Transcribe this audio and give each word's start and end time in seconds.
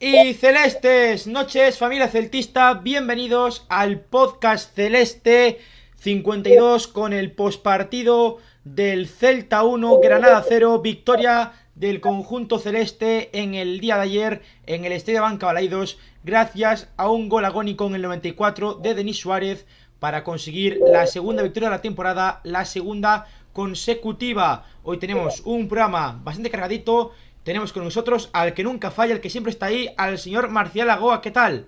Y 0.00 0.34
celestes 0.34 1.26
noches, 1.26 1.78
familia 1.78 2.06
celtista. 2.06 2.74
Bienvenidos 2.74 3.64
al 3.70 4.00
podcast 4.00 4.74
celeste 4.74 5.60
52 5.96 6.88
con 6.88 7.14
el 7.14 7.32
postpartido 7.32 8.36
del 8.64 9.08
Celta 9.08 9.62
1, 9.62 9.98
Granada 10.00 10.44
0, 10.46 10.80
victoria 10.80 11.52
del 11.74 12.02
conjunto 12.02 12.58
celeste 12.58 13.30
en 13.32 13.54
el 13.54 13.80
día 13.80 13.96
de 13.96 14.02
ayer 14.02 14.42
en 14.66 14.84
el 14.84 14.92
Estadio 14.92 15.22
Banca 15.22 15.46
Balaidos, 15.46 15.98
gracias 16.22 16.90
a 16.98 17.08
un 17.08 17.30
gol 17.30 17.46
agónico 17.46 17.86
en 17.86 17.94
el 17.94 18.02
94 18.02 18.74
de 18.74 18.94
Denis 18.94 19.20
Suárez 19.20 19.64
para 19.98 20.22
conseguir 20.22 20.80
la 20.84 21.06
segunda 21.06 21.42
victoria 21.42 21.70
de 21.70 21.76
la 21.76 21.82
temporada, 21.82 22.40
la 22.44 22.66
segunda 22.66 23.26
consecutiva. 23.54 24.66
Hoy 24.82 24.98
tenemos 24.98 25.40
un 25.46 25.66
programa 25.66 26.20
bastante 26.22 26.50
cargadito. 26.50 27.12
Tenemos 27.44 27.72
con 27.72 27.82
nosotros 27.82 28.30
al 28.32 28.54
que 28.54 28.62
nunca 28.62 28.92
falla, 28.92 29.14
el 29.14 29.20
que 29.20 29.30
siempre 29.30 29.50
está 29.50 29.66
ahí, 29.66 29.92
al 29.96 30.18
señor 30.18 30.48
Marcial 30.48 30.88
Agoa. 30.90 31.20
¿Qué 31.20 31.32
tal? 31.32 31.66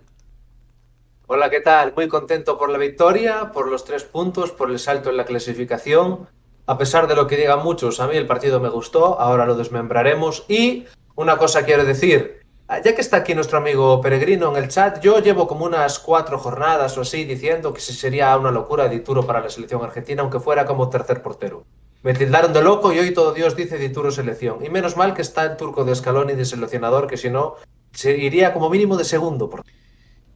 Hola, 1.26 1.50
¿qué 1.50 1.60
tal? 1.60 1.92
Muy 1.96 2.06
contento 2.06 2.56
por 2.56 2.70
la 2.70 2.78
victoria, 2.78 3.50
por 3.50 3.66
los 3.68 3.84
tres 3.84 4.04
puntos, 4.04 4.52
por 4.52 4.70
el 4.70 4.78
salto 4.78 5.10
en 5.10 5.16
la 5.16 5.24
clasificación. 5.24 6.28
A 6.66 6.78
pesar 6.78 7.08
de 7.08 7.16
lo 7.16 7.26
que 7.26 7.36
digan 7.36 7.64
muchos, 7.64 7.98
a 7.98 8.06
mí 8.06 8.16
el 8.16 8.26
partido 8.26 8.60
me 8.60 8.68
gustó, 8.68 9.18
ahora 9.18 9.46
lo 9.46 9.56
desmembraremos. 9.56 10.44
Y 10.48 10.84
una 11.16 11.38
cosa 11.38 11.64
quiero 11.64 11.84
decir, 11.84 12.42
ya 12.68 12.94
que 12.94 13.00
está 13.00 13.16
aquí 13.18 13.34
nuestro 13.34 13.58
amigo 13.58 14.00
Peregrino 14.00 14.56
en 14.56 14.62
el 14.62 14.68
chat, 14.68 15.00
yo 15.00 15.18
llevo 15.18 15.48
como 15.48 15.64
unas 15.64 15.98
cuatro 15.98 16.38
jornadas 16.38 16.96
o 16.96 17.00
así 17.00 17.24
diciendo 17.24 17.74
que 17.74 17.80
sería 17.80 18.36
una 18.36 18.52
locura 18.52 18.88
Dituro 18.88 19.26
para 19.26 19.40
la 19.40 19.50
selección 19.50 19.82
argentina, 19.82 20.22
aunque 20.22 20.38
fuera 20.38 20.66
como 20.66 20.88
tercer 20.88 21.20
portero. 21.20 21.64
Me 22.04 22.12
tildaron 22.12 22.52
de 22.52 22.62
loco 22.62 22.92
y 22.92 22.98
hoy 22.98 23.14
todo 23.14 23.32
Dios 23.32 23.56
dice 23.56 23.78
Dituro 23.78 24.10
selección. 24.10 24.62
Y 24.62 24.68
menos 24.68 24.94
mal 24.94 25.14
que 25.14 25.22
está 25.22 25.44
el 25.44 25.56
turco 25.56 25.86
de 25.86 25.92
escalón 25.92 26.28
y 26.28 26.34
de 26.34 26.44
seleccionador, 26.44 27.06
que 27.06 27.16
si 27.16 27.30
no, 27.30 27.54
se 27.92 28.18
iría 28.18 28.52
como 28.52 28.68
mínimo 28.68 28.98
de 28.98 29.04
segundo. 29.04 29.50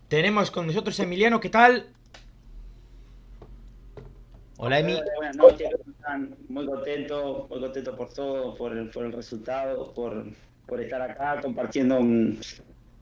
Tenemos 0.08 0.50
con 0.50 0.66
nosotros 0.66 0.98
Emiliano, 0.98 1.40
¿qué 1.40 1.50
tal? 1.50 1.90
Hola, 4.56 4.78
Emi. 4.78 4.98
Buenas 5.16 5.36
noches, 5.36 5.68
Muy 6.48 6.64
contento, 6.64 7.46
muy 7.50 7.60
contento 7.60 7.94
por 7.94 8.14
todo, 8.14 8.54
por 8.54 8.74
el, 8.74 8.88
por 8.88 9.04
el 9.04 9.12
resultado, 9.12 9.92
por, 9.92 10.24
por 10.66 10.80
estar 10.80 11.02
acá 11.02 11.38
compartiendo 11.42 11.98
un, 11.98 12.40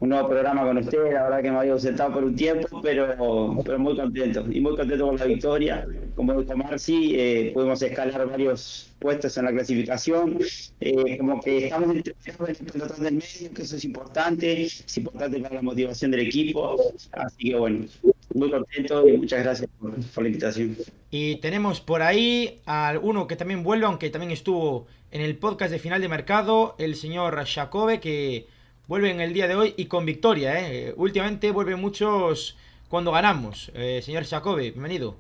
nuevo 0.00 0.28
programa 0.28 0.62
con 0.62 0.78
ustedes. 0.78 1.12
La 1.12 1.24
verdad 1.24 1.42
que 1.42 1.50
me 1.50 1.58
había 1.58 1.72
ausentado 1.72 2.12
por 2.12 2.24
un 2.24 2.36
tiempo, 2.36 2.80
pero, 2.82 3.62
pero 3.64 3.78
muy 3.78 3.96
contento. 3.96 4.44
Y 4.50 4.60
muy 4.60 4.76
contento 4.76 5.06
con 5.06 5.16
la 5.16 5.24
victoria. 5.24 5.86
Como 6.14 6.40
dijo 6.40 6.56
Marci, 6.56 7.14
eh, 7.16 7.50
pudimos 7.54 7.80
escalar 7.82 8.28
varios 8.28 8.92
puestos 8.98 9.36
en 9.38 9.44
la 9.46 9.52
clasificación. 9.52 10.38
Eh, 10.80 11.18
como 11.18 11.40
que 11.40 11.66
estamos 11.66 11.90
en 11.90 11.96
el 11.96 12.02
del 12.02 13.14
medio, 13.14 13.54
que 13.54 13.62
eso 13.62 13.76
es 13.76 13.84
importante. 13.84 14.62
Es 14.62 14.96
importante 14.98 15.40
para 15.40 15.56
la 15.56 15.62
motivación 15.62 16.10
del 16.10 16.20
equipo. 16.20 16.76
Así 17.12 17.50
que 17.50 17.56
bueno, 17.56 17.86
muy 18.34 18.50
contento 18.50 19.08
y 19.08 19.16
muchas 19.16 19.42
gracias 19.42 19.70
por, 19.80 19.94
por 19.94 20.22
la 20.22 20.28
invitación. 20.28 20.76
Y 21.10 21.36
tenemos 21.36 21.80
por 21.80 22.02
ahí 22.02 22.60
a 22.66 22.98
uno 23.00 23.26
que 23.26 23.36
también 23.36 23.62
vuelve, 23.62 23.86
aunque 23.86 24.10
también 24.10 24.32
estuvo 24.32 24.86
en 25.10 25.22
el 25.22 25.36
podcast 25.36 25.70
de 25.70 25.78
final 25.78 26.00
de 26.02 26.08
mercado, 26.08 26.74
el 26.78 26.94
señor 26.96 27.42
Jacobe, 27.46 28.00
que 28.00 28.46
vuelve 28.86 29.10
en 29.10 29.20
el 29.20 29.32
día 29.32 29.48
de 29.48 29.56
hoy 29.56 29.74
y 29.76 29.86
con 29.86 30.06
victoria. 30.06 30.60
¿eh? 30.60 30.94
Últimamente 30.96 31.50
vuelven 31.50 31.80
muchos 31.80 32.56
cuando 32.88 33.12
ganamos. 33.12 33.70
Eh, 33.74 34.00
señor 34.02 34.24
Jacobe, 34.24 34.70
bienvenido. 34.70 35.16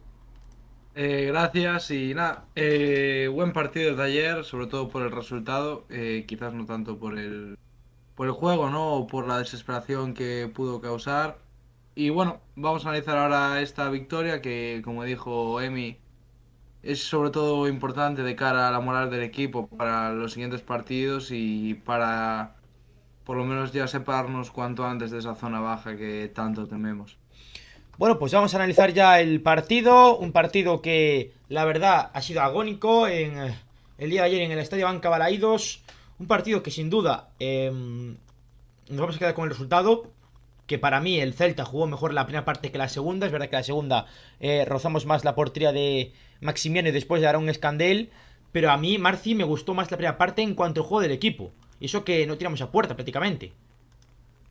Eh, 0.94 1.26
gracias 1.26 1.90
y 1.90 2.14
nada, 2.14 2.46
eh, 2.54 3.28
buen 3.30 3.52
partido 3.52 3.94
de 3.94 4.02
ayer, 4.02 4.44
sobre 4.44 4.66
todo 4.66 4.88
por 4.88 5.02
el 5.02 5.12
resultado, 5.12 5.84
quizás 6.26 6.54
no 6.54 6.64
tanto 6.64 6.98
por 6.98 7.18
el, 7.18 7.58
por 8.14 8.26
el 8.28 8.32
juego, 8.32 8.70
¿no? 8.70 8.94
O 8.94 9.06
por 9.06 9.26
la 9.28 9.38
desesperación 9.38 10.14
que 10.14 10.50
pudo 10.54 10.80
causar. 10.80 11.38
Y 11.94 12.10
bueno, 12.10 12.40
vamos 12.54 12.86
a 12.86 12.90
analizar 12.90 13.18
ahora 13.18 13.60
esta 13.60 13.90
victoria 13.90 14.40
que, 14.40 14.80
como 14.84 15.04
dijo 15.04 15.60
Emi, 15.60 15.98
es 16.82 17.02
sobre 17.02 17.30
todo 17.30 17.68
importante 17.68 18.22
de 18.22 18.36
cara 18.36 18.68
a 18.68 18.70
la 18.72 18.80
moral 18.80 19.10
del 19.10 19.22
equipo 19.22 19.68
para 19.68 20.12
los 20.12 20.32
siguientes 20.32 20.62
partidos 20.62 21.30
y 21.30 21.74
para 21.74 22.56
por 23.26 23.36
lo 23.36 23.44
menos 23.44 23.72
ya 23.72 23.88
separarnos 23.88 24.52
cuanto 24.52 24.86
antes 24.86 25.10
de 25.10 25.18
esa 25.18 25.34
zona 25.34 25.58
baja 25.58 25.96
que 25.96 26.30
tanto 26.32 26.68
tememos. 26.68 27.18
Bueno, 27.98 28.20
pues 28.20 28.32
vamos 28.32 28.54
a 28.54 28.58
analizar 28.58 28.92
ya 28.92 29.20
el 29.20 29.40
partido, 29.42 30.16
un 30.16 30.30
partido 30.30 30.80
que 30.80 31.32
la 31.48 31.64
verdad 31.64 32.10
ha 32.14 32.22
sido 32.22 32.42
agónico 32.42 33.08
en 33.08 33.36
eh, 33.36 33.58
el 33.98 34.10
día 34.10 34.22
de 34.22 34.28
ayer 34.28 34.42
en 34.42 34.52
el 34.52 34.60
Estadio 34.60 34.84
Banca 34.84 35.08
Balaídos, 35.08 35.82
un 36.20 36.28
partido 36.28 36.62
que 36.62 36.70
sin 36.70 36.88
duda 36.88 37.30
em, 37.40 38.16
nos 38.88 39.00
vamos 39.00 39.16
a 39.16 39.18
quedar 39.18 39.34
con 39.34 39.44
el 39.44 39.50
resultado, 39.50 40.12
que 40.68 40.78
para 40.78 41.00
mí 41.00 41.18
el 41.18 41.34
Celta 41.34 41.64
jugó 41.64 41.88
mejor 41.88 42.14
la 42.14 42.26
primera 42.26 42.44
parte 42.44 42.70
que 42.70 42.78
la 42.78 42.88
segunda. 42.88 43.26
Es 43.26 43.32
verdad 43.32 43.48
que 43.48 43.56
la 43.56 43.62
segunda 43.64 44.06
eh, 44.38 44.64
rozamos 44.66 45.04
más 45.04 45.24
la 45.24 45.34
portería 45.34 45.72
de 45.72 46.12
Maximiano 46.40 46.88
y 46.88 46.92
después 46.92 47.22
de 47.22 47.36
un 47.36 47.48
Escandel. 47.48 48.10
Pero 48.52 48.70
a 48.70 48.76
mí, 48.76 48.98
Marci, 48.98 49.34
me 49.34 49.44
gustó 49.44 49.74
más 49.74 49.90
la 49.90 49.96
primera 49.96 50.18
parte 50.18 50.42
en 50.42 50.54
cuanto 50.54 50.80
al 50.80 50.86
juego 50.86 51.02
del 51.02 51.12
equipo. 51.12 51.52
Y 51.80 51.86
eso 51.86 52.04
que 52.04 52.26
no 52.26 52.36
tiramos 52.36 52.60
a 52.62 52.70
puerta 52.70 52.94
prácticamente. 52.94 53.52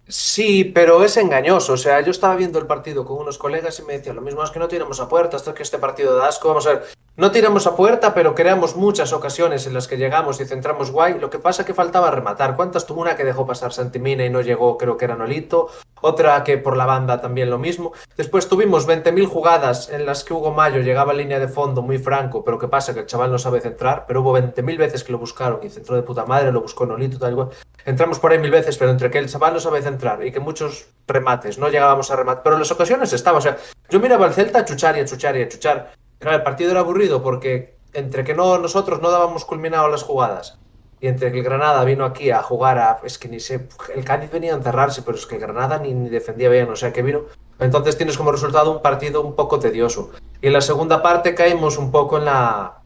Sí, 0.08 0.66
pero 0.66 1.04
es 1.04 1.18
engañoso. 1.18 1.74
O 1.74 1.78
sea, 1.78 2.02
yo 2.02 2.12
estaba 2.12 2.36
viendo 2.36 2.60
el 2.60 2.68
partido 2.68 3.06
con 3.06 3.18
unos 3.18 3.38
colegas 3.38 3.80
y 3.80 3.84
me 3.84 3.94
decían 3.94 4.16
lo 4.16 4.22
mismo, 4.22 4.44
es 4.44 4.52
que 4.52 4.60
no 4.60 4.68
tiramos 4.68 5.00
a 5.00 5.10
puerta, 5.10 5.38
esto 5.38 5.50
es 5.52 5.56
que 5.56 5.64
este 5.64 5.80
partido 5.80 6.16
de 6.16 6.26
asco. 6.26 6.48
Vamos 6.48 6.68
a 6.68 6.74
ver, 6.74 6.84
no 7.18 7.32
tiramos 7.32 7.66
a 7.66 7.78
puerta, 7.78 8.14
pero 8.14 8.36
creamos 8.36 8.76
muchas 8.76 9.14
ocasiones 9.14 9.66
en 9.68 9.74
las 9.74 9.88
que 9.88 9.96
llegamos 9.96 10.42
y 10.42 10.46
centramos 10.46 10.92
guay. 10.92 11.18
Lo 11.18 11.30
que 11.30 11.40
pasa 11.40 11.64
que 11.64 11.74
faltaba 11.74 12.12
rematar. 12.12 12.58
¿Cuántas 12.58 12.86
tuvo 12.86 13.02
una 13.02 13.16
que 13.16 13.24
dejó 13.24 13.46
pasar 13.46 13.72
Santimina 13.72 14.26
y 14.26 14.30
no 14.30 14.42
llegó, 14.42 14.78
creo 14.78 14.98
que 14.98 15.06
era 15.06 15.16
Nolito? 15.16 15.70
Otra 16.02 16.44
que 16.44 16.58
por 16.58 16.76
la 16.76 16.86
banda 16.86 17.22
también 17.22 17.50
lo 17.50 17.58
mismo. 17.58 17.94
Después 18.18 18.50
tuvimos 18.50 18.86
20.000 18.86 19.28
jugadas 19.28 19.90
en 19.90 20.06
las 20.06 20.26
que 20.26 20.34
Hugo 20.34 20.52
Mayo 20.52 20.82
llegaba 20.82 21.14
a 21.14 21.16
línea 21.16 21.40
de 21.40 21.48
fondo 21.48 21.82
muy 21.82 22.00
franco, 22.00 22.44
pero 22.44 22.60
¿qué 22.60 22.68
pasa? 22.68 22.94
Que 22.94 23.00
el 23.00 23.06
chaval 23.06 23.32
no 23.32 23.40
sabe 23.40 23.62
centrar, 23.62 24.06
pero 24.08 24.22
hubo 24.22 24.38
20.000 24.38 24.78
veces 24.78 25.06
que 25.06 25.14
lo 25.14 25.18
buscaron 25.18 25.62
y 25.64 25.70
centró 25.70 25.96
de 25.96 26.04
puta 26.04 26.26
madre, 26.26 26.52
lo 26.52 26.62
buscó 26.62 26.86
Nolito, 26.86 27.18
tal 27.18 27.32
igual. 27.32 27.50
Entramos 27.86 28.20
por 28.20 28.32
ahí 28.32 28.40
mil 28.40 28.50
veces, 28.50 28.78
pero 28.78 28.90
entre 28.90 29.12
que 29.12 29.20
el 29.20 29.30
chaval 29.30 29.54
no 29.54 29.60
sabe 29.60 29.82
centrar 29.82 30.26
y 30.26 30.32
que 30.32 30.40
muchos 30.40 30.88
remates 31.08 31.60
no 31.60 31.70
llegábamos 31.70 32.10
a 32.10 32.16
rematar, 32.16 32.44
pero 32.44 32.56
en 32.56 32.62
las 32.62 32.72
ocasiones 32.72 33.14
estaba. 33.14 33.38
O 33.38 33.42
sea, 33.42 33.58
yo 33.90 34.00
miraba 34.00 34.26
al 34.26 34.34
Celta 34.34 34.60
a 34.60 34.66
chuchar 34.66 34.98
y 34.98 35.02
a 35.02 35.06
chuchar 35.06 35.38
y 35.38 35.44
a 35.44 35.48
chuchar. 35.48 35.94
Claro, 36.26 36.40
el 36.40 36.44
partido 36.44 36.72
era 36.72 36.80
aburrido 36.80 37.22
porque 37.22 37.76
entre 37.94 38.24
que 38.24 38.34
no 38.34 38.58
nosotros 38.58 39.00
no 39.00 39.12
dábamos 39.12 39.46
culminado 39.46 39.88
las 39.90 40.02
jugadas 40.02 40.58
y 41.00 41.06
entre 41.06 41.32
que 41.32 41.38
el 41.38 41.44
Granada 41.44 41.84
vino 41.84 42.04
aquí 42.04 42.32
a 42.32 42.42
jugar 42.42 42.80
a 42.80 43.00
es 43.04 43.20
que 43.20 43.30
ni 43.30 43.40
sé 43.40 43.68
el 43.94 44.04
Cádiz 44.04 44.32
venía 44.32 44.54
a 44.54 44.58
encerrarse 44.58 45.04
pero 45.04 45.20
es 45.20 45.28
que 45.28 45.36
el 45.36 45.42
Granada 45.42 45.78
ni, 45.78 45.94
defendía 46.10 46.50
bien 46.50 46.68
o 46.68 46.76
sea 46.76 46.92
que 46.92 47.04
vino. 47.04 47.26
Entonces 47.60 47.96
tienes 47.96 48.18
como 48.18 48.32
resultado 48.32 48.72
un 48.72 48.82
partido 48.82 49.22
un 49.22 49.36
poco 49.36 49.60
tedioso. 49.60 50.14
Y 50.42 50.48
en 50.48 50.54
la 50.54 50.62
segunda 50.62 51.04
parte 51.04 51.36
caímos 51.36 51.78
un 51.78 51.92
poco 51.92 52.18
en 52.18 52.26
la 52.26 52.80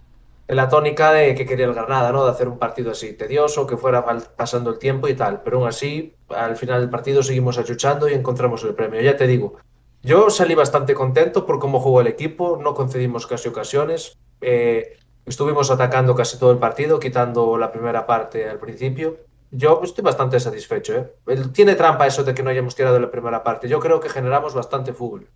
en 0.49 0.57
la 0.57 0.67
tónica 0.67 1.13
de 1.13 1.33
que 1.33 1.45
quería 1.45 1.67
el 1.67 1.73
Granada 1.73 2.11
no 2.11 2.25
de 2.25 2.31
hacer 2.31 2.49
un 2.49 2.59
partido 2.59 2.91
así 2.91 3.13
tedioso 3.13 3.65
que 3.65 3.77
fuera 3.77 4.05
pasando 4.35 4.69
el 4.69 4.79
tiempo 4.79 5.07
y 5.07 5.13
tal. 5.13 5.43
Pero 5.43 5.59
aún 5.59 5.67
así 5.69 6.13
al 6.27 6.57
final 6.57 6.81
del 6.81 6.89
partido 6.89 7.23
seguimos 7.23 7.57
achuchando 7.57 8.09
y 8.09 8.15
encontramos 8.15 8.65
el 8.65 8.75
premio. 8.75 8.99
Ya 8.99 9.15
te 9.15 9.27
digo 9.27 9.55
yo 10.01 10.29
salí 10.29 10.55
bastante 10.55 10.93
contento 10.93 11.45
por 11.45 11.59
cómo 11.59 11.79
jugó 11.79 12.01
el 12.01 12.07
equipo 12.07 12.59
no 12.61 12.73
concedimos 12.73 13.27
casi 13.27 13.49
ocasiones 13.49 14.17
eh, 14.41 14.97
estuvimos 15.25 15.69
atacando 15.71 16.15
casi 16.15 16.37
todo 16.37 16.51
el 16.51 16.57
partido, 16.57 16.99
quitando 16.99 17.57
la 17.57 17.71
primera 17.71 18.05
parte 18.05 18.49
al 18.49 18.59
principio. 18.59 19.17
Yo 19.51 19.81
estoy 19.83 20.03
bastante 20.03 20.39
satisfecho. 20.39 20.95
¿eh? 21.27 21.37
Tiene 21.53 21.75
trampa 21.75 22.07
eso 22.07 22.23
de 22.23 22.33
que 22.33 22.43
no 22.43 22.49
hayamos 22.49 22.75
tirado 22.75 22.99
la 22.99 23.09
primera 23.09 23.43
parte. 23.43 23.67
Yo 23.67 23.79
creo 23.79 23.99
que 23.99 24.09
generamos 24.09 24.53
bastante 24.53 24.93
fútbol. 24.93 25.27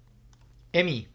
Emi. 0.71 1.07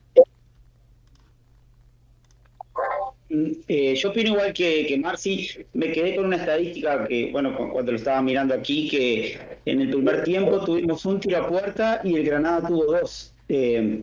Eh, 3.31 3.95
yo 3.95 4.09
opino 4.09 4.31
igual 4.31 4.55
que, 4.55 4.87
que 4.87 4.97
Marci, 4.97 5.51
me 5.75 5.93
quedé 5.93 6.17
con 6.17 6.25
una 6.27 6.37
estadística 6.37 7.07
que, 7.07 7.31
bueno, 7.31 7.55
cuando 7.73 7.93
lo 7.93 7.99
estaba 7.99 8.23
mirando 8.23 8.55
aquí, 8.55 8.89
que 8.89 9.39
en 9.67 9.83
el 9.83 9.91
primer 9.91 10.25
tiempo 10.25 10.65
tuvimos 10.65 11.05
un 11.05 11.21
tiro 11.21 11.45
a 11.45 11.47
puerta 11.47 12.01
y 12.05 12.17
el 12.17 12.25
Granada 12.25 12.67
tuvo 12.67 12.85
dos. 12.87 13.35
Eh, 13.49 14.03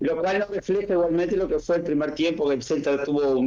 lo 0.00 0.20
cual 0.20 0.38
no 0.38 0.46
refleja 0.46 0.94
igualmente 0.94 1.36
lo 1.36 1.46
que 1.46 1.58
fue 1.58 1.76
el 1.76 1.82
primer 1.82 2.14
tiempo, 2.14 2.48
que 2.48 2.54
el 2.54 2.62
Celta 2.62 3.02
tuvo 3.04 3.38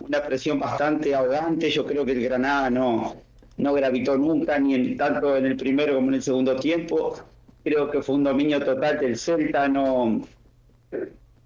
una 0.00 0.22
presión 0.26 0.58
bastante 0.58 1.14
ahogante. 1.14 1.70
Yo 1.70 1.84
creo 1.84 2.04
que 2.04 2.12
el 2.12 2.22
Granada 2.22 2.70
no, 2.70 3.16
no 3.58 3.74
gravitó 3.74 4.16
nunca, 4.16 4.58
ni 4.58 4.74
en, 4.74 4.96
tanto 4.96 5.36
en 5.36 5.46
el 5.46 5.56
primero 5.56 5.94
como 5.94 6.08
en 6.08 6.14
el 6.14 6.22
segundo 6.22 6.56
tiempo. 6.56 7.14
Creo 7.62 7.90
que 7.90 8.02
fue 8.02 8.14
un 8.14 8.24
dominio 8.24 8.64
total 8.64 8.98
del 8.98 9.18
Celta. 9.18 9.68
No, 9.68 10.22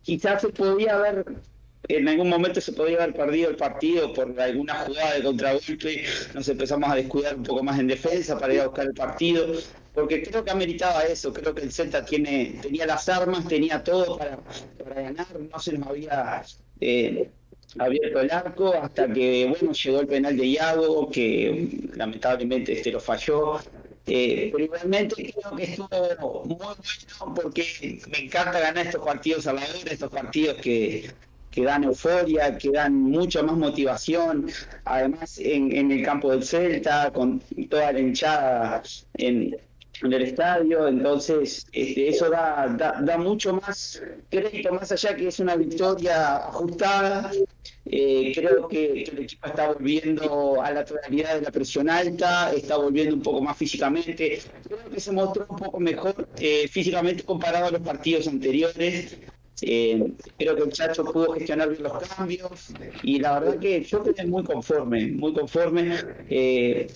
quizás 0.03 0.43
se 0.43 0.51
podía 0.51 0.95
haber, 0.95 1.25
en 1.89 2.09
algún 2.09 2.29
momento 2.29 2.61
se 2.61 2.73
podía 2.73 2.97
haber 3.03 3.15
perdido 3.15 3.51
el 3.51 3.57
partido 3.57 4.13
por 4.13 4.41
alguna 4.41 4.75
jugada 4.75 5.15
de 5.15 5.23
contragolpe. 5.23 6.05
Nos 6.35 6.49
empezamos 6.49 6.91
a 6.91 6.95
descuidar 6.95 7.37
un 7.37 7.43
poco 7.43 7.63
más 7.63 7.79
en 7.79 7.89
defensa 7.89 8.39
para 8.39 8.55
ir 8.55 8.61
a 8.61 8.67
buscar 8.67 8.87
el 8.87 8.95
partido 8.95 9.47
porque 9.95 10.23
creo 10.25 10.45
que 10.45 10.51
ameritaba 10.51 11.05
eso, 11.05 11.33
creo 11.33 11.55
que 11.55 11.63
el 11.63 11.73
Celta 11.73 12.05
tiene, 12.05 12.59
tenía 12.61 12.85
las 12.85 13.09
armas, 13.09 13.47
tenía 13.47 13.83
todo 13.83 14.19
para, 14.19 14.41
ganar, 15.03 15.27
no 15.39 15.59
se 15.61 15.79
nos 15.79 15.89
había 15.89 16.43
eh, 16.81 17.31
abierto 17.79 18.21
el 18.21 18.31
arco 18.33 18.75
hasta 18.75 19.13
que 19.13 19.47
bueno 19.49 19.73
llegó 19.73 20.01
el 20.01 20.09
penal 20.09 20.37
de 20.37 20.47
Iago, 20.47 21.09
que 21.11 21.89
lamentablemente 21.95 22.73
este 22.73 22.91
lo 22.91 23.01
falló. 23.01 23.61
Eh, 24.07 24.51
pero 24.53 24.65
igualmente 24.65 25.33
creo 25.33 25.57
que 25.57 25.63
estuvo 25.63 26.45
muy 26.45 26.57
bueno 26.57 27.35
porque 27.35 28.03
me 28.11 28.19
encanta 28.19 28.61
ganar 28.61 28.87
estos 28.87 29.03
partidos 29.03 29.47
a 29.47 29.55
estos 29.87 30.11
partidos 30.11 30.59
que, 30.59 31.09
que 31.55 31.63
dan 31.63 31.85
euforia, 31.85 32.59
que 32.59 32.71
dan 32.71 32.93
mucha 33.01 33.41
más 33.43 33.57
motivación, 33.57 34.51
además 34.85 35.39
en, 35.39 35.93
el 35.93 36.03
campo 36.05 36.33
del 36.33 36.43
Celta, 36.43 37.13
con 37.13 37.41
toda 37.71 37.93
la 37.93 38.01
hinchada 38.01 38.83
en, 39.15 39.57
el 40.03 40.23
estadio, 40.23 40.89
entonces 40.89 41.69
este, 41.73 42.09
eso 42.09 42.29
da, 42.29 43.17
mucho 43.17 43.55
más 43.55 44.03
crédito, 44.29 44.73
más 44.73 44.91
allá 44.91 45.15
que 45.15 45.29
es 45.29 45.39
una 45.39 45.55
victoria 45.55 46.49
ajustada, 46.49 47.31
eh, 47.87 48.33
creo 48.35 48.67
que, 48.67 49.05
que, 49.05 49.11
el 49.13 49.19
equipo 49.21 49.47
está 49.47 49.69
volviendo 49.73 50.61
a 50.61 50.73
la 50.73 50.85
totalidad 50.85 51.37
de 51.37 51.43
la 51.43 51.53
presión 51.53 51.89
alta, 51.89 52.53
está 52.53 52.77
volviendo 52.77 53.15
un 53.15 53.23
poco 53.23 53.41
más 53.41 53.57
físicamente, 53.57 54.41
creo 54.65 54.91
que 54.93 55.01
se 55.01 55.13
mostró 55.13 55.47
un 55.49 55.57
poco 55.57 55.79
mejor 55.79 56.29
eh, 56.39 56.67
físicamente 56.67 57.23
comparado 57.23 57.67
a 57.67 57.71
los 57.71 57.81
partidos 57.81 58.27
anteriores, 58.27 59.17
eh, 59.63 60.13
creo 60.39 60.57
que 60.57 60.63
el 60.63 60.73
Chacho 60.73 61.05
pudo 61.05 61.33
gestionar 61.35 61.69
bien 61.71 61.83
los 61.83 61.93
cambios 62.09 62.73
y 63.03 63.19
la 63.19 63.39
verdad 63.39 63.59
que 63.59 63.83
yo 63.83 64.03
quedé 64.03 64.27
muy 64.27 64.43
conforme, 64.45 65.13
muy 65.13 65.33
conforme. 65.33 65.97
Eh, 66.29 66.93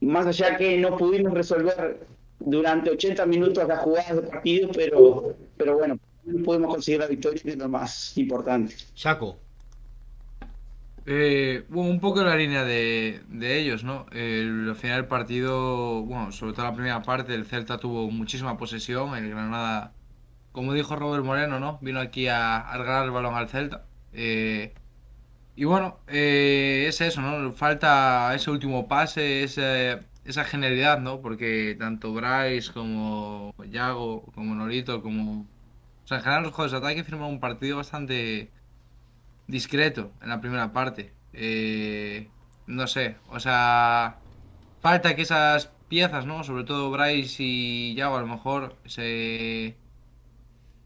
más 0.00 0.26
allá 0.26 0.56
que 0.56 0.78
no 0.78 0.96
pudimos 0.96 1.34
resolver 1.34 2.06
durante 2.38 2.90
80 2.90 3.26
minutos 3.26 3.66
las 3.66 3.80
jugadas 3.80 4.16
del 4.16 4.28
partido, 4.28 4.70
pero, 4.72 5.36
pero 5.56 5.76
bueno, 5.76 5.98
pudimos 6.44 6.74
conseguir 6.74 7.00
la 7.00 7.06
victoria, 7.08 7.42
que 7.42 7.50
es 7.50 7.56
lo 7.56 7.68
más 7.68 8.16
importante. 8.16 8.74
Chaco. 8.94 9.36
Eh, 11.10 11.64
bueno, 11.68 11.90
un 11.90 12.00
poco 12.00 12.20
en 12.20 12.26
la 12.26 12.36
línea 12.36 12.64
de, 12.64 13.22
de 13.28 13.58
ellos, 13.58 13.82
¿no? 13.82 14.06
El, 14.12 14.68
al 14.68 14.76
final 14.76 15.00
del 15.00 15.08
partido, 15.08 16.02
bueno, 16.02 16.30
sobre 16.32 16.52
todo 16.52 16.66
la 16.66 16.74
primera 16.74 17.02
parte, 17.02 17.34
el 17.34 17.46
Celta 17.46 17.78
tuvo 17.78 18.10
muchísima 18.10 18.58
posesión, 18.58 19.16
el 19.16 19.30
Granada 19.30 19.94
como 20.58 20.74
dijo 20.74 20.96
Robert 20.96 21.24
Moreno, 21.24 21.60
¿no? 21.60 21.78
Vino 21.82 22.00
aquí 22.00 22.26
a, 22.26 22.68
a 22.68 23.04
el 23.04 23.10
balón 23.12 23.36
al 23.36 23.48
Celta. 23.48 23.84
Eh, 24.12 24.74
y 25.54 25.62
bueno, 25.62 26.00
eh, 26.08 26.86
es 26.88 27.00
eso, 27.00 27.20
¿no? 27.20 27.52
Falta 27.52 28.34
ese 28.34 28.50
último 28.50 28.88
pase, 28.88 29.44
esa 29.44 30.44
genialidad, 30.44 30.98
¿no? 30.98 31.20
Porque 31.20 31.76
tanto 31.78 32.12
Bryce 32.12 32.72
como 32.72 33.54
Yago, 33.70 34.24
como 34.34 34.56
Norito, 34.56 35.00
como... 35.00 35.42
O 35.42 36.06
sea, 36.08 36.16
en 36.16 36.24
general 36.24 36.42
los 36.42 36.52
juegos 36.52 36.72
de 36.72 36.78
ataque 36.78 37.04
firmaron 37.04 37.34
un 37.34 37.40
partido 37.40 37.76
bastante 37.76 38.50
discreto 39.46 40.10
en 40.20 40.28
la 40.30 40.40
primera 40.40 40.72
parte. 40.72 41.12
Eh, 41.34 42.28
no 42.66 42.88
sé, 42.88 43.16
o 43.28 43.38
sea, 43.38 44.18
falta 44.80 45.14
que 45.14 45.22
esas 45.22 45.70
piezas, 45.88 46.26
¿no? 46.26 46.42
Sobre 46.42 46.64
todo 46.64 46.90
Bryce 46.90 47.44
y 47.44 47.94
Yago 47.94 48.16
a 48.16 48.22
lo 48.22 48.26
mejor 48.26 48.74
se 48.86 49.76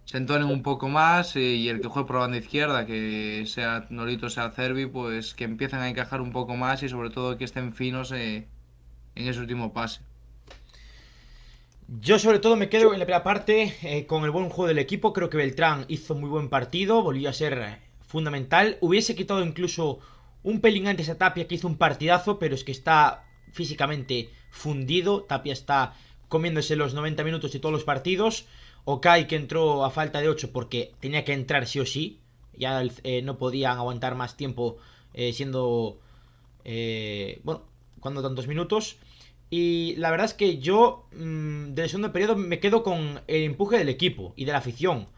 se 0.04 0.16
entonen 0.18 0.48
un 0.48 0.62
poco 0.62 0.88
más 0.88 1.36
eh, 1.36 1.40
y 1.40 1.68
el 1.68 1.80
que 1.80 1.88
juegue 1.88 2.06
por 2.06 2.16
la 2.16 2.22
banda 2.22 2.38
izquierda, 2.38 2.86
que 2.86 3.44
sea 3.46 3.86
Norito, 3.90 4.28
sea 4.28 4.50
Cervi, 4.50 4.86
pues 4.86 5.34
que 5.34 5.44
empiecen 5.44 5.80
a 5.80 5.88
encajar 5.88 6.20
un 6.20 6.32
poco 6.32 6.56
más 6.56 6.82
y 6.82 6.88
sobre 6.88 7.10
todo 7.10 7.38
que 7.38 7.44
estén 7.44 7.72
finos 7.72 8.12
eh, 8.12 8.46
en 9.14 9.28
ese 9.28 9.40
último 9.40 9.72
pase. 9.72 10.00
Yo 12.00 12.18
sobre 12.18 12.38
todo 12.38 12.56
me 12.56 12.68
quedo 12.68 12.92
en 12.92 12.98
la 12.98 13.04
primera 13.04 13.22
parte 13.22 13.76
eh, 13.82 14.06
con 14.06 14.24
el 14.24 14.30
buen 14.30 14.48
juego 14.48 14.68
del 14.68 14.78
equipo. 14.78 15.12
Creo 15.12 15.28
que 15.28 15.36
Beltrán 15.36 15.84
hizo 15.88 16.14
muy 16.14 16.28
buen 16.28 16.48
partido, 16.48 17.02
volvió 17.02 17.28
a 17.28 17.32
ser 17.32 17.78
fundamental. 18.06 18.78
Hubiese 18.80 19.14
quitado 19.14 19.44
incluso 19.44 19.98
un 20.42 20.60
pelín 20.60 20.88
antes 20.88 21.08
a 21.08 21.18
Tapia 21.18 21.46
que 21.46 21.54
hizo 21.54 21.68
un 21.68 21.76
partidazo, 21.76 22.38
pero 22.38 22.54
es 22.54 22.64
que 22.64 22.72
está 22.72 23.24
físicamente 23.52 24.30
fundido. 24.50 25.22
Tapia 25.22 25.52
está 25.52 25.94
comiéndose 26.28 26.76
los 26.76 26.94
90 26.94 27.24
minutos 27.24 27.52
de 27.52 27.58
todos 27.60 27.72
los 27.72 27.84
partidos. 27.84 28.46
Okai 28.84 29.26
que 29.26 29.36
entró 29.36 29.84
a 29.84 29.90
falta 29.90 30.20
de 30.20 30.28
8 30.28 30.52
porque 30.52 30.92
tenía 31.00 31.24
que 31.24 31.32
entrar 31.32 31.66
sí 31.66 31.80
o 31.80 31.86
sí. 31.86 32.20
Ya 32.56 32.82
eh, 33.04 33.22
no 33.22 33.38
podían 33.38 33.78
aguantar 33.78 34.14
más 34.14 34.36
tiempo 34.36 34.78
eh, 35.14 35.32
siendo... 35.32 35.98
Eh, 36.64 37.40
bueno, 37.44 37.62
cuando 38.00 38.22
tantos 38.22 38.46
minutos. 38.46 38.96
Y 39.50 39.96
la 39.96 40.10
verdad 40.10 40.26
es 40.26 40.34
que 40.34 40.58
yo 40.58 41.06
mmm, 41.12 41.74
del 41.74 41.88
segundo 41.88 42.12
periodo 42.12 42.36
me 42.36 42.60
quedo 42.60 42.82
con 42.82 43.20
el 43.26 43.42
empuje 43.44 43.78
del 43.78 43.88
equipo 43.88 44.32
y 44.36 44.44
de 44.44 44.52
la 44.52 44.58
afición. 44.58 45.08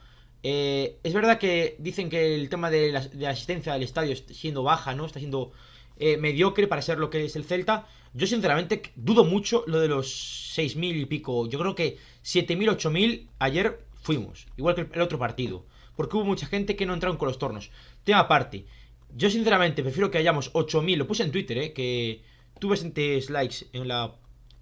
Eh, 0.43 0.99
es 1.03 1.15
verdad 1.15 1.39
que 1.39 1.77
dicen 1.79 2.11
que 2.11 2.35
el 2.35 2.49
tema 2.51 2.71
de 2.71 2.93
la, 2.93 3.01
de 3.01 3.25
la, 3.25 3.31
asistencia 3.31 3.73
del 3.73 3.83
estadio 3.83 4.13
está 4.13 4.35
siendo 4.35 4.63
baja, 4.63 4.95
¿no? 4.95 5.07
Está 5.07 5.19
siendo 5.19 5.53
eh, 5.97 6.17
mediocre 6.19 6.67
para 6.67 6.83
ser 6.83 6.99
lo 6.99 7.09
que 7.09 7.25
es 7.25 7.37
el 7.37 7.45
Celta. 7.45 7.87
Yo 8.13 8.27
sinceramente 8.27 8.83
dudo 8.95 9.25
mucho 9.25 9.65
lo 9.67 9.81
de 9.81 9.89
los 9.89 10.53
6.000 10.57 11.01
y 11.01 11.07
pico. 11.07 11.49
Yo 11.49 11.59
creo 11.59 11.75
que 11.75 11.97
7.000, 12.25 12.77
8.000 12.77 13.29
ayer 13.39 13.85
fuimos. 13.95 14.47
Igual 14.57 14.75
que 14.75 14.89
el 14.93 15.01
otro 15.01 15.19
partido. 15.19 15.67
Porque 15.97 16.17
hubo 16.17 16.25
mucha 16.25 16.47
gente 16.47 16.77
que 16.77 16.87
no 16.87 16.95
entraron 16.95 17.17
con 17.17 17.29
los 17.29 17.39
tornos. 17.39 17.71
Tema 18.03 18.21
aparte. 18.21 18.67
Yo 19.15 19.31
sinceramente 19.31 19.83
prefiero 19.83 20.11
que 20.11 20.19
hayamos 20.19 20.53
8.000. 20.53 20.97
Lo 20.97 21.07
puse 21.07 21.23
en 21.23 21.31
Twitter, 21.31 21.59
¿eh? 21.59 21.73
Que 21.73 22.23
tuve 22.59 22.73
bastantes 22.73 23.31
likes 23.31 23.67
en, 23.73 23.87
la, 23.87 24.15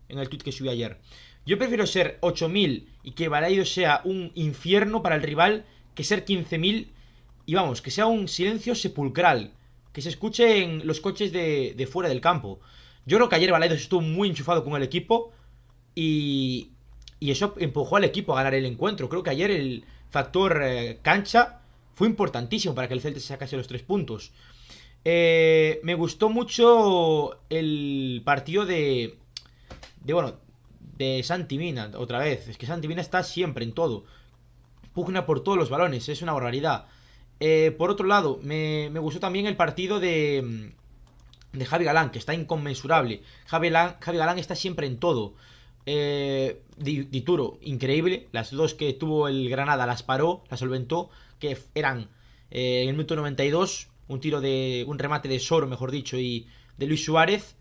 en 0.09 0.19
el 0.19 0.29
tweet 0.29 0.43
que 0.43 0.53
subí 0.53 0.69
ayer. 0.69 0.99
Yo 1.47 1.59
prefiero 1.59 1.87
ser 1.87 2.19
8.000 2.21 2.87
y 3.03 3.13
que 3.13 3.29
Balaido 3.29 3.65
sea 3.65 4.01
un 4.05 4.31
infierno 4.35 5.03
para 5.03 5.17
el 5.17 5.23
rival 5.23 5.65
que 5.95 6.05
ser 6.05 6.25
15.000 6.25 6.89
y 7.47 7.55
vamos, 7.55 7.83
que 7.83 7.91
sea 7.91 8.07
un 8.07 8.29
silencio 8.29 8.75
sepulcral. 8.75 9.53
Que 9.93 10.03
se 10.03 10.09
escuche 10.09 10.63
en 10.63 10.87
los 10.87 11.01
coches 11.01 11.33
de, 11.33 11.89
fuera 11.91 12.09
del 12.09 12.21
campo. 12.21 12.61
Yo 13.05 13.19
creo 13.19 13.29
que 13.29 13.37
ayer 13.37 13.51
Balaidos 13.51 13.81
estuvo 13.81 14.01
muy 14.01 14.29
enchufado 14.29 14.65
con 14.65 14.75
el 14.75 14.83
equipo 14.83 15.33
y, 15.95 16.71
y 17.23 17.31
eso 17.31 17.55
empujó 17.59 17.95
al 17.95 18.03
equipo 18.03 18.33
a 18.33 18.39
ganar 18.39 18.55
el 18.55 18.67
encuentro. 18.67 19.09
Creo 19.09 19.23
que 19.23 19.31
ayer 19.31 19.53
el 19.53 19.85
factor 20.11 20.61
eh, 20.61 20.99
cancha 21.03 21.61
fue 21.95 22.09
importantísimo 22.09 22.75
para 22.75 22.89
que 22.89 22.95
el 22.95 23.01
Celta 23.01 23.21
se 23.21 23.29
sacase 23.29 23.57
los 23.57 23.69
tres 23.69 23.83
puntos. 23.83 24.33
Eh, 25.05 25.79
me 25.85 25.95
gustó 25.95 26.31
mucho 26.31 27.39
el 27.49 28.23
partido 28.25 28.67
de, 28.67 29.19
de 30.01 30.13
bueno, 30.13 30.35
de 30.99 31.23
Santi 31.23 31.59
Mina, 31.59 31.93
otra 31.95 32.19
vez. 32.19 32.49
Es 32.49 32.59
que 32.59 32.67
Santi 32.67 32.89
Mina 32.89 33.03
está 33.03 33.23
siempre 33.23 33.65
en 33.65 33.73
todo. 33.73 34.05
Pugna 34.93 35.25
por 35.25 35.45
todos 35.45 35.57
los 35.57 35.71
balones, 35.71 36.09
es 36.09 36.23
una 36.23 36.33
barbaridad. 36.33 36.87
Eh, 37.39 37.73
por 37.79 37.89
otro 37.91 38.09
lado, 38.09 38.41
me, 38.43 38.91
me, 38.91 38.99
gustó 38.99 39.21
también 39.21 39.47
el 39.47 39.55
partido 39.55 40.01
de, 40.01 40.73
de 41.53 41.67
Javi 41.67 41.85
Galán, 41.85 42.11
que 42.11 42.19
está 42.19 42.35
inconmensurable. 42.35 43.23
Galán, 43.49 43.97
Javi 44.01 44.19
Galán 44.19 44.41
está 44.41 44.57
siempre 44.57 44.89
en 44.89 44.99
todo. 44.99 45.35
Eh, 45.87 46.63
Dituro, 46.77 47.59
increíble. 47.63 48.29
Las 48.33 48.51
dos 48.51 48.75
que 48.75 48.93
tuvo 48.93 49.29
el 49.29 49.49
Granada 49.49 49.87
las 49.87 50.03
paró, 50.03 50.43
las 50.51 50.61
solventó, 50.61 51.11
que 51.39 51.57
eran 51.75 52.09
eh, 52.51 52.83
en 52.83 52.89
el 52.89 52.95
minuto 52.95 53.17
92, 53.17 53.89
un 54.09 54.21
tiro 54.21 54.41
de. 54.41 54.85
un 54.89 54.99
remate 54.99 55.29
de 55.29 55.39
Soro, 55.39 55.67
mejor 55.67 55.91
dicho, 55.91 56.19
y 56.19 56.47
de 56.79 56.87
Luis 56.87 57.05
Suárez, 57.05 57.57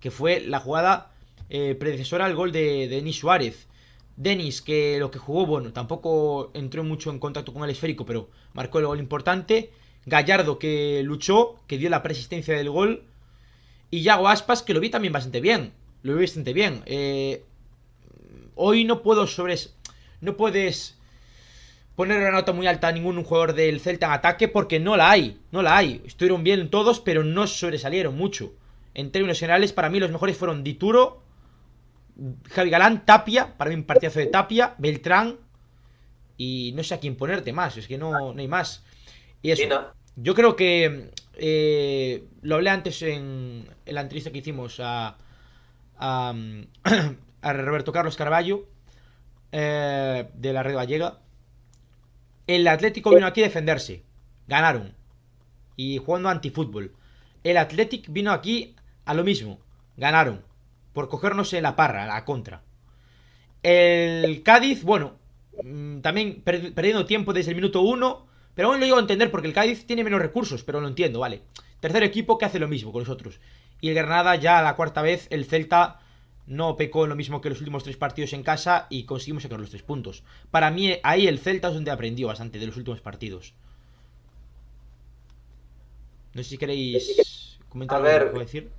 que 0.00 0.10
fue 0.10 0.40
la 0.40 0.60
jugada 0.60 1.12
eh, 1.50 1.74
predecesora 1.78 2.24
al 2.26 2.34
gol 2.34 2.52
de, 2.52 2.88
de 2.88 2.96
Denis 2.96 3.18
Suárez. 3.18 3.68
Denis, 4.16 4.62
que 4.62 4.98
lo 4.98 5.10
que 5.10 5.18
jugó, 5.18 5.46
bueno, 5.46 5.72
tampoco 5.72 6.50
entró 6.54 6.84
mucho 6.84 7.10
en 7.10 7.18
contacto 7.18 7.52
con 7.52 7.64
el 7.64 7.70
esférico, 7.70 8.06
pero 8.06 8.28
marcó 8.52 8.78
el 8.78 8.86
gol 8.86 8.98
importante. 8.98 9.70
Gallardo, 10.06 10.58
que 10.58 11.02
luchó, 11.02 11.56
que 11.66 11.78
dio 11.78 11.90
la 11.90 12.02
persistencia 12.02 12.56
del 12.56 12.70
gol. 12.70 13.04
Y 13.90 14.02
Yago 14.02 14.28
Aspas, 14.28 14.62
que 14.62 14.74
lo 14.74 14.80
vi 14.80 14.90
también 14.90 15.12
bastante 15.12 15.40
bien. 15.40 15.72
Lo 16.02 16.14
vi 16.14 16.22
bastante 16.22 16.52
bien. 16.52 16.82
Eh, 16.86 17.42
hoy 18.54 18.84
no 18.84 19.02
puedo 19.02 19.26
sobre... 19.26 19.56
No 20.20 20.36
puedes 20.36 20.96
poner 21.96 22.18
una 22.20 22.30
nota 22.30 22.52
muy 22.52 22.66
alta 22.66 22.88
a 22.88 22.92
ningún 22.92 23.22
jugador 23.22 23.54
del 23.54 23.80
Celta 23.80 24.06
en 24.06 24.12
ataque 24.12 24.48
porque 24.48 24.80
no 24.80 24.96
la 24.96 25.10
hay. 25.10 25.38
No 25.52 25.62
la 25.62 25.76
hay. 25.76 26.02
Estuvieron 26.06 26.42
bien 26.42 26.70
todos, 26.70 27.00
pero 27.00 27.24
no 27.24 27.46
sobresalieron 27.46 28.16
mucho. 28.16 28.54
En 28.94 29.10
términos 29.10 29.38
generales, 29.38 29.72
para 29.72 29.90
mí 29.90 30.00
los 30.00 30.10
mejores 30.10 30.36
fueron 30.36 30.64
Dituro, 30.64 31.22
Javi 32.50 32.70
Galán, 32.70 33.04
Tapia, 33.04 33.56
para 33.56 33.70
mí 33.70 33.76
un 33.76 33.84
partidazo 33.84 34.20
de 34.20 34.26
Tapia, 34.26 34.74
Beltrán 34.78 35.38
y 36.36 36.72
no 36.74 36.82
sé 36.82 36.94
a 36.94 37.00
quién 37.00 37.16
ponerte 37.16 37.52
más, 37.52 37.76
es 37.76 37.86
que 37.86 37.98
no, 37.98 38.32
no 38.32 38.40
hay 38.40 38.48
más. 38.48 38.84
Y 39.42 39.50
eso, 39.50 39.64
yo 40.16 40.34
creo 40.34 40.56
que 40.56 41.10
eh, 41.34 42.24
lo 42.42 42.56
hablé 42.56 42.70
antes 42.70 43.02
en, 43.02 43.68
en, 43.84 43.94
la 43.94 44.02
entrevista 44.02 44.30
que 44.30 44.38
hicimos 44.38 44.80
a, 44.80 45.16
a, 45.98 46.34
a 47.44 47.52
Roberto 47.52 47.92
Carlos 47.92 48.16
Carballo 48.16 48.66
eh, 49.52 50.28
de 50.34 50.52
la 50.52 50.62
Red 50.62 50.74
Gallega. 50.74 51.18
El 52.46 52.66
Atlético 52.66 53.10
vino 53.14 53.26
aquí 53.26 53.42
a 53.42 53.44
defenderse, 53.44 54.02
ganaron 54.48 54.94
y 55.76 55.98
jugando 55.98 56.28
antifútbol. 56.28 56.94
El 57.44 57.58
Atlético 57.58 58.12
vino 58.12 58.32
aquí 58.32 58.74
a 59.04 59.14
lo 59.14 59.24
mismo, 59.24 59.60
ganaron 59.96 60.42
por 60.92 61.08
cogernos 61.08 61.52
en 61.52 61.62
la 61.62 61.76
parra, 61.76 62.06
la 62.06 62.24
contra. 62.24 62.62
El 63.62 64.42
Cádiz, 64.42 64.82
bueno, 64.82 65.14
mm, 65.62 66.00
también 66.00 66.42
per 66.42 66.74
perdiendo 66.74 67.06
tiempo 67.06 67.32
desde 67.32 67.50
el 67.50 67.56
minuto 67.56 67.82
1, 67.82 68.26
pero 68.54 68.68
aún 68.68 68.80
lo 68.80 68.86
llego 68.86 68.98
a 68.98 69.00
entender 69.00 69.30
porque 69.30 69.48
el 69.48 69.54
Cádiz 69.54 69.86
tiene 69.86 70.04
menos 70.04 70.20
recursos, 70.20 70.64
pero 70.64 70.80
lo 70.80 70.88
entiendo, 70.88 71.20
vale. 71.20 71.42
Tercer 71.80 72.02
equipo 72.02 72.38
que 72.38 72.46
hace 72.46 72.58
lo 72.58 72.68
mismo 72.68 72.92
con 72.92 73.00
los 73.00 73.08
otros. 73.10 73.40
Y 73.80 73.88
el 73.88 73.94
Granada 73.94 74.36
ya 74.36 74.62
la 74.62 74.76
cuarta 74.76 75.02
vez, 75.02 75.26
el 75.30 75.44
Celta 75.44 76.00
no 76.46 76.76
pecó 76.76 77.04
en 77.04 77.10
lo 77.10 77.16
mismo 77.16 77.40
que 77.40 77.48
los 77.48 77.60
últimos 77.60 77.84
tres 77.84 77.96
partidos 77.96 78.32
en 78.32 78.42
casa 78.42 78.86
y 78.90 79.04
conseguimos 79.04 79.42
sacar 79.42 79.60
los 79.60 79.70
tres 79.70 79.82
puntos. 79.82 80.24
Para 80.50 80.70
mí, 80.70 80.98
ahí 81.02 81.26
el 81.26 81.38
Celta 81.38 81.68
es 81.68 81.74
donde 81.74 81.90
aprendió 81.90 82.28
bastante 82.28 82.58
de 82.58 82.66
los 82.66 82.76
últimos 82.76 83.00
partidos. 83.00 83.54
No 86.34 86.42
sé 86.42 86.50
si 86.50 86.58
queréis 86.58 87.58
comentar 87.68 87.96
A 87.96 87.98
algo 87.98 88.08
ver, 88.08 88.32
que 88.32 88.38
decir. 88.40 88.70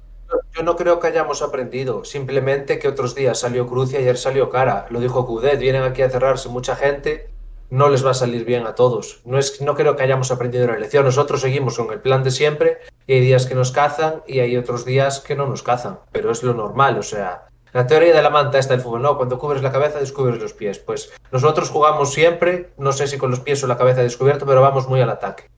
Yo 0.56 0.64
no 0.64 0.76
creo 0.76 1.00
que 1.00 1.08
hayamos 1.08 1.42
aprendido, 1.42 2.04
simplemente 2.04 2.80
que 2.80 2.88
otros 2.88 3.14
días 3.14 3.40
salió 3.40 3.68
Cruz 3.68 3.94
y 3.94 3.98
ayer 3.98 4.18
salió 4.18 4.50
Cara. 4.50 4.88
Lo 4.90 5.00
dijo 5.00 5.26
Cudet, 5.26 5.60
vienen 5.60 5.84
aquí 5.84 6.02
a 6.02 6.10
cerrarse 6.10 6.50
mucha 6.50 6.76
gente, 6.76 7.30
no 7.70 7.90
les 7.90 8.06
va 8.06 8.12
a 8.12 8.16
salir 8.16 8.44
bien 8.46 8.66
a 8.66 8.76
todos. 8.76 9.22
No, 9.26 9.38
es, 9.38 9.62
no 9.62 9.76
creo 9.76 9.96
que 9.96 10.04
hayamos 10.04 10.32
aprendido 10.32 10.68
la 10.68 10.78
lección, 10.78 11.06
nosotros 11.06 11.42
seguimos 11.42 11.78
con 11.78 11.92
el 11.92 12.02
plan 12.02 12.24
de 12.24 12.32
siempre 12.32 12.80
y 13.06 13.14
hay 13.14 13.22
días 13.22 13.46
que 13.46 13.56
nos 13.56 13.72
cazan 13.72 14.24
y 14.28 14.40
hay 14.40 14.58
otros 14.58 14.86
días 14.86 15.20
que 15.20 15.36
no 15.36 15.46
nos 15.46 15.62
cazan, 15.62 16.00
pero 16.12 16.32
es 16.32 16.42
lo 16.42 16.54
normal, 16.54 16.98
o 16.98 17.04
sea, 17.04 17.48
la 17.76 17.86
teoría 17.88 18.14
de 18.14 18.22
la 18.22 18.30
manta 18.30 18.58
está 18.58 18.74
el 18.74 18.80
fútbol, 18.80 19.02
¿no? 19.02 19.18
Cuando 19.18 19.38
cubres 19.38 19.62
la 19.62 19.70
cabeza 19.70 20.00
descubres 20.00 20.40
los 20.42 20.54
pies. 20.54 20.80
Pues 20.80 21.12
nosotros 21.30 21.70
jugamos 21.70 22.14
siempre, 22.14 22.70
no 22.78 22.94
sé 22.94 23.06
si 23.06 23.18
con 23.18 23.32
los 23.32 23.42
pies 23.42 23.62
o 23.66 23.68
la 23.68 23.78
cabeza 23.78 24.02
descubierto, 24.02 24.46
pero 24.46 24.62
vamos 24.62 24.88
muy 24.88 25.02
al 25.02 25.10
ataque. 25.10 25.50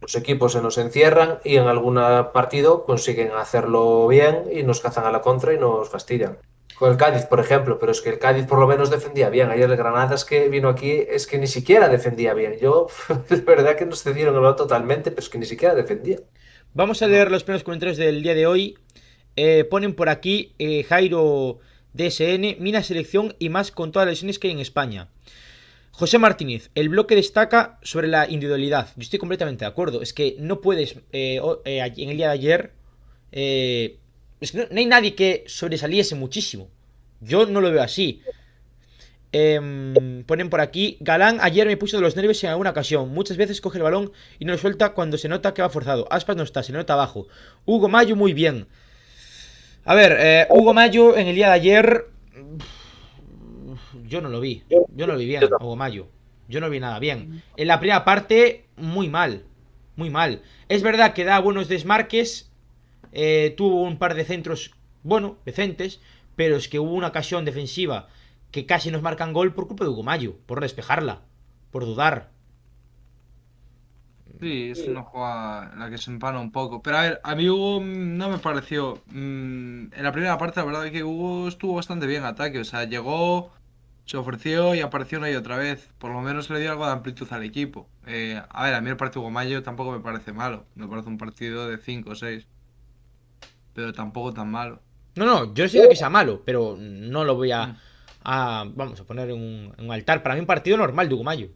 Los 0.00 0.16
equipos 0.16 0.54
se 0.54 0.60
nos 0.60 0.78
encierran 0.78 1.38
y 1.44 1.54
en 1.54 1.68
algún 1.68 1.94
partido 2.34 2.82
consiguen 2.82 3.30
hacerlo 3.30 4.08
bien 4.08 4.46
y 4.52 4.64
nos 4.64 4.80
cazan 4.80 5.04
a 5.04 5.12
la 5.12 5.20
contra 5.20 5.52
y 5.52 5.58
nos 5.58 5.88
fastidian. 5.88 6.38
Con 6.76 6.90
el 6.90 6.96
Cádiz, 6.96 7.26
por 7.26 7.38
ejemplo, 7.38 7.78
pero 7.78 7.92
es 7.92 8.00
que 8.00 8.10
el 8.10 8.18
Cádiz 8.18 8.44
por 8.46 8.58
lo 8.58 8.66
menos 8.66 8.90
defendía 8.90 9.30
bien. 9.30 9.48
Ayer 9.48 9.70
el 9.70 9.76
Granada 9.76 10.16
es 10.16 10.24
que 10.24 10.48
vino 10.48 10.68
aquí, 10.68 10.90
es 10.90 11.28
que 11.28 11.38
ni 11.38 11.46
siquiera 11.46 11.88
defendía 11.88 12.34
bien. 12.34 12.58
Yo, 12.60 12.88
es 13.30 13.44
verdad 13.44 13.76
que 13.76 13.86
nos 13.86 14.02
cedieron 14.02 14.34
el 14.34 14.40
balón 14.40 14.56
totalmente, 14.56 15.12
pero 15.12 15.20
es 15.20 15.28
que 15.28 15.38
ni 15.38 15.46
siquiera 15.46 15.76
defendía. 15.76 16.18
Vamos 16.74 17.00
a 17.00 17.06
leer 17.06 17.30
los 17.30 17.44
primeros 17.44 17.62
comentarios 17.62 17.96
del 17.96 18.24
día 18.24 18.34
de 18.34 18.48
hoy. 18.48 18.76
Eh, 19.40 19.62
ponen 19.62 19.94
por 19.94 20.08
aquí 20.08 20.52
eh, 20.58 20.82
Jairo 20.82 21.60
DSN, 21.92 22.56
mina 22.58 22.82
selección 22.82 23.36
y 23.38 23.50
más 23.50 23.70
con 23.70 23.92
todas 23.92 24.06
las 24.06 24.14
lesiones 24.14 24.40
que 24.40 24.48
hay 24.48 24.54
en 24.54 24.58
España. 24.58 25.10
José 25.92 26.18
Martínez, 26.18 26.70
el 26.74 26.88
bloque 26.88 27.14
destaca 27.14 27.78
sobre 27.84 28.08
la 28.08 28.28
individualidad. 28.28 28.88
Yo 28.96 29.02
estoy 29.02 29.20
completamente 29.20 29.64
de 29.64 29.68
acuerdo. 29.68 30.02
Es 30.02 30.12
que 30.12 30.34
no 30.40 30.60
puedes, 30.60 30.96
eh, 31.12 31.40
en 31.64 32.08
el 32.08 32.16
día 32.16 32.26
de 32.26 32.32
ayer, 32.32 32.72
es 33.30 34.50
que 34.50 34.58
no, 34.58 34.64
no 34.72 34.76
hay 34.76 34.86
nadie 34.86 35.14
que 35.14 35.44
sobresaliese 35.46 36.16
muchísimo. 36.16 36.68
Yo 37.20 37.46
no 37.46 37.60
lo 37.60 37.70
veo 37.70 37.82
así. 37.82 38.20
Em, 39.30 40.24
ponen 40.24 40.50
por 40.50 40.60
aquí, 40.60 40.96
Galán 40.98 41.38
ayer 41.42 41.68
me 41.68 41.76
puso 41.76 41.96
de 41.96 42.02
los 42.02 42.16
nervios 42.16 42.42
en 42.42 42.50
alguna 42.50 42.70
ocasión. 42.70 43.10
Muchas 43.10 43.36
veces 43.36 43.60
coge 43.60 43.78
el 43.78 43.84
balón 43.84 44.10
y 44.40 44.46
no 44.46 44.52
lo 44.52 44.58
suelta 44.58 44.94
cuando 44.94 45.16
se 45.16 45.28
nota 45.28 45.54
que 45.54 45.62
va 45.62 45.70
forzado. 45.70 46.08
Aspas 46.10 46.34
no 46.34 46.42
está, 46.42 46.64
se 46.64 46.72
nota 46.72 46.94
abajo. 46.94 47.28
Hugo 47.66 47.88
Mayo 47.88 48.16
muy 48.16 48.32
bien. 48.32 48.66
A 49.88 49.94
ver, 49.94 50.18
eh, 50.20 50.46
Hugo 50.50 50.74
Mayo 50.74 51.16
en 51.16 51.28
el 51.28 51.34
día 51.34 51.46
de 51.46 51.54
ayer... 51.54 52.10
Yo 54.06 54.20
no 54.20 54.28
lo 54.28 54.38
vi. 54.38 54.62
Yo 54.68 55.06
no 55.06 55.14
lo 55.14 55.18
vi 55.18 55.24
bien. 55.24 55.42
Hugo 55.44 55.76
Mayo. 55.76 56.08
Yo 56.46 56.60
no 56.60 56.68
vi 56.68 56.78
nada 56.78 56.98
bien. 56.98 57.42
En 57.56 57.68
la 57.68 57.80
primera 57.80 58.04
parte, 58.04 58.66
muy 58.76 59.08
mal. 59.08 59.44
Muy 59.96 60.10
mal. 60.10 60.42
Es 60.68 60.82
verdad 60.82 61.14
que 61.14 61.24
da 61.24 61.38
buenos 61.38 61.68
desmarques. 61.68 62.52
eh, 63.12 63.54
tuvo 63.56 63.82
un 63.82 63.98
par 63.98 64.14
de 64.14 64.26
centros, 64.26 64.72
bueno, 65.04 65.38
decentes. 65.46 66.02
Pero 66.36 66.56
es 66.56 66.68
que 66.68 66.78
hubo 66.78 66.92
una 66.92 67.08
ocasión 67.08 67.46
defensiva 67.46 68.08
que 68.50 68.66
casi 68.66 68.90
nos 68.90 69.00
marcan 69.00 69.32
gol 69.32 69.54
por 69.54 69.68
culpa 69.68 69.84
de 69.84 69.90
Hugo 69.90 70.02
Mayo. 70.02 70.36
Por 70.44 70.60
despejarla. 70.60 71.22
Por 71.70 71.86
dudar. 71.86 72.28
Sí, 74.40 74.70
es 74.70 74.86
una 74.86 75.02
jugada 75.02 75.72
en 75.72 75.80
la 75.80 75.90
que 75.90 75.98
se 75.98 76.10
empana 76.12 76.38
un 76.38 76.52
poco. 76.52 76.80
Pero 76.82 76.96
a 76.98 77.02
ver, 77.02 77.20
a 77.24 77.34
mí 77.34 77.48
Hugo 77.48 77.80
no 77.84 78.28
me 78.28 78.38
pareció. 78.38 79.02
mm, 79.06 79.92
En 79.92 80.02
la 80.02 80.12
primera 80.12 80.38
parte, 80.38 80.60
la 80.60 80.66
verdad 80.66 80.86
es 80.86 80.92
que 80.92 81.02
Hugo 81.02 81.48
estuvo 81.48 81.74
bastante 81.74 82.06
bien 82.06 82.22
en 82.22 82.28
ataque. 82.28 82.60
O 82.60 82.64
sea, 82.64 82.84
llegó, 82.84 83.50
se 84.04 84.16
ofreció 84.16 84.74
y 84.76 84.80
apareció 84.80 85.18
una 85.18 85.28
y 85.30 85.34
otra 85.34 85.56
vez. 85.56 85.88
Por 85.98 86.12
lo 86.12 86.20
menos 86.20 86.48
le 86.50 86.60
dio 86.60 86.70
algo 86.70 86.86
de 86.86 86.92
amplitud 86.92 87.26
al 87.32 87.42
equipo. 87.42 87.88
Eh, 88.06 88.40
a 88.48 88.64
ver, 88.64 88.74
a 88.74 88.80
mí 88.80 88.88
el 88.90 88.96
partido 88.96 89.22
Hugo 89.22 89.30
Mayo 89.32 89.62
tampoco 89.64 89.90
me 89.90 90.00
parece 90.00 90.32
malo. 90.32 90.66
Me 90.76 90.86
parece 90.86 91.08
un 91.08 91.18
partido 91.18 91.68
de 91.68 91.78
5 91.78 92.10
o 92.10 92.14
6. 92.14 92.46
Pero 93.74 93.92
tampoco 93.92 94.32
tan 94.32 94.50
malo. 94.50 94.80
No, 95.16 95.24
no, 95.26 95.52
yo 95.54 95.64
no 95.64 95.68
sé 95.68 95.88
que 95.88 95.96
sea 95.96 96.10
malo, 96.10 96.42
pero 96.44 96.76
no 96.78 97.24
lo 97.24 97.34
voy 97.34 97.50
a, 97.50 97.66
Mm. 97.66 97.76
a- 98.24 98.64
vamos 98.74 99.00
a 99.00 99.04
poner 99.04 99.30
en 99.30 99.36
un, 99.36 99.74
en 99.76 99.84
un 99.86 99.92
altar. 99.92 100.22
Para 100.22 100.34
mí 100.36 100.40
un 100.40 100.46
partido 100.46 100.76
normal 100.76 101.08
de 101.08 101.14
Hugo 101.14 101.24
Mayo. 101.24 101.48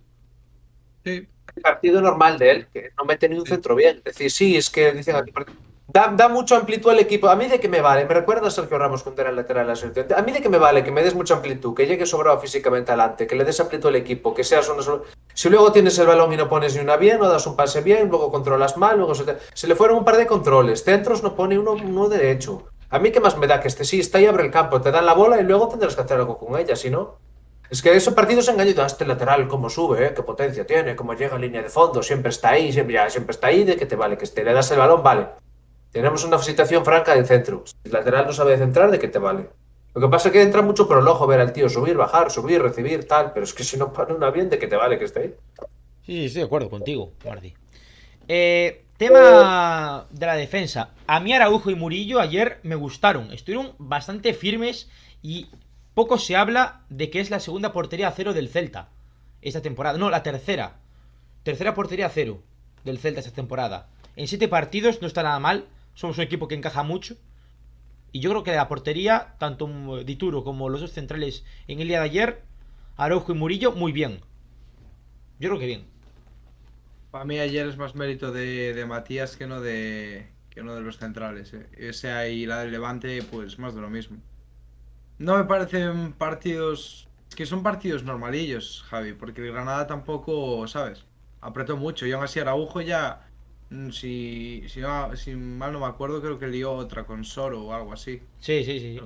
Sí, 1.04 1.28
El 1.54 1.62
partido 1.62 2.00
normal 2.00 2.38
de 2.38 2.50
él, 2.50 2.66
que 2.72 2.90
no 2.96 3.04
mete 3.04 3.28
ni 3.28 3.38
un 3.38 3.46
centro 3.46 3.74
bien. 3.74 3.98
Es 3.98 4.04
decir, 4.04 4.30
sí, 4.30 4.56
es 4.56 4.70
que 4.70 4.92
dicen 4.92 5.16
aquí. 5.16 5.32
Da, 5.86 6.10
da 6.16 6.28
mucho 6.28 6.56
amplitud 6.56 6.90
al 6.90 7.00
equipo. 7.00 7.28
A 7.28 7.36
mí 7.36 7.46
de 7.48 7.60
que 7.60 7.68
me 7.68 7.82
vale, 7.82 8.06
me 8.06 8.14
recuerda 8.14 8.48
a 8.48 8.50
Sergio 8.50 8.78
Ramos 8.78 9.02
cuando 9.02 9.20
era 9.20 9.30
el 9.30 9.36
lateral 9.36 9.66
de 9.66 9.72
la 9.72 9.76
selección. 9.76 10.06
A 10.16 10.22
mí 10.22 10.32
de 10.32 10.40
que 10.40 10.48
me 10.48 10.56
vale, 10.56 10.82
que 10.82 10.90
me 10.90 11.02
des 11.02 11.14
mucha 11.14 11.34
amplitud, 11.34 11.74
que 11.74 11.86
llegue 11.86 12.06
sobrado 12.06 12.38
físicamente 12.38 12.92
adelante, 12.92 13.26
que 13.26 13.34
le 13.34 13.44
des 13.44 13.60
amplitud 13.60 13.88
al 13.88 13.96
equipo, 13.96 14.32
que 14.32 14.42
seas 14.44 14.66
una 14.70 14.80
sola- 14.82 15.02
Si 15.34 15.50
luego 15.50 15.70
tienes 15.70 15.98
el 15.98 16.06
balón 16.06 16.32
y 16.32 16.36
no 16.38 16.48
pones 16.48 16.74
ni 16.74 16.80
una 16.80 16.96
bien, 16.96 17.18
no 17.18 17.28
das 17.28 17.46
un 17.46 17.56
pase 17.56 17.82
bien, 17.82 18.08
luego 18.08 18.30
controlas 18.30 18.78
mal, 18.78 18.96
luego 18.96 19.14
se, 19.14 19.24
te- 19.24 19.36
se 19.52 19.66
le 19.66 19.74
fueron 19.74 19.98
un 19.98 20.04
par 20.04 20.16
de 20.16 20.26
controles. 20.26 20.82
Centros 20.82 21.22
no 21.22 21.34
pone 21.34 21.58
uno, 21.58 21.72
uno 21.72 22.08
derecho. 22.08 22.64
A 22.88 22.98
mí 22.98 23.10
qué 23.10 23.20
más 23.20 23.36
me 23.36 23.46
da 23.46 23.60
que 23.60 23.68
este 23.68 23.84
sí 23.84 24.00
está 24.00 24.18
y 24.20 24.24
abre 24.26 24.44
el 24.44 24.50
campo, 24.50 24.80
te 24.80 24.90
dan 24.92 25.04
la 25.04 25.12
bola 25.14 25.40
y 25.40 25.44
luego 25.44 25.68
tendrás 25.68 25.94
que 25.94 26.02
hacer 26.02 26.16
algo 26.16 26.38
con 26.38 26.58
ella, 26.58 26.74
si 26.76 26.88
no. 26.88 27.18
Es 27.72 27.80
que 27.80 27.96
esos 27.96 28.12
partidos 28.12 28.46
engañan 28.48 28.80
a 28.80 28.86
este 28.86 29.06
lateral, 29.06 29.48
cómo 29.48 29.70
sube, 29.70 30.08
¿eh? 30.08 30.12
qué 30.14 30.22
potencia 30.22 30.66
tiene, 30.66 30.94
cómo 30.94 31.14
llega 31.14 31.36
a 31.36 31.38
línea 31.38 31.62
de 31.62 31.70
fondo, 31.70 32.02
siempre 32.02 32.28
está 32.28 32.50
ahí, 32.50 32.70
siempre, 32.70 32.96
ya, 32.96 33.08
siempre 33.08 33.30
está 33.32 33.46
ahí, 33.46 33.64
de 33.64 33.76
que 33.76 33.86
te 33.86 33.96
vale, 33.96 34.18
que 34.18 34.24
esté, 34.24 34.44
le 34.44 34.52
das 34.52 34.70
el 34.72 34.78
balón, 34.78 35.02
vale. 35.02 35.28
Tenemos 35.90 36.22
una 36.22 36.38
situación 36.38 36.84
franca 36.84 37.14
de 37.14 37.24
centro. 37.24 37.64
Si 37.64 37.72
el 37.84 37.92
lateral 37.92 38.26
no 38.26 38.32
sabe 38.34 38.58
centrar, 38.58 38.90
¿de 38.90 38.98
qué 38.98 39.08
te 39.08 39.18
vale? 39.18 39.48
Lo 39.94 40.02
que 40.02 40.08
pasa 40.08 40.28
es 40.28 40.32
que 40.32 40.42
entra 40.42 40.60
mucho 40.60 40.86
por 40.86 40.98
el 40.98 41.08
ojo 41.08 41.26
ver 41.26 41.40
al 41.40 41.54
tío 41.54 41.66
subir, 41.70 41.96
bajar, 41.96 42.30
subir, 42.30 42.60
recibir, 42.60 43.08
tal, 43.08 43.32
pero 43.32 43.44
es 43.44 43.54
que 43.54 43.64
si 43.64 43.78
no 43.78 43.90
pone 43.90 44.12
una 44.12 44.30
bien, 44.30 44.50
¿de 44.50 44.58
qué 44.58 44.66
te 44.66 44.76
vale 44.76 44.98
que 44.98 45.06
esté 45.06 45.20
ahí? 45.20 45.34
Sí, 46.04 46.12
sí, 46.12 46.24
estoy 46.26 46.40
de 46.42 46.46
acuerdo 46.48 46.68
contigo, 46.68 47.12
Mardi. 47.24 47.54
Eh, 48.28 48.84
tema 48.98 50.06
de 50.10 50.26
la 50.26 50.34
defensa. 50.34 50.90
A 51.06 51.20
mí 51.20 51.32
Araujo 51.32 51.70
y 51.70 51.74
Murillo 51.74 52.20
ayer 52.20 52.58
me 52.64 52.74
gustaron. 52.74 53.32
Estuvieron 53.32 53.72
bastante 53.78 54.34
firmes 54.34 54.90
y 55.22 55.48
poco 55.94 56.18
se 56.18 56.36
habla 56.36 56.82
de 56.88 57.10
que 57.10 57.20
es 57.20 57.30
la 57.30 57.40
segunda 57.40 57.72
portería 57.72 58.08
a 58.08 58.12
cero 58.12 58.32
del 58.32 58.48
Celta 58.48 58.88
esta 59.40 59.62
temporada. 59.62 59.98
No, 59.98 60.10
la 60.10 60.22
tercera. 60.22 60.78
Tercera 61.42 61.74
portería 61.74 62.06
a 62.06 62.10
cero 62.10 62.42
del 62.84 62.98
Celta 62.98 63.20
esta 63.20 63.32
temporada. 63.32 63.88
En 64.16 64.28
siete 64.28 64.48
partidos 64.48 65.00
no 65.00 65.06
está 65.06 65.22
nada 65.22 65.38
mal. 65.38 65.66
Somos 65.94 66.16
un 66.18 66.24
equipo 66.24 66.48
que 66.48 66.54
encaja 66.54 66.82
mucho. 66.82 67.16
Y 68.12 68.20
yo 68.20 68.30
creo 68.30 68.42
que 68.42 68.52
la 68.52 68.68
portería, 68.68 69.34
tanto 69.38 69.66
Dituro 70.04 70.44
como 70.44 70.68
los 70.68 70.80
dos 70.80 70.92
centrales 70.92 71.44
en 71.66 71.80
el 71.80 71.88
día 71.88 71.98
de 72.00 72.04
ayer, 72.04 72.42
Araujo 72.96 73.32
y 73.32 73.34
Murillo, 73.34 73.72
muy 73.72 73.92
bien. 73.92 74.20
Yo 75.40 75.48
creo 75.48 75.58
que 75.58 75.66
bien. 75.66 75.86
Para 77.10 77.24
mí 77.24 77.38
ayer 77.38 77.66
es 77.66 77.76
más 77.76 77.94
mérito 77.94 78.32
de, 78.32 78.74
de 78.74 78.86
Matías 78.86 79.36
que 79.36 79.46
no 79.46 79.60
de 79.60 80.30
que 80.50 80.62
no 80.62 80.74
de 80.74 80.82
los 80.82 80.98
centrales. 80.98 81.52
eh. 81.54 81.88
O 81.88 81.92
sea, 81.92 82.28
y 82.28 82.46
la 82.46 82.60
del 82.60 82.72
Levante, 82.72 83.22
pues 83.22 83.58
más 83.58 83.74
de 83.74 83.80
lo 83.80 83.88
mismo. 83.90 84.18
No 85.26 85.36
me 85.38 85.44
parecen 85.44 86.12
partidos. 86.14 87.08
Es 87.28 87.34
que 87.36 87.46
son 87.46 87.62
partidos 87.62 88.02
normalillos, 88.04 88.84
Javi, 88.88 89.12
porque 89.14 89.40
el 89.40 89.52
Granada 89.52 89.86
tampoco, 89.86 90.66
¿sabes? 90.68 91.04
Apretó 91.40 91.76
mucho 91.76 92.06
y 92.06 92.12
aún 92.12 92.24
así 92.24 92.40
Araujo 92.40 92.80
ya. 92.80 93.26
mm, 93.70 93.90
Si, 93.90 94.64
si, 94.68 94.80
mal 95.36 95.72
no 95.72 95.80
me 95.80 95.86
acuerdo, 95.86 96.20
creo 96.20 96.38
que 96.38 96.48
lió 96.48 96.72
otra 96.72 97.04
con 97.06 97.24
Soro 97.24 97.64
o 97.64 97.72
algo 97.74 97.92
así. 97.92 98.22
Sí, 98.40 98.64
sí, 98.64 98.78
sí. 98.80 99.00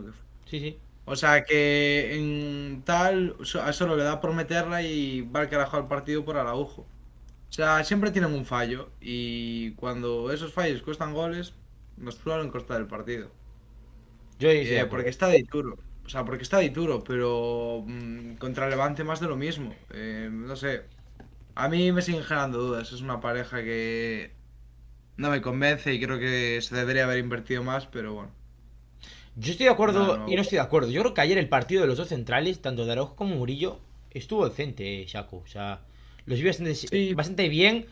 Sí, 0.46 0.60
sí. 0.60 0.80
O 1.04 1.14
sea 1.16 1.44
que 1.44 2.16
en 2.16 2.82
tal, 2.84 3.36
a 3.62 3.72
Soro 3.72 3.96
le 3.96 4.02
da 4.04 4.20
por 4.20 4.32
meterla 4.34 4.82
y 4.82 5.22
va 5.22 5.40
al 5.40 5.48
carajo 5.48 5.76
al 5.76 5.86
partido 5.88 6.24
por 6.24 6.36
Araujo. 6.36 6.82
O 6.82 7.52
sea, 7.52 7.84
siempre 7.84 8.10
tienen 8.10 8.32
un 8.34 8.44
fallo 8.44 8.90
y 9.00 9.72
cuando 9.72 10.32
esos 10.32 10.52
fallos 10.52 10.82
cuestan 10.82 11.14
goles, 11.14 11.54
nos 11.96 12.16
suelen 12.16 12.50
costar 12.50 12.80
el 12.80 12.86
partido. 12.88 13.30
Yo 14.38 14.48
estoy 14.50 14.78
Eh, 14.78 14.86
porque 14.90 15.08
está 15.10 15.28
de 15.28 15.42
duro. 15.50 15.76
O 16.06 16.08
sea, 16.08 16.24
porque 16.24 16.44
está 16.44 16.58
de 16.58 16.70
duro, 16.70 17.02
pero 17.04 17.82
mm, 17.86 18.36
contra 18.36 18.68
Levante 18.68 19.02
más 19.04 19.20
de 19.20 19.26
lo 19.26 19.36
mismo. 19.36 19.74
Eh, 19.92 20.28
no 20.32 20.54
sé. 20.56 20.82
A 21.54 21.68
mí 21.68 21.90
me 21.92 22.00
siguen 22.02 22.22
generando 22.22 22.58
dudas. 22.58 22.92
Es 22.92 23.00
una 23.00 23.20
pareja 23.20 23.62
que 23.62 24.30
no 25.16 25.30
me 25.30 25.40
convence 25.42 25.92
y 25.92 26.00
creo 26.00 26.18
que 26.18 26.60
se 26.62 26.76
debería 26.76 27.04
haber 27.04 27.18
invertido 27.18 27.62
más, 27.62 27.86
pero 27.86 28.14
bueno. 28.14 28.30
Yo 29.34 29.50
estoy 29.52 29.66
de 29.66 29.72
acuerdo 29.72 30.06
No, 30.06 30.16
no. 30.18 30.28
y 30.32 30.36
no 30.36 30.42
estoy 30.42 30.56
de 30.56 30.62
acuerdo. 30.62 30.90
Yo 30.90 31.02
creo 31.02 31.12
que 31.14 31.20
ayer 31.20 31.38
el 31.38 31.48
partido 31.48 31.82
de 31.82 31.88
los 31.88 31.98
dos 31.98 32.08
centrales, 32.08 32.60
tanto 32.62 32.86
de 32.86 32.92
Araujo 32.92 33.16
como 33.16 33.34
Murillo, 33.34 33.80
estuvo 34.10 34.48
decente, 34.48 35.02
eh, 35.02 35.06
Shaco. 35.06 35.38
O 35.38 35.46
sea, 35.46 35.80
los 36.24 36.38
vi 36.38 36.46
bastante, 36.46 36.74
Sí. 36.74 37.14
bastante 37.14 37.48
bien. 37.48 37.86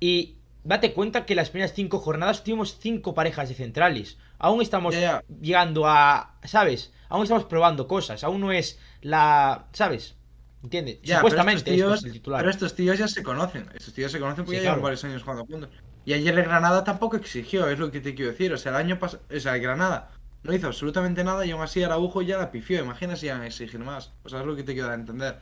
Y 0.00 0.36
date 0.64 0.92
cuenta 0.92 1.26
que 1.26 1.34
las 1.34 1.50
primeras 1.50 1.74
cinco 1.74 1.98
jornadas 1.98 2.44
tuvimos 2.44 2.78
cinco 2.78 3.12
parejas 3.14 3.48
de 3.48 3.54
centrales. 3.56 4.18
Aún 4.38 4.62
estamos 4.62 4.94
llegando 5.40 5.86
a. 5.86 6.38
¿Sabes? 6.44 6.92
Aún 7.08 7.22
estamos 7.22 7.44
probando 7.44 7.86
cosas. 7.86 8.24
Aún 8.24 8.40
no 8.40 8.52
es 8.52 8.78
la. 9.00 9.66
¿Sabes? 9.72 10.16
¿Entiendes? 10.62 10.98
Supuestamente 11.04 11.62
pero 11.64 11.64
estos, 11.64 11.64
este 11.64 11.70
es 11.70 11.76
tíos, 11.76 12.04
el 12.04 12.12
titular. 12.12 12.40
pero 12.40 12.50
estos 12.50 12.74
tíos 12.74 12.98
ya 12.98 13.08
se 13.08 13.22
conocen. 13.22 13.68
Estos 13.74 13.94
tíos 13.94 14.10
se 14.10 14.18
conocen 14.18 14.44
porque 14.44 14.58
Sí, 14.58 14.64
ya 14.64 14.70
llevan 14.70 14.82
varios 14.82 15.04
años 15.04 15.22
jugando 15.22 15.46
juntos. 15.46 15.70
Y 16.04 16.12
ayer 16.12 16.36
el 16.38 16.44
Granada 16.44 16.84
tampoco 16.84 17.16
exigió, 17.16 17.68
es 17.68 17.78
lo 17.78 17.90
que 17.90 18.00
te 18.00 18.14
quiero 18.14 18.32
decir. 18.32 18.52
O 18.52 18.56
sea, 18.56 18.72
el 18.72 18.76
año 18.76 18.98
pasado. 18.98 19.22
O 19.34 19.40
sea, 19.40 19.54
el 19.54 19.62
Granada 19.62 20.10
no 20.42 20.52
hizo 20.52 20.66
absolutamente 20.66 21.24
nada 21.24 21.44
y 21.46 21.50
aún 21.50 21.62
así 21.62 21.82
Araujo 21.82 22.22
ya 22.22 22.38
la 22.38 22.50
pifió. 22.50 22.80
Imagina 22.82 23.16
si 23.16 23.26
iban 23.26 23.42
a 23.42 23.46
exigir 23.46 23.80
más. 23.80 24.12
O 24.24 24.28
sea, 24.28 24.40
es 24.40 24.46
lo 24.46 24.56
que 24.56 24.62
te 24.62 24.72
quiero 24.72 24.88
dar 24.88 24.96
a 24.96 25.00
entender. 25.00 25.38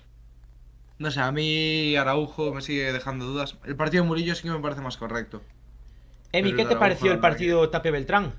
No 0.98 1.10
sé, 1.10 1.20
a 1.20 1.32
mí 1.32 1.96
Araujo 1.96 2.54
me 2.54 2.62
sigue 2.62 2.92
dejando 2.92 3.26
dudas. 3.26 3.56
El 3.64 3.76
partido 3.76 4.04
de 4.04 4.08
Murillo 4.08 4.34
sí 4.34 4.42
que 4.42 4.50
me 4.50 4.60
parece 4.60 4.80
más 4.80 4.96
correcto. 4.96 5.42
Emi, 6.32 6.50
¿qué 6.50 6.56
te 6.56 6.62
Araujo 6.62 6.80
pareció 6.80 7.12
el 7.12 7.18
partido 7.18 7.68
Tape 7.70 7.90
Beltrán? 7.90 8.32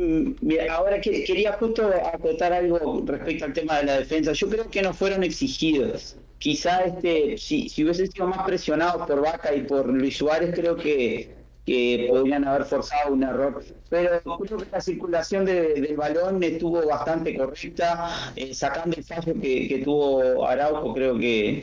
Mm, 0.00 0.36
Mira, 0.40 0.74
ahora 0.74 0.98
que, 1.00 1.24
quería 1.24 1.52
justo 1.54 1.86
acotar 2.14 2.52
algo 2.54 3.02
respecto 3.04 3.44
al 3.44 3.52
tema 3.52 3.78
de 3.78 3.84
la 3.84 3.98
defensa. 3.98 4.32
Yo 4.32 4.48
creo 4.48 4.70
que 4.70 4.80
no 4.82 4.94
fueron 4.94 5.22
exigidos. 5.22 6.16
Quizá 6.38 6.84
este, 6.84 7.36
si, 7.36 7.66
hubiesen 7.84 8.10
sido 8.10 8.26
más 8.28 8.46
presionados 8.46 9.06
por 9.06 9.20
Vaca 9.20 9.54
y 9.54 9.62
por 9.62 9.86
Luis 9.88 10.16
Suárez, 10.16 10.52
creo 10.54 10.74
que, 10.76 11.34
que 11.66 12.06
podrían 12.08 12.46
haber 12.46 12.64
forzado 12.64 13.12
un 13.12 13.22
error. 13.24 13.62
Pero 13.90 14.22
creo 14.38 14.56
que 14.58 14.66
la 14.72 14.80
circulación 14.80 15.44
de- 15.44 15.74
del 15.82 15.96
balón 15.96 16.42
estuvo 16.42 16.86
bastante 16.86 17.36
correcta, 17.36 18.32
eh, 18.36 18.54
sacando 18.54 18.96
el 18.96 19.04
fallo 19.04 19.34
que, 19.38 19.68
que 19.68 19.78
tuvo 19.84 20.46
Araujo, 20.46 20.94
creo 20.94 21.18
que 21.18 21.62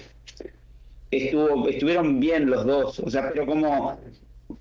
estuvo, 1.10 1.68
estuvieron 1.68 2.20
bien 2.20 2.48
los 2.50 2.66
dos. 2.68 3.00
O 3.00 3.10
sea, 3.10 3.30
pero 3.32 3.48
como 3.48 3.98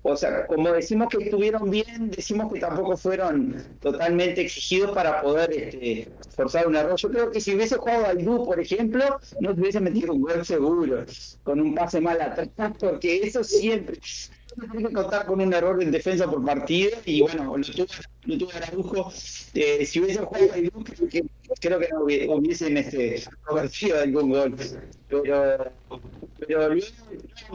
o 0.01 0.15
sea, 0.15 0.45
como 0.47 0.71
decimos 0.71 1.07
que 1.09 1.23
estuvieron 1.23 1.69
bien, 1.69 2.11
decimos 2.11 2.51
que 2.51 2.59
tampoco 2.59 2.97
fueron 2.97 3.55
totalmente 3.79 4.41
exigidos 4.41 4.91
para 4.91 5.21
poder 5.21 5.51
este, 5.51 6.09
forzar 6.35 6.67
un 6.67 6.75
error. 6.75 6.95
Yo 6.97 7.09
creo 7.09 7.31
que 7.31 7.41
si 7.41 7.55
hubiese 7.55 7.77
jugado 7.77 8.05
al 8.05 8.23
Du, 8.23 8.45
por 8.45 8.59
ejemplo, 8.59 9.19
no 9.39 9.53
se 9.53 9.61
hubiese 9.61 9.79
metido 9.79 10.13
un 10.13 10.21
gol 10.21 10.45
seguro, 10.45 11.05
con 11.43 11.59
un 11.61 11.75
pase 11.75 12.01
mal 12.01 12.21
atrás, 12.21 12.49
porque 12.79 13.17
eso 13.23 13.43
siempre. 13.43 13.99
Que 14.59 14.83
contar 14.93 15.25
con 15.27 15.39
un 15.41 15.53
error 15.53 15.81
en 15.83 15.91
defensa 15.91 16.29
por 16.29 16.43
partido 16.43 16.91
y 17.05 17.21
bueno, 17.21 17.57
lo 17.57 17.63
tuvo, 17.63 17.85
lo 18.23 18.37
tuvo 18.37 18.51
Araujo. 18.53 19.11
Eh, 19.53 19.85
si 19.85 19.99
hubiese 19.99 20.19
jugado 20.21 20.47
Du, 20.73 20.83
creo 20.83 21.07
que, 21.09 21.21
creo 21.61 21.79
que 21.79 21.87
no 21.89 21.99
hubi- 22.05 22.27
hubiesen 22.29 22.77
este, 22.77 23.23
convertido 23.45 23.99
algún 24.01 24.29
gol. 24.31 24.55
Pero, 25.07 25.71
pero 26.39 26.69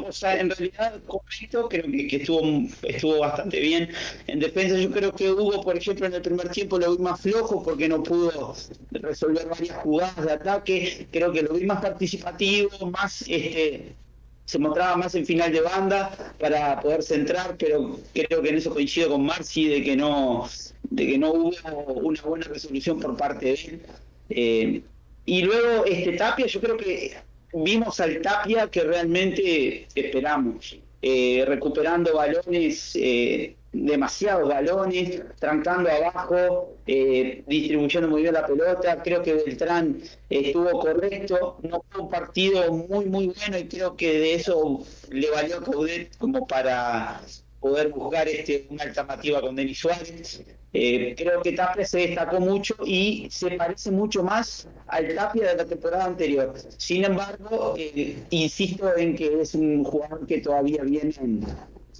o 0.06 0.12
sea, 0.12 0.40
en 0.40 0.50
realidad, 0.50 1.02
correcto, 1.06 1.68
creo 1.68 1.85
que, 1.85 2.06
que 2.09 2.16
estuvo, 2.16 2.40
estuvo 2.82 3.18
bastante 3.21 3.61
bien. 3.61 3.90
En 4.26 4.40
defensa, 4.40 4.76
yo 4.78 4.90
creo 4.90 5.12
que 5.12 5.30
Hugo, 5.30 5.62
por 5.62 5.76
ejemplo, 5.76 6.06
en 6.06 6.14
el 6.14 6.23
primer 6.23 6.49
tiempo 6.50 6.78
lo 6.78 6.97
vi 6.97 7.02
más 7.02 7.21
flojo 7.21 7.62
porque 7.62 7.88
no 7.88 8.02
pudo 8.02 8.54
resolver 8.90 9.47
varias 9.49 9.76
jugadas 9.78 10.25
de 10.25 10.32
ataque. 10.32 11.09
Creo 11.11 11.32
que 11.32 11.42
lo 11.42 11.54
vi 11.54 11.66
más 11.66 11.80
participativo, 11.82 12.71
más 12.90 13.23
este 13.28 13.97
se 14.45 14.59
mostraba 14.59 14.97
más 14.97 15.15
en 15.15 15.25
final 15.25 15.53
de 15.53 15.61
banda 15.61 16.11
para 16.39 16.81
poder 16.81 17.03
centrar, 17.03 17.57
pero 17.59 17.99
creo 18.13 18.43
que 18.43 18.49
en 18.49 18.57
eso 18.57 18.73
coincido 18.73 19.11
con 19.11 19.25
Marci 19.25 19.69
de 19.69 19.83
que 19.83 19.97
no 19.97 20.49
de 20.91 21.07
que 21.07 21.19
no 21.19 21.33
hubo 21.33 21.53
una 22.01 22.23
buena 22.23 22.47
resolución 22.47 23.01
por 23.01 23.17
parte 23.17 23.47
de 23.47 23.53
él. 23.53 23.83
Eh, 24.29 24.83
y 25.25 25.43
luego 25.43 25.85
este 25.87 26.13
Tapia, 26.13 26.47
yo 26.47 26.61
creo 26.61 26.77
que 26.77 27.17
vimos 27.55 28.01
al 28.01 28.21
Tapia 28.21 28.69
que 28.69 28.83
realmente 28.83 29.87
esperamos, 29.95 30.77
eh, 31.01 31.45
recuperando 31.47 32.15
balones, 32.15 32.97
eh, 32.97 33.57
demasiados 33.73 34.49
balones, 34.49 35.23
trancando 35.38 35.91
abajo, 35.91 36.76
eh, 36.87 37.43
distribuyendo 37.47 38.09
muy 38.09 38.23
bien 38.23 38.35
la 38.35 38.47
pelota. 38.47 39.02
Creo 39.02 39.23
que 39.23 39.35
Beltrán 39.35 39.99
estuvo 40.29 40.71
correcto, 40.81 41.59
no 41.62 41.83
fue 41.91 42.02
un 42.02 42.11
partido 42.11 42.73
muy, 42.73 43.07
muy 43.07 43.26
bueno 43.29 43.59
y 43.59 43.69
creo 43.69 43.97
que 43.97 44.19
de 44.19 44.35
eso 44.35 44.81
le 45.11 45.31
valió 45.31 45.59
a 45.59 45.62
Coudet 45.62 46.17
como 46.19 46.47
para 46.47 47.21
poder 47.61 47.88
buscar 47.91 48.29
este, 48.29 48.67
una 48.71 48.83
alternativa 48.85 49.41
con 49.41 49.55
Denis 49.57 49.79
Suárez. 49.79 50.45
Eh, 50.75 51.14
creo 51.17 51.43
que 51.43 51.52
Tapia 51.52 51.85
se 51.87 51.99
destacó 51.99 52.41
mucho 52.41 52.75
y 52.85 53.29
se 53.31 53.50
parece 53.52 53.91
mucho 53.91 54.23
más 54.23 54.69
al 54.87 55.14
Tapia 55.14 55.49
de 55.50 55.57
la 55.57 55.67
temporada 55.67 56.05
anterior. 56.07 56.55
Sin 56.79 57.05
embargo, 57.05 57.75
eh, 57.76 58.26
insisto 58.31 58.97
en 58.97 59.15
que 59.15 59.41
es 59.43 59.54
un 59.54 59.85
jugador 59.85 60.26
que 60.26 60.39
todavía 60.41 60.82
viene 60.82 61.15
en- 61.21 61.47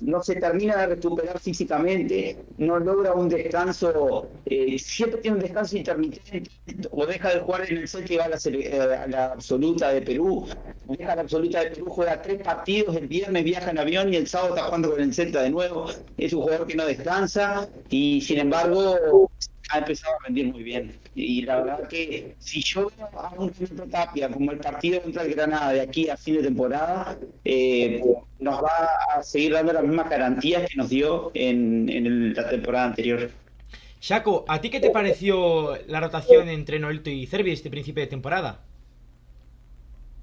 no 0.02 0.22
se 0.22 0.36
termina 0.36 0.76
de 0.78 0.86
recuperar 0.88 1.38
físicamente, 1.40 2.38
no 2.56 2.78
logra 2.78 3.12
un 3.14 3.28
descanso, 3.28 4.30
eh, 4.44 4.78
siempre 4.78 5.20
tiene 5.20 5.36
un 5.38 5.42
descanso 5.42 5.76
intermitente, 5.76 6.50
o 6.90 7.06
deja 7.06 7.30
de 7.34 7.40
jugar 7.40 7.70
en 7.70 7.78
el 7.78 7.88
Celta 7.88 8.12
y 8.12 8.16
va 8.16 8.24
a 8.24 8.28
la, 8.28 8.36
sele- 8.36 8.66
eh, 8.66 8.80
a 8.80 9.06
la 9.06 9.26
absoluta 9.32 9.90
de 9.92 10.02
Perú, 10.02 10.48
deja 10.84 11.14
la 11.16 11.22
absoluta 11.22 11.60
de 11.62 11.70
Perú, 11.70 11.86
juega 11.88 12.20
tres 12.20 12.42
partidos, 12.42 12.96
el 12.96 13.06
viernes 13.08 13.44
viaja 13.44 13.70
en 13.70 13.78
avión 13.78 14.12
y 14.12 14.16
el 14.16 14.26
sábado 14.26 14.54
está 14.54 14.66
jugando 14.66 14.90
con 14.90 15.00
el 15.00 15.14
Celta 15.14 15.42
de 15.42 15.50
nuevo, 15.50 15.88
es 16.16 16.32
un 16.32 16.42
jugador 16.42 16.66
que 16.66 16.74
no 16.76 16.86
descansa 16.86 17.68
y 17.88 18.20
sin 18.20 18.38
embargo 18.38 18.96
ha 19.70 19.78
empezado 19.78 20.14
a 20.16 20.26
rendir 20.26 20.52
muy 20.52 20.62
bien. 20.62 21.00
Y 21.14 21.42
la 21.42 21.56
verdad 21.62 21.88
que 21.88 22.34
si 22.38 22.62
yo 22.62 22.90
a 23.14 23.34
un 23.38 23.52
Tapia 23.90 24.30
como 24.30 24.52
el 24.52 24.58
partido 24.60 25.02
contra 25.02 25.22
el 25.22 25.34
Granada 25.34 25.72
de 25.72 25.80
aquí 25.80 26.08
a 26.08 26.16
fin 26.16 26.36
de 26.36 26.42
temporada, 26.42 27.18
eh, 27.44 28.00
nos 28.42 28.62
va 28.62 28.70
a 29.16 29.22
seguir 29.22 29.52
dando 29.55 29.72
las 29.72 29.83
mismas 29.85 30.11
garantías 30.11 30.64
que 30.68 30.76
nos 30.76 30.88
dio 30.90 31.31
en, 31.35 31.88
en 31.88 32.07
el- 32.07 32.33
la 32.35 32.48
temporada 32.48 32.87
anterior. 32.87 33.31
Shaco, 34.00 34.44
¿a 34.48 34.61
ti 34.61 34.68
qué 34.70 34.81
te 34.81 34.90
pareció 34.90 35.76
la 35.87 36.00
rotación 36.00 36.48
entre 36.48 36.78
Nolito 36.78 37.09
y 37.11 37.26
Cervi 37.26 37.52
este 37.52 37.70
principio 37.70 38.02
de 38.02 38.09
temporada? 38.09 38.66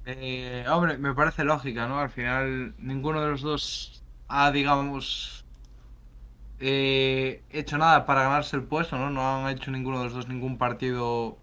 Eh, 0.06 0.66
hombre, 0.70 0.98
me 0.98 1.14
parece 1.14 1.44
lógica, 1.44 1.88
¿no? 1.88 2.00
Al 2.00 2.10
final, 2.10 2.76
ninguno 2.80 3.22
de 3.22 3.30
los 3.32 3.42
dos 3.42 4.04
ha, 4.28 4.52
digamos, 4.52 5.46
eh, 6.60 7.46
hecho 7.50 7.78
nada 7.78 8.06
para 8.06 8.24
ganarse 8.24 8.56
el 8.56 8.64
puesto, 8.64 8.98
¿no? 8.98 9.10
No 9.10 9.46
han 9.48 9.56
hecho 9.56 9.72
ninguno 9.72 10.00
de 10.00 10.06
los 10.06 10.14
dos 10.14 10.28
ningún 10.28 10.58
partido 10.58 11.38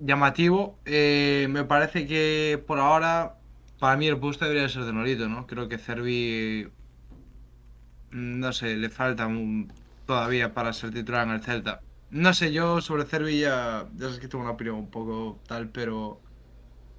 llamativo. 0.00 0.80
Eh, 0.84 1.46
me 1.50 1.64
parece 1.64 2.06
que 2.06 2.62
por 2.66 2.78
ahora, 2.80 3.41
para 3.82 3.96
mí 3.98 4.06
el 4.08 4.18
puesto 4.20 4.44
debería 4.44 4.68
ser 4.68 4.84
de 4.84 4.92
Norito, 4.92 5.28
¿no? 5.28 5.46
Creo 5.46 5.68
que 5.68 5.78
Cervi, 5.78 6.72
mm, 8.10 8.38
no 8.40 8.52
sé, 8.52 8.76
le 8.76 8.90
falta 8.90 9.28
todavía 10.04 10.54
para 10.54 10.72
ser 10.72 10.92
titular 10.92 11.26
en 11.26 11.34
el 11.34 11.42
Celta. 11.42 11.80
No 12.10 12.34
sé, 12.34 12.52
yo 12.52 12.80
sobre 12.80 13.04
Cervi 13.06 13.40
ya, 13.40 13.88
ya 13.94 14.10
sé 14.10 14.20
que 14.20 14.28
tengo 14.28 14.44
una 14.44 14.52
opinión 14.52 14.76
un 14.76 14.90
poco 14.90 15.42
tal, 15.46 15.70
pero 15.72 16.22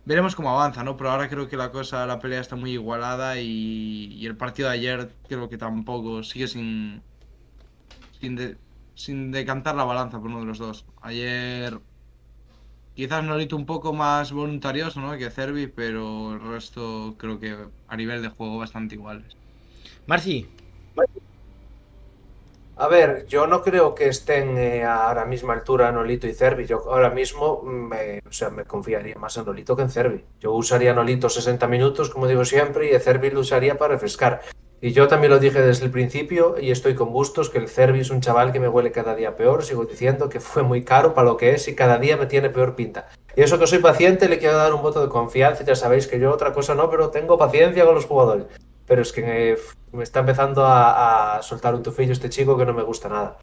veremos 0.06 0.36
cómo 0.36 0.52
avanza, 0.52 0.84
¿no? 0.84 0.98
Pero 0.98 1.12
ahora 1.12 1.30
creo 1.30 1.48
que 1.50 1.58
la 1.58 1.72
cosa, 1.72 2.06
la 2.08 2.20
pelea 2.20 2.42
está 2.42 2.56
muy 2.58 2.74
igualada 2.74 3.40
y, 3.40 4.08
y 4.14 4.26
el 4.28 4.38
partido 4.38 4.70
de 4.70 4.76
ayer 4.76 5.18
creo 5.28 5.50
que 5.50 5.58
tampoco 5.60 6.24
sigue 6.24 6.48
sin, 6.48 7.06
sin, 8.12 8.36
de- 8.36 8.62
sin 8.96 9.32
decantar 9.32 9.76
la 9.76 9.84
balanza 9.86 10.20
por 10.20 10.28
uno 10.30 10.40
de 10.42 10.46
los 10.46 10.58
dos. 10.60 10.86
Ayer 11.02 11.82
quizás 12.96 13.24
Norito 13.24 13.56
un 13.56 13.66
poco 13.66 13.94
más 13.94 14.32
voluntarioso, 14.32 15.00
¿no? 15.00 15.18
Que 15.18 15.30
Cervi, 15.30 15.68
pero 15.68 16.34
el 16.34 16.42
resto 16.42 17.16
creo 17.18 17.40
que 17.40 17.56
a 17.88 17.98
nivel 17.98 18.22
de 18.22 18.30
juego 18.30 18.58
bastante 18.58 18.96
iguales. 18.96 19.36
Marci, 20.06 20.48
A 22.76 22.88
ver, 22.88 23.28
yo 23.28 23.46
no 23.46 23.62
creo 23.62 23.94
que 23.94 24.08
estén 24.08 24.58
eh, 24.58 24.84
a 24.84 25.14
la 25.14 25.26
misma 25.26 25.54
altura 25.54 25.92
Nolito 25.92 26.28
y 26.28 26.34
Cervi. 26.34 26.66
Yo 26.66 26.84
ahora 26.90 27.12
mismo 27.12 27.62
me, 27.62 28.20
o 28.28 28.32
sea, 28.32 28.50
me 28.50 28.66
confiaría 28.66 29.16
más 29.16 29.38
en 29.38 29.46
Nolito 29.46 29.76
que 29.76 29.84
en 29.84 29.92
Cervi. 29.92 30.26
Yo 30.40 30.54
usaría 30.54 30.94
Nolito 30.94 31.30
60 31.30 31.68
minutos, 31.68 32.10
como 32.10 32.28
digo 32.28 32.44
siempre, 32.46 32.92
y 32.92 32.96
a 32.96 33.00
Cervi 33.00 33.30
lo 33.30 33.42
usaría 33.42 33.78
para 33.78 33.94
refrescar. 33.94 34.42
Y 34.84 34.92
yo 34.92 35.08
también 35.08 35.32
lo 35.32 35.40
dije 35.40 35.62
desde 35.62 35.86
el 35.86 35.92
principio, 35.92 36.58
y 36.60 36.70
estoy 36.70 36.94
con 36.94 37.14
Bustos, 37.14 37.50
que 37.50 37.58
el 37.58 37.70
Cervi 37.70 38.02
es 38.02 38.10
un 38.10 38.20
chaval 38.20 38.52
que 38.52 38.60
me 38.60 38.68
huele 38.68 38.92
cada 38.92 39.16
día 39.16 39.34
peor. 39.38 39.64
Sigo 39.64 39.86
diciendo 39.86 40.28
que 40.28 40.42
fue 40.42 40.62
muy 40.62 40.84
caro 40.84 41.14
para 41.14 41.30
lo 41.30 41.38
que 41.38 41.54
es 41.54 41.70
y 41.70 41.74
cada 41.74 41.98
día 42.00 42.18
me 42.18 42.26
tiene 42.26 42.50
peor 42.50 42.76
pinta. 42.76 43.08
Y 43.34 43.44
eso 43.44 43.58
que 43.58 43.66
soy 43.66 43.80
paciente, 43.80 44.28
le 44.28 44.40
quiero 44.40 44.58
dar 44.58 44.74
un 44.74 44.82
voto 44.82 45.02
de 45.02 45.08
confianza. 45.08 45.64
Ya 45.64 45.78
sabéis 45.78 46.06
que 46.06 46.20
yo 46.20 46.34
otra 46.34 46.52
cosa 46.52 46.76
no, 46.76 46.90
pero 46.90 47.12
tengo 47.12 47.38
paciencia 47.38 47.86
con 47.86 47.96
los 47.96 48.04
jugadores. 48.04 48.48
Pero 48.86 49.02
es 49.02 49.14
que 49.14 49.58
me, 49.94 50.04
está 50.04 50.20
empezando 50.20 50.66
a, 50.66 51.40
soltar 51.44 51.74
un 51.76 51.82
tufillo 51.82 52.12
este 52.12 52.28
chico 52.28 52.58
que 52.58 52.66
no 52.66 52.74
me 52.74 52.84
gusta 52.84 53.08
nada. 53.08 53.38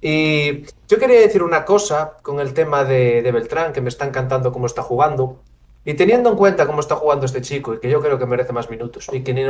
Y 0.00 0.62
yo 0.86 1.00
quería 1.00 1.18
decir 1.18 1.42
una 1.42 1.64
cosa 1.64 2.18
con 2.22 2.38
el 2.38 2.54
tema 2.54 2.84
de, 2.84 3.28
Beltrán, 3.32 3.72
que 3.72 3.80
me 3.80 3.88
está 3.88 4.06
encantando 4.06 4.52
cómo 4.52 4.66
está 4.66 4.82
jugando. 4.82 5.42
Y 5.84 5.94
teniendo 5.94 6.30
en 6.30 6.36
cuenta 6.36 6.68
cómo 6.68 6.78
está 6.78 6.94
jugando 6.94 7.26
este 7.26 7.42
chico, 7.42 7.74
y 7.74 7.80
que 7.80 7.90
yo 7.90 8.00
creo 8.00 8.16
que 8.16 8.26
merece 8.26 8.52
más 8.52 8.70
minutos, 8.70 9.08
y 9.12 9.24
que 9.24 9.34
ni 9.34 9.42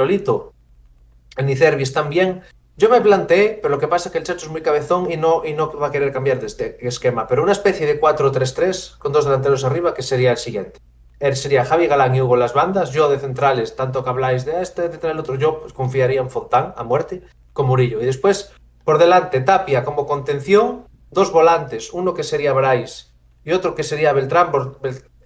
Cervi 1.57 1.83
están 1.83 2.11
bien, 2.11 2.43
yo 2.77 2.89
me 2.89 3.01
planteé, 3.01 3.59
pero 3.61 3.75
lo 3.75 3.81
que 3.81 3.89
pasa 3.89 4.09
es 4.09 4.13
que 4.13 4.19
el 4.19 4.25
Chacho 4.25 4.47
es 4.47 4.53
muy 4.53 4.63
cabezón 4.63 5.11
y 5.11 5.17
no, 5.17 5.45
y 5.45 5.53
no 5.53 5.77
va 5.79 5.89
a 5.89 5.91
querer 5.91 6.13
cambiar 6.13 6.39
de 6.39 6.47
este 6.47 6.87
esquema, 6.87 7.27
pero 7.27 7.43
una 7.43 7.51
especie 7.51 7.87
de 7.87 8.01
4-3-3 8.01 8.99
con 8.99 9.13
dos 9.13 9.25
delanteros 9.25 9.65
arriba, 9.65 9.95
que 9.95 10.03
sería 10.03 10.31
el 10.31 10.37
siguiente. 10.37 10.79
Él 11.19 11.35
sería 11.35 11.65
Javi 11.65 11.89
Galán 11.89 12.15
y 12.15 12.21
Hugo 12.21 12.35
en 12.35 12.41
las 12.41 12.55
bandas, 12.55 12.93
yo 12.93 13.09
de 13.09 13.19
centrales, 13.19 13.75
tanto 13.75 14.05
que 14.05 14.11
habláis 14.11 14.45
de 14.45 14.63
este, 14.63 14.89
de 14.89 15.11
el 15.11 15.19
otro, 15.19 15.35
yo 15.35 15.59
pues, 15.61 15.73
confiaría 15.73 16.21
en 16.21 16.31
Fontán 16.31 16.75
a 16.77 16.85
muerte 16.85 17.23
con 17.53 17.67
Murillo. 17.67 18.01
Y 18.01 18.07
después, 18.07 18.53
por 18.85 18.99
delante, 18.99 19.41
Tapia 19.41 19.85
como 19.85 20.07
contención, 20.07 20.87
dos 21.11 21.33
volantes, 21.33 21.93
uno 21.93 22.15
que 22.15 22.23
sería 22.23 22.53
Bryce 22.53 23.07
y 23.45 23.53
otro 23.53 23.75
que 23.75 23.83
sería 23.83 24.13
Beltrán, 24.13 24.53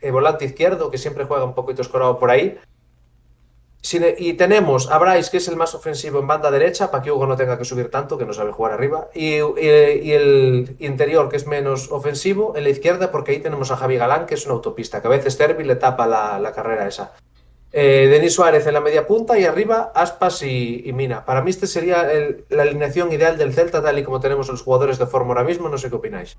eh, 0.00 0.10
volante 0.10 0.46
izquierdo, 0.46 0.90
que 0.90 0.96
siempre 0.96 1.26
juega 1.26 1.44
un 1.44 1.54
poquito 1.54 1.82
escorado 1.82 2.18
por 2.18 2.30
ahí. 2.30 2.58
Y 4.18 4.34
tenemos 4.34 4.88
a 4.90 4.98
Bryce, 4.98 5.30
que 5.30 5.38
es 5.38 5.48
el 5.48 5.56
más 5.56 5.74
ofensivo 5.74 6.20
en 6.20 6.26
banda 6.28 6.52
derecha, 6.52 6.90
para 6.90 7.02
que 7.02 7.10
Hugo 7.10 7.26
no 7.26 7.36
tenga 7.36 7.58
que 7.58 7.64
subir 7.64 7.90
tanto, 7.90 8.16
que 8.16 8.24
no 8.24 8.32
sabe 8.32 8.52
jugar 8.52 8.72
arriba. 8.72 9.08
Y, 9.12 9.34
el 9.34 10.76
interior, 10.78 11.28
que 11.28 11.36
es 11.36 11.48
menos 11.48 11.90
ofensivo, 11.90 12.56
en 12.56 12.62
la 12.62 12.70
izquierda, 12.70 13.10
porque 13.10 13.32
ahí 13.32 13.40
tenemos 13.40 13.72
a 13.72 13.76
Javi 13.76 13.96
Galán, 13.96 14.26
que 14.26 14.34
es 14.34 14.46
una 14.46 14.54
autopista, 14.54 15.02
que 15.02 15.08
a 15.08 15.10
veces 15.10 15.36
Terbi 15.36 15.64
le 15.64 15.76
tapa 15.76 16.06
la, 16.06 16.52
carrera 16.52 16.86
esa. 16.86 17.12
Eh, 17.72 18.06
Denis 18.08 18.34
Suárez 18.34 18.66
en 18.66 18.74
la 18.74 18.80
media 18.80 19.06
punta 19.06 19.38
y 19.38 19.46
arriba 19.46 19.92
Aspas 19.94 20.42
y, 20.42 20.92
Mina. 20.94 21.24
Para 21.24 21.42
mí 21.42 21.50
este 21.50 21.66
sería 21.66 22.08
la 22.50 22.62
alineación 22.62 23.10
ideal 23.12 23.36
del 23.36 23.52
Celta, 23.52 23.82
tal 23.82 23.98
y 23.98 24.04
como 24.04 24.20
tenemos 24.20 24.48
los 24.48 24.62
jugadores 24.62 24.98
de 24.98 25.06
forma 25.06 25.30
ahora 25.30 25.44
mismo. 25.44 25.68
No 25.68 25.78
sé 25.78 25.88
qué 25.88 25.96
opináis. 25.96 26.36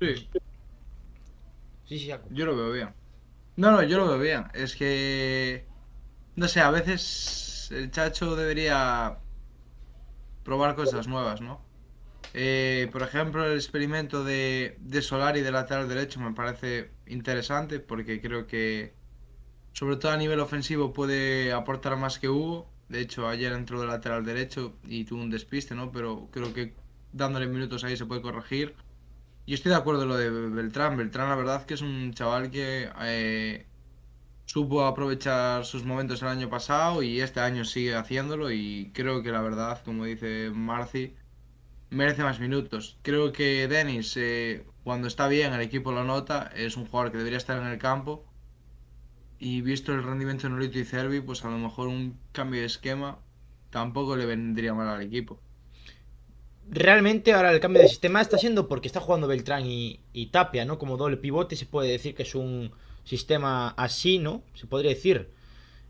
Sí. 0.00 0.28
Sí, 1.88 1.98
sí, 1.98 2.12
yo 2.30 2.46
lo 2.46 2.56
veo 2.56 2.72
bien. 2.72 2.88
No, 3.58 3.72
no, 3.72 3.82
yo 3.82 3.98
lo 3.98 4.06
veo 4.08 4.18
bien. 4.20 4.44
Es 4.54 4.76
que. 4.76 5.66
No 6.36 6.48
sé, 6.48 6.60
a 6.60 6.70
veces 6.70 7.68
el 7.72 7.90
Chacho 7.90 8.36
debería 8.36 9.18
probar 10.44 10.74
cosas 10.76 11.08
nuevas, 11.08 11.40
¿no? 11.40 11.60
Eh, 12.34 12.88
por 12.92 13.02
ejemplo, 13.02 13.46
el 13.46 13.54
experimento 13.56 14.24
de, 14.24 14.76
de 14.80 15.02
Solari 15.02 15.42
de 15.42 15.52
lateral 15.52 15.88
derecho 15.88 16.20
me 16.20 16.34
parece 16.34 16.92
interesante 17.06 17.80
porque 17.80 18.20
creo 18.20 18.46
que, 18.46 18.94
sobre 19.72 19.96
todo 19.96 20.12
a 20.12 20.16
nivel 20.18 20.40
ofensivo, 20.40 20.92
puede 20.92 21.52
aportar 21.52 21.96
más 21.96 22.18
que 22.18 22.28
Hugo. 22.28 22.70
De 22.88 23.00
hecho, 23.00 23.28
ayer 23.28 23.52
entró 23.52 23.80
de 23.80 23.88
lateral 23.88 24.24
derecho 24.24 24.76
y 24.84 25.04
tuvo 25.04 25.22
un 25.22 25.30
despiste, 25.30 25.74
¿no? 25.74 25.92
Pero 25.92 26.28
creo 26.32 26.54
que 26.54 26.74
dándole 27.12 27.48
minutos 27.48 27.84
ahí 27.84 27.96
se 27.96 28.06
puede 28.06 28.22
corregir. 28.22 28.76
Yo 29.48 29.54
estoy 29.54 29.70
de 29.70 29.76
acuerdo 29.76 30.02
en 30.02 30.08
lo 30.10 30.16
de 30.18 30.28
Beltrán. 30.28 30.98
Beltrán, 30.98 31.30
la 31.30 31.34
verdad, 31.34 31.64
que 31.64 31.72
es 31.72 31.80
un 31.80 32.12
chaval 32.12 32.50
que 32.50 32.90
eh, 33.00 33.64
supo 34.44 34.84
aprovechar 34.84 35.64
sus 35.64 35.84
momentos 35.84 36.20
el 36.20 36.28
año 36.28 36.50
pasado 36.50 37.02
y 37.02 37.22
este 37.22 37.40
año 37.40 37.64
sigue 37.64 37.94
haciéndolo. 37.94 38.50
Y 38.52 38.90
creo 38.92 39.22
que 39.22 39.32
la 39.32 39.40
verdad, 39.40 39.82
como 39.86 40.04
dice 40.04 40.50
Marci, 40.52 41.14
merece 41.88 42.24
más 42.24 42.40
minutos. 42.40 42.98
Creo 43.00 43.32
que 43.32 43.68
Denis, 43.68 44.18
eh, 44.18 44.66
cuando 44.84 45.08
está 45.08 45.28
bien, 45.28 45.54
el 45.54 45.62
equipo 45.62 45.92
lo 45.92 46.04
nota. 46.04 46.50
Es 46.54 46.76
un 46.76 46.84
jugador 46.84 47.10
que 47.12 47.16
debería 47.16 47.38
estar 47.38 47.58
en 47.58 47.68
el 47.68 47.78
campo. 47.78 48.26
Y 49.38 49.62
visto 49.62 49.94
el 49.94 50.02
rendimiento 50.02 50.42
de 50.42 50.50
Norito 50.50 50.78
y 50.78 50.84
Cervi, 50.84 51.22
pues 51.22 51.42
a 51.46 51.48
lo 51.48 51.56
mejor 51.56 51.88
un 51.88 52.20
cambio 52.32 52.60
de 52.60 52.66
esquema 52.66 53.18
tampoco 53.70 54.14
le 54.14 54.26
vendría 54.26 54.74
mal 54.74 54.88
al 54.88 55.00
equipo 55.00 55.40
realmente 56.70 57.32
ahora 57.32 57.52
el 57.52 57.60
cambio 57.60 57.82
de 57.82 57.88
sistema 57.88 58.20
está 58.20 58.38
siendo 58.38 58.68
porque 58.68 58.88
está 58.88 59.00
jugando 59.00 59.26
Beltrán 59.26 59.64
y, 59.66 60.26
Tapia, 60.30 60.64
¿no? 60.64 60.78
Como 60.78 60.96
doble 60.96 61.16
pivote 61.16 61.56
se 61.56 61.66
puede 61.66 61.90
decir 61.90 62.14
que 62.14 62.22
es 62.22 62.34
un 62.34 62.72
sistema 63.04 63.68
así, 63.70 64.18
¿no? 64.18 64.42
Se 64.54 64.66
podría 64.66 64.90
decir. 64.90 65.30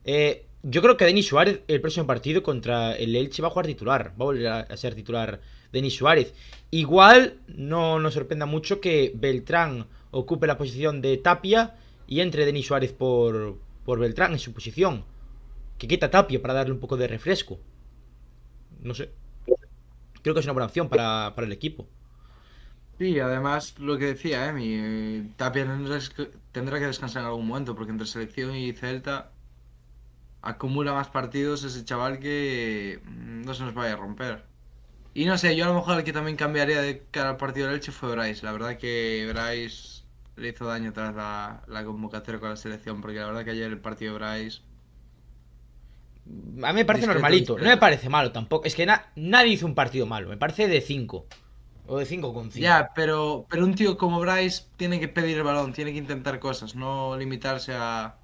Eh, 0.04 0.46
yo 0.62 0.82
creo 0.82 0.96
que 0.96 1.04
Denis 1.04 1.26
Suárez 1.26 1.60
el 1.68 1.80
próximo 1.80 2.06
partido 2.06 2.42
contra 2.42 2.96
el 2.96 3.14
Elche 3.14 3.42
va 3.42 3.48
a 3.48 3.50
jugar 3.50 3.66
titular. 3.66 4.10
Va 4.10 4.24
a 4.24 4.24
volver 4.24 4.46
a, 4.46 4.76
ser 4.76 4.94
titular 4.94 5.40
Denis 5.72 5.96
Suárez. 5.96 6.34
Igual 6.70 7.38
no 7.48 7.98
nos 7.98 8.14
sorprenda 8.14 8.46
mucho 8.46 8.80
que 8.80 9.12
Beltrán 9.14 9.86
ocupe 10.10 10.46
la 10.46 10.58
posición 10.58 11.00
de 11.00 11.16
Tapia 11.16 11.76
y 12.06 12.20
entre 12.20 12.46
Denis 12.46 12.66
Suárez 12.66 12.92
por, 12.92 13.58
por 13.84 13.98
Beltrán 13.98 14.32
en 14.32 14.38
su 14.38 14.52
posición. 14.52 15.04
Que 15.78 15.88
quita 15.88 16.10
Tapia 16.10 16.40
para 16.42 16.54
darle 16.54 16.72
un 16.72 16.80
poco 16.80 16.96
de 16.96 17.08
refresco. 17.08 17.58
No 18.80 18.94
sé 18.94 19.10
creo 20.28 20.34
que 20.34 20.40
es 20.40 20.46
una 20.46 20.52
buena 20.52 20.66
opción 20.66 20.88
para, 20.88 21.32
el 21.36 21.52
equipo. 21.52 21.88
Sí, 22.98 23.18
además 23.18 23.78
lo 23.78 23.96
que 23.96 24.06
decía 24.06 24.48
Emi, 24.48 24.74
eh, 24.74 25.30
Tapia 25.36 25.66
tendrá 26.52 26.78
que 26.78 26.86
descansar 26.86 27.22
en 27.22 27.28
algún 27.28 27.46
momento, 27.46 27.74
porque 27.74 27.92
entre 27.92 28.06
selección 28.06 28.54
y 28.54 28.72
Celta 28.72 29.30
acumula 30.42 30.92
más 30.92 31.08
partidos 31.08 31.64
ese 31.64 31.84
chaval 31.84 32.18
que 32.18 33.00
mm, 33.04 33.42
no 33.42 33.54
se 33.54 33.64
nos 33.64 33.72
vaya 33.72 33.94
a 33.94 33.96
romper. 33.96 34.44
Y 35.14 35.24
no 35.24 35.38
sé, 35.38 35.56
yo 35.56 35.64
a 35.64 35.68
lo 35.68 35.74
mejor 35.74 35.98
el 35.98 36.04
que 36.04 36.12
también 36.12 36.36
cambiaría 36.36 36.82
de 36.82 37.04
cara 37.10 37.30
al 37.30 37.36
partido 37.38 37.66
del 37.66 37.76
Elche 37.76 37.92
fue 37.92 38.14
Bryce. 38.14 38.44
La 38.44 38.52
verdad 38.52 38.76
que 38.76 39.26
Bryce 39.32 40.02
le 40.36 40.48
hizo 40.50 40.66
daño 40.66 40.92
tras 40.92 41.14
la, 41.14 41.62
la 41.68 41.84
convocatoria 41.84 42.38
con 42.38 42.50
la 42.50 42.56
selección, 42.56 43.00
porque 43.00 43.18
la 43.18 43.26
verdad 43.26 43.44
que 43.44 43.52
ayer 43.52 43.70
el 43.70 43.80
partido 43.80 44.12
de 44.14 44.18
Bryce 44.18 44.60
a 46.62 46.72
mí 46.72 46.80
me 46.80 46.84
parece 46.84 47.06
normalito, 47.06 47.56
no 47.56 47.64
me 47.64 47.76
parece 47.76 48.08
malo 48.08 48.32
tampoco. 48.32 48.66
Es 48.66 48.74
que 48.74 48.86
nadie 49.16 49.52
hizo 49.52 49.66
un 49.66 49.74
partido 49.74 50.06
malo, 50.06 50.28
me 50.28 50.36
parece 50.36 50.68
de 50.68 50.80
5. 50.80 51.26
O 51.86 51.98
de 51.98 52.04
5 52.04 52.34
con 52.34 52.50
5. 52.50 52.62
Ya, 52.62 52.90
pero, 52.94 53.46
pero 53.48 53.64
un 53.64 53.74
tío 53.74 53.96
como 53.96 54.20
Bryce 54.20 54.64
tiene 54.76 55.00
que 55.00 55.08
pedir 55.08 55.38
el 55.38 55.42
balón, 55.42 55.72
tiene 55.72 55.92
que 55.92 55.98
intentar 55.98 56.38
cosas, 56.38 56.74
no 56.74 57.16
limitarse 57.16 57.72
a. 57.74 58.16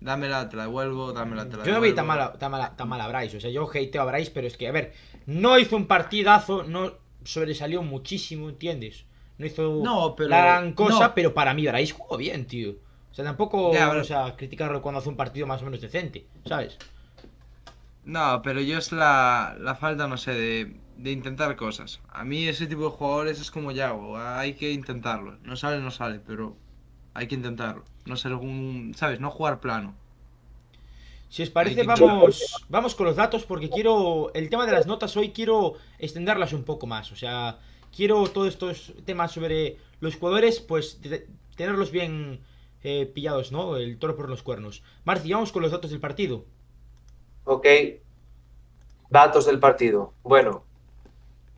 Dámela, 0.00 0.48
te 0.48 0.56
la 0.56 0.64
devuelvo, 0.64 1.12
dámela, 1.12 1.48
te 1.48 1.56
la 1.56 1.64
Yo 1.64 1.72
no 1.72 1.80
vi 1.80 1.92
tan 1.92 2.06
mala, 2.06 2.34
tan, 2.34 2.52
mala, 2.52 2.76
tan 2.76 2.88
mala 2.88 3.06
a 3.06 3.08
Bryce, 3.08 3.38
o 3.38 3.40
sea, 3.40 3.50
yo 3.50 3.68
hateo 3.68 4.02
a 4.02 4.04
Bryce, 4.04 4.30
pero 4.32 4.46
es 4.46 4.56
que, 4.56 4.68
a 4.68 4.72
ver, 4.72 4.92
no 5.26 5.58
hizo 5.58 5.74
un 5.74 5.86
partidazo, 5.86 6.62
no 6.62 6.92
sobresalió 7.24 7.82
muchísimo, 7.82 8.48
¿entiendes? 8.48 9.06
No 9.38 9.46
hizo 9.46 9.80
no, 9.82 10.14
pero, 10.14 10.28
la 10.28 10.42
gran 10.42 10.72
cosa, 10.72 11.14
pero 11.14 11.34
para 11.34 11.52
mí 11.52 11.66
Bryce 11.66 11.94
jugó 11.94 12.16
bien, 12.16 12.46
tío. 12.46 12.76
O 13.10 13.14
sea, 13.14 13.24
tampoco 13.24 13.72
vamos 13.72 14.10
a 14.12 14.36
criticarlo 14.36 14.82
cuando 14.82 15.00
hace 15.00 15.08
un 15.08 15.16
partido 15.16 15.46
más 15.46 15.62
o 15.62 15.64
menos 15.64 15.80
decente, 15.80 16.28
¿sabes? 16.44 16.78
No, 18.08 18.40
pero 18.42 18.62
yo 18.62 18.78
es 18.78 18.90
la, 18.90 19.54
la 19.60 19.74
falta, 19.74 20.08
no 20.08 20.16
sé, 20.16 20.32
de, 20.32 20.80
de, 20.96 21.12
intentar 21.12 21.56
cosas. 21.56 22.00
A 22.08 22.24
mí 22.24 22.48
ese 22.48 22.66
tipo 22.66 22.84
de 22.84 22.88
jugadores 22.88 23.38
es 23.38 23.50
como 23.50 23.70
Yago, 23.70 24.16
hay 24.16 24.54
que 24.54 24.72
intentarlo. 24.72 25.36
No 25.42 25.56
sale, 25.56 25.78
no 25.82 25.90
sale, 25.90 26.18
pero 26.18 26.56
hay 27.12 27.28
que 27.28 27.34
intentarlo. 27.34 27.84
No 28.06 28.16
ser 28.16 28.32
algún, 28.32 28.94
¿sabes? 28.96 29.20
No 29.20 29.30
jugar 29.30 29.60
plano. 29.60 29.94
Si 31.28 31.42
os 31.42 31.50
parece, 31.50 31.82
vamos, 31.82 32.64
vamos 32.70 32.94
con 32.94 33.04
los 33.04 33.16
datos 33.16 33.44
porque 33.44 33.68
quiero, 33.68 34.32
el 34.32 34.48
tema 34.48 34.64
de 34.64 34.72
las 34.72 34.86
notas 34.86 35.14
hoy 35.18 35.32
quiero 35.32 35.74
extenderlas 35.98 36.54
un 36.54 36.64
poco 36.64 36.86
más. 36.86 37.12
O 37.12 37.16
sea, 37.16 37.58
quiero 37.94 38.26
todos 38.28 38.48
estos 38.48 38.94
temas 39.04 39.32
sobre 39.32 39.76
los 40.00 40.16
jugadores, 40.16 40.60
pues 40.60 40.98
tenerlos 41.56 41.90
bien 41.90 42.40
eh, 42.82 43.04
pillados, 43.04 43.52
¿no? 43.52 43.76
El 43.76 43.98
toro 43.98 44.16
por 44.16 44.30
los 44.30 44.42
cuernos. 44.42 44.82
Marci, 45.04 45.30
vamos 45.30 45.52
con 45.52 45.60
los 45.60 45.72
datos 45.72 45.90
del 45.90 46.00
partido. 46.00 46.46
Ok. 47.48 47.66
Datos 49.08 49.46
del 49.46 49.58
partido. 49.58 50.12
Bueno. 50.22 50.64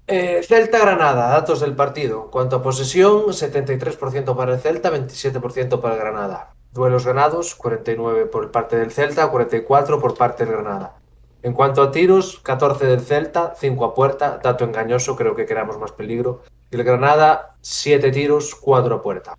Eh, 0.07 0.41
Celta-Granada, 0.47 1.31
datos 1.31 1.61
del 1.61 1.75
partido. 1.75 2.25
En 2.27 2.31
cuanto 2.31 2.57
a 2.57 2.63
posesión, 2.63 3.33
73% 3.33 4.37
para 4.37 4.55
el 4.55 4.61
Celta, 4.61 4.93
27% 4.93 5.81
para 5.81 5.95
el 5.95 6.01
Granada. 6.01 6.55
Duelos 6.73 7.05
ganados, 7.05 7.57
49 7.57 8.27
por 8.27 8.53
parte 8.53 8.77
del 8.77 8.93
Celta, 8.93 9.29
44 9.29 10.01
por 10.01 10.17
parte 10.17 10.45
del 10.45 10.55
Granada. 10.55 10.97
En 11.43 11.55
cuanto 11.55 11.83
a 11.83 11.91
tiros, 11.91 12.39
14 12.39 12.87
del 12.87 13.01
Celta, 13.01 13.55
5 13.57 13.85
a 13.85 13.95
puerta, 13.95 14.39
dato 14.41 14.65
engañoso, 14.65 15.17
creo 15.17 15.35
que 15.35 15.47
creamos 15.47 15.77
más 15.79 15.91
peligro. 15.91 16.43
Y 16.71 16.77
el 16.77 16.85
Granada, 16.85 17.57
7 17.63 18.13
tiros, 18.13 18.55
4 18.55 18.95
a 18.95 19.03
puerta. 19.03 19.37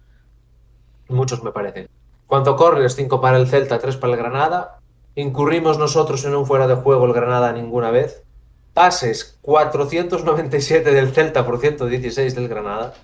Muchos 1.07 1.43
me 1.43 1.53
parecen. 1.53 1.83
En 1.83 2.27
cuanto 2.27 2.51
a 2.51 2.57
corners, 2.57 2.95
5 2.95 3.21
para 3.21 3.37
el 3.37 3.47
Celta, 3.47 3.79
3 3.79 3.95
para 3.95 4.13
el 4.13 4.19
Granada. 4.19 4.80
Incurrimos 5.21 5.77
nosotros 5.77 6.25
en 6.25 6.33
un 6.33 6.47
fuera 6.47 6.65
de 6.65 6.73
juego 6.73 7.05
el 7.05 7.13
Granada 7.13 7.53
ninguna 7.53 7.91
vez. 7.91 8.23
Pases 8.73 9.37
497 9.43 10.91
del 10.91 11.11
Celta 11.11 11.45
por 11.45 11.59
116 11.59 12.33
del 12.33 12.47
Granada. 12.47 12.95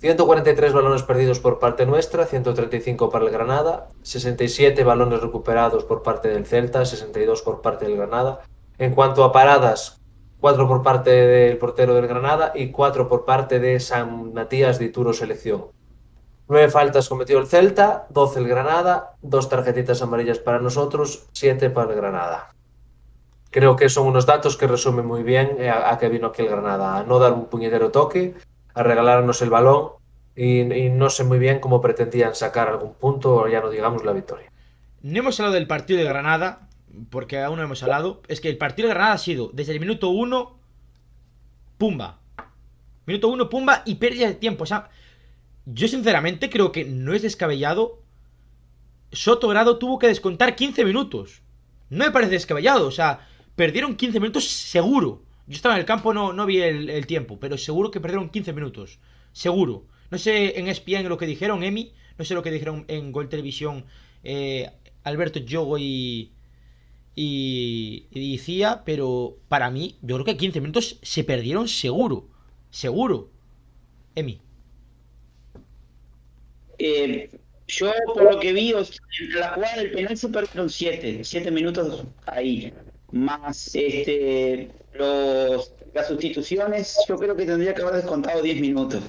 143 0.00 0.74
balones 0.74 1.02
perdidos 1.04 1.40
por 1.40 1.58
parte 1.58 1.86
nuestra, 1.86 2.26
135 2.26 3.08
para 3.08 3.24
el 3.24 3.30
Granada, 3.30 3.88
67 4.02 4.84
balones 4.84 5.22
recuperados 5.22 5.84
por 5.84 6.02
parte 6.02 6.28
del 6.28 6.44
Celta, 6.44 6.84
62 6.84 7.40
por 7.40 7.62
parte 7.62 7.86
del 7.86 7.96
Granada. 7.96 8.42
En 8.76 8.94
cuanto 8.94 9.24
a 9.24 9.32
paradas, 9.32 10.02
4 10.38 10.68
por 10.68 10.82
parte 10.82 11.12
del 11.12 11.56
portero 11.56 11.94
del 11.94 12.08
Granada 12.08 12.52
y 12.54 12.72
4 12.72 13.08
por 13.08 13.24
parte 13.24 13.58
de 13.58 13.80
San 13.80 14.34
Matías 14.34 14.78
de 14.78 14.84
Ituro 14.84 15.14
Selección. 15.14 15.68
Nueve 16.52 16.68
faltas 16.68 17.08
cometió 17.08 17.38
el 17.38 17.46
Celta, 17.46 18.04
12 18.10 18.40
el 18.40 18.46
Granada, 18.46 19.16
dos 19.22 19.48
tarjetitas 19.48 20.02
amarillas 20.02 20.38
para 20.38 20.58
nosotros, 20.60 21.24
siete 21.32 21.70
para 21.70 21.88
el 21.88 21.96
Granada. 21.96 22.50
Creo 23.50 23.74
que 23.74 23.88
son 23.88 24.06
unos 24.06 24.26
datos 24.26 24.58
que 24.58 24.66
resumen 24.66 25.06
muy 25.06 25.22
bien 25.22 25.56
eh, 25.58 25.70
a, 25.70 25.96
qué 25.96 26.10
vino 26.10 26.26
aquí 26.26 26.42
el 26.42 26.50
Granada, 26.50 26.98
a 26.98 27.04
no 27.04 27.18
dar 27.18 27.32
un 27.32 27.46
puñetero 27.46 27.90
toque, 27.90 28.34
a 28.74 28.82
regalarnos 28.82 29.40
el 29.40 29.48
balón 29.48 29.92
y, 30.36 30.64
no 30.90 31.08
sé 31.08 31.24
muy 31.24 31.38
bien 31.38 31.58
cómo 31.58 31.80
pretendían 31.80 32.34
sacar 32.34 32.68
algún 32.68 32.92
punto 32.92 33.34
o 33.34 33.48
ya 33.48 33.62
no 33.62 33.70
digamos 33.70 34.04
la 34.04 34.12
victoria. 34.12 34.52
No 35.00 35.20
hemos 35.20 35.40
hablado 35.40 35.54
del 35.54 35.66
partido 35.66 36.00
de 36.00 36.04
Granada, 36.04 36.68
porque 37.08 37.40
aún 37.40 37.56
no 37.56 37.62
hemos 37.62 37.82
hablado. 37.82 38.20
Es 38.28 38.42
que 38.42 38.50
el 38.50 38.58
partido 38.58 38.88
de 38.88 38.94
Granada 38.94 39.14
ha 39.14 39.18
sido 39.18 39.48
desde 39.54 39.72
el 39.72 39.80
minuto 39.80 40.10
1, 40.10 40.54
pumba. 41.78 42.18
Minuto 43.06 43.28
1, 43.28 43.48
pumba 43.48 43.80
y 43.86 43.94
pérdida 43.94 44.26
de 44.26 44.34
tiempo. 44.34 44.64
O 44.64 44.66
sea, 44.66 44.90
yo 45.66 45.88
sinceramente 45.88 46.50
creo 46.50 46.72
que 46.72 46.84
no 46.84 47.14
es 47.14 47.22
descabellado. 47.22 48.00
Soto 49.12 49.48
Grado 49.48 49.78
tuvo 49.78 49.98
que 49.98 50.08
descontar 50.08 50.56
15 50.56 50.84
minutos. 50.84 51.42
No 51.90 52.04
me 52.04 52.10
parece 52.10 52.32
descabellado, 52.32 52.86
o 52.86 52.90
sea, 52.90 53.28
perdieron 53.54 53.96
15 53.96 54.18
minutos 54.18 54.48
seguro. 54.48 55.22
Yo 55.46 55.56
estaba 55.56 55.74
en 55.74 55.80
el 55.80 55.86
campo, 55.86 56.14
no, 56.14 56.32
no 56.32 56.46
vi 56.46 56.60
el, 56.60 57.06
tiempo, 57.06 57.38
pero 57.38 57.58
seguro 57.58 57.90
que 57.90 58.00
perdieron 58.00 58.30
15 58.30 58.52
minutos. 58.52 58.98
Seguro. 59.32 59.86
No 60.10 60.18
sé 60.18 60.58
en 60.58 60.68
ESPN 60.68 61.08
lo 61.08 61.18
que 61.18 61.26
dijeron, 61.26 61.62
Emi, 61.62 61.92
no 62.18 62.24
sé 62.24 62.34
lo 62.34 62.42
que 62.42 62.50
dijeron 62.50 62.84
en 62.88 63.12
Gol 63.12 63.28
Televisión 63.28 63.84
eh, 64.24 64.70
Alberto 65.04 65.40
Yogo 65.40 65.78
y, 65.78 66.32
y, 67.14 68.06
y 68.10 68.38
Cia, 68.38 68.82
pero 68.84 69.36
para 69.48 69.70
mí, 69.70 69.96
yo 70.02 70.16
creo 70.16 70.24
que 70.24 70.36
15 70.36 70.60
minutos 70.60 70.98
se 71.02 71.24
perdieron 71.24 71.68
seguro. 71.68 72.28
Seguro. 72.70 73.30
Emi. 74.14 74.40
Eh, 76.84 77.30
yo, 77.68 77.92
por 78.06 78.24
lo 78.24 78.40
que 78.40 78.52
vi, 78.52 78.72
en 78.72 79.38
la 79.38 79.50
jugada 79.50 79.76
del 79.76 79.92
penal 79.92 80.16
se 80.16 80.28
perdieron 80.28 80.68
7, 80.68 81.20
7 81.22 81.50
minutos 81.52 82.04
ahí. 82.26 82.72
Más 83.12 83.70
este, 83.74 84.68
las 85.94 86.08
sustituciones, 86.08 86.98
yo 87.08 87.16
creo 87.16 87.36
que 87.36 87.46
tendría 87.46 87.72
que 87.72 87.82
haber 87.82 87.96
descontado 87.96 88.42
10 88.42 88.60
minutos. 88.60 89.02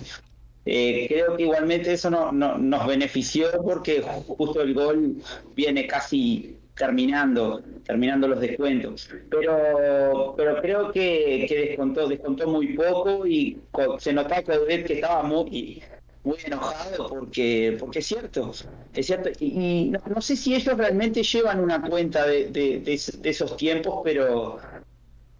Eh, 0.65 1.07
creo 1.09 1.35
que 1.35 1.43
igualmente 1.43 1.93
eso 1.93 2.09
no, 2.09 2.31
no, 2.31 2.57
nos 2.57 2.85
benefició 2.85 3.47
porque 3.63 4.01
justo 4.01 4.61
el 4.61 4.73
gol 4.73 5.17
viene 5.55 5.87
casi 5.87 6.57
terminando, 6.75 7.61
terminando 7.83 8.27
los 8.27 8.39
descuentos. 8.39 9.09
Pero, 9.31 10.35
pero 10.37 10.61
creo 10.61 10.91
que, 10.91 11.45
que 11.49 11.67
descontó, 11.69 12.07
descontó 12.07 12.47
muy 12.47 12.75
poco 12.75 13.25
y 13.25 13.59
se 13.97 14.13
notaba 14.13 14.43
que 14.43 14.93
estaba 14.93 15.23
muy, 15.23 15.81
muy 16.23 16.37
enojado 16.45 17.07
porque, 17.09 17.75
porque 17.79 17.99
es 17.99 18.07
cierto, 18.07 18.51
es 18.93 19.05
cierto. 19.05 19.29
Y, 19.39 19.91
no, 20.07 20.21
sé 20.21 20.35
si 20.35 20.55
ellos 20.55 20.77
realmente 20.77 21.23
llevan 21.23 21.59
una 21.59 21.81
cuenta 21.81 22.25
de, 22.25 22.49
de, 22.49 22.79
de 22.79 23.29
esos 23.29 23.55
tiempos, 23.57 24.01
pero 24.03 24.59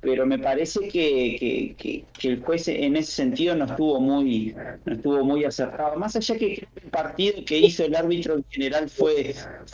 pero 0.04 0.26
me 0.26 0.38
parece 0.38 0.82
que, 0.90 1.76
que, 1.78 2.06
que, 2.14 2.28
el 2.28 2.42
juez 2.42 2.68
en 2.68 2.98
ese 2.98 3.12
sentido 3.12 3.56
no 3.56 3.66
estuvo 3.66 4.02
muy 4.02 4.54
no 4.86 4.94
estuvo 4.94 5.24
muy 5.24 5.46
acertado. 5.46 5.96
Más 5.98 6.16
allá 6.16 6.38
que 6.38 6.68
el 6.76 6.90
partido 6.90 7.46
que 7.46 7.58
hizo 7.58 7.86
el 7.86 7.96
árbitro 7.96 8.36
en 8.36 8.46
general 8.50 8.90
fue, 8.90 9.34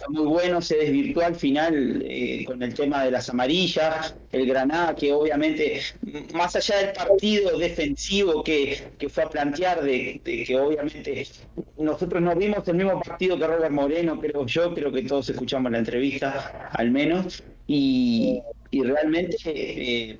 muy 0.09 0.25
bueno, 0.25 0.61
se 0.61 0.77
desvirtuó 0.77 1.23
al 1.23 1.35
final 1.35 2.03
eh, 2.05 2.45
con 2.45 2.61
el 2.61 2.73
tema 2.75 3.03
de 3.03 3.11
las 3.11 3.29
amarillas, 3.29 4.15
el 4.31 4.45
Granada 4.45 4.95
que 4.95 5.11
obviamente, 5.11 5.81
más 6.33 6.55
allá 6.55 6.77
del 6.77 6.93
partido 6.93 7.57
defensivo 7.57 8.43
que, 8.43 8.91
que 8.99 9.09
fue 9.09 9.23
a 9.23 9.29
plantear, 9.29 9.81
de, 9.81 10.21
que 10.23 10.59
obviamente 10.59 11.27
nosotros 11.77 12.21
no 12.21 12.35
vimos 12.35 12.67
el 12.67 12.75
mismo 12.75 13.01
partido 13.01 13.37
que 13.37 13.47
Robert 13.47 13.71
Moreno, 13.71 14.19
creo 14.19 14.45
yo, 14.45 14.73
creo 14.75 14.91
que 14.91 15.01
todos 15.03 15.29
escuchamos 15.29 15.71
la 15.71 15.79
entrevista 15.79 16.69
al 16.71 16.91
menos, 16.91 17.43
y, 17.65 18.41
y 18.71 18.83
realmente 18.83 19.37
eh, 19.45 20.19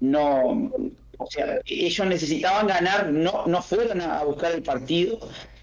no, 0.00 0.70
o 1.18 1.26
sea, 1.30 1.60
ellos 1.66 2.06
necesitaban 2.06 2.66
ganar, 2.66 3.10
no, 3.10 3.46
no 3.46 3.62
fueron 3.62 4.00
a 4.00 4.22
buscar 4.24 4.52
el 4.52 4.62
partido 4.62 5.18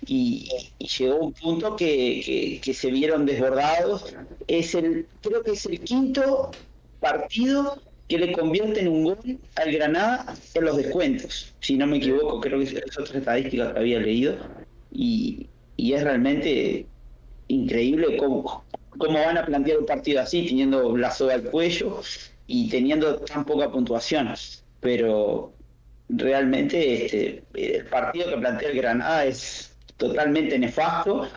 y, 0.06 0.50
llegó 0.80 1.18
un 1.18 1.34
punto 1.34 1.76
que, 1.76 2.60
que, 2.62 2.74
se 2.74 2.92
vieron 2.92 3.26
desbordados. 3.26 4.14
Es 4.48 4.76
el, 4.76 5.08
creo 5.22 5.44
que 5.44 5.52
es 5.52 5.66
el 5.66 5.80
quinto 5.80 6.52
partido 7.00 7.82
que 8.08 8.18
le 8.18 8.32
convierte 8.34 8.82
en 8.82 8.90
un 8.90 9.04
gol 9.06 9.40
al 9.56 9.72
Granada 9.72 10.36
en 10.54 10.66
los 10.66 10.78
descuentos, 10.78 11.54
si 11.62 11.78
no 11.78 11.88
me 11.88 11.98
equivoco, 11.98 12.42
creo 12.42 12.60
que 12.60 12.66
es 12.66 13.00
otra 13.00 13.20
estadística 13.20 13.74
que 13.74 13.80
había 13.80 14.00
leído 14.00 14.36
y, 14.92 15.48
y 15.78 15.94
es 15.94 16.04
realmente 16.04 16.86
increíble 17.48 18.18
cómo, 18.18 18.64
cómo 18.98 19.20
van 19.20 19.38
a 19.38 19.46
plantear 19.46 19.80
un 19.80 19.86
partido 19.86 20.22
así, 20.22 20.48
teniendo 20.48 20.96
la 20.98 21.12
soga 21.12 21.36
al 21.36 21.44
cuello 21.44 22.02
y 22.48 22.70
teniendo 22.70 23.18
tan 23.18 23.46
poca 23.46 23.72
puntuación. 23.72 24.34
Pero 24.80 25.54
realmente 26.10 27.06
este, 27.06 27.44
el 27.54 27.86
partido 27.86 28.30
que 28.30 28.38
plantea 28.38 28.70
el 28.70 28.78
Granada 28.78 29.26
es 29.26 29.76
totalmente 29.98 30.58
nefasto. 30.60 31.28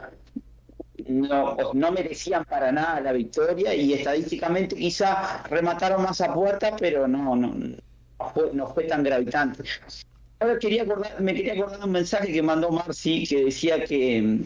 No, 1.08 1.56
no 1.74 1.92
merecían 1.92 2.44
para 2.46 2.72
nada 2.72 3.00
la 3.00 3.12
victoria 3.12 3.74
y 3.74 3.92
estadísticamente 3.92 4.74
quizá 4.74 5.42
remataron 5.44 6.02
más 6.02 6.20
a 6.20 6.32
puerta, 6.32 6.74
pero 6.78 7.06
no, 7.06 7.36
no, 7.36 7.54
no, 8.52 8.66
fue, 8.68 8.84
tan 8.84 9.02
gravitante. 9.04 9.62
Quería 10.60 10.82
acordar, 10.82 11.20
me 11.20 11.34
quería 11.34 11.64
un 11.64 11.90
mensaje 11.90 12.32
que 12.32 12.42
mandó 12.42 12.70
Marci 12.70 13.26
que 13.26 13.44
decía 13.44 13.84
que 13.84 14.40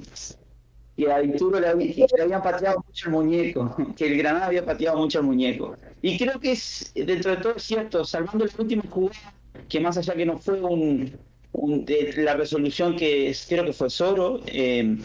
que 0.96 1.11
a 1.11 1.18
Dituro 1.20 1.61
le, 1.61 1.68
habían 1.68 2.42
pateado 2.42 2.85
mucho 2.87 3.07
el 3.07 3.12
muñeco, 3.12 3.76
que 3.96 4.07
el 4.07 4.18
Granada 4.18 4.46
había 4.46 4.64
pateado 4.64 4.98
mucho 4.98 5.20
el 5.20 5.26
muñeco. 5.26 5.76
Y 6.03 6.18
creo 6.18 6.38
que 6.40 6.53
es, 6.53 6.92
dentro 6.94 7.31
de 7.33 7.37
todo 7.38 7.55
es 7.57 7.62
cierto, 7.62 8.05
salvando 8.05 8.44
la 8.44 8.53
última 8.59 8.83
jugada, 8.88 9.35
que 9.68 9.81
más 9.81 9.96
allá 9.96 10.14
que 10.14 10.26
no 10.26 10.38
fue 10.38 10.61
un, 10.61 11.16
de 11.53 12.14
la 12.18 12.35
resolución 12.35 12.96
que 12.96 13.35
creo 13.48 13.64
que 13.64 13.72
fue 13.72 13.90
Soro, 13.90 14.40
eh, 14.46 14.98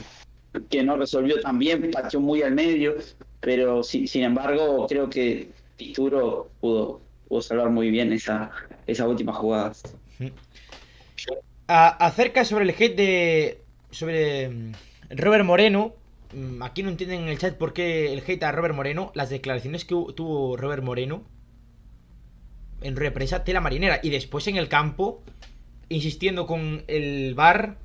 que 0.70 0.84
no 0.84 0.96
resolvió 0.98 1.40
tan 1.42 1.60
bien, 1.60 1.92
pateó 1.92 2.20
muy 2.20 2.42
al 2.42 2.54
medio, 2.54 2.96
pero 3.40 3.84
sin, 3.84 4.24
embargo 4.24 4.88
creo 4.88 5.10
que 5.10 5.50
Dituro 5.78 6.50
pudo, 6.62 7.02
pudo 7.28 7.42
salvar 7.42 7.70
muy 7.70 7.90
bien 7.90 8.14
esa, 8.14 8.52
esa 8.88 9.08
última 9.08 9.34
jugada. 9.34 9.74
acerca 11.68 12.46
sobre 12.46 12.66
el 12.66 12.74
hit 12.74 12.96
de... 12.96 13.62
sobre 13.92 14.52
Robert 15.10 15.46
Moreno, 15.46 15.94
mm, 16.34 16.62
aquí 16.64 16.84
no 16.84 16.90
entienden 16.90 17.24
en 17.24 17.30
el 17.30 17.38
chat 17.38 17.56
por 17.56 17.74
qué 17.74 18.14
el 18.14 18.24
hate 18.26 18.44
a 18.44 18.52
Robert 18.52 18.76
Moreno, 18.76 19.12
las 19.16 19.30
declaraciones 19.30 19.86
que 19.86 19.96
tuvo 20.16 20.58
Robert 20.58 20.84
Moreno 20.84 21.24
en 22.82 22.96
represa 22.96 23.44
tela 23.44 23.62
marinera 23.62 24.00
y 24.04 24.10
después 24.10 24.48
en 24.48 24.58
el 24.58 24.68
campo, 24.68 25.24
insistiendo 25.90 26.46
con 26.46 26.84
el 26.88 27.34
bar, 27.36 27.78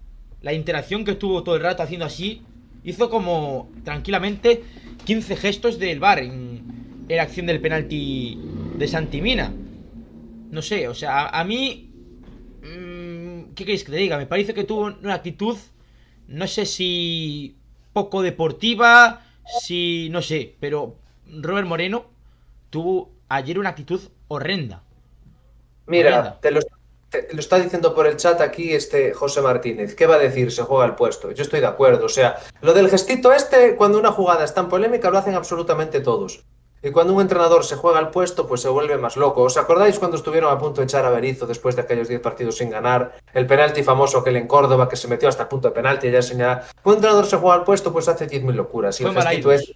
la 0.43 0.53
interacción 0.53 1.05
que 1.05 1.15
tuvo 1.15 1.43
todo 1.43 1.57
el 1.57 1.63
rato 1.63 1.83
haciendo 1.83 2.07
así, 2.07 2.43
hizo 2.85 3.11
como 3.11 3.71
tranquilamente 3.85 4.63
15 5.05 5.37
gestos 5.37 5.79
del 5.79 6.01
bar 6.01 6.19
en, 6.19 7.07
la 7.09 7.23
acción 7.23 7.47
del 7.47 7.61
penalti 7.61 8.39
de 8.79 8.89
Santimina. 8.89 9.53
No 10.51 10.63
sé, 10.63 10.89
o 10.89 10.95
sea, 10.95 11.29
a, 11.29 11.45
mí... 11.45 11.91
Mm, 12.63 13.53
¿Qué 13.55 13.65
queréis 13.65 13.85
que 13.85 13.93
te 13.93 13.99
diga? 13.99 14.17
Me 14.17 14.27
parece 14.27 14.55
que 14.55 14.65
tuvo 14.65 14.95
una 15.03 15.15
actitud 15.15 15.57
no 16.31 16.47
sé 16.47 16.65
si 16.65 17.57
poco 17.93 18.23
deportiva, 18.23 19.23
si 19.61 20.09
no 20.11 20.23
sé, 20.23 20.57
pero 20.61 20.97
Robert 21.27 21.67
Moreno 21.67 22.07
tuvo 22.71 23.11
ayer 23.29 23.59
una 23.59 23.71
actitud 23.71 24.01
horrenda. 24.29 24.85
Mira, 25.87 26.39
te 26.41 26.53
lo, 26.53 26.61
está 27.11 27.59
diciendo 27.59 27.95
por 27.97 28.07
el 28.07 28.17
chat 28.17 28.41
aquí 28.41 28.73
este 28.73 29.13
José 29.13 29.43
Martínez. 29.43 29.97
¿Qué 29.97 30.07
va 30.07 30.15
a 30.15 30.19
decir? 30.19 30.53
Se 30.53 30.63
juega 30.63 30.87
el 30.87 30.95
puesto. 30.95 31.33
Yo 31.33 31.43
estoy 31.43 31.59
de 31.59 31.67
acuerdo. 31.67 32.07
O 32.07 32.09
sea, 32.09 32.37
lo 32.61 32.75
del 32.75 32.89
gestito 32.89 33.33
este, 33.33 33.75
cuando 33.75 33.99
una 33.99 34.13
jugada 34.13 34.45
es 34.45 34.55
tan 34.55 34.69
polémica, 34.69 35.11
lo 35.11 35.19
hacen 35.19 35.35
absolutamente 35.35 36.01
todos. 36.01 36.45
Y 36.83 36.91
cuando 36.93 37.13
un 37.13 37.21
entrenador 37.21 37.63
se 37.65 37.77
juega 37.77 37.99
al 37.99 38.11
puesto, 38.11 38.47
pues 38.47 38.63
se 38.63 38.69
vuelve 38.71 38.97
más 38.97 39.19
loco. 39.19 39.43
¿Os 39.43 39.59
acordáis 39.59 39.99
cuando 39.99 40.17
estuvieron 40.17 40.51
a 40.51 40.59
punto 40.59 40.81
de 40.81 40.87
echar 40.87 41.05
a 41.05 41.11
Berizzo 41.11 41.47
después 41.47 41.77
de 41.77 41.83
aquellos 41.83 42.09
10 42.09 42.21
partidos 42.23 42.57
sin 42.57 42.71
ganar? 42.71 43.13
El 43.35 43.47
penalti 43.47 43.83
famoso 43.83 44.25
que 44.25 44.31
él 44.31 44.37
en 44.37 44.47
Córdoba, 44.47 44.89
que 44.89 44.97
se 44.97 45.07
metió 45.07 45.29
hasta 45.29 45.43
el 45.43 45.49
punto 45.49 45.69
de 45.69 45.75
penalti 45.75 46.09
y 46.09 46.11
ya 46.11 46.23
señala. 46.23 46.67
Un 46.85 46.95
entrenador 46.95 47.27
se 47.27 47.37
juega 47.37 47.57
al 47.57 47.65
puesto, 47.65 47.93
pues 47.93 48.09
hace 48.09 48.27
10.000 48.27 48.55
locuras. 48.55 48.99
Y 48.99 49.05
el 49.05 49.11
es, 49.51 49.75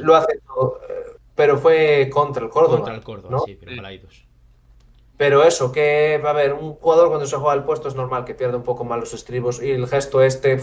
lo 0.00 0.16
hace 0.16 0.40
todo. 0.44 0.80
Eh, 0.88 1.16
pero 1.36 1.58
fue 1.58 2.10
contra 2.12 2.42
el 2.42 2.50
Córdoba. 2.50 2.76
Contra 2.78 2.94
el 2.96 3.02
Córdoba, 3.02 3.42
sí, 3.46 3.56
pero 3.60 3.98
Pero 5.16 5.44
eso, 5.44 5.70
que 5.70 6.20
va 6.24 6.30
a 6.30 6.32
haber 6.32 6.54
un 6.54 6.74
jugador 6.74 7.08
cuando 7.08 7.26
se 7.26 7.36
juega 7.36 7.52
al 7.52 7.64
puesto 7.64 7.86
es 7.86 7.94
normal 7.94 8.24
que 8.24 8.34
pierda 8.34 8.56
un 8.56 8.64
poco 8.64 8.84
más 8.84 8.98
los 8.98 9.14
estribos 9.14 9.62
y 9.62 9.70
el 9.70 9.86
gesto 9.86 10.20
este 10.22 10.60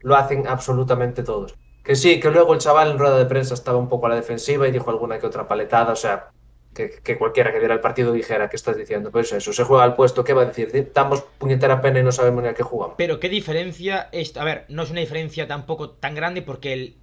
lo 0.00 0.16
hacen 0.16 0.48
absolutamente 0.48 1.22
todos. 1.22 1.54
Que 1.90 1.96
sí, 1.96 2.20
que 2.20 2.30
luego 2.30 2.54
el 2.54 2.60
chaval 2.60 2.92
en 2.92 3.00
rueda 3.00 3.18
de 3.18 3.26
prensa 3.26 3.52
estaba 3.52 3.76
un 3.76 3.88
poco 3.88 4.06
a 4.06 4.10
la 4.10 4.14
defensiva 4.14 4.68
y 4.68 4.70
dijo 4.70 4.90
alguna 4.90 5.18
que 5.18 5.26
otra 5.26 5.48
paletada, 5.48 5.92
o 5.92 5.96
sea, 5.96 6.30
que, 6.72 7.18
cualquiera 7.18 7.50
que 7.50 7.58
diera 7.58 7.74
el 7.74 7.80
partido 7.80 8.12
dijera 8.12 8.48
que 8.48 8.54
estás 8.54 8.76
diciendo. 8.76 9.10
Pues 9.10 9.32
eso, 9.32 9.52
se 9.52 9.64
juega 9.64 9.82
al 9.82 9.96
puesto, 9.96 10.22
¿qué 10.22 10.32
va 10.32 10.42
a 10.42 10.44
decir? 10.44 10.92
Damos 10.94 11.22
puñetera 11.38 11.80
pena 11.80 11.98
y 11.98 12.04
no 12.04 12.12
sabemos 12.12 12.44
ni 12.44 12.48
a 12.48 12.54
qué 12.54 12.62
jugamos. 12.62 12.94
Pero 12.96 13.18
qué 13.18 13.28
diferencia 13.28 14.08
es, 14.12 14.36
a 14.36 14.44
ver, 14.44 14.66
no 14.68 14.84
es 14.84 14.92
una 14.92 15.00
diferencia 15.00 15.48
tampoco 15.48 15.90
tan 15.90 16.14
grande 16.14 16.42
porque 16.42 16.94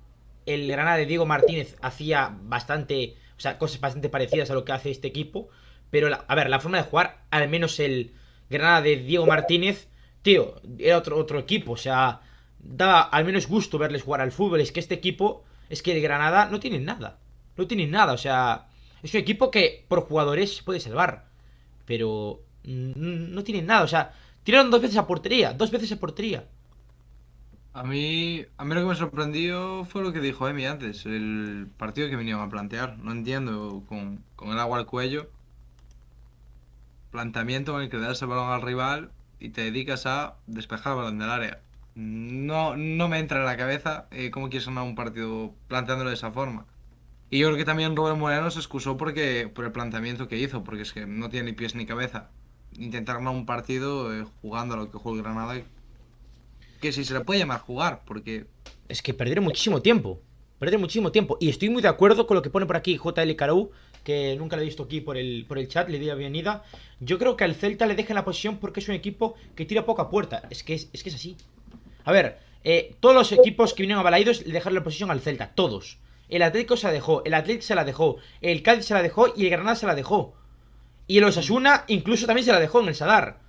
el, 0.45 0.67
Granada 0.69 0.95
de 0.95 1.05
Diego 1.05 1.25
Martínez 1.25 1.75
hacía 1.81 2.37
bastante, 2.43 3.17
o 3.35 3.41
sea, 3.41 3.57
cosas 3.57 3.81
bastante 3.81 4.07
parecidas 4.07 4.51
a 4.51 4.53
lo 4.53 4.63
que 4.63 4.71
hace 4.71 4.89
este 4.89 5.09
equipo, 5.09 5.49
pero 5.91 6.07
a 6.25 6.35
ver, 6.35 6.49
la 6.49 6.61
forma 6.61 6.77
de 6.77 6.83
jugar, 6.85 7.25
al 7.29 7.49
menos 7.49 7.81
el 7.81 8.13
Granada 8.49 8.83
de 8.83 8.95
Diego 8.95 9.25
Martínez, 9.25 9.89
tío, 10.21 10.61
era 10.79 10.97
otro, 10.97 11.17
otro 11.17 11.39
equipo, 11.39 11.73
o 11.73 11.77
sea, 11.77 12.21
daba 12.67 13.01
al 13.01 13.25
menos 13.25 13.47
gusto 13.47 13.77
verles 13.77 14.03
jugar 14.03 14.21
al 14.21 14.31
fútbol. 14.31 14.61
Es 14.61 14.71
que 14.71 14.79
este 14.79 14.95
equipo, 14.95 15.43
es 15.69 15.81
que 15.81 15.93
el 15.93 16.01
Granada 16.01 16.49
no 16.49 16.59
tiene 16.59 16.79
nada. 16.79 17.19
No 17.55 17.65
tiene 17.65 17.87
nada, 17.87 18.13
o 18.13 18.17
sea, 18.17 18.67
es 19.01 19.13
un 19.13 19.19
equipo 19.19 19.49
que 19.49 19.85
por 19.87 20.01
jugadores 20.01 20.61
puede 20.61 20.79
salvar. 20.79 21.25
Pero 21.85 22.41
no 22.63 23.43
tiene 23.43 23.61
nada, 23.61 23.83
o 23.83 23.87
sea, 23.87 24.13
tiraron 24.43 24.69
dos 24.69 24.81
veces 24.81 24.97
a 24.97 25.07
portería, 25.07 25.53
dos 25.53 25.71
veces 25.71 25.91
a 25.91 25.99
portería. 25.99 26.45
A 27.73 27.83
mí, 27.83 28.45
a 28.57 28.65
mí 28.65 28.73
lo 28.73 28.81
que 28.81 28.87
me 28.87 28.95
sorprendió 28.95 29.85
fue 29.85 30.01
lo 30.01 30.11
que 30.11 30.19
dijo 30.19 30.47
Emi 30.47 30.65
antes, 30.65 31.05
el 31.05 31.67
partido 31.77 32.09
que 32.09 32.15
vinieron 32.15 32.41
a 32.41 32.49
plantear. 32.49 32.97
No 32.97 33.11
entiendo, 33.11 33.83
con, 33.87 34.23
con 34.35 34.49
el 34.49 34.59
agua 34.59 34.79
al 34.79 34.87
cuello, 34.87 35.29
planteamiento 37.11 37.77
en 37.77 37.83
el 37.83 37.89
que 37.89 37.97
le 37.97 38.07
das 38.07 38.21
el 38.21 38.27
balón 38.27 38.51
al 38.51 38.63
rival 38.63 39.11
y 39.39 39.49
te 39.49 39.61
dedicas 39.61 40.05
a 40.05 40.35
despejar 40.47 40.93
el 40.93 40.97
balón 40.97 41.19
del 41.19 41.29
área 41.29 41.61
no, 41.97 42.77
no 42.77 43.07
me 43.07 43.17
entra 43.17 43.39
en 43.39 43.45
la 43.45 43.57
cabeza 43.57 44.07
eh, 44.11 44.29
cómo 44.29 44.49
quieres 44.49 44.67
ganar 44.67 44.83
un 44.83 44.93
partido 44.93 45.55
planteándolo 45.67 46.11
de 46.11 46.15
esa 46.15 46.31
forma. 46.31 46.67
Y 47.31 47.39
yo 47.39 47.47
creo 47.47 47.57
que 47.57 47.65
también 47.65 47.95
Rubén 47.95 48.19
Moreno 48.19 48.51
se 48.51 48.59
excusó 48.59 48.97
porque, 48.97 49.51
por 49.53 49.65
el 49.65 49.71
planteamiento 49.71 50.27
que 50.27 50.37
hizo, 50.37 50.63
porque 50.63 50.83
es 50.83 50.93
que 50.93 51.07
no 51.07 51.29
tiene 51.29 51.47
ni 51.47 51.53
pies 51.53 51.73
ni 51.73 51.87
cabeza. 51.87 52.29
Intentar 52.77 53.17
ganar 53.17 53.33
un 53.33 53.47
partido 53.47 54.13
eh, 54.13 54.25
jugando 54.41 54.75
a 54.75 54.77
lo 54.77 54.91
que 54.91 54.97
juega 54.99 55.23
Granada, 55.23 55.59
que 56.79 56.91
si 56.91 57.03
se 57.03 57.15
le 57.15 57.21
puede 57.21 57.39
llamar 57.39 57.61
jugar, 57.61 58.03
porque... 58.05 58.45
Es 58.87 59.01
que 59.01 59.15
perdieron 59.15 59.43
muchísimo 59.43 59.81
tiempo. 59.81 60.21
Perdieron 60.59 60.81
muchísimo 60.81 61.11
tiempo. 61.11 61.37
Y 61.41 61.49
estoy 61.49 61.69
muy 61.69 61.81
de 61.81 61.87
acuerdo 61.87 62.27
con 62.27 62.35
lo 62.35 62.43
que 62.43 62.51
pone 62.51 62.67
por 62.67 62.77
aquí 62.77 62.97
JL 62.97 63.35
Carou, 63.35 63.71
que 64.03 64.35
nunca 64.37 64.55
lo 64.55 64.61
he 64.61 64.65
visto 64.65 64.83
aquí 64.83 65.01
por 65.01 65.17
el, 65.17 65.45
por 65.47 65.57
el 65.57 65.67
chat, 65.67 65.89
le 65.89 65.97
di 65.97 66.05
la 66.05 66.13
bienvenida. 66.13 66.63
Yo 66.99 67.17
creo 67.17 67.35
que 67.35 67.43
al 67.43 67.55
Celta 67.55 67.87
le 67.87 67.95
deja 67.95 68.13
la 68.13 68.23
posición 68.23 68.57
porque 68.57 68.81
es 68.81 68.87
un 68.87 68.95
equipo 68.95 69.35
que 69.55 69.65
tira 69.65 69.85
poca 69.85 70.09
puerta. 70.11 70.43
Es 70.51 70.63
que 70.63 70.75
es, 70.75 70.85
que 70.85 71.09
es 71.09 71.15
así. 71.15 71.35
A 72.07 72.13
ver, 72.13 72.39
eh, 72.63 72.95
todos 73.01 73.13
los 73.13 73.33
equipos 73.33 73.73
que 73.73 73.83
vinieron 73.83 73.99
a 73.99 74.03
Balaidos 74.03 74.45
le 74.45 74.53
dejaron 74.53 74.75
la 74.75 74.83
posición 74.83 75.11
al 75.11 75.19
Celta, 75.19 75.49
todos. 75.53 75.99
El 76.29 76.41
Atlético 76.41 76.77
se 76.77 76.87
la 76.87 76.93
dejó, 76.93 77.21
el 77.25 77.33
Atlético 77.33 77.65
se 77.65 77.75
la 77.75 77.83
dejó, 77.83 78.15
el 78.39 78.63
Cádiz 78.63 78.85
se 78.85 78.93
la 78.93 79.03
dejó 79.03 79.33
y 79.35 79.43
el 79.43 79.49
Granada 79.49 79.75
se 79.75 79.87
la 79.87 79.93
dejó. 79.93 80.33
Y 81.05 81.17
el 81.17 81.25
Osasuna 81.25 81.83
incluso 81.87 82.25
también 82.25 82.45
se 82.45 82.53
la 82.53 82.61
dejó 82.61 82.79
en 82.79 82.87
el 82.87 82.95
Sadar. 82.95 83.41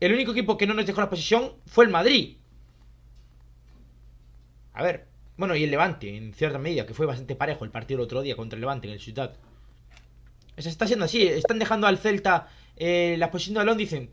El 0.00 0.14
único 0.14 0.32
equipo 0.32 0.56
que 0.56 0.66
no 0.66 0.72
nos 0.72 0.86
dejó 0.86 1.02
la 1.02 1.10
posición 1.10 1.52
fue 1.66 1.84
el 1.84 1.90
Madrid. 1.90 2.38
A 4.72 4.82
ver, 4.82 5.06
bueno, 5.36 5.54
y 5.54 5.62
el 5.62 5.70
Levante, 5.70 6.16
en 6.16 6.32
cierta 6.32 6.58
medida, 6.58 6.86
que 6.86 6.94
fue 6.94 7.04
bastante 7.04 7.36
parejo 7.36 7.66
el 7.66 7.70
partido 7.70 8.00
el 8.00 8.04
otro 8.04 8.22
día 8.22 8.36
contra 8.36 8.56
el 8.56 8.62
Levante 8.62 8.86
en 8.86 8.94
el 8.94 9.00
Ciudad. 9.00 9.36
Se 10.56 10.70
está 10.70 10.86
siendo 10.86 11.04
así, 11.04 11.26
están 11.26 11.58
dejando 11.58 11.86
al 11.86 11.98
Celta 11.98 12.48
eh, 12.78 13.16
la 13.18 13.30
posición 13.30 13.52
de 13.52 13.58
balón, 13.58 13.76
dicen, 13.76 14.08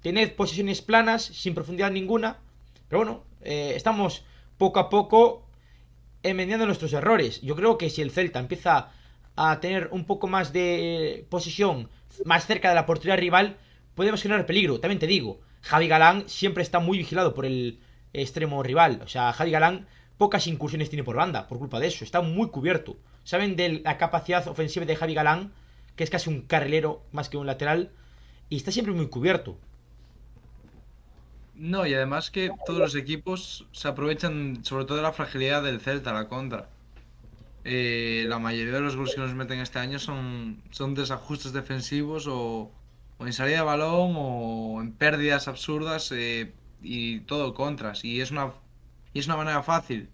tened 0.00 0.32
posiciones 0.32 0.80
planas, 0.80 1.24
sin 1.24 1.54
profundidad 1.54 1.90
ninguna. 1.90 2.38
Pero 2.88 3.00
bueno, 3.04 3.24
eh, 3.42 3.72
estamos 3.76 4.24
poco 4.58 4.80
a 4.80 4.88
poco 4.88 5.46
enmendiando 6.22 6.66
nuestros 6.66 6.92
errores. 6.92 7.40
Yo 7.42 7.56
creo 7.56 7.78
que 7.78 7.90
si 7.90 8.02
el 8.02 8.10
Celta 8.10 8.38
empieza 8.38 8.90
a 9.36 9.60
tener 9.60 9.88
un 9.92 10.04
poco 10.04 10.26
más 10.26 10.52
de 10.52 11.26
posición 11.28 11.88
más 12.24 12.46
cerca 12.46 12.70
de 12.70 12.74
la 12.74 12.86
portería 12.86 13.16
rival, 13.16 13.58
podemos 13.94 14.22
generar 14.22 14.46
peligro. 14.46 14.80
También 14.80 14.98
te 14.98 15.06
digo, 15.06 15.40
Javi 15.62 15.88
Galán 15.88 16.28
siempre 16.28 16.62
está 16.62 16.78
muy 16.78 16.98
vigilado 16.98 17.34
por 17.34 17.46
el 17.46 17.80
extremo 18.12 18.62
rival. 18.62 19.00
O 19.04 19.08
sea, 19.08 19.32
Javi 19.32 19.50
Galán 19.50 19.86
pocas 20.16 20.46
incursiones 20.46 20.88
tiene 20.88 21.04
por 21.04 21.16
banda, 21.16 21.46
por 21.48 21.58
culpa 21.58 21.80
de 21.80 21.88
eso. 21.88 22.04
Está 22.04 22.20
muy 22.20 22.48
cubierto. 22.48 22.96
¿Saben 23.24 23.56
de 23.56 23.80
la 23.84 23.98
capacidad 23.98 24.46
ofensiva 24.48 24.86
de 24.86 24.96
Javi 24.96 25.14
Galán? 25.14 25.52
Que 25.96 26.04
es 26.04 26.10
casi 26.10 26.30
un 26.30 26.42
carrilero 26.42 27.02
más 27.12 27.28
que 27.28 27.36
un 27.36 27.46
lateral. 27.46 27.90
Y 28.48 28.56
está 28.56 28.70
siempre 28.70 28.94
muy 28.94 29.08
cubierto. 29.08 29.58
No, 31.56 31.86
y 31.86 31.94
además 31.94 32.30
que 32.30 32.50
todos 32.66 32.78
los 32.78 32.94
equipos 32.94 33.66
se 33.72 33.88
aprovechan 33.88 34.62
sobre 34.62 34.84
todo 34.84 34.98
de 34.98 35.02
la 35.02 35.12
fragilidad 35.12 35.62
del 35.62 35.80
Celta, 35.80 36.12
la 36.12 36.28
contra. 36.28 36.68
Eh, 37.64 38.26
la 38.28 38.38
mayoría 38.38 38.74
de 38.74 38.80
los 38.80 38.94
goles 38.94 39.14
que 39.14 39.22
nos 39.22 39.34
meten 39.34 39.60
este 39.60 39.78
año 39.78 39.98
son, 39.98 40.62
son 40.70 40.94
desajustes 40.94 41.52
defensivos 41.52 42.26
o, 42.28 42.70
en 43.20 43.32
salida 43.32 43.56
de 43.58 43.62
balón 43.62 44.12
o 44.16 44.80
en 44.82 44.92
pérdidas 44.92 45.48
absurdas 45.48 46.12
eh, 46.12 46.52
y 46.82 47.20
todo 47.20 47.54
contras. 47.54 48.04
Y 48.04 48.20
es 48.20 48.30
una, 48.30 48.52
y 49.14 49.20
es 49.20 49.26
una 49.26 49.36
manera 49.36 49.62
fácil 49.62 50.10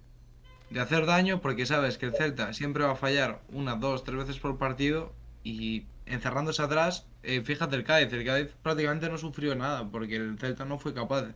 de 0.70 0.80
hacer 0.80 1.06
daño 1.06 1.40
porque 1.40 1.66
sabes 1.66 1.98
que 1.98 2.06
el 2.06 2.14
Celta 2.14 2.52
siempre 2.52 2.84
va 2.84 2.92
a 2.92 2.96
fallar 2.96 3.42
una, 3.52 3.74
dos, 3.74 4.04
tres 4.04 4.16
veces 4.16 4.38
por 4.38 4.58
partido 4.58 5.12
y 5.42 5.86
encerrándose 6.06 6.62
atrás, 6.62 7.06
eh, 7.22 7.42
fíjate 7.42 7.76
el 7.76 7.84
Cádiz, 7.84 8.12
el 8.12 8.24
Cádiz 8.24 8.48
prácticamente 8.62 9.08
no 9.08 9.18
sufrió 9.18 9.54
nada 9.54 9.88
porque 9.90 10.16
el 10.16 10.38
Celta 10.38 10.64
no 10.64 10.78
fue 10.78 10.92
capaz 10.94 11.26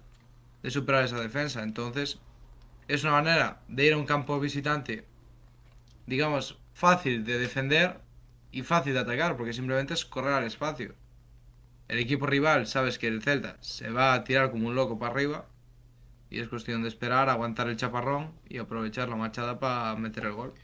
de 0.62 0.70
superar 0.70 1.04
esa 1.04 1.20
defensa. 1.20 1.62
Entonces, 1.62 2.18
es 2.88 3.04
una 3.04 3.12
manera 3.12 3.60
de 3.68 3.86
ir 3.86 3.92
a 3.92 3.96
un 3.96 4.06
campo 4.06 4.38
visitante, 4.40 5.04
digamos, 6.06 6.58
fácil 6.72 7.24
de 7.24 7.38
defender 7.38 8.00
y 8.52 8.62
fácil 8.62 8.94
de 8.94 9.00
atacar, 9.00 9.36
porque 9.36 9.52
simplemente 9.52 9.94
es 9.94 10.04
correr 10.04 10.34
al 10.34 10.44
espacio. 10.44 10.94
El 11.88 11.98
equipo 11.98 12.26
rival, 12.26 12.66
sabes 12.66 12.98
que 12.98 13.06
el 13.06 13.22
Celta 13.22 13.56
se 13.60 13.90
va 13.90 14.14
a 14.14 14.24
tirar 14.24 14.50
como 14.50 14.68
un 14.68 14.74
loco 14.74 14.98
para 14.98 15.12
arriba 15.12 15.46
y 16.30 16.40
es 16.40 16.48
cuestión 16.48 16.82
de 16.82 16.88
esperar, 16.88 17.28
aguantar 17.28 17.68
el 17.68 17.76
chaparrón 17.76 18.32
y 18.48 18.58
aprovechar 18.58 19.08
la 19.08 19.16
machada 19.16 19.60
para 19.60 19.94
meter 19.96 20.26
el 20.26 20.32
gol. 20.32 20.54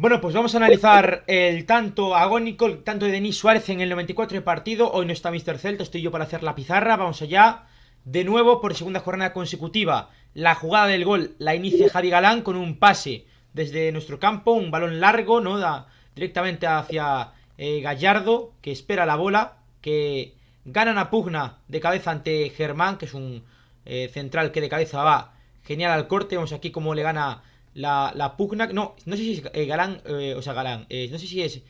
Bueno, 0.00 0.18
pues 0.22 0.34
vamos 0.34 0.54
a 0.54 0.56
analizar 0.56 1.24
el 1.26 1.66
tanto 1.66 2.16
agónico, 2.16 2.64
el 2.64 2.82
tanto 2.82 3.04
de 3.04 3.12
Denis 3.12 3.36
Suárez 3.36 3.68
en 3.68 3.82
el 3.82 3.90
94 3.90 4.34
de 4.34 4.40
partido. 4.40 4.90
Hoy 4.90 5.04
no 5.04 5.12
está 5.12 5.30
Mr. 5.30 5.58
Celta, 5.58 5.82
estoy 5.82 6.00
yo 6.00 6.10
para 6.10 6.24
hacer 6.24 6.42
la 6.42 6.54
pizarra. 6.54 6.96
Vamos 6.96 7.20
allá. 7.20 7.66
De 8.06 8.24
nuevo, 8.24 8.62
por 8.62 8.74
segunda 8.74 9.00
jornada 9.00 9.34
consecutiva, 9.34 10.08
la 10.32 10.54
jugada 10.54 10.86
del 10.86 11.04
gol 11.04 11.34
la 11.36 11.54
inicia 11.54 11.90
Javi 11.90 12.08
Galán 12.08 12.40
con 12.40 12.56
un 12.56 12.78
pase 12.78 13.26
desde 13.52 13.92
nuestro 13.92 14.18
campo, 14.18 14.52
un 14.52 14.70
balón 14.70 15.00
largo, 15.00 15.42
¿no? 15.42 15.58
Da 15.58 15.88
directamente 16.14 16.66
hacia 16.66 17.32
eh, 17.58 17.82
Gallardo, 17.82 18.54
que 18.62 18.72
espera 18.72 19.04
la 19.04 19.16
bola, 19.16 19.58
que 19.82 20.32
gana 20.64 20.92
una 20.92 21.10
pugna 21.10 21.58
de 21.68 21.80
cabeza 21.80 22.10
ante 22.10 22.48
Germán, 22.48 22.96
que 22.96 23.04
es 23.04 23.12
un 23.12 23.44
eh, 23.84 24.08
central 24.10 24.50
que 24.50 24.62
de 24.62 24.70
cabeza 24.70 25.02
va 25.02 25.34
genial 25.62 25.92
al 25.92 26.08
corte. 26.08 26.36
Vamos 26.36 26.54
aquí 26.54 26.70
cómo 26.70 26.94
le 26.94 27.02
gana 27.02 27.42
la, 27.74 28.34
pugna. 28.36 28.66
No, 28.66 28.94
no 29.04 29.16
sé 29.16 29.22
si 29.22 29.32
es 29.32 29.42
eh, 29.52 29.66
Galán, 29.66 30.02
eh, 30.04 30.34
o 30.36 30.42
sea, 30.42 30.52
Galán. 30.52 30.86
Eh, 30.88 31.08
no 31.10 31.18
sé 31.18 31.26
si 31.26 31.42
es 31.42 31.62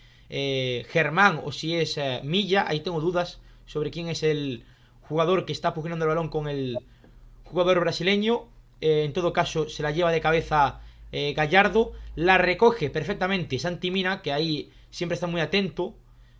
Germán 0.88 1.40
o 1.44 1.52
si 1.52 1.74
es 1.74 1.98
Milla. 2.22 2.64
Ahí 2.68 2.80
tengo 2.80 3.00
dudas 3.00 3.40
sobre 3.66 3.90
quién 3.90 4.08
es 4.08 4.22
el 4.22 4.64
jugador 5.02 5.44
que 5.44 5.52
está 5.52 5.74
pugnando 5.74 6.04
el 6.04 6.10
balón 6.10 6.28
con 6.28 6.48
el 6.48 6.78
jugador 7.44 7.80
brasileño. 7.80 8.48
en 8.80 9.12
todo 9.12 9.32
caso, 9.32 9.68
se 9.68 9.82
la 9.82 9.90
lleva 9.90 10.12
de 10.12 10.20
cabeza 10.20 10.80
Gallardo. 11.12 11.92
La 12.14 12.38
recoge 12.38 12.90
perfectamente 12.90 13.58
Santi 13.58 13.90
Mina, 13.90 14.22
que 14.22 14.32
ahí 14.32 14.70
siempre 14.90 15.14
está 15.14 15.26
muy 15.26 15.40
atento 15.40 15.94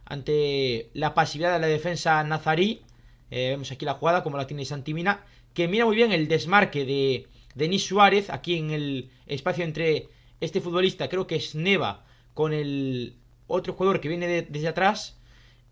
ante 0.04 0.90
la 0.94 1.14
pasividad 1.14 1.52
de 1.52 1.60
la 1.60 1.66
defensa 1.66 2.22
nazarí. 2.24 2.82
vemos 3.30 3.72
aquí 3.72 3.84
la 3.84 3.94
jugada, 3.94 4.22
como 4.22 4.36
la 4.36 4.46
tiene 4.46 4.64
Santi 4.64 4.94
Mina. 4.94 5.24
Que 5.52 5.66
mira 5.66 5.84
muy 5.84 5.96
bien 5.96 6.12
el 6.12 6.28
desmarque 6.28 6.84
de 6.84 7.26
Denis 7.54 7.84
Suárez, 7.84 8.30
aquí 8.30 8.58
en 8.58 8.70
el 8.70 9.10
espacio 9.26 9.64
entre 9.64 10.08
este 10.40 10.60
futbolista, 10.60 11.08
creo 11.08 11.26
que 11.26 11.36
es 11.36 11.54
Neva, 11.54 12.04
con 12.34 12.52
el 12.52 13.16
otro 13.46 13.74
jugador 13.74 14.00
que 14.00 14.08
viene 14.08 14.42
desde 14.42 14.68
atrás. 14.68 15.18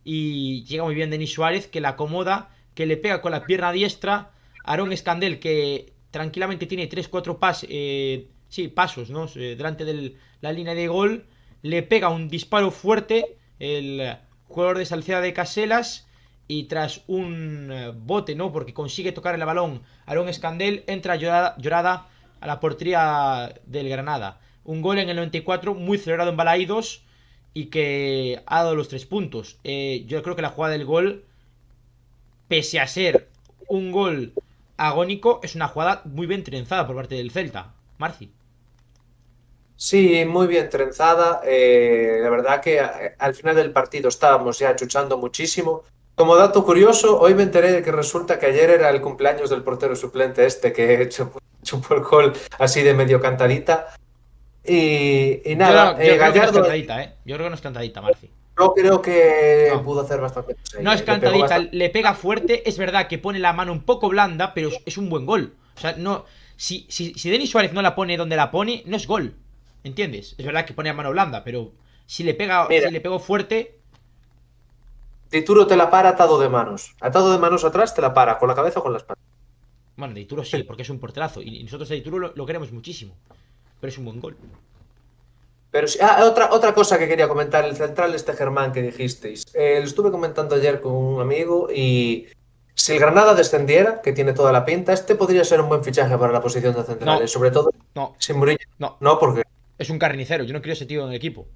Y 0.05 0.65
llega 0.65 0.85
muy 0.85 0.95
bien 0.95 1.11
Denis 1.11 1.33
Suárez, 1.33 1.67
que 1.67 1.81
la 1.81 1.91
acomoda, 1.91 2.51
que 2.75 2.87
le 2.87 2.97
pega 2.97 3.21
con 3.21 3.33
la 3.33 3.45
pierna 3.45 3.73
diestra. 3.73 4.33
Aaron 4.65 4.93
Escandel, 4.93 5.39
que 5.39 5.93
tranquilamente 6.11 6.67
tiene 6.67 6.89
3-4 6.89 7.39
pas, 7.39 7.67
eh, 7.69 8.29
sí, 8.49 8.69
pasos 8.69 9.11
¿no? 9.11 9.27
Eh, 9.37 9.55
delante 9.57 9.85
de 9.85 10.17
la 10.41 10.53
línea 10.53 10.75
de 10.75 10.89
gol. 10.89 11.27
Le 11.63 11.83
pega 11.83 12.09
un 12.09 12.29
disparo 12.29 12.71
fuerte 12.71 13.37
el 13.59 14.17
jugador 14.45 14.79
de 14.79 14.87
Salceda 14.87 15.21
de 15.21 15.33
Caselas 15.33 16.08
y 16.49 16.65
tras 16.65 17.03
un 17.07 17.69
eh, 17.71 17.93
bote, 17.95 18.35
¿no? 18.35 18.51
Porque 18.51 18.73
consigue 18.75 19.13
tocar 19.13 19.35
el 19.35 19.45
balón 19.45 19.83
Aaron 20.07 20.29
Escandel, 20.29 20.83
entra 20.87 21.17
llorada, 21.17 22.09
a 22.41 22.47
la 22.47 22.61
portería 22.61 23.55
del 23.67 23.89
Granada. 23.89 24.41
Un 24.65 24.81
gol 24.81 24.99
en 24.99 25.09
el 25.09 25.17
94 25.17 25.75
muy 25.75 25.99
celebrado 25.99 26.31
en 26.31 26.37
Balaídos 26.37 27.03
y 27.53 27.67
que 27.67 28.43
ha 28.47 28.63
dado 28.63 28.75
los 28.75 28.89
tres 28.89 29.07
puntos. 29.07 29.59
Eh, 29.65 30.05
yo 30.07 30.23
creo 30.23 30.37
que 30.37 30.43
la 30.43 30.51
jugada 30.51 30.73
del 30.73 30.85
gol, 30.87 31.25
pese 32.49 32.81
a 32.81 32.87
ser 32.87 33.29
un 33.69 33.93
gol 33.93 34.33
agónico, 34.77 35.41
es 35.43 35.55
una 35.55 35.69
jugada 35.69 36.03
muy 36.05 36.27
bien 36.27 36.45
trenzada 36.45 36.87
por 36.87 36.97
parte 36.97 37.17
del 37.17 37.31
Celta. 37.31 37.75
Marci. 37.99 38.31
Sí, 39.77 40.25
muy 40.25 40.47
bien 40.47 40.71
trenzada. 40.71 41.41
Eh, 41.45 42.19
la 42.23 42.31
verdad 42.31 42.61
que 42.61 42.81
al 42.81 43.35
final 43.35 43.57
del 43.57 43.73
partido 43.73 44.09
estábamos 44.09 44.59
ya 44.59 44.75
chuchando 44.77 45.19
muchísimo. 45.19 45.83
Como 46.19 46.35
dato 46.35 46.65
curioso, 46.65 47.21
hoy 47.21 47.35
me 47.35 47.45
enteré 47.45 47.71
de 47.71 47.81
que 47.81 47.93
resulta 47.93 48.41
que 48.41 48.47
ayer 48.47 48.71
era 48.71 48.91
el 48.91 49.01
cumpleaños 49.01 49.51
del 49.51 49.63
portero 49.63 49.95
suplente 49.95 50.45
este 50.45 50.73
que 50.73 51.01
hecho 51.03 51.31
chupó 51.63 51.95
el 51.95 52.01
gol 52.01 52.33
así 52.59 52.83
de 52.83 52.93
medio 52.93 53.21
cantadita. 53.21 53.95
Y, 54.65 55.41
nada, 55.57 55.95
yo, 55.95 56.03
eh, 56.03 56.17
Gallardo. 56.17 56.33
Creo 56.33 56.33
que 56.33 56.39
no 56.41 56.45
es 56.45 56.53
cantadita, 56.53 57.03
¿eh? 57.03 57.15
Yo 57.25 57.37
creo 57.37 57.47
que 57.47 57.51
no 57.51 57.55
es 57.55 57.61
cantadita, 57.61 58.03
Marci. 58.03 58.31
Yo 58.59 58.75
creo 58.75 59.01
que 59.01 59.73
pudo 59.85 60.01
hacer 60.01 60.21
bastante. 60.21 60.57
no 60.81 60.93
es 60.93 61.03
cantadita, 61.03 61.59
le, 61.59 61.89
pega 61.91 62.15
fuerte. 62.15 62.69
Es 62.69 62.79
verdad 62.79 63.07
que 63.07 63.19
pone 63.19 63.39
la 63.39 63.53
mano 63.53 63.71
un 63.73 63.85
poco 63.85 64.09
blanda, 64.09 64.55
pero 64.55 64.71
es 64.85 64.99
un 64.99 65.09
buen 65.09 65.25
gol. 65.25 65.55
O 65.77 65.81
sea, 65.81 65.95
no. 65.97 66.25
Si, 66.57 66.85
si, 66.89 67.15
si 67.15 67.31
Denis 67.31 67.51
Suárez 67.51 67.73
no 67.73 67.81
la 67.81 67.95
pone 67.95 68.17
donde 68.17 68.35
la 68.35 68.51
pone, 68.51 68.83
no 68.87 68.97
es 68.97 69.07
gol. 69.07 69.37
¿Entiendes? 69.85 70.35
Es 70.37 70.45
verdad 70.45 70.65
que 70.65 70.75
pone 70.75 70.89
la 70.89 70.95
mano 70.95 71.13
blanda, 71.13 71.45
pero 71.45 71.71
si 72.07 72.25
le 72.25 72.35
pega, 72.35 72.67
si 72.67 72.91
le 72.91 73.01
pegó 73.01 73.21
fuerte, 73.21 73.78
Dituro 75.31 75.67
te 75.67 75.77
la 75.77 75.91
para 75.91 76.11
atado 76.11 76.39
de 76.39 76.49
manos. 76.49 76.95
Atado 77.01 77.33
de 77.33 77.39
manos 77.39 77.65
atrás 77.65 77.95
te 77.95 78.01
la 78.01 78.15
para, 78.15 78.39
con 78.39 78.49
la 78.49 78.55
cabeza 78.55 78.81
o 78.81 78.83
con 78.83 78.93
la 78.93 78.99
espalda. 78.99 79.21
Bueno, 79.97 80.15
Dituro 80.15 80.45
sí, 80.45 80.63
porque 80.63 80.83
es 80.83 80.91
un 80.91 80.99
porterazo. 80.99 81.43
Y 81.43 81.63
nosotros 81.65 81.91
a 81.91 81.95
Dituro 81.95 82.33
lo, 82.35 82.47
queremos 82.47 82.73
muchísimo. 82.73 83.15
Pero 83.81 83.91
es 83.91 83.99
un 83.99 84.05
buen 84.05 84.21
gol. 84.21 84.37
Pero 85.71 85.87
sí, 85.87 85.99
ah, 86.01 86.25
otra, 86.25 86.51
otra 86.53 86.73
cosa 86.73 86.99
que 86.99 87.09
quería 87.09 87.29
comentar, 87.29 87.65
el 87.65 87.77
central 87.77 88.15
este 88.15 88.33
Germán 88.33 88.73
que 88.73 88.81
dijisteis. 88.81 89.45
Eh, 89.55 89.79
lo 89.81 89.87
estuve 89.87 90.11
comentando 90.11 90.55
ayer 90.55 90.81
con 90.81 90.93
un 90.93 91.21
amigo 91.21 91.69
y 91.71 92.27
si 92.75 92.93
el 92.93 93.01
Granada 93.01 93.35
descendiera, 93.35 94.01
que 94.01 94.13
tiene 94.13 94.33
toda 94.33 94.53
la 94.53 94.65
pinta, 94.65 94.93
este 94.93 95.15
podría 95.15 95.45
ser 95.45 95.61
un 95.61 95.69
buen 95.69 95.85
fichaje 95.85 96.17
para 96.17 96.33
la 96.33 96.41
posición 96.41 96.75
de 96.75 96.85
centrales. 96.85 97.31
Sobre 97.31 97.51
todo 97.51 97.71
no. 97.95 98.15
sin 98.19 98.39
Murillo. 98.39 98.65
No. 98.79 98.97
No, 99.01 99.19
porque 99.19 99.43
Es 99.77 99.91
un 99.91 99.99
carnicero, 99.99 100.45
yo 100.45 100.55
no 100.55 100.63
quiero 100.63 100.73
ese 100.75 100.87
tío 100.87 101.03
en 101.03 101.11
el 101.11 101.17
equipo. 101.17 101.49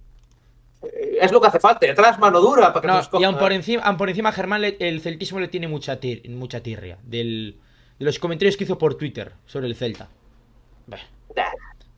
Eh, 1.12 1.18
Es 1.20 1.30
lo 1.32 1.40
que 1.40 1.48
hace 1.48 1.60
falta. 1.60 1.86
Detrás 1.86 2.18
mano 2.18 2.40
dura 2.40 2.72
para 2.72 2.80
que 2.80 2.86
No, 2.88 2.94
nos 2.96 3.06
y 3.06 3.10
cojan. 3.10 3.24
aun 3.26 3.38
por 3.38 3.52
encima, 3.52 3.82
aun 3.82 3.96
por 3.96 4.08
encima 4.08 4.32
Germán 4.32 4.60
le- 4.62 4.76
el 4.80 5.00
celtismo 5.00 5.40
le 5.40 5.48
tiene 5.48 5.68
mucha, 5.68 6.00
tir- 6.00 6.28
mucha 6.30 6.60
tirria 6.62 6.98
del, 7.02 7.58
de 7.98 8.04
los 8.04 8.18
comentarios 8.18 8.56
que 8.56 8.64
hizo 8.64 8.78
por 8.78 8.94
Twitter 8.96 9.32
sobre 9.46 9.66
el 9.66 9.74
Celta. 9.76 10.08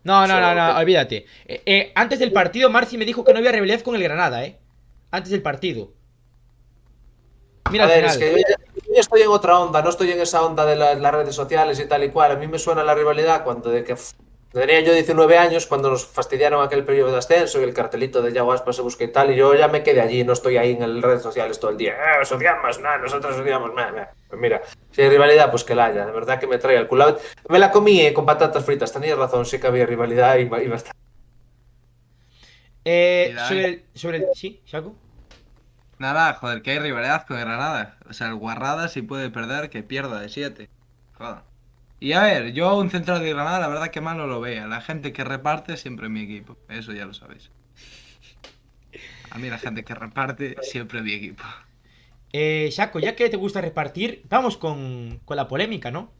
No, 0.04 0.26
no, 0.26 0.38
no, 0.40 0.54
no, 0.54 0.76
olvídate. 0.78 1.24
Eh, 1.46 1.62
eh, 1.64 1.92
antes 1.94 2.18
del 2.18 2.30
partido, 2.32 2.68
Marci 2.68 2.98
me 2.98 3.06
dijo 3.06 3.24
que 3.24 3.32
no 3.32 3.38
había 3.38 3.52
rivalidad 3.52 3.80
con 3.80 3.94
el 3.94 4.02
Granada, 4.02 4.44
¿eh? 4.44 4.58
Antes 5.10 5.30
del 5.30 5.40
partido. 5.40 5.92
Mira 7.70 7.84
A 7.84 7.86
ver, 7.86 8.04
al 8.04 8.10
es 8.10 8.18
que 8.18 8.36
yo, 8.94 9.00
estoy 9.00 9.22
en 9.22 9.28
otra 9.28 9.58
onda, 9.58 9.80
no 9.80 9.88
estoy 9.88 10.10
en 10.10 10.20
esa 10.20 10.44
onda 10.44 10.66
de 10.66 10.76
la- 10.76 10.94
las 10.94 11.14
redes 11.14 11.34
sociales 11.34 11.80
y 11.80 11.86
tal 11.88 12.04
y 12.04 12.10
cual. 12.10 12.32
A 12.32 12.36
mí 12.36 12.46
me 12.46 12.58
suena 12.58 12.84
la 12.84 12.94
rivalidad 12.94 13.42
cuando 13.44 13.70
de 13.70 13.82
que 13.82 13.96
tenía 14.60 14.80
yo 14.80 14.92
19 14.92 15.36
años 15.36 15.66
cuando 15.66 15.90
nos 15.90 16.06
fastidiaron 16.06 16.64
aquel 16.64 16.84
periodo 16.84 17.12
de 17.12 17.18
ascenso 17.18 17.60
y 17.60 17.64
el 17.64 17.74
cartelito 17.74 18.22
de 18.22 18.32
Yago 18.32 18.52
Aspas 18.52 18.76
se 18.76 18.82
busca 18.82 19.04
y 19.04 19.08
tal. 19.08 19.32
Y 19.32 19.36
yo 19.36 19.54
ya 19.54 19.68
me 19.68 19.82
quedé 19.82 20.00
allí, 20.00 20.22
no 20.24 20.32
estoy 20.32 20.56
ahí 20.56 20.72
en 20.72 20.94
las 20.94 21.02
redes 21.02 21.22
sociales 21.22 21.58
todo 21.58 21.72
el 21.72 21.76
día. 21.76 21.94
Eh, 21.94 22.22
os 22.22 22.30
odiamos, 22.30 22.78
no, 22.80 22.98
nosotros 22.98 23.36
odiamos, 23.38 23.74
meh". 23.74 24.06
Pues 24.28 24.40
mira, 24.40 24.62
si 24.92 25.02
hay 25.02 25.08
rivalidad, 25.08 25.50
pues 25.50 25.64
que 25.64 25.74
la 25.74 25.86
haya. 25.86 26.06
De 26.06 26.12
verdad 26.12 26.38
que 26.38 26.46
me 26.46 26.58
trae 26.58 26.76
el 26.76 26.86
culo. 26.86 27.18
Me 27.48 27.58
la 27.58 27.70
comí 27.70 28.00
eh, 28.00 28.14
con 28.14 28.24
patatas 28.24 28.64
fritas, 28.64 28.92
tenías 28.92 29.18
razón, 29.18 29.44
sí 29.44 29.58
que 29.58 29.66
había 29.66 29.86
rivalidad 29.86 30.36
y, 30.36 30.42
y 30.42 30.68
bastante. 30.68 30.98
Eh, 32.84 33.34
sobre 33.48 33.60
eh. 33.60 33.66
el, 33.66 33.98
sobre 33.98 34.16
el. 34.18 34.26
¿Sí, 34.34 34.60
Shaco? 34.66 34.94
Nada, 35.98 36.34
joder, 36.34 36.62
que 36.62 36.72
hay 36.72 36.78
rivalidad 36.78 37.26
con 37.26 37.38
Granada. 37.38 37.96
O 38.08 38.12
sea, 38.12 38.28
el 38.28 38.34
Guarrada 38.34 38.88
si 38.88 39.02
puede 39.02 39.30
perder, 39.30 39.70
que 39.70 39.82
pierda 39.82 40.20
de 40.20 40.28
7. 40.28 40.68
Joder. 41.16 41.53
Y 41.98 42.12
a 42.12 42.22
ver, 42.22 42.52
yo 42.52 42.68
a 42.68 42.78
un 42.78 42.88
central 42.90 43.20
de 43.22 43.30
Granada, 43.30 43.58
la 43.60 43.66
verdad 43.68 43.90
que 43.90 44.00
mal 44.00 44.16
no 44.16 44.26
lo 44.28 44.40
vea. 44.40 44.66
La 44.68 44.80
gente 44.80 45.12
que 45.12 45.24
reparte 45.24 45.76
siempre 45.76 46.08
mi 46.08 46.20
equipo. 46.22 46.56
Eso 46.68 46.92
ya 46.92 47.04
lo 47.06 47.14
sabéis. 47.14 47.52
A 49.30 49.38
mí 49.38 49.50
la 49.50 49.58
gente 49.58 49.84
que 49.84 49.94
reparte 49.94 50.58
siempre 50.62 51.02
mi 51.02 51.12
equipo. 51.12 51.44
Eh, 52.32 52.68
Shaco, 52.72 52.98
ya 52.98 53.14
que 53.16 53.30
te 53.30 53.36
gusta 53.36 53.60
repartir, 53.60 54.26
vamos 54.28 54.56
con, 54.56 55.20
con 55.24 55.36
la 55.36 55.46
polémica, 55.48 55.90
¿no? 55.90 56.16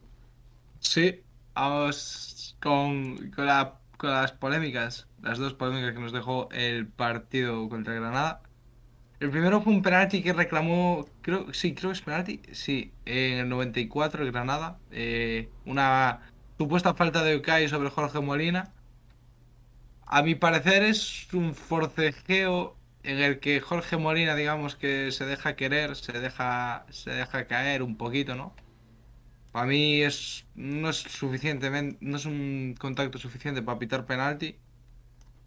Sí, 0.81 1.25
vamos 1.55 2.57
con, 2.61 3.31
con, 3.31 3.47
la- 3.47 3.81
con 3.97 4.11
las 4.11 4.33
polémicas. 4.33 5.09
Las 5.20 5.39
dos 5.39 5.55
polémicas 5.55 5.95
que 5.95 6.01
nos 6.01 6.12
dejó 6.12 6.49
el 6.53 6.91
partido 6.93 7.68
contra 7.68 7.95
Granada. 7.95 8.43
El 9.25 9.31
primero 9.31 9.62
fue 9.62 9.72
un 9.72 9.81
penalti 9.83 10.22
que 10.22 10.35
reclamó, 10.35 11.07
creo, 11.22 11.53
sí, 11.55 11.75
creo 11.75 11.91
que 11.91 11.95
es 11.95 12.03
penalti, 12.03 12.43
sí, 12.53 12.93
en 13.07 13.39
el 13.39 13.49
94 13.49 14.22
el 14.22 14.31
Granada. 14.33 14.79
eh, 14.91 15.49
una 15.64 16.20
supuesta 16.59 16.95
falta 16.95 17.25
de 17.25 17.37
Okai 17.37 17.68
sobre 17.68 17.89
Jorge 17.91 18.20
Molina. 18.20 18.75
A 20.07 20.22
mi 20.22 20.35
parecer 20.35 20.83
es 20.83 21.33
un 21.35 21.55
forcejeo 21.55 22.77
en 23.03 23.18
el 23.18 23.41
que 23.41 23.61
Jorge 23.61 23.97
Molina, 23.97 24.35
digamos 24.37 24.77
que 24.77 25.11
se 25.12 25.27
deja 25.27 25.57
querer, 25.57 25.97
se 25.97 26.12
deja, 26.12 26.87
se 26.91 27.11
deja 27.11 27.47
caer 27.47 27.83
un 27.83 27.97
poquito, 27.97 28.35
¿no? 28.35 28.55
Para 29.53 29.66
mí 29.66 30.03
es, 30.03 30.47
no 30.55 30.91
es 30.91 30.97
suficientemente, 30.99 31.99
no 32.01 32.16
es 32.16 32.27
un 32.27 32.75
contacto 32.79 33.18
suficiente 33.18 33.62
para 33.62 33.79
pitar 33.79 34.07
penalti. 34.07 34.59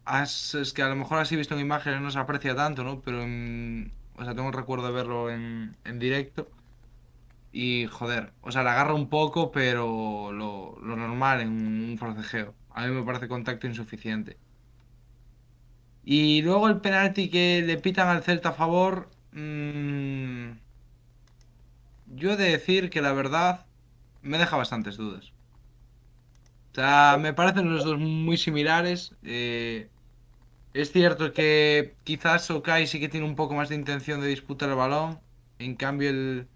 Es 0.07 0.73
que 0.73 0.81
a 0.83 0.89
lo 0.89 0.95
mejor 0.95 1.19
así 1.19 1.35
visto 1.35 1.53
en 1.55 1.61
imágenes 1.61 2.01
no 2.01 2.11
se 2.11 2.19
aprecia 2.19 2.55
tanto, 2.55 2.83
¿no? 2.83 3.01
Pero 3.01 3.19
o 3.23 4.23
sea, 4.23 4.35
tengo 4.35 4.47
el 4.49 4.53
recuerdo 4.53 4.87
de 4.87 4.93
verlo 4.93 5.29
en, 5.29 5.77
en 5.83 5.99
directo. 5.99 6.49
Y 7.51 7.87
joder, 7.87 8.33
o 8.41 8.51
sea, 8.51 8.63
la 8.63 8.71
agarra 8.73 8.93
un 8.93 9.09
poco, 9.09 9.51
pero 9.51 10.31
lo, 10.31 10.77
lo 10.81 10.95
normal 10.95 11.41
en 11.41 11.49
un 11.91 11.97
forcejeo. 11.97 12.55
A 12.69 12.85
mí 12.87 12.93
me 12.93 13.03
parece 13.03 13.27
contacto 13.27 13.67
insuficiente. 13.67 14.37
Y 16.03 16.41
luego 16.41 16.67
el 16.69 16.81
penalti 16.81 17.29
que 17.29 17.61
le 17.65 17.77
pitan 17.77 18.07
al 18.07 18.23
Celta 18.23 18.49
a 18.49 18.53
favor. 18.53 19.09
mm, 19.31 20.51
yo 22.07 22.31
he 22.31 22.37
de 22.37 22.49
decir 22.49 22.89
que 22.89 23.01
la 23.03 23.13
verdad 23.13 23.67
me 24.21 24.37
deja 24.39 24.57
bastantes 24.57 24.97
dudas. 24.97 25.33
O 26.71 26.75
sea, 26.75 27.17
me 27.19 27.33
parecen 27.33 27.73
los 27.73 27.83
dos 27.85 27.97
muy 27.99 28.37
similares. 28.37 29.15
eh, 29.23 29.89
es 30.81 30.91
cierto 30.91 31.33
que 31.33 31.95
quizás 32.03 32.49
Okai 32.51 32.87
sí 32.87 32.99
que 32.99 33.09
tiene 33.09 33.25
un 33.25 33.35
poco 33.35 33.53
más 33.55 33.69
de 33.69 33.75
intención 33.75 34.21
de 34.21 34.27
disputar 34.27 34.69
el 34.69 34.75
balón. 34.75 35.19
En 35.59 35.75
cambio, 35.75 36.09
el, 36.09 36.47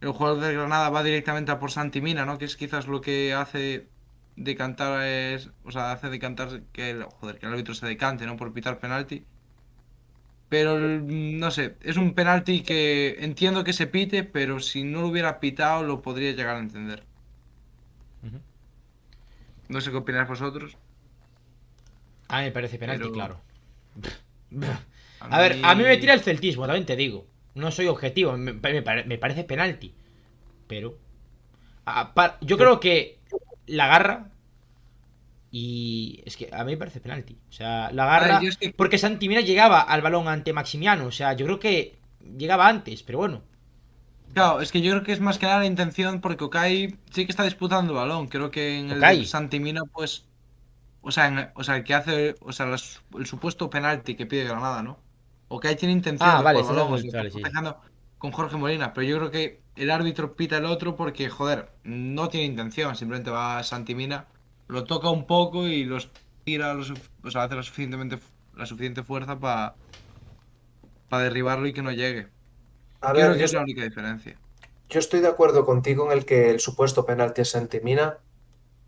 el 0.00 0.10
jugador 0.12 0.40
del 0.40 0.54
Granada 0.56 0.90
va 0.90 1.02
directamente 1.02 1.52
a 1.52 1.58
por 1.58 1.70
Santi 1.70 2.00
Mina, 2.00 2.24
¿no? 2.26 2.38
Que 2.38 2.46
es 2.46 2.56
quizás 2.56 2.86
lo 2.86 3.00
que 3.00 3.34
hace 3.34 3.88
decantar, 4.36 5.02
es, 5.06 5.50
o 5.64 5.70
sea, 5.72 5.92
hace 5.92 6.10
decantar 6.10 6.62
que 6.72 6.90
el, 6.90 7.04
joder, 7.04 7.38
que 7.38 7.46
el 7.46 7.52
árbitro 7.52 7.74
se 7.74 7.86
decante, 7.86 8.26
¿no? 8.26 8.36
Por 8.36 8.52
pitar 8.52 8.78
penalti. 8.80 9.24
Pero 10.48 10.78
no 10.78 11.50
sé, 11.50 11.76
es 11.82 11.96
un 11.96 12.14
penalti 12.14 12.62
que 12.62 13.16
entiendo 13.20 13.64
que 13.64 13.72
se 13.72 13.86
pite, 13.86 14.24
pero 14.24 14.60
si 14.60 14.84
no 14.84 15.00
lo 15.02 15.08
hubiera 15.08 15.40
pitado 15.40 15.82
lo 15.82 16.02
podría 16.02 16.32
llegar 16.32 16.56
a 16.56 16.60
entender. 16.60 17.04
No 19.68 19.80
sé 19.80 19.90
qué 19.90 19.96
opináis 19.98 20.28
vosotros. 20.28 20.78
A 22.36 22.40
mí 22.40 22.44
me 22.46 22.52
parece 22.52 22.78
penalti, 22.78 23.02
Pero- 23.02 23.12
claro. 23.12 23.40
A 25.20 25.38
ver, 25.40 25.58
a 25.62 25.74
mí 25.74 25.82
me 25.84 25.96
tira 25.96 26.12
el 26.12 26.20
celtismo, 26.20 26.66
también 26.66 26.84
te 26.84 26.96
digo. 26.96 27.26
No 27.54 27.70
soy 27.70 27.86
objetivo, 27.86 28.36
me, 28.36 28.52
me 28.52 28.82
pare- 28.82 29.04
me 29.04 29.16
parece 29.18 29.44
penalti. 29.44 29.94
Pero. 30.66 30.98
a- 31.86 32.12
pa- 32.14 32.38
yo 32.40 32.58
creo 32.58 32.78
que 32.80 33.20
la 33.66 33.84
agarra. 33.86 34.30
Y 35.50 36.20
es 36.26 36.36
que 36.36 36.48
a 36.52 36.64
mí 36.64 36.72
me 36.72 36.76
parece 36.76 37.00
penalti. 37.00 37.38
O 37.48 37.52
sea, 37.52 37.90
la 37.92 38.04
agarra. 38.04 38.36
A 38.36 38.38
ver, 38.40 38.42
yo 38.42 38.48
es 38.48 38.56
que- 38.56 38.70
Porque 38.72 38.98
Santi 38.98 39.28
Mina 39.28 39.40
llegaba 39.40 39.80
al 39.82 40.02
balón 40.02 40.26
ante 40.28 40.52
Maximiano. 40.52 41.06
O 41.06 41.12
sea, 41.12 41.32
yo 41.34 41.46
creo 41.46 41.60
que 41.60 41.96
llegaba 42.36 42.66
antes, 42.68 43.02
pero 43.02 43.18
bueno. 43.18 43.42
Claro, 44.32 44.60
es 44.60 44.72
que 44.72 44.80
yo 44.80 44.90
creo 44.90 45.04
que 45.04 45.12
es 45.12 45.20
más 45.20 45.38
que 45.38 45.46
nada 45.46 45.60
la 45.60 45.66
intención 45.66 46.20
porque 46.20 46.42
Okai 46.44 46.96
sí 47.10 47.24
que 47.24 47.30
está 47.30 47.44
disputando 47.44 47.92
el 47.92 47.98
balón. 47.98 48.26
Creo 48.26 48.50
que 48.50 48.80
en 48.80 48.90
el 48.90 48.98
Okai. 48.98 49.20
de 49.20 49.26
Santimina, 49.26 49.82
pues. 49.92 50.24
O 51.06 51.10
sea, 51.10 51.26
en- 51.28 51.50
o 51.54 51.62
sea, 51.62 51.76
el 51.76 51.84
que 51.84 51.94
hace. 51.94 52.34
O 52.40 52.52
sea, 52.52 52.66
las- 52.66 53.02
el 53.18 53.26
supuesto 53.26 53.68
penalti 53.70 54.14
que 54.16 54.26
pide 54.26 54.44
Granada, 54.44 54.82
¿no? 54.82 54.98
Okai 55.48 55.76
tiene 55.76 55.92
intención 55.92 56.28
Ah, 56.28 56.38
de 56.38 56.44
vale, 56.44 56.58
o 56.60 56.68
hablando- 56.68 56.96
está 56.96 57.18
vale, 57.18 57.30
sí. 57.30 57.42
con 58.18 58.32
Jorge 58.32 58.56
Molina. 58.56 58.92
Pero 58.94 59.06
yo 59.06 59.18
creo 59.18 59.30
que 59.30 59.60
el 59.76 59.90
árbitro 59.90 60.34
pita 60.34 60.56
el 60.56 60.64
otro 60.64 60.96
porque, 60.96 61.28
joder, 61.28 61.70
no 61.84 62.28
tiene 62.28 62.46
intención. 62.46 62.96
Simplemente 62.96 63.30
va 63.30 63.58
a 63.58 63.62
Santimina, 63.62 64.26
lo 64.68 64.84
toca 64.84 65.10
un 65.10 65.26
poco 65.26 65.66
y 65.68 65.84
los 65.84 66.10
tira, 66.44 66.72
lo 66.74 66.82
suf- 66.84 67.10
o 67.22 67.30
sea, 67.30 67.42
hace 67.44 67.54
la, 67.54 67.62
suficientemente, 67.62 68.18
la 68.56 68.66
suficiente 68.66 69.02
fuerza 69.02 69.38
para 69.38 69.74
para 71.08 71.24
derribarlo 71.24 71.66
y 71.66 71.72
que 71.72 71.82
no 71.82 71.92
llegue. 71.92 72.28
A 73.00 73.08
Yo 73.08 73.14
ver, 73.14 73.22
creo 73.24 73.32
que 73.34 73.38
yo, 73.40 73.44
es 73.44 73.52
la 73.52 73.60
única 73.62 73.82
diferencia. 73.84 74.36
yo 74.88 74.98
estoy 74.98 75.20
de 75.20 75.28
acuerdo 75.28 75.64
contigo 75.64 76.10
en 76.10 76.18
el 76.18 76.24
que 76.24 76.50
el 76.50 76.60
supuesto 76.60 77.04
penalti 77.06 77.42
a 77.42 77.44
Santi 77.44 77.80
Mina 77.80 78.18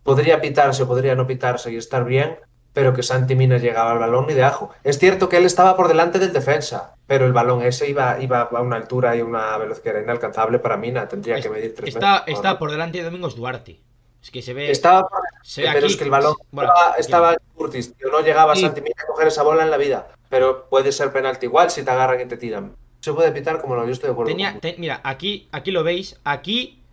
podría 0.07 0.39
pitarse, 0.39 0.85
podría 0.85 1.15
no 1.15 1.27
pitarse 1.27 1.69
y 1.69 1.75
estar 1.75 2.05
bien, 2.05 2.37
pero 2.71 2.93
que 2.93 3.03
Santi 3.03 3.35
Mina 3.35 3.57
llegaba 3.57 3.91
al 3.91 3.99
balón 3.99 4.25
ni 4.25 4.33
de 4.33 4.43
ajo. 4.45 4.69
Es 4.85 4.99
cierto 4.99 5.27
que 5.27 5.35
él 5.35 5.45
estaba 5.45 5.75
por 5.75 5.89
delante 5.89 6.17
del 6.17 6.31
defensa, 6.31 6.95
pero 7.07 7.25
el 7.25 7.33
balón 7.33 7.61
ese 7.61 7.89
iba, 7.89 8.17
iba 8.21 8.43
a 8.43 8.61
una 8.61 8.77
altura 8.77 9.17
y 9.17 9.21
una 9.21 9.57
velocidad 9.57 9.83
que 9.83 9.89
era 9.89 10.01
inalcanzable 10.01 10.59
para 10.59 10.77
Mina, 10.77 11.09
tendría 11.09 11.41
que 11.41 11.49
medir 11.49 11.75
tres 11.75 11.89
Está, 11.93 12.19
metros. 12.19 12.37
está 12.37 12.57
por 12.57 12.71
delante 12.71 12.99
de 12.99 13.03
Domingos 13.03 13.35
Duarte. 13.35 13.81
Es 14.23 14.31
que 14.31 14.41
se 14.41 14.53
ve. 14.53 14.71
Estaba 14.71 15.01
por 15.09 15.19
se 15.43 15.61
ve 15.63 15.67
pero 15.73 15.79
aquí- 15.85 15.93
es 15.93 15.97
que 15.97 16.03
el 16.05 16.09
balón 16.09 16.35
Bueno, 16.51 16.71
estaba, 16.73 16.95
estaba 16.97 17.31
en 17.33 17.39
Curtis, 17.53 17.93
tío, 17.93 18.09
no 18.09 18.21
llegaba 18.21 18.55
Sí. 18.55 18.61
Santi 18.61 18.79
Mina 18.79 18.95
a 19.03 19.07
coger 19.07 19.27
esa 19.27 19.43
bola 19.43 19.63
en 19.63 19.71
la 19.71 19.77
vida, 19.77 20.07
pero 20.29 20.69
puede 20.69 20.93
ser 20.93 21.11
penalti 21.11 21.47
igual 21.47 21.69
si 21.69 21.83
te 21.83 21.91
agarran 21.91 22.21
y 22.21 22.25
te 22.27 22.37
tiran. 22.37 22.77
Se 23.01 23.11
puede 23.11 23.31
pitar 23.33 23.59
como 23.59 23.75
no, 23.75 23.85
yo 23.85 23.91
estoy 23.91 24.07
de 24.07 24.13
acuerdo. 24.13 24.31
Tenía, 24.31 24.51
con- 24.53 24.61
te- 24.61 24.75
mira, 24.77 25.01
aquí, 25.03 25.49
aquí 25.51 25.71
lo 25.71 25.83
veis. 25.83 26.17
Aquí 26.23 26.83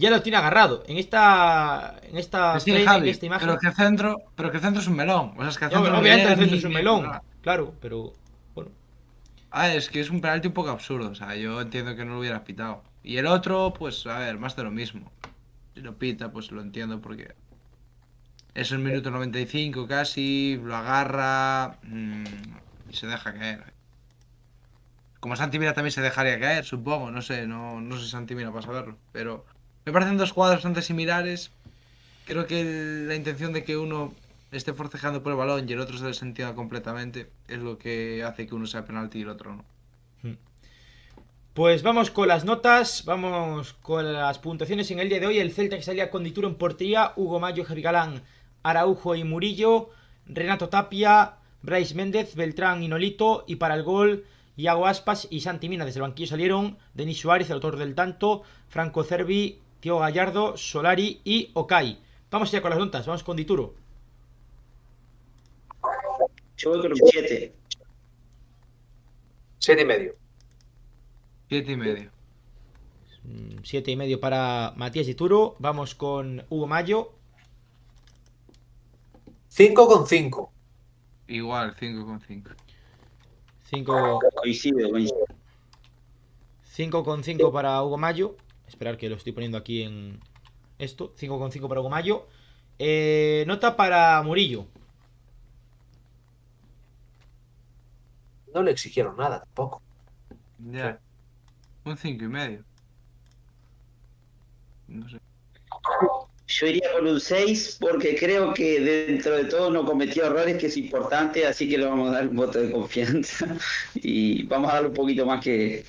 ya 0.00 0.10
lo 0.10 0.22
tiene 0.22 0.38
agarrado. 0.38 0.82
En 0.86 0.96
esta. 0.98 1.96
En 2.02 2.16
esta, 2.16 2.58
frame, 2.58 2.84
Javi, 2.84 3.02
en 3.08 3.08
esta 3.14 3.26
imagen. 3.26 3.48
pero 3.48 3.60
que 3.60 3.70
centro, 3.72 4.16
pero 4.34 4.50
que 4.50 4.58
centro 4.58 4.80
es 4.82 4.88
un 4.88 4.96
melón. 4.96 5.34
O 5.36 5.40
sea, 5.40 5.48
es 5.50 5.58
que 5.58 5.68
centro 5.68 5.92
no 5.92 5.98
obviamente 5.98 6.22
el 6.32 6.38
centro 6.38 6.52
ni- 6.52 6.58
es 6.58 6.64
un 6.64 6.72
melón. 6.72 7.02
nada. 7.04 7.22
Claro, 7.42 7.74
pero. 7.80 8.12
Bueno. 8.54 8.70
Ah, 9.50 9.72
es 9.72 9.88
que 9.88 10.00
es 10.00 10.10
un 10.10 10.20
penalti 10.20 10.48
un 10.48 10.54
poco 10.54 10.70
absurdo. 10.70 11.10
O 11.10 11.14
sea, 11.14 11.36
yo 11.36 11.60
entiendo 11.60 11.94
que 11.94 12.04
no 12.04 12.14
lo 12.14 12.20
hubiera 12.20 12.42
pitado. 12.44 12.82
Y 13.02 13.16
el 13.18 13.26
otro, 13.26 13.72
pues, 13.72 14.06
a 14.06 14.18
ver, 14.18 14.38
más 14.38 14.56
de 14.56 14.62
lo 14.64 14.70
mismo. 14.70 15.10
Si 15.74 15.80
lo 15.80 15.96
pita, 15.98 16.32
pues 16.32 16.50
lo 16.50 16.60
entiendo 16.60 17.00
porque. 17.00 17.34
Es 18.54 18.72
el 18.72 18.80
minuto 18.80 19.10
95 19.12 19.86
casi, 19.86 20.58
lo 20.62 20.74
agarra 20.74 21.78
mm, 21.84 22.24
y 22.90 22.94
se 22.94 23.06
deja 23.06 23.32
caer. 23.32 23.72
Como 25.20 25.36
Santi 25.36 25.58
Mina 25.58 25.74
también 25.74 25.92
se 25.92 26.00
dejaría 26.00 26.40
caer, 26.40 26.64
supongo, 26.64 27.10
no 27.10 27.20
sé, 27.22 27.46
no, 27.46 27.80
no 27.80 27.96
sé 27.98 28.08
Santi 28.08 28.34
Mina 28.34 28.50
para 28.50 28.62
saberlo. 28.66 28.96
Pero 29.12 29.44
me 29.90 29.94
parecen 29.94 30.18
dos 30.18 30.30
jugadas 30.30 30.58
bastante 30.58 30.82
similares. 30.82 31.50
Creo 32.24 32.46
que 32.46 32.62
la 33.08 33.16
intención 33.16 33.52
de 33.52 33.64
que 33.64 33.76
uno 33.76 34.14
esté 34.52 34.72
forcejeando 34.72 35.20
por 35.20 35.32
el 35.32 35.38
balón 35.38 35.68
y 35.68 35.72
el 35.72 35.80
otro 35.80 35.98
se 35.98 36.06
desentienda 36.06 36.54
completamente 36.54 37.28
es 37.48 37.58
lo 37.58 37.76
que 37.76 38.22
hace 38.22 38.46
que 38.46 38.54
uno 38.54 38.66
sea 38.66 38.84
penalti 38.84 39.18
y 39.18 39.22
el 39.22 39.30
otro 39.30 39.56
no. 39.56 39.64
Pues 41.54 41.82
vamos 41.82 42.12
con 42.12 42.28
las 42.28 42.44
notas, 42.44 43.04
vamos 43.04 43.72
con 43.82 44.12
las 44.12 44.38
puntuaciones 44.38 44.88
en 44.92 45.00
el 45.00 45.08
día 45.08 45.18
de 45.18 45.26
hoy. 45.26 45.38
El 45.40 45.52
Celta 45.52 45.76
que 45.76 45.82
salía 45.82 46.08
con 46.08 46.22
Dituro 46.22 46.46
en 46.46 46.54
portería, 46.54 47.12
Hugo 47.16 47.40
Mayo, 47.40 47.64
Javi 47.64 47.82
Galán, 47.82 48.22
Araujo 48.62 49.16
y 49.16 49.24
Murillo. 49.24 49.90
Renato 50.26 50.68
Tapia, 50.68 51.34
Bryce 51.62 51.96
Méndez, 51.96 52.36
Beltrán 52.36 52.84
y 52.84 52.88
Nolito. 52.88 53.44
Y 53.48 53.56
para 53.56 53.74
el 53.74 53.82
gol, 53.82 54.24
Iago 54.56 54.86
Aspas 54.86 55.26
y 55.28 55.40
Santi 55.40 55.68
Mina. 55.68 55.84
Desde 55.84 55.98
el 55.98 56.02
banquillo 56.02 56.28
salieron 56.28 56.78
Denis 56.94 57.18
Suárez, 57.18 57.48
el 57.50 57.54
autor 57.54 57.76
del 57.76 57.96
tanto, 57.96 58.44
Franco 58.68 59.02
Cervi, 59.02 59.58
Tío 59.80 59.98
Gallardo, 59.98 60.56
Solari 60.56 61.20
y 61.24 61.50
Okai. 61.54 61.98
Vamos 62.30 62.50
ya 62.50 62.62
con 62.62 62.70
las 62.70 62.78
notas, 62.78 63.06
vamos 63.06 63.24
con 63.24 63.36
Dituro. 63.36 63.74
Yo 66.56 66.70
voy 66.70 66.80
con 66.82 66.92
un 66.92 66.98
7. 67.02 67.54
Siete 69.58 69.82
y 69.82 69.84
medio. 69.84 70.14
Siete 71.48 71.72
y 71.72 71.76
medio. 71.76 72.10
Mm, 73.24 73.58
Siete 73.64 73.90
y 73.90 73.96
medio 73.96 74.20
para 74.20 74.72
Matías 74.76 75.06
Dituro. 75.06 75.56
Vamos 75.58 75.94
con 75.94 76.44
Hugo 76.50 76.66
Mayo. 76.66 77.12
Cinco 79.48 79.88
con 79.88 80.06
cinco. 80.06 80.52
Igual, 81.26 81.74
5,5. 81.76 82.56
5 83.70 84.20
Coincido, 84.34 84.90
coincido. 84.90 85.26
5,5 86.76 87.52
para 87.52 87.82
Hugo 87.82 87.98
Mayo. 87.98 88.36
Esperar 88.70 88.96
que 88.96 89.08
lo 89.08 89.16
estoy 89.16 89.32
poniendo 89.32 89.58
aquí 89.58 89.82
en 89.82 90.20
esto. 90.78 91.12
5,5 91.16 91.68
para 91.68 91.80
Hugo 91.80 91.90
Mayo. 91.90 92.28
Eh, 92.78 93.42
nota 93.48 93.76
para 93.76 94.22
Murillo. 94.22 94.68
No 98.54 98.62
le 98.62 98.70
exigieron 98.70 99.16
nada 99.16 99.40
tampoco. 99.40 99.82
Ya. 100.70 101.00
Un 101.84 101.96
5 101.96 102.24
y 102.24 102.28
medio. 102.28 102.64
No 104.86 105.08
sé. 105.08 105.18
Yo 106.46 106.66
iría 106.66 106.92
con 106.92 107.08
un 107.08 107.20
6 107.20 107.78
porque 107.80 108.16
creo 108.16 108.54
que 108.54 108.80
dentro 108.80 109.36
de 109.36 109.44
todo 109.46 109.70
no 109.70 109.84
cometió 109.84 110.26
errores, 110.26 110.56
que 110.58 110.66
es 110.66 110.76
importante, 110.76 111.44
así 111.46 111.68
que 111.68 111.78
le 111.78 111.86
vamos 111.86 112.10
a 112.10 112.12
dar 112.12 112.28
un 112.28 112.36
voto 112.36 112.60
de 112.60 112.70
confianza 112.70 113.56
y 113.94 114.44
vamos 114.44 114.70
a 114.70 114.74
darle 114.74 114.88
un 114.88 114.94
poquito 114.94 115.26
más 115.26 115.42
que, 115.42 115.84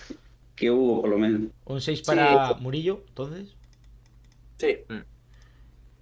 que 0.61 0.69
Hugo, 0.69 1.01
por 1.01 1.09
lo 1.09 1.17
menos. 1.17 1.41
Un 1.65 1.81
6 1.81 2.03
para 2.03 2.53
Murillo, 2.59 3.03
entonces. 3.07 3.55
Sí. 4.57 4.77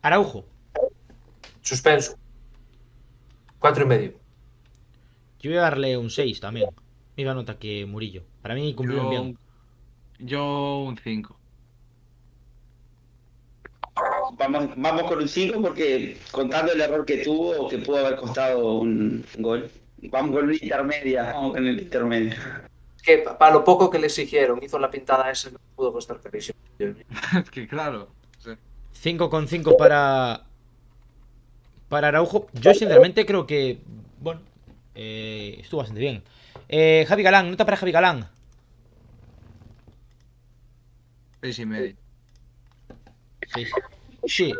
Araujo. 0.01 0.45
Suspenso. 1.61 2.17
Cuatro 3.57 3.85
y 3.85 3.87
medio. 3.87 4.13
Yo 5.39 5.49
voy 5.49 5.59
a 5.59 5.61
darle 5.61 5.97
un 5.97 6.09
6 6.09 6.41
también. 6.41 6.69
Misma 7.15 7.33
nota 7.33 7.57
que 7.57 7.85
Murillo. 7.85 8.23
Para 8.41 8.53
mí 8.53 8.73
cumplió 8.73 9.03
Yo, 9.03 9.09
bien. 9.09 9.37
yo 10.19 10.79
un 10.79 10.97
5. 10.97 11.39
Vamos, 14.37 14.71
vamos 14.75 15.03
con 15.03 15.19
un 15.19 15.27
5 15.29 15.61
porque 15.61 16.17
contando 16.31 16.73
el 16.73 16.81
error 16.81 17.05
que 17.05 17.23
tuvo, 17.23 17.69
que 17.69 17.77
pudo 17.77 18.05
haber 18.05 18.17
costado 18.17 18.79
un 18.79 19.23
gol. 19.37 19.71
Vamos 20.03 20.35
con 20.35 20.49
un 20.49 20.53
intermedia, 20.53 21.31
vamos 21.31 21.53
con 21.53 21.65
el 21.65 21.79
intermedio. 21.79 22.33
Que 23.03 23.19
pa- 23.19 23.37
para 23.37 23.53
lo 23.53 23.63
poco 23.63 23.89
que 23.89 23.97
le 23.99 24.07
exigieron, 24.07 24.61
hizo 24.63 24.77
la 24.79 24.91
pintada 24.91 25.31
esa, 25.31 25.49
no 25.51 25.59
pudo 25.75 25.93
costar 25.93 26.19
carísimo. 26.19 26.57
es 26.79 27.49
que 27.49 27.67
claro. 27.67 28.09
sí. 28.39 28.51
5,5 29.01 29.77
para. 29.77 30.43
Para 31.87 32.09
Araujo. 32.09 32.47
Yo 32.53 32.73
sinceramente 32.73 33.25
creo 33.25 33.47
que. 33.47 33.79
Bueno. 34.19 34.41
eh, 34.95 35.57
estuvo 35.59 35.79
bastante 35.79 36.01
bien. 36.01 36.23
Eh, 36.67 37.05
Javi 37.07 37.23
Galán, 37.23 37.49
nota 37.49 37.65
para 37.65 37.77
Javi 37.77 37.91
Galán. 37.91 38.29
Seis 41.41 41.59
y 41.59 41.65
medio. 41.65 41.95
6. 43.53 43.71
Sí. 44.25 44.53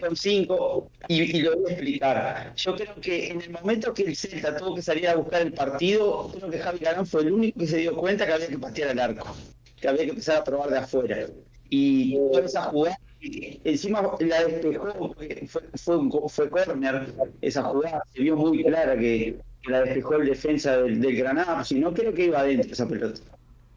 Con 0.00 0.16
5 0.16 0.90
y, 1.08 1.42
lo 1.42 1.56
voy 1.56 1.70
a 1.70 1.72
explicar. 1.72 2.54
Yo 2.56 2.76
creo 2.76 2.94
que 3.00 3.28
en 3.28 3.40
el 3.40 3.50
momento 3.50 3.92
que 3.94 4.02
el 4.04 4.16
Celta 4.16 4.56
tuvo 4.56 4.74
que 4.74 4.82
salir 4.82 5.08
a 5.08 5.16
buscar 5.16 5.42
el 5.42 5.52
partido, 5.52 6.30
creo 6.32 6.50
que 6.50 6.58
Javi 6.58 6.78
Galán 6.78 7.06
fue 7.06 7.22
el 7.22 7.32
único 7.32 7.60
que 7.60 7.66
se 7.66 7.78
dio 7.78 7.96
cuenta 7.96 8.26
que 8.26 8.32
había 8.32 8.48
que 8.48 8.58
patear 8.58 8.90
el 8.90 8.98
arco, 8.98 9.36
que 9.80 9.88
había 9.88 10.04
que 10.04 10.10
empezar 10.10 10.38
a 10.38 10.44
probar 10.44 10.70
de 10.70 10.78
afuera. 10.78 11.26
Y 11.68 12.16
toda 12.32 12.44
esa 12.44 12.62
jugada, 12.64 12.98
encima 13.20 14.02
la 14.20 14.44
despejó, 14.44 15.14
fue, 15.14 15.68
fue, 15.74 15.96
un 15.96 16.28
fue 16.28 16.50
corner, 16.50 17.06
esa 17.40 17.62
jugada 17.62 18.02
se 18.12 18.22
vio 18.22 18.36
muy 18.36 18.64
clara 18.64 18.98
que, 18.98 19.38
que 19.62 19.70
la 19.70 19.82
despejó 19.82 20.16
el 20.16 20.26
defensa 20.26 20.76
del, 20.78 21.00
del 21.00 21.16
Granada, 21.16 21.64
si 21.64 21.78
no 21.78 21.94
creo 21.94 22.12
que 22.12 22.24
iba 22.26 22.40
adentro 22.40 22.72
esa 22.72 22.88
pelota. 22.88 23.20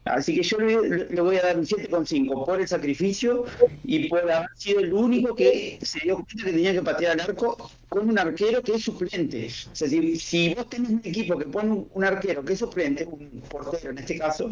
Así 0.05 0.35
que 0.35 0.43
yo 0.43 0.57
le, 0.57 1.05
le 1.09 1.21
voy 1.21 1.37
a 1.37 1.43
dar 1.43 1.57
un 1.57 1.65
7,5 1.65 2.45
por 2.45 2.59
el 2.59 2.67
sacrificio 2.67 3.45
y 3.85 4.09
por 4.09 4.29
haber 4.29 4.49
sido 4.55 4.81
el 4.81 4.93
único 4.93 5.33
que 5.33 5.79
se 5.81 5.99
dio 5.99 6.15
cuenta 6.15 6.43
que 6.43 6.51
tenía 6.51 6.73
que 6.73 6.81
patear 6.81 7.13
al 7.13 7.21
arco 7.21 7.71
con 7.87 8.09
un 8.09 8.19
arquero 8.19 8.61
que 8.61 8.73
es 8.73 8.83
suplente. 8.83 9.47
O 9.71 9.75
sea, 9.75 9.87
si, 9.87 10.53
vos 10.55 10.69
tenés 10.69 10.89
un 10.89 11.01
equipo 11.03 11.37
que 11.37 11.45
pone 11.45 11.85
un, 11.89 12.03
arquero 12.03 12.43
que 12.43 12.53
es 12.53 12.59
suplente, 12.59 13.05
un 13.05 13.41
portero 13.49 13.91
en 13.91 13.99
este 13.99 14.17
caso, 14.17 14.49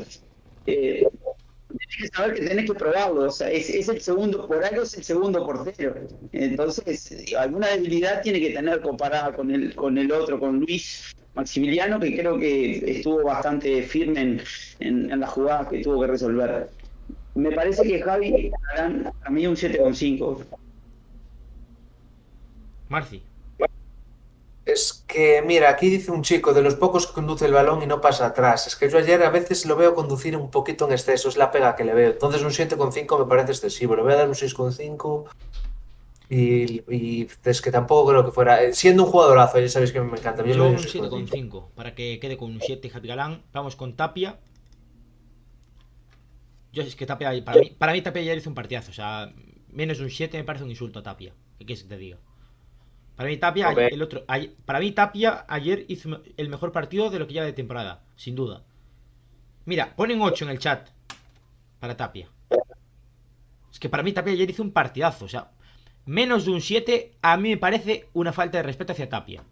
eh, 0.65 1.05
tenés 1.67 1.97
que 1.97 2.07
saber 2.15 2.33
que 2.35 2.47
tenés 2.47 2.65
que 2.65 2.73
probarlo. 2.73 3.23
O 3.23 3.31
sea, 3.31 3.51
es, 3.51 3.69
es 3.69 3.89
el 3.89 3.99
segundo, 3.99 4.47
por 4.47 4.63
algo 4.63 4.83
es 4.83 4.93
el 4.95 5.03
segundo 5.03 5.45
portero. 5.45 5.95
Entonces, 6.31 7.33
alguna 7.37 7.67
debilidad 7.67 8.21
tiene 8.21 8.39
que 8.39 8.51
tener 8.51 8.79
comparada 8.79 9.33
con 9.33 9.51
el, 9.51 9.75
con 9.75 9.97
el 9.97 10.13
otro, 10.13 10.39
con 10.39 10.61
Luis 10.61 11.13
Maximiliano, 11.33 11.99
que 11.99 12.17
creo 12.17 12.37
que 12.37 12.97
estuvo 12.97 13.23
bastante 13.23 13.83
firme 13.83 14.21
en, 14.21 14.41
en, 14.79 15.11
en 15.11 15.19
las 15.19 15.29
jugadas 15.29 15.67
que 15.69 15.81
tuvo 15.81 16.01
que 16.01 16.07
resolver. 16.07 16.69
Me 17.35 17.51
parece 17.51 17.83
que 17.83 18.01
Javi 18.01 18.51
Galán, 18.75 19.13
a 19.23 19.29
mí 19.29 19.47
un 19.47 19.55
7,5. 19.55 20.45
Marci. 22.89 23.23
Es 24.65 25.03
que, 25.07 25.41
mira, 25.41 25.69
aquí 25.69 25.89
dice 25.89 26.11
un 26.11 26.21
chico 26.21 26.53
de 26.53 26.61
los 26.61 26.75
pocos 26.75 27.07
que 27.07 27.13
conduce 27.13 27.45
el 27.45 27.53
balón 27.53 27.81
y 27.81 27.87
no 27.87 27.99
pasa 27.99 28.27
atrás. 28.27 28.67
Es 28.67 28.75
que 28.75 28.89
yo 28.89 28.97
ayer 28.99 29.23
a 29.23 29.29
veces 29.29 29.65
lo 29.65 29.75
veo 29.75 29.95
conducir 29.95 30.37
un 30.37 30.51
poquito 30.51 30.85
en 30.85 30.91
exceso, 30.91 31.29
es 31.29 31.37
la 31.37 31.49
pega 31.51 31.75
que 31.75 31.83
le 31.83 31.93
veo. 31.93 32.11
Entonces 32.11 32.43
un 32.43 32.51
7,5 32.51 33.19
me 33.19 33.25
parece 33.25 33.53
excesivo. 33.53 33.95
Le 33.95 34.03
voy 34.03 34.13
a 34.13 34.17
dar 34.17 34.27
un 34.27 34.35
6,5 34.35 35.25
y, 36.35 36.83
y 36.95 37.27
es 37.43 37.61
que 37.61 37.71
tampoco 37.71 38.09
creo 38.09 38.25
que 38.25 38.31
fuera. 38.31 38.73
Siendo 38.73 39.03
un 39.05 39.11
jugadorazo, 39.11 39.59
ya 39.59 39.69
sabéis 39.69 39.91
que 39.91 40.01
me 40.01 40.17
encanta. 40.17 40.43
Yo 40.45 40.53
Yo 40.53 40.63
un 40.67 40.71
un 40.71 40.77
6,5. 40.77 41.27
7,5. 41.27 41.69
Para 41.75 41.93
que 41.95 42.19
quede 42.21 42.37
con 42.37 42.51
un 42.51 42.61
7 42.61 42.89
Javi 42.89 43.07
Galán. 43.09 43.43
Vamos 43.53 43.75
con 43.75 43.95
Tapia. 43.95 44.39
Yo 46.73 46.83
es 46.83 46.95
que 46.95 47.05
Tapia, 47.05 47.31
para 47.43 47.59
mí, 47.59 47.69
para 47.77 47.91
mí 47.93 48.01
Tapia 48.01 48.21
ayer 48.21 48.37
hizo 48.37 48.49
un 48.49 48.55
partidazo. 48.55 48.91
O 48.91 48.93
sea, 48.93 49.33
menos 49.69 49.99
un 49.99 50.09
7 50.09 50.37
me 50.37 50.43
parece 50.43 50.63
un 50.63 50.69
insulto 50.71 50.99
a 50.99 51.03
Tapia. 51.03 51.33
¿Qué 51.59 51.65
quieres 51.65 51.83
que 51.83 51.89
te 51.89 51.97
diga? 51.97 52.17
Para 53.15 53.29
mí 53.29 53.37
Tapia, 53.37 53.71
el 53.71 54.01
otro, 54.01 54.23
ayer- 54.27 54.53
para 54.65 54.79
mí 54.79 54.91
Tapia 54.93 55.45
ayer 55.47 55.85
hizo 55.89 56.21
el 56.37 56.49
mejor 56.49 56.71
partido 56.71 57.09
de 57.09 57.19
lo 57.19 57.27
que 57.27 57.33
lleva 57.33 57.45
de 57.45 57.53
temporada, 57.53 58.03
sin 58.15 58.35
duda. 58.35 58.63
Mira, 59.65 59.95
ponen 59.95 60.21
8 60.21 60.45
en 60.45 60.51
el 60.51 60.59
chat 60.59 60.89
para 61.79 61.97
Tapia. 61.97 62.29
Es 63.71 63.79
que 63.79 63.89
para 63.89 64.03
mí 64.03 64.13
Tapia 64.13 64.33
ayer 64.33 64.49
hizo 64.49 64.63
un 64.63 64.71
partidazo. 64.71 65.25
O 65.25 65.27
sea, 65.29 65.51
menos 66.05 66.45
de 66.45 66.51
un 66.51 66.61
7 66.61 67.13
a 67.21 67.37
mí 67.37 67.49
me 67.49 67.57
parece 67.57 68.07
una 68.13 68.33
falta 68.33 68.57
de 68.57 68.63
respeto 68.63 68.93
hacia 68.93 69.09
Tapia. 69.09 69.43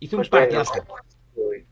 Hizo 0.00 0.16
un 0.16 0.20
Pues 0.28 0.30
venga. 0.30 0.64
partidazo. 0.64 0.72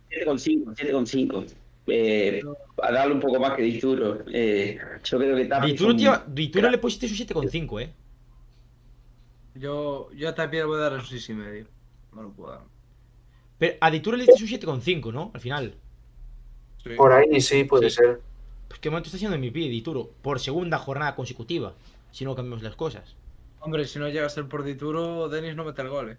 7,5, 0.09 0.75
7,5. 0.75 1.47
Eh, 1.87 2.41
a 2.83 2.93
darle 2.93 3.15
un 3.15 3.21
poco 3.21 3.41
más 3.41 3.55
que 3.55 3.63
Dituro. 3.63 4.25
Eh, 4.33 4.79
yo 5.05 5.19
creo 5.19 5.37
que 5.37 5.45
Tapia 5.47 5.69
Dituro, 5.69 5.91
hizo 5.91 5.99
tío, 5.99 6.13
un- 6.27 6.35
Dituro 6.35 6.71
le 6.71 6.79
pusiste 6.79 7.09
su 7.09 7.15
7,5, 7.15 7.81
eh. 7.81 7.93
Yo, 9.55 10.11
yo 10.15 10.29
a 10.29 10.35
Tapia 10.35 10.61
le 10.61 10.67
voy 10.67 10.79
a 10.79 10.83
dar 10.83 10.93
un 10.95 11.05
seis 11.05 11.29
y 11.29 11.35
medio. 11.35 11.67
No 12.15 12.23
lo 12.23 12.31
puedo 12.31 12.53
dar. 12.53 12.61
Pero 13.59 13.77
a 13.81 13.91
Dituro 13.91 14.17
le 14.17 14.25
diste 14.25 14.39
su 14.39 14.47
7,5, 14.47 15.13
¿no? 15.13 15.31
Al 15.35 15.41
final. 15.41 15.75
Sí. 16.83 16.91
Por 16.97 17.13
ahí 17.13 17.41
sí 17.41 17.65
puede 17.65 17.91
Sí. 17.91 17.97
ser. 17.97 18.21
Pues 18.69 18.79
qué 18.81 18.89
momento 18.91 19.09
está 19.09 19.17
haciendo 19.17 19.37
MVP, 19.37 19.59
Dituro. 19.69 20.11
Por 20.23 20.39
segunda 20.41 20.79
jornada 20.79 21.15
consecutiva. 21.17 21.75
Si 22.13 22.25
no 22.25 22.35
cambiamos 22.35 22.63
las 22.63 22.77
cosas. 22.77 23.17
Hombre, 23.61 23.87
si 23.87 23.99
no 23.99 24.09
llega 24.09 24.27
a 24.27 24.31
ser 24.31 24.49
por 24.49 24.65
Dituro, 24.65 25.29
Denis 25.29 25.55
no 25.55 25.65
mete 25.65 25.83
el 25.83 25.89
gol. 25.89 26.11
¿eh? 26.11 26.19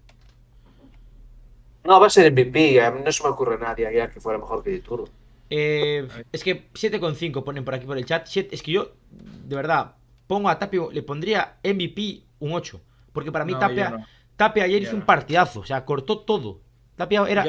No, 1.84 2.00
va 2.00 2.08
a 2.08 2.10
ser 2.10 2.32
MVP. 2.32 2.82
A 2.82 2.92
mí 2.92 3.02
no 3.04 3.12
se 3.12 3.24
me 3.24 3.30
ocurre 3.30 3.58
nadie 3.58 3.88
allá 3.88 4.10
que 4.10 4.22
fuera 4.22 4.38
mejor 4.38 4.64
que 4.64 4.70
Dituro. 4.70 5.06
Eh, 5.50 6.08
es 6.32 6.44
que 6.44 6.70
7,5 6.72 7.44
ponen 7.44 7.66
por 7.66 7.74
aquí 7.74 7.86
por 7.86 7.98
el 7.98 8.06
chat. 8.06 8.28
es 8.34 8.62
que 8.62 8.72
yo, 8.72 8.94
de 9.10 9.56
verdad, 9.56 9.96
pongo 10.28 10.50
a 10.50 10.58
Tapio, 10.58 10.92
le 10.92 11.04
pondría 11.04 11.58
MVP 11.64 12.24
un 12.40 12.54
8. 12.54 12.80
Porque 13.12 13.32
para 13.32 13.46
mí 13.46 13.54
Tapia. 13.60 14.08
Tapia 14.38 14.64
ayer 14.64 14.82
hizo 14.82 14.96
un 14.96 15.06
partidazo. 15.06 15.62
O 15.62 15.66
sea, 15.66 15.84
cortó 15.84 16.20
todo. 16.20 16.62
Tapia 16.96 17.26
era. 17.28 17.44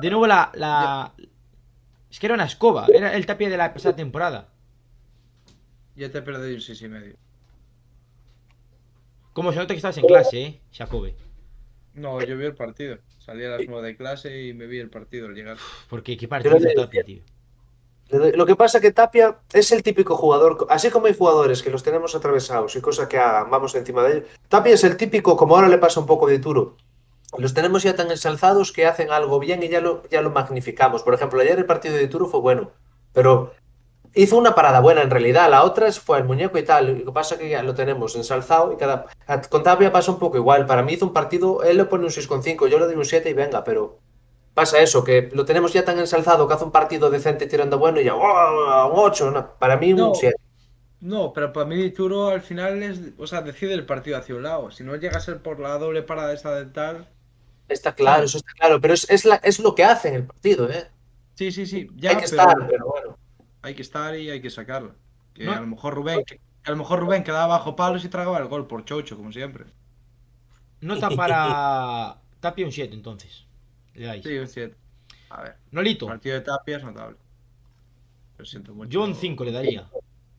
De 0.00 0.10
nuevo 0.10 0.26
la. 0.26 0.50
la... 0.54 1.12
Es 2.10 2.18
que 2.18 2.26
era 2.26 2.34
una 2.34 2.44
escoba. 2.44 2.86
Era 2.92 3.14
el 3.14 3.26
Tapia 3.26 3.50
de 3.50 3.56
la 3.56 3.74
pasada 3.74 3.96
temporada. 3.96 4.48
Ya 5.96 6.10
te 6.10 6.18
he 6.18 6.22
perdí 6.22 6.54
un 6.54 6.60
6,5. 6.60 7.16
¿Cómo 9.36 9.52
se 9.52 9.58
nota 9.58 9.74
que 9.74 9.76
estabas 9.76 9.98
en 9.98 10.06
clase, 10.06 10.42
eh, 10.42 10.60
Jacobe? 10.72 11.14
No, 11.92 12.22
yo 12.22 12.38
vi 12.38 12.46
el 12.46 12.54
partido. 12.54 12.96
Salí 13.18 13.44
a 13.44 13.50
las 13.50 13.60
9 13.68 13.86
de 13.86 13.94
clase 13.94 14.46
y 14.46 14.54
me 14.54 14.66
vi 14.66 14.78
el 14.78 14.88
partido 14.88 15.26
al 15.26 15.34
llegar. 15.34 15.58
Porque 15.90 16.16
qué 16.16 16.26
partido 16.26 16.56
Tapia, 16.74 17.04
tío. 17.04 17.22
Lo 18.08 18.46
que 18.46 18.56
pasa 18.56 18.78
es 18.78 18.82
que 18.82 18.92
Tapia 18.92 19.36
es 19.52 19.72
el 19.72 19.82
típico 19.82 20.16
jugador, 20.16 20.66
así 20.70 20.88
como 20.88 21.04
hay 21.04 21.14
jugadores 21.14 21.62
que 21.62 21.68
los 21.68 21.82
tenemos 21.82 22.14
atravesados 22.14 22.76
y 22.76 22.80
cosas 22.80 23.08
que 23.08 23.18
hagan, 23.18 23.50
vamos 23.50 23.74
encima 23.74 24.04
de 24.04 24.12
ellos. 24.16 24.28
Tapia 24.48 24.72
es 24.72 24.84
el 24.84 24.96
típico, 24.96 25.36
como 25.36 25.54
ahora 25.54 25.68
le 25.68 25.76
pasa 25.76 26.00
un 26.00 26.06
poco 26.06 26.26
de 26.26 26.38
Turo, 26.38 26.78
los 27.36 27.52
tenemos 27.52 27.82
ya 27.82 27.94
tan 27.94 28.10
ensalzados 28.10 28.72
que 28.72 28.86
hacen 28.86 29.10
algo 29.10 29.38
bien 29.38 29.62
y 29.62 29.68
ya 29.68 29.82
lo, 29.82 30.08
ya 30.08 30.22
lo 30.22 30.30
magnificamos. 30.30 31.02
Por 31.02 31.12
ejemplo, 31.12 31.42
ayer 31.42 31.58
el 31.58 31.66
partido 31.66 31.94
de 31.94 32.08
Turo 32.08 32.26
fue 32.26 32.40
bueno, 32.40 32.70
pero 33.12 33.52
hizo 34.16 34.36
una 34.36 34.54
parada 34.54 34.80
buena 34.80 35.02
en 35.02 35.10
realidad. 35.10 35.48
La 35.50 35.62
otra 35.62 35.92
fue 35.92 36.18
el 36.18 36.24
muñeco 36.24 36.58
y 36.58 36.64
tal. 36.64 36.98
Lo 36.98 37.04
que 37.04 37.12
pasa 37.12 37.34
es 37.34 37.40
que 37.40 37.48
ya 37.50 37.62
lo 37.62 37.74
tenemos 37.74 38.16
ensalzado 38.16 38.72
y 38.72 38.76
cada. 38.76 39.06
Con 39.48 39.62
Tapia 39.62 39.92
pasa 39.92 40.10
un 40.10 40.18
poco 40.18 40.36
igual. 40.36 40.66
Para 40.66 40.82
mí 40.82 40.94
hizo 40.94 41.06
un 41.06 41.12
partido, 41.12 41.62
él 41.62 41.76
le 41.76 41.84
pone 41.84 42.04
un 42.04 42.10
6,5, 42.10 42.68
yo 42.68 42.78
le 42.78 42.86
doy 42.86 42.96
un 42.96 43.04
7 43.04 43.28
y 43.30 43.34
venga, 43.34 43.62
pero 43.62 44.00
pasa 44.54 44.80
eso, 44.80 45.04
que 45.04 45.30
lo 45.32 45.44
tenemos 45.44 45.72
ya 45.72 45.84
tan 45.84 45.98
ensalzado 45.98 46.48
que 46.48 46.54
hace 46.54 46.64
un 46.64 46.72
partido 46.72 47.10
decente 47.10 47.46
tirando 47.46 47.78
bueno 47.78 48.00
y 48.00 48.04
ya, 48.04 48.14
¡oh! 48.14 48.92
un 48.92 48.98
8. 48.98 49.30
No, 49.30 49.54
para 49.58 49.76
mí 49.76 49.92
un 49.92 49.98
No. 49.98 50.14
7. 50.14 50.34
No, 51.00 51.32
pero 51.32 51.52
para 51.52 51.66
mí 51.66 51.90
Turo 51.90 52.28
al 52.28 52.40
final 52.42 52.82
es, 52.82 53.00
o 53.18 53.26
sea, 53.26 53.42
decide 53.42 53.74
el 53.74 53.86
partido 53.86 54.16
hacia 54.18 54.34
un 54.34 54.42
lado. 54.42 54.70
Si 54.70 54.82
no 54.82 54.96
llega 54.96 55.18
a 55.18 55.20
ser 55.20 55.42
por 55.42 55.60
la 55.60 55.78
doble 55.78 56.02
parada 56.02 56.32
esta 56.32 56.54
de 56.54 56.66
tal. 56.66 57.08
Está 57.68 57.94
claro, 57.94 58.24
eso 58.24 58.38
está 58.38 58.52
claro, 58.52 58.80
pero 58.80 58.94
es, 58.94 59.08
es, 59.10 59.24
la, 59.24 59.36
es 59.36 59.58
lo 59.60 59.74
que 59.74 59.84
hace 59.84 60.08
en 60.08 60.14
el 60.14 60.24
partido, 60.26 60.70
¿eh? 60.70 60.90
Sí, 61.34 61.52
sí, 61.52 61.66
sí. 61.66 61.88
Ya, 61.96 62.10
Hay 62.10 62.16
que 62.16 62.26
pero 62.30 62.42
estar, 62.42 62.66
pero 62.68 62.86
bueno. 62.86 63.18
Hay 63.66 63.74
que 63.74 63.82
estar 63.82 64.16
y 64.16 64.30
hay 64.30 64.40
que 64.40 64.50
sacarlo. 64.50 64.94
Que 65.34 65.44
No. 65.44 65.52
a 65.52 65.60
lo 65.60 65.66
mejor 65.66 65.94
Rubén, 65.94 66.24
que 66.24 66.40
a 66.64 66.70
lo 66.70 66.76
mejor 66.76 67.00
Rubén 67.00 67.24
quedaba 67.24 67.46
bajo 67.58 67.74
palos 67.76 68.04
y 68.04 68.08
tragaba 68.08 68.38
el 68.38 68.46
gol 68.46 68.66
por 68.66 68.84
chocho, 68.84 69.16
como 69.16 69.32
siempre. 69.32 69.64
Nota 70.80 71.10
para 71.10 72.18
Tapia 72.40 72.64
un 72.64 72.72
7, 72.72 72.94
entonces. 72.94 73.46
Le 73.94 74.06
dais. 74.06 74.22
Sí, 74.24 74.38
un 74.38 74.46
7. 74.46 74.76
A 75.30 75.42
ver, 75.42 75.56
Nolito, 75.72 76.06
el 76.06 76.12
partido 76.12 76.34
de 76.36 76.40
Tapia 76.42 76.76
es 76.76 76.84
notable. 76.84 77.16
Lo 78.38 78.44
siento 78.44 78.74
mucho. 78.74 78.90
yo 78.90 79.02
un 79.04 79.14
5 79.14 79.44
le 79.44 79.52
daría. 79.52 79.88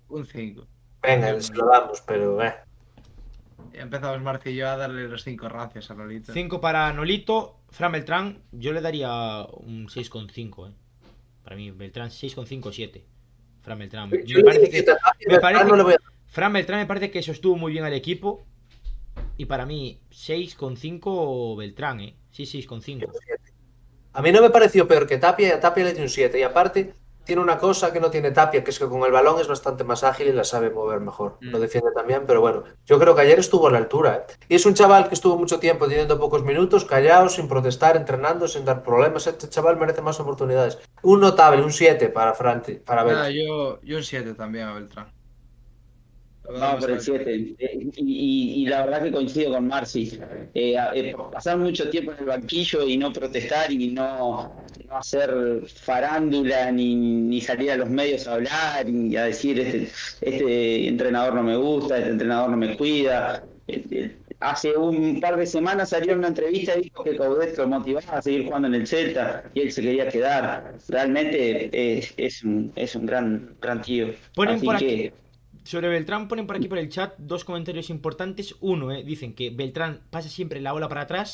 Un 0.07 0.25
5. 0.25 0.65
Venga, 1.01 1.39
se 1.41 1.53
lo 1.53 1.65
damos, 1.67 2.01
pero 2.01 2.41
eh. 2.43 2.53
Ya 3.73 3.81
empezamos 3.81 4.21
Marci 4.21 4.49
y 4.51 4.55
yo 4.55 4.69
a 4.69 4.77
darle 4.77 5.07
los 5.09 5.23
5 5.23 5.49
racias 5.49 5.91
a 5.91 5.95
Lolito. 5.95 6.31
5 6.31 6.61
para 6.61 6.93
Nolito. 6.93 7.59
Fran 7.69 7.91
Beltrán, 7.91 8.41
yo 8.53 8.71
le 8.71 8.79
daría 8.81 9.45
un 9.51 9.87
6,5, 9.87 10.69
eh. 10.69 10.73
Para 11.43 11.55
mí, 11.55 11.71
Beltrán 11.71 12.09
6,5 12.09 12.71
7. 12.71 13.05
Fran 13.67 13.79
Beltrán. 13.79 14.09
Yo 14.23 14.37
Me 14.37 14.43
le 14.43 14.43
parece 14.45 14.69
que 14.69 14.85
me 15.27 15.39
parece 15.39 15.65
no 15.65 15.83
voy 15.83 15.93
a- 15.95 15.97
Fran 16.27 16.53
Beltrán 16.53 16.79
me 16.79 16.85
parece 16.85 17.11
que 17.11 17.21
sostuvo 17.21 17.57
muy 17.57 17.73
bien 17.73 17.83
al 17.83 17.93
equipo. 17.93 18.45
Y 19.35 19.43
para 19.45 19.65
mí, 19.65 19.99
6,5 20.09 21.57
Beltrán, 21.57 21.99
¿eh? 21.99 22.15
Sí, 22.31 22.45
6,5. 22.45 23.11
A 24.13 24.21
mí 24.21 24.31
no 24.31 24.41
me 24.41 24.51
pareció 24.51 24.87
peor 24.87 25.05
que 25.05 25.17
Tapia 25.17 25.49
y 25.49 25.51
a 25.51 25.59
Tapia 25.59 25.83
le 25.83 25.93
di 25.93 26.01
un 26.01 26.07
7. 26.07 26.39
Y 26.39 26.43
aparte, 26.43 26.93
tiene 27.27 27.41
una 27.41 27.57
cosa 27.57 27.91
que 27.91 27.99
no 27.99 28.09
tiene 28.09 28.31
Tapia, 28.31 28.63
que 28.63 28.71
es 28.71 28.79
que 28.79 28.87
con 28.87 29.03
el 29.03 29.11
balón 29.11 29.39
es 29.39 29.47
bastante 29.47 29.83
más 29.83 30.03
ágil 30.03 30.27
y 30.27 30.31
la 30.31 30.45
sabe 30.45 30.69
mover 30.69 31.01
mejor. 31.01 31.37
Mm. 31.41 31.49
Lo 31.49 31.59
defiende 31.59 31.91
también, 31.93 32.23
pero 32.25 32.39
bueno, 32.39 32.63
yo 32.85 32.97
creo 32.97 33.13
que 33.13 33.21
ayer 33.21 33.37
estuvo 33.37 33.67
a 33.67 33.71
la 33.71 33.77
altura. 33.77 34.15
¿eh? 34.15 34.33
Y 34.47 34.55
es 34.55 34.65
un 34.65 34.73
chaval 34.73 35.09
que 35.09 35.13
estuvo 35.13 35.37
mucho 35.37 35.59
tiempo 35.59 35.87
teniendo 35.87 36.17
pocos 36.17 36.43
minutos, 36.43 36.85
callado, 36.85 37.27
sin 37.27 37.49
protestar, 37.49 37.97
entrenando, 37.97 38.47
sin 38.47 38.63
dar 38.63 38.81
problemas. 38.81 39.27
Este 39.27 39.49
chaval 39.49 39.77
merece 39.77 40.01
más 40.01 40.19
oportunidades. 40.21 40.79
Un 41.03 41.19
notable, 41.19 41.61
un 41.61 41.73
7 41.73 42.07
para 42.09 42.33
Franti, 42.33 42.75
para. 42.75 43.03
Nada, 43.03 43.29
yo, 43.29 43.81
yo 43.81 43.97
un 43.97 44.03
7 44.03 44.33
también 44.33 44.67
a 44.69 44.73
Beltrán. 44.73 45.16
Vamos 46.49 46.79
por 46.81 46.89
el 46.91 46.95
al- 46.97 47.01
7. 47.01 47.35
Y, 47.35 47.55
y- 47.97 48.53
y 48.63 48.65
la 48.67 48.85
verdad 48.85 49.03
que 49.03 49.11
coincido 49.11 49.51
con 49.51 49.67
Marci. 49.67 50.19
Eh, 50.53 50.75
eh, 50.93 51.15
pasar 51.31 51.57
mucho 51.57 51.89
tiempo 51.89 52.11
en 52.13 52.19
el 52.19 52.25
banquillo 52.25 52.83
y 52.87 52.97
no 52.97 53.11
protestar 53.11 53.71
y 53.71 53.89
no, 53.89 54.53
no 54.87 54.97
hacer 54.97 55.33
farándula 55.67 56.71
ni, 56.71 56.95
ni 56.95 57.41
salir 57.41 57.71
a 57.71 57.77
los 57.77 57.89
medios 57.89 58.27
a 58.27 58.35
hablar 58.35 58.87
y 58.89 59.15
a 59.17 59.23
decir 59.25 59.59
este, 59.59 59.89
este 60.21 60.87
entrenador 60.87 61.33
no 61.35 61.43
me 61.43 61.57
gusta, 61.57 61.97
este 61.97 62.11
entrenador 62.11 62.49
no 62.49 62.57
me 62.57 62.77
cuida. 62.77 63.43
Eh, 63.67 63.83
eh, 63.91 64.15
Hace 64.39 64.77
un 64.77 65.19
par 65.19 65.35
de 65.35 65.47
semanas 65.47 65.89
salió 65.89 66.11
en 66.13 66.19
una 66.19 66.27
entrevista 66.27 66.77
y 66.77 66.83
dijo 66.83 67.03
que 67.03 67.17
Coudet 67.17 67.57
lo 67.57 67.67
motivaba 67.67 68.17
a 68.19 68.21
seguir 68.21 68.45
jugando 68.45 68.67
en 68.67 68.75
el 68.75 68.85
Celta 68.85 69.45
y 69.55 69.61
él 69.61 69.71
se 69.71 69.81
quería 69.81 70.07
quedar. 70.09 70.75
Realmente 70.89 71.69
eh, 71.73 72.07
es, 72.17 72.43
un, 72.43 72.71
es 72.75 72.95
un 72.95 73.07
gran, 73.07 73.55
gran 73.59 73.81
tío. 73.81 74.09
Ponen 74.35 74.57
Así 74.57 74.65
por 74.67 74.77
que- 74.77 74.85
aquí. 75.07 75.11
Sobre 75.71 75.89
Beltrán 75.95 76.27
ponen 76.29 76.47
por 76.47 76.55
aquí 76.55 76.67
por 76.71 76.77
el 76.79 76.89
chat 76.95 77.11
dos 77.31 77.43
comentarios 77.47 77.89
importantes. 77.89 78.55
Uno, 78.61 78.85
eh, 78.91 79.03
dicen 79.11 79.31
que 79.37 79.49
Beltrán 79.59 79.93
pasa 80.13 80.29
siempre 80.29 80.61
la 80.61 80.73
ola 80.77 80.87
para 80.91 81.01
atrás. 81.03 81.29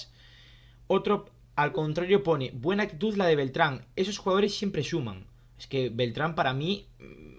Otro, 0.87 1.15
al 1.55 1.71
contrario, 1.79 2.23
pone 2.29 2.51
buena 2.65 2.83
actitud 2.83 3.15
la 3.17 3.27
de 3.27 3.35
Beltrán. 3.41 3.85
Esos 3.95 4.17
jugadores 4.19 4.55
siempre 4.59 4.83
suman. 4.83 5.19
Es 5.59 5.67
que 5.67 5.89
Beltrán 5.89 6.35
para 6.35 6.53
mí... 6.53 6.87
mm, 6.99 7.33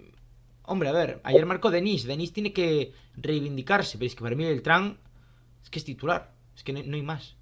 Hombre, 0.67 0.89
a 0.89 0.93
ver, 0.93 1.21
ayer 1.25 1.47
marcó 1.47 1.71
Denis. 1.71 2.05
Denis 2.05 2.33
tiene 2.33 2.53
que 2.53 2.93
reivindicarse, 3.17 3.99
pero 3.99 4.07
es 4.09 4.15
que 4.17 4.23
para 4.23 4.37
mí 4.37 4.45
Beltrán 4.45 4.99
es 5.63 5.71
que 5.71 5.79
es 5.81 5.85
titular. 5.85 6.33
Es 6.57 6.65
que 6.65 6.73
no, 6.75 6.83
no 6.85 6.97
hay 6.97 7.03
más. 7.03 7.37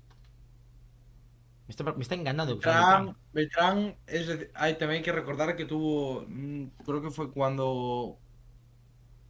Me 1.67 1.73
está, 1.73 1.85
me 1.85 2.03
está 2.03 2.15
engañando. 2.15 2.47
Beltrán, 2.57 3.17
Beltrán 3.33 3.97
es 4.07 4.29
hay 4.55 4.75
también 4.79 4.99
hay 4.99 5.03
que 5.03 5.13
recordar 5.13 5.57
que 5.57 5.65
tuvo, 5.65 6.25
mm, 6.29 6.65
creo 6.85 7.03
que 7.03 7.11
fue 7.11 7.33
cuando, 7.33 8.19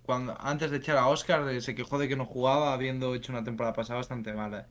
cuando 0.03 0.37
antes 0.41 0.71
de 0.71 0.79
echar 0.79 0.99
a 0.99 1.09
Oscar 1.09 1.49
eh, 1.49 1.61
se 1.61 1.75
quejó 1.75 1.99
de 1.99 2.09
que 2.09 2.17
no 2.17 2.27
jugaba 2.27 2.73
habiendo 2.73 3.15
hecho 3.15 3.33
una 3.33 3.45
temporada 3.45 3.75
pasada 3.75 3.99
bastante 3.99 4.33
mala. 4.33 4.69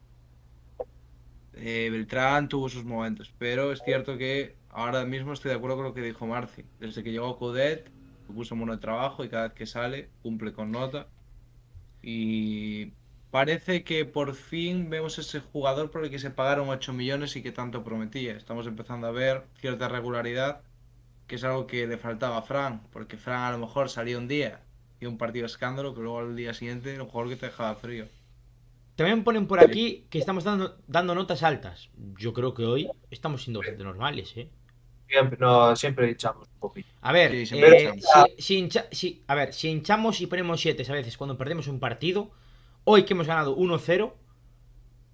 Eh, 1.53 1.89
Beltrán 1.91 2.49
tuvo 2.49 2.69
sus 2.69 2.83
momentos, 2.85 3.33
pero 3.37 3.71
es 3.71 3.81
cierto 3.83 4.17
que 4.17 4.55
ahora 4.69 5.05
mismo 5.05 5.33
estoy 5.33 5.51
de 5.51 5.57
acuerdo 5.57 5.77
con 5.77 5.85
lo 5.85 5.93
que 5.93 6.01
dijo 6.01 6.27
Marci. 6.27 6.65
Desde 6.79 7.03
que 7.03 7.11
llegó 7.11 7.37
Coudet, 7.37 7.89
se 8.27 8.33
puso 8.33 8.55
mono 8.55 8.73
de 8.73 8.79
trabajo 8.79 9.23
y 9.23 9.29
cada 9.29 9.43
vez 9.43 9.53
que 9.53 9.65
sale 9.65 10.09
cumple 10.21 10.53
con 10.53 10.71
nota. 10.71 11.07
Y 12.01 12.93
parece 13.31 13.83
que 13.83 14.05
por 14.05 14.35
fin 14.35 14.89
vemos 14.89 15.19
ese 15.19 15.39
jugador 15.39 15.91
por 15.91 16.03
el 16.03 16.09
que 16.09 16.19
se 16.19 16.31
pagaron 16.31 16.69
8 16.69 16.93
millones 16.93 17.35
y 17.35 17.43
que 17.43 17.51
tanto 17.51 17.83
prometía. 17.83 18.35
Estamos 18.35 18.67
empezando 18.67 19.07
a 19.07 19.11
ver 19.11 19.45
cierta 19.55 19.87
regularidad, 19.87 20.61
que 21.27 21.35
es 21.35 21.43
algo 21.43 21.67
que 21.67 21.87
le 21.87 21.97
faltaba 21.97 22.37
a 22.37 22.41
Fran, 22.41 22.81
porque 22.91 23.17
Fran 23.17 23.43
a 23.43 23.51
lo 23.51 23.59
mejor 23.59 23.89
salía 23.89 24.17
un 24.17 24.27
día 24.27 24.61
y 25.01 25.07
un 25.07 25.17
partido 25.17 25.45
escándalo, 25.47 25.93
que 25.93 26.01
luego 26.01 26.19
al 26.19 26.35
día 26.35 26.53
siguiente 26.53 26.99
un 27.01 27.07
jugador 27.07 27.33
que 27.33 27.39
te 27.39 27.47
dejaba 27.47 27.75
frío. 27.75 28.05
También 28.95 29.23
ponen 29.23 29.47
por 29.47 29.59
aquí 29.59 30.05
que 30.09 30.19
estamos 30.19 30.43
dando, 30.43 30.77
dando 30.87 31.15
notas 31.15 31.43
altas. 31.43 31.89
Yo 32.17 32.33
creo 32.33 32.53
que 32.53 32.63
hoy 32.65 32.91
estamos 33.09 33.43
siendo 33.43 33.59
bastante 33.59 33.83
normales, 33.83 34.31
¿eh? 34.37 34.49
Siempre, 35.07 35.37
no, 35.39 35.75
siempre 35.75 36.11
echamos 36.11 36.47
un 36.53 36.59
poquito. 36.59 36.89
A 37.01 37.11
ver, 37.11 37.31
Sí, 37.31 37.55
eh, 37.57 37.93
si, 37.99 38.35
si 38.37 38.57
hincha- 38.59 38.87
si- 38.91 39.23
a 39.27 39.35
ver, 39.35 39.53
si 39.53 39.69
hinchamos 39.69 40.21
y 40.21 40.27
ponemos 40.27 40.61
7 40.61 40.85
a 40.87 40.93
veces 40.93 41.17
cuando 41.17 41.37
perdemos 41.37 41.67
un 41.67 41.79
partido, 41.79 42.31
hoy 42.83 43.03
que 43.03 43.13
hemos 43.13 43.27
ganado 43.27 43.55
1-0, 43.55 44.15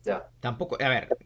Ya. 0.05 0.29
tampoco. 0.39 0.77
A 0.81 0.89
ver, 0.89 1.17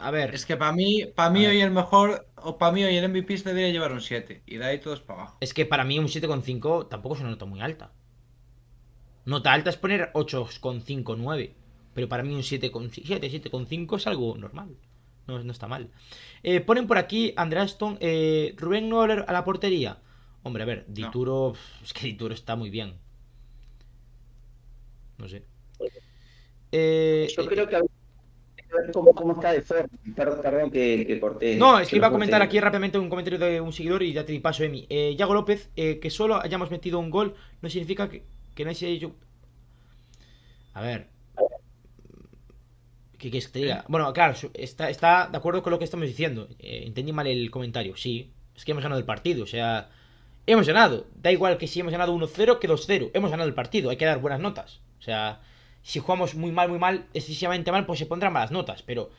a 0.00 0.10
ver, 0.10 0.34
Es 0.34 0.46
que 0.46 0.56
para 0.56 0.72
mí, 0.72 1.04
para 1.14 1.30
mí 1.30 1.46
hoy 1.46 1.60
el 1.60 1.70
mejor, 1.70 2.26
o 2.36 2.58
para 2.58 2.72
mí 2.72 2.84
hoy 2.84 2.96
el 2.96 3.08
MVP 3.08 3.38
se 3.38 3.48
debería 3.48 3.70
llevar 3.70 3.92
un 3.92 4.00
7, 4.00 4.42
y 4.46 4.56
de 4.56 4.64
ahí 4.64 4.78
todos 4.80 5.00
para 5.00 5.20
abajo. 5.22 5.38
es 5.40 5.54
que 5.54 5.66
para 5.66 5.84
mí 5.84 5.98
un 5.98 6.08
7,5 6.08 6.88
tampoco 6.88 7.14
es 7.14 7.20
una 7.20 7.30
nota 7.30 7.44
muy 7.44 7.60
alta. 7.60 7.92
Nota 9.24 9.52
alta 9.52 9.70
es 9.70 9.76
poner 9.76 10.10
8,5, 10.14 11.16
9. 11.18 11.54
Pero 11.94 12.08
para 12.08 12.22
mí 12.22 12.34
un 12.34 12.42
7,7, 12.42 13.28
7,5 13.28 13.96
es 13.96 14.06
algo 14.06 14.36
normal. 14.38 14.76
No, 15.26 15.42
no 15.42 15.52
está 15.52 15.68
mal. 15.68 15.90
Eh, 16.42 16.60
ponen 16.60 16.86
por 16.86 16.96
aquí, 16.96 17.34
Andreaston, 17.36 17.98
eh, 18.00 18.54
Rubén 18.56 18.88
Noller 18.88 19.24
a 19.28 19.32
la 19.32 19.44
portería. 19.44 19.98
Hombre, 20.42 20.62
a 20.62 20.66
ver, 20.66 20.84
Dituro. 20.88 21.54
Es 21.82 21.92
que 21.92 22.06
Dituro 22.06 22.32
está 22.32 22.56
muy 22.56 22.70
bien. 22.70 22.94
No 25.18 25.28
sé. 25.28 25.44
Eh, 26.72 27.28
Yo 27.36 27.46
creo 27.46 27.68
que 27.68 27.76
habría 27.76 27.88
que 27.88 27.97
ver 28.80 28.92
cómo, 28.92 29.12
cómo 29.12 29.32
está 29.32 29.52
de 29.52 29.62
forma. 29.62 29.88
Perdón, 30.14 30.40
perdón 30.42 30.70
que, 30.70 31.04
que 31.06 31.20
corté. 31.20 31.56
No, 31.56 31.78
es 31.78 31.88
que 31.88 31.96
iba 31.96 32.08
a 32.08 32.10
comentar 32.10 32.42
aquí 32.42 32.58
rápidamente 32.60 32.98
un 32.98 33.08
comentario 33.08 33.38
de 33.38 33.60
un 33.60 33.72
seguidor 33.72 34.02
y 34.02 34.12
ya 34.12 34.24
te 34.24 34.32
di 34.32 34.38
paso, 34.40 34.64
Emi. 34.64 34.86
Eh, 34.88 35.14
Yago 35.16 35.34
López, 35.34 35.70
eh, 35.76 35.98
que 36.00 36.10
solo 36.10 36.40
hayamos 36.42 36.70
metido 36.70 36.98
un 36.98 37.10
gol 37.10 37.34
no 37.60 37.70
significa 37.70 38.08
que, 38.08 38.24
que 38.54 38.64
no 38.64 38.70
haya 38.70 38.88
hecho... 38.88 39.14
A 40.74 40.82
ver... 40.82 41.08
¿Qué 43.18 43.30
quieres 43.30 43.48
que 43.48 43.54
te 43.54 43.58
diga? 43.58 43.84
Bueno, 43.88 44.12
claro, 44.12 44.34
está 44.54 45.26
de 45.26 45.36
acuerdo 45.36 45.62
con 45.62 45.72
lo 45.72 45.78
que 45.78 45.84
estamos 45.84 46.06
diciendo. 46.06 46.48
Eh, 46.60 46.84
entendí 46.86 47.12
mal 47.12 47.26
el 47.26 47.50
comentario. 47.50 47.96
Sí, 47.96 48.32
es 48.54 48.64
que 48.64 48.70
hemos 48.70 48.84
ganado 48.84 49.00
el 49.00 49.06
partido. 49.06 49.42
O 49.42 49.46
sea, 49.46 49.90
hemos 50.46 50.68
ganado. 50.68 51.06
Da 51.16 51.32
igual 51.32 51.58
que 51.58 51.66
si 51.66 51.80
hemos 51.80 51.90
ganado 51.90 52.14
1-0 52.14 52.60
que 52.60 52.68
2-0. 52.68 53.10
Hemos 53.14 53.30
ganado 53.32 53.48
el 53.48 53.54
partido. 53.54 53.90
Hay 53.90 53.96
que 53.96 54.04
dar 54.04 54.20
buenas 54.20 54.38
notas. 54.38 54.80
O 55.00 55.02
sea, 55.02 55.40
si 55.82 55.98
jugamos 56.00 56.34
muy 56.34 56.52
mal, 56.52 56.68
muy 56.68 56.78
mal, 56.78 57.06
excesivamente 57.14 57.72
mal, 57.72 57.86
pues 57.86 57.98
se 57.98 58.06
pondrán 58.06 58.32
malas 58.32 58.50
notas. 58.50 58.82
Pero 58.82 59.10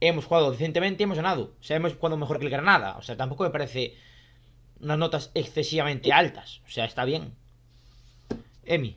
hemos 0.00 0.24
jugado 0.24 0.50
decentemente 0.50 1.02
y 1.02 1.04
hemos 1.04 1.16
ganado. 1.16 1.52
O 1.60 1.62
sea, 1.62 1.76
hemos 1.76 1.94
jugado 1.94 2.16
mejor 2.16 2.38
que 2.38 2.44
el 2.46 2.50
Granada. 2.50 2.96
O 2.98 3.02
sea, 3.02 3.16
tampoco 3.16 3.44
me 3.44 3.50
parece 3.50 3.94
unas 4.80 4.98
notas 4.98 5.30
excesivamente 5.34 6.12
altas. 6.12 6.60
O 6.66 6.70
sea, 6.70 6.84
está 6.84 7.04
bien. 7.04 7.32
Emi. 8.64 8.96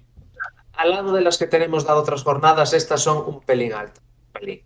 Al 0.73 0.91
lado 0.91 1.13
de 1.13 1.21
las 1.21 1.37
que 1.37 1.45
tenemos 1.47 1.85
dado 1.85 2.01
otras 2.01 2.23
jornadas, 2.23 2.73
estas 2.73 3.01
son 3.01 3.17
un 3.27 3.41
pelín 3.41 3.73
altas. 3.73 4.01
Un 4.01 4.31
pelín. 4.39 4.61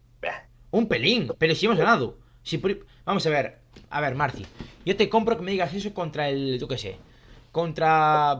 Un 0.72 0.88
pelín, 0.88 1.32
pero 1.38 1.54
si 1.56 1.66
hemos 1.66 1.78
ganado. 1.78 2.18
Si 2.44 2.58
por- 2.58 2.86
Vamos 3.06 3.26
a 3.28 3.30
ver, 3.30 3.60
a 3.90 4.02
ver, 4.02 4.16
Marci. 4.16 4.46
Yo 4.86 4.96
te 4.96 5.10
compro 5.10 5.38
que 5.38 5.44
me 5.44 5.52
digas 5.52 5.74
eso 5.74 5.94
contra 5.94 6.30
el, 6.30 6.58
yo 6.60 6.68
qué 6.68 6.78
sé, 6.78 6.98
contra 7.52 8.40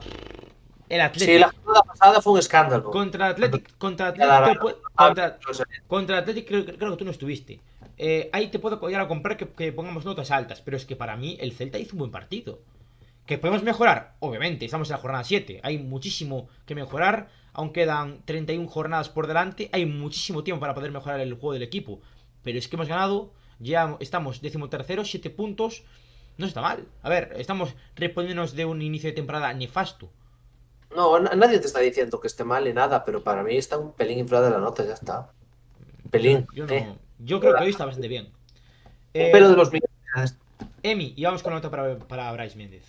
Sí, 1.20 1.40
la 1.40 1.48
jornada 1.52 1.84
pasada 1.84 2.22
fue 2.22 2.34
un 2.34 2.40
escándalo. 2.40 2.84
Contra 2.92 3.28
Athletic, 3.30 3.78
contra 3.78 4.08
pu- 4.60 4.76
contra, 5.88 6.18
Athletic 6.20 6.48
creo, 6.48 6.66
creo 6.66 6.92
que 6.92 6.98
tú 6.98 7.06
no 7.06 7.12
estuviste. 7.12 7.60
Eh, 7.98 8.30
ahí 8.34 8.48
te 8.48 8.60
puedo 8.60 8.80
llegar 8.88 9.02
a 9.02 9.08
comprar 9.08 9.38
que, 9.38 9.48
que 9.50 9.72
pongamos 9.72 10.06
notas 10.06 10.32
altas, 10.32 10.62
pero 10.62 10.78
es 10.78 10.86
que 10.86 10.96
para 10.96 11.16
mí 11.16 11.38
el 11.40 11.52
Celta 11.54 11.78
hizo 11.78 11.94
un 11.94 12.00
buen 12.00 12.12
partido. 12.12 12.60
¿Que 13.26 13.38
podemos 13.38 13.64
mejorar? 13.64 14.16
Obviamente, 14.20 14.66
estamos 14.66 14.90
en 14.90 14.94
la 14.96 15.02
jornada 15.02 15.24
7. 15.24 15.62
Hay 15.64 15.78
muchísimo 15.78 16.50
que 16.66 16.76
mejorar. 16.76 17.30
Aún 17.54 17.72
quedan 17.72 18.22
31 18.26 18.68
jornadas 18.68 19.10
por 19.10 19.28
delante. 19.28 19.70
Hay 19.72 19.86
muchísimo 19.86 20.44
tiempo 20.44 20.60
para 20.60 20.74
poder 20.74 20.92
mejorar 20.92 21.20
el 21.22 21.34
juego 21.36 21.54
del 21.54 21.64
equipo. 21.64 22.02
Pero 22.44 22.58
es 22.60 22.68
que 22.68 22.76
hemos 22.76 22.90
ganado. 22.90 23.32
Ya 23.60 23.96
estamos 24.02 24.42
decimotercero, 24.42 25.06
7 25.06 25.30
puntos. 25.30 25.84
No 26.38 26.46
está 26.48 26.62
mal. 26.62 26.86
A 27.02 27.10
ver, 27.10 27.34
estamos 27.38 27.76
respondiéndonos 27.96 28.56
de 28.56 28.66
un 28.66 28.82
inicio 28.82 29.10
de 29.10 29.16
temporada 29.16 29.54
nefasto. 29.54 30.10
No, 30.96 31.20
na- 31.20 31.36
nadie 31.36 31.60
te 31.60 31.68
está 31.68 31.80
diciendo 31.80 32.20
que 32.20 32.28
esté 32.28 32.44
mal 32.44 32.64
ni 32.64 32.74
nada, 32.74 33.04
pero 33.04 33.24
para 33.24 33.44
mí 33.44 33.56
está 33.58 33.78
un 33.78 33.94
pelín 33.94 34.20
inflada 34.20 34.50
la 34.50 34.60
nota, 34.60 34.86
ya 34.86 34.94
está. 34.94 35.30
Un 36.06 36.12
pelín. 36.12 36.48
Yo, 36.54 36.66
no- 36.68 36.74
eh. 36.74 36.88
yo 37.20 37.40
creo 37.40 37.56
que 37.56 37.64
hoy 37.64 37.70
está 37.70 37.86
bastante 37.86 38.08
bien. 38.08 38.26
Un 38.26 38.32
Eh, 39.14 39.32
pelo 39.32 39.50
de 39.50 39.56
los 39.56 39.72
millones. 39.72 40.38
Emi, 40.84 41.14
y 41.16 41.24
vamos 41.24 41.42
con 41.42 41.52
la 41.54 41.58
nota 41.58 41.70
para, 41.72 41.98
para 41.98 42.32
Bryce 42.34 42.58
Méndez. 42.58 42.84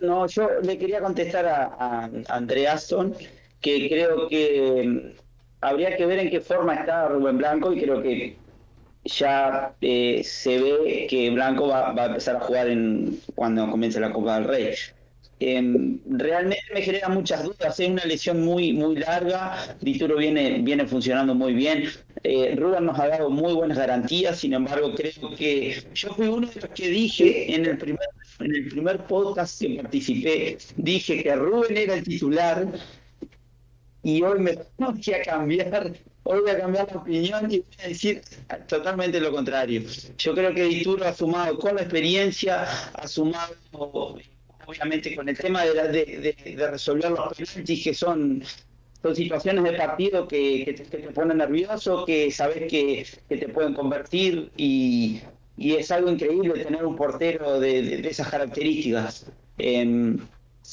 No, 0.00 0.26
yo 0.26 0.48
le 0.62 0.76
quería 0.78 1.00
contestar 1.00 1.46
a, 1.46 1.64
a 1.78 2.10
André 2.28 2.68
Aston 2.68 3.14
que 3.60 3.88
creo 3.88 4.28
que 4.28 4.82
mm, 4.86 5.16
habría 5.62 5.96
que 5.96 6.04
ver 6.04 6.18
en 6.18 6.30
qué 6.30 6.40
forma 6.40 6.74
está 6.74 7.08
Rubén 7.08 7.38
Blanco 7.38 7.72
y 7.72 7.80
creo 7.80 8.02
que 8.02 8.36
ya 9.04 9.74
eh, 9.80 10.22
se 10.24 10.58
ve 10.60 11.06
que 11.08 11.30
Blanco 11.30 11.68
va, 11.68 11.92
va 11.92 12.02
a 12.02 12.06
empezar 12.06 12.36
a 12.36 12.40
jugar 12.40 12.68
en 12.68 13.20
cuando 13.34 13.70
comience 13.70 13.98
la 14.00 14.12
Copa 14.12 14.34
del 14.34 14.44
Rey. 14.48 14.74
Em, 15.38 16.00
realmente 16.08 16.64
me 16.72 16.80
genera 16.80 17.10
muchas 17.10 17.44
dudas, 17.44 17.78
es 17.78 17.88
una 17.90 18.06
lesión 18.06 18.42
muy 18.42 18.72
muy 18.72 18.96
larga, 18.96 19.76
Dituro 19.82 20.16
viene, 20.16 20.60
viene 20.62 20.86
funcionando 20.86 21.34
muy 21.34 21.52
bien, 21.52 21.90
eh, 22.22 22.54
Rubén 22.56 22.86
nos 22.86 22.98
ha 22.98 23.08
dado 23.08 23.28
muy 23.28 23.52
buenas 23.52 23.76
garantías, 23.76 24.38
sin 24.38 24.54
embargo 24.54 24.94
creo 24.94 25.36
que 25.36 25.84
yo 25.92 26.14
fui 26.14 26.28
uno 26.28 26.46
de 26.46 26.58
los 26.62 26.70
que 26.70 26.88
dije 26.88 27.54
en 27.54 27.66
el 27.66 27.76
primer, 27.76 28.08
en 28.40 28.54
el 28.54 28.68
primer 28.68 29.04
podcast 29.04 29.60
que 29.60 29.74
participé, 29.82 30.56
dije 30.78 31.22
que 31.22 31.36
Rubén 31.36 31.76
era 31.76 31.94
el 31.96 32.02
titular 32.02 32.66
y 34.02 34.22
hoy 34.22 34.38
me 34.38 34.56
tengo 34.56 34.94
que 34.94 35.20
cambiar, 35.20 35.92
hoy 36.22 36.40
voy 36.40 36.50
a 36.50 36.58
cambiar 36.58 36.90
la 36.90 36.98
opinión 36.98 37.52
y 37.52 37.58
voy 37.58 37.76
a 37.84 37.88
decir 37.88 38.22
totalmente 38.68 39.20
lo 39.20 39.30
contrario. 39.32 39.82
Yo 40.16 40.34
creo 40.34 40.54
que 40.54 40.64
Dituro 40.64 41.04
ha 41.04 41.12
sumado 41.12 41.58
con 41.58 41.74
la 41.74 41.82
experiencia, 41.82 42.62
ha 42.94 43.06
sumado 43.06 43.54
obviamente 44.66 45.14
con 45.14 45.28
el 45.28 45.36
tema 45.36 45.64
de, 45.64 45.74
la- 45.74 45.88
de, 45.88 46.68
resolver 46.70 47.10
los 47.10 47.36
penaltis 47.36 47.84
que 47.84 47.94
son 47.94 48.42
son 49.02 49.14
situaciones 49.14 49.62
de 49.64 49.72
partido 49.74 50.26
que, 50.26 50.84
te, 50.90 50.98
ponen 51.10 51.38
nervioso, 51.38 52.04
que 52.04 52.30
sabes 52.30 52.70
que, 52.70 53.06
te 53.28 53.48
pueden 53.48 53.74
convertir 53.74 54.50
y, 54.56 55.20
y 55.56 55.74
es 55.74 55.90
algo 55.90 56.10
increíble 56.10 56.64
tener 56.64 56.84
un 56.84 56.96
portero 56.96 57.60
de 57.60 58.00
esas 58.08 58.28
características. 58.28 59.26
Em, 59.58 60.18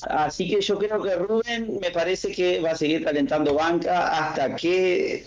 así 0.09 0.49
que 0.49 0.61
yo 0.61 0.77
creo 0.79 1.01
que 1.01 1.15
Rubén 1.15 1.79
me 1.79 1.91
parece 1.91 2.31
que 2.31 2.59
va 2.59 2.71
a 2.71 2.75
seguir 2.75 3.03
calentando 3.03 3.53
banca 3.53 4.07
hasta 4.07 4.55
que 4.55 5.23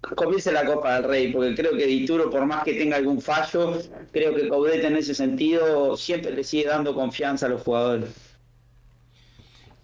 comience 0.00 0.50
la 0.52 0.64
Copa 0.64 0.94
del 0.94 1.04
Rey, 1.04 1.32
porque 1.32 1.54
creo 1.54 1.72
que 1.76 1.86
Dituro, 1.86 2.30
por 2.30 2.46
más 2.46 2.64
que 2.64 2.74
tenga 2.74 2.96
algún 2.96 3.20
fallo, 3.20 3.78
creo 4.12 4.34
que 4.34 4.48
Coudet 4.48 4.84
en 4.84 4.96
ese 4.96 5.14
sentido 5.14 5.96
siempre 5.96 6.32
le 6.32 6.42
sigue 6.44 6.66
dando 6.68 6.94
confianza 6.94 7.46
a 7.46 7.48
los 7.50 7.62
jugadores. 7.62 8.10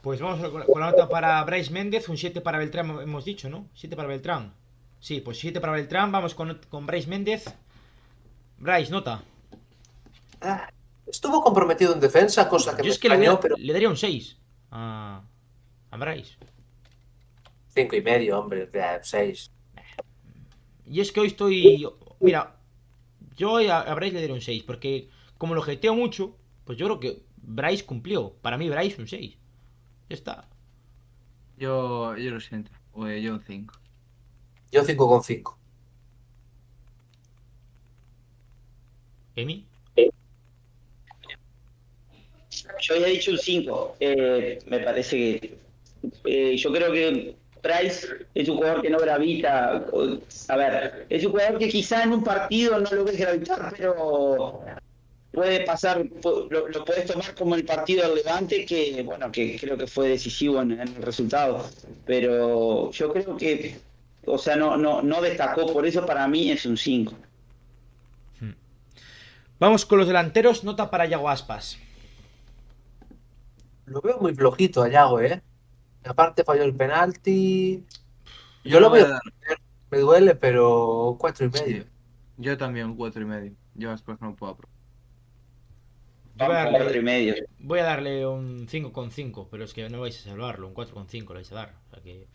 Pues 0.02 0.20
vamos 0.20 0.48
con 0.66 0.80
la, 0.80 0.90
nota 0.90 1.08
para 1.08 1.42
Bryce 1.44 1.72
Méndez, 1.72 2.08
un 2.08 2.16
7 2.16 2.40
para 2.40 2.58
Beltrán, 2.58 3.00
hemos 3.00 3.24
dicho, 3.24 3.48
¿no? 3.50 3.66
7 3.74 3.96
para 3.96 4.08
Beltrán. 4.08 4.52
Sí, 5.00 5.20
pues 5.20 5.38
7 5.38 5.60
para 5.60 5.72
Beltrán, 5.72 6.12
vamos 6.12 6.34
con, 6.34 6.60
con 6.68 6.86
Bryce 6.86 7.08
Méndez. 7.08 7.44
Bryce, 8.58 8.90
nota. 8.90 9.22
Ah, 10.40 10.68
Estuvo 11.06 11.42
comprometido 11.42 11.92
en 11.92 12.00
defensa, 12.00 12.48
cosa 12.48 12.72
que 12.76 12.82
Yo 12.82 12.86
me 12.86 12.90
es 12.90 12.98
que 12.98 13.08
le, 13.08 13.14
extrañó, 13.14 13.32
daría- 13.36 13.40
pero 13.40 13.56
le 13.56 13.72
daría 13.72 13.88
un 13.88 13.96
6 13.96 14.36
a, 14.70 15.22
a 15.90 15.96
Bryce. 15.96 16.36
cinco 17.74 17.96
y 17.96 18.02
medio, 18.02 18.38
hombre, 18.40 18.68
eh, 18.72 18.98
seis. 19.02 19.50
Y 20.88 21.00
es 21.00 21.12
que 21.12 21.20
hoy 21.20 21.28
estoy. 21.28 21.86
Mira, 22.20 22.56
yo 23.36 23.52
hoy 23.52 23.66
a, 23.68 23.80
a 23.80 23.94
Bryce 23.94 24.14
le 24.14 24.20
daría 24.20 24.34
un 24.34 24.40
6, 24.40 24.62
porque 24.64 25.08
como 25.38 25.54
lo 25.54 25.62
jeteo 25.62 25.94
mucho, 25.94 26.36
pues 26.64 26.78
yo 26.78 26.86
creo 26.86 27.00
que 27.00 27.22
Bryce 27.42 27.84
cumplió. 27.84 28.32
Para 28.42 28.56
mí, 28.58 28.68
Bryce 28.68 29.00
un 29.00 29.08
6. 29.08 29.36
Ya 30.08 30.14
está. 30.14 30.48
Yo, 31.58 32.16
yo 32.16 32.30
lo 32.30 32.40
siento. 32.40 32.70
O, 32.92 33.06
eh, 33.06 33.20
yo 33.22 33.34
un 33.34 33.42
5. 33.42 33.74
Yo 34.72 34.84
cinco 34.84 35.08
con 35.08 35.22
cinco. 35.22 35.58
Emi. 39.36 39.66
Yo 42.80 42.94
había 42.94 43.06
dicho 43.08 43.30
un 43.30 43.38
5. 43.38 43.96
me 44.00 44.78
parece 44.80 45.16
que. 45.16 45.58
eh, 46.24 46.56
yo 46.56 46.72
creo 46.72 46.92
que 46.92 47.36
Price 47.66 48.06
es 48.34 48.48
un 48.48 48.56
jugador 48.56 48.82
que 48.82 48.90
no 48.90 48.98
gravita. 48.98 49.84
A 50.48 50.56
ver, 50.56 51.06
es 51.08 51.24
un 51.24 51.32
jugador 51.32 51.58
que 51.58 51.68
quizá 51.68 52.02
en 52.02 52.12
un 52.12 52.22
partido 52.22 52.78
no 52.78 52.90
lo 52.90 53.04
ves 53.04 53.18
gravitar, 53.18 53.74
pero 53.76 54.60
puede 55.32 55.60
pasar, 55.60 56.04
lo, 56.24 56.68
lo 56.68 56.84
puedes 56.84 57.06
tomar 57.06 57.34
como 57.34 57.54
el 57.54 57.64
partido 57.64 58.06
del 58.06 58.16
Levante, 58.16 58.64
que 58.64 59.02
bueno, 59.02 59.30
que 59.30 59.58
creo 59.58 59.76
que 59.76 59.86
fue 59.86 60.08
decisivo 60.08 60.62
en, 60.62 60.72
en 60.72 60.80
el 60.80 61.02
resultado. 61.02 61.64
Pero 62.06 62.90
yo 62.90 63.12
creo 63.12 63.36
que, 63.36 63.76
o 64.24 64.38
sea, 64.38 64.56
no, 64.56 64.76
no, 64.76 65.02
no 65.02 65.20
destacó, 65.20 65.72
por 65.72 65.86
eso 65.86 66.06
para 66.06 66.26
mí 66.26 66.50
es 66.50 66.64
un 66.64 66.76
5. 66.76 67.12
Vamos 69.58 69.86
con 69.86 69.98
los 69.98 70.06
delanteros, 70.06 70.64
nota 70.64 70.90
para 70.90 71.06
Yago 71.06 71.30
Aspas. 71.30 71.78
Lo 73.86 74.00
veo 74.02 74.18
muy 74.18 74.34
flojito 74.34 74.82
a 74.82 74.88
Yago, 74.88 75.20
¿eh? 75.20 75.40
Aparte 76.06 76.44
falló 76.44 76.64
el 76.64 76.74
penalti. 76.74 77.84
Yo 78.64 78.80
lo 78.80 78.90
veo, 78.90 79.06
me 79.90 79.98
duele, 79.98 80.34
pero 80.34 81.16
cuatro 81.18 81.46
y 81.46 81.50
medio. 81.50 81.84
Yo 82.38 82.56
también, 82.58 82.86
un 82.86 82.96
4 82.96 83.22
y 83.22 83.24
medio. 83.24 83.52
Yo 83.74 83.90
después 83.90 84.20
no 84.20 84.34
puedo 84.34 84.52
aprobar. 84.52 84.76
Yo 86.36 86.46
voy 86.46 86.54
a 86.56 86.62
cuatro 86.64 86.80
y 86.80 86.84
darle, 86.84 87.02
medio. 87.02 87.34
voy 87.60 87.78
a 87.78 87.84
darle 87.84 88.26
un 88.26 88.66
5,5, 88.68 89.48
pero 89.50 89.64
es 89.64 89.72
que 89.72 89.88
no 89.88 90.00
vais 90.00 90.18
a 90.20 90.24
salvarlo, 90.28 90.68
un 90.68 90.74
4,5 90.74 91.28
le 91.28 91.34
vais 91.34 91.52
a 91.52 91.54
dar. 91.54 91.74
O 91.86 91.94
sea 91.94 92.02
que... 92.02 92.26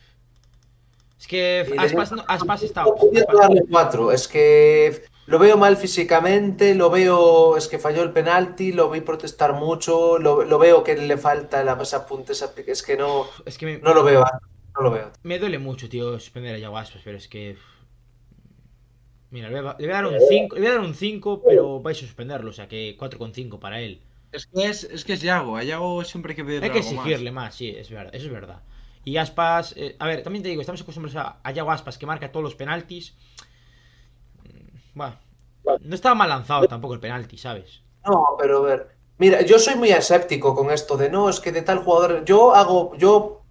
Es 1.20 1.28
que 1.28 1.76
Aspas, 1.78 2.12
no- 2.14 2.26
Aspas 2.28 2.64
está... 2.64 2.84
No 2.86 3.40
darle 3.40 3.62
cuatro. 3.70 4.12
Es 4.12 4.28
que 4.28 5.04
lo 5.26 5.40
veo 5.40 5.58
mal 5.58 5.78
físicamente, 5.78 6.76
lo 6.76 6.90
veo, 6.90 7.58
es 7.58 7.68
que 7.68 7.80
falló 7.80 8.04
el 8.04 8.12
penalti, 8.12 8.72
lo 8.74 8.90
vi 8.90 9.02
protestar 9.02 9.54
mucho, 9.54 10.18
lo, 10.20 10.44
lo 10.44 10.60
veo 10.60 10.84
que 10.84 10.96
le 10.96 11.18
falta 11.18 11.64
la, 11.64 11.74
esa 11.82 12.06
punta, 12.06 12.32
esa, 12.34 12.54
es 12.68 12.84
que 12.84 12.98
no, 12.98 13.28
Es 13.46 13.58
que 13.58 13.66
me, 13.66 13.78
no 13.80 13.94
lo 13.94 14.04
veo, 14.04 14.24
ah, 14.24 14.40
no 14.76 14.82
lo 14.84 14.92
veo. 14.92 15.12
me 15.24 15.40
duele 15.40 15.60
mucho, 15.60 15.88
tío, 15.90 16.20
suspender 16.20 16.56
a 16.56 16.58
Yago 16.60 16.78
Aspas, 16.78 17.02
pero 17.04 17.18
es 17.18 17.28
que... 17.28 17.58
Mira, 19.30 19.50
le 19.50 19.62
voy 19.62 19.70
a, 19.70 19.76
le 19.80 19.88
voy 19.88 19.94
a 19.94 20.02
dar 20.02 20.06
un 20.08 20.20
5, 20.20 20.56
le 20.56 20.62
voy 20.62 20.70
a 20.70 20.74
dar 20.74 20.82
un 20.82 20.94
5, 20.96 21.44
pero 21.48 21.82
vais 21.82 21.98
a 21.98 22.02
suspenderlo, 22.02 22.50
o 22.50 22.54
sea 22.54 22.68
que 22.68 22.98
4,5 22.98 23.60
para 23.60 23.80
él. 23.82 24.02
Es 24.32 24.46
que 24.48 24.66
es, 24.66 24.84
es 24.84 25.04
que 25.06 25.14
es 25.14 25.22
Yago. 25.22 25.56
A 25.58 25.64
Yago 25.64 26.04
siempre 26.04 26.32
hay 26.32 26.36
que 26.36 26.44
pedirle 26.46 26.66
Hay 26.66 26.72
que 26.72 26.80
algo 26.80 26.92
más. 26.94 27.06
exigirle 27.06 27.32
más, 27.32 27.56
sí, 27.56 27.70
es 27.70 27.90
verdad, 27.90 28.14
eso 28.16 28.28
es 28.28 28.32
verdad. 28.34 28.64
Y 29.04 29.18
Aspas, 29.18 29.74
eh, 29.78 29.96
a 30.00 30.08
ver, 30.08 30.22
también 30.24 30.44
te 30.44 30.50
digo, 30.50 30.62
estamos 30.62 30.82
acostumbrados 30.82 31.16
a, 31.18 31.40
a 31.44 31.52
Yago 31.52 31.72
Aspas 31.72 31.98
que 31.98 32.06
marca 32.06 32.32
todos 32.32 32.44
los 32.44 32.56
penaltis. 32.56 33.16
Bueno, 34.94 35.18
no 35.82 35.96
estaba 35.96 36.16
mal 36.16 36.30
lanzado 36.30 36.68
tampoco 36.68 36.94
el 36.94 37.00
penalti, 37.00 37.38
¿sabes? 37.38 37.84
No, 38.06 38.26
pero 38.40 38.58
a 38.60 38.62
ver, 38.62 38.88
mira, 39.18 39.42
yo 39.42 39.60
soy 39.60 39.76
muy 39.76 39.92
escéptico 39.92 40.56
con 40.56 40.72
esto 40.72 40.98
de 40.98 41.10
no, 41.10 41.30
es 41.30 41.40
que 41.40 41.52
de 41.52 41.62
tal 41.62 41.80
jugador, 41.84 42.26
yo 42.26 42.54
hago, 42.56 42.96
yo 42.98 43.42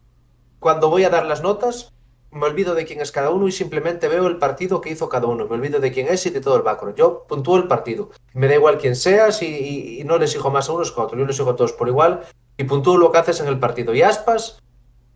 cuando 0.58 0.90
voy 0.90 1.04
a 1.04 1.10
dar 1.10 1.26
las 1.26 1.42
notas, 1.42 1.92
me 2.32 2.46
olvido 2.46 2.74
de 2.74 2.84
quién 2.84 3.00
es 3.00 3.10
cada 3.12 3.30
uno 3.30 3.48
y 3.48 3.52
simplemente 3.52 4.06
veo 4.08 4.26
el 4.26 4.38
partido 4.38 4.80
que 4.80 4.90
hizo 4.90 5.08
cada 5.08 5.26
uno, 5.26 5.46
me 5.46 5.54
olvido 5.54 5.80
de 5.80 5.90
quién 5.92 6.08
es 6.08 6.26
y 6.26 6.30
de 6.30 6.40
todo 6.40 6.56
el 6.56 6.62
background. 6.62 6.96
Yo 6.96 7.24
puntúo 7.28 7.56
el 7.56 7.66
partido, 7.68 8.10
me 8.34 8.46
da 8.48 8.54
igual 8.54 8.78
quién 8.78 8.94
seas 8.96 9.42
y, 9.42 9.46
y- 9.46 10.00
y 10.00 10.04
no 10.04 10.18
les 10.18 10.30
exijo 10.30 10.50
más 10.50 10.68
a 10.68 10.72
unos 10.72 10.92
que 10.92 11.00
a 11.00 11.04
otros, 11.04 11.18
yo 11.18 11.26
les 11.26 11.34
exijo 11.36 11.50
a 11.50 11.56
todos 11.56 11.72
por 11.72 11.88
igual 11.88 12.20
y 12.56 12.64
puntúo 12.64 12.98
lo 12.98 13.10
que 13.12 13.18
haces 13.18 13.40
en 13.40 13.48
el 13.48 13.58
partido. 13.58 13.94
Y 13.94 14.02
Aspas, 14.02 14.58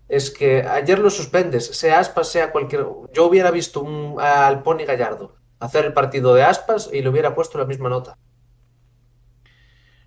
es 0.09 0.31
que 0.31 0.63
ayer 0.63 0.99
lo 0.99 1.11
suspendes, 1.11 1.67
sea 1.67 1.99
Aspas, 2.01 2.29
sea 2.29 2.53
cualquier... 2.53 2.87
Yo 3.13 3.27
hubiera 3.27 3.51
visto 3.51 3.81
un, 3.83 4.17
al 4.21 4.63
Pony 4.63 4.85
Gallardo 4.87 5.37
hacer 5.59 5.85
el 5.85 5.93
partido 5.93 6.35
de 6.35 6.43
Aspas 6.43 6.91
y 6.93 7.03
le 7.03 7.09
hubiera 7.09 7.35
puesto 7.35 7.59
la 7.59 7.67
misma 7.67 7.89
nota. 7.89 8.19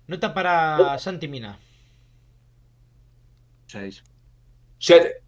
Nota 0.06 0.32
para 0.32 0.98
Santi 0.98 1.28
Mina. 1.28 1.58
6. 3.66 4.02
Siete. 4.78 5.22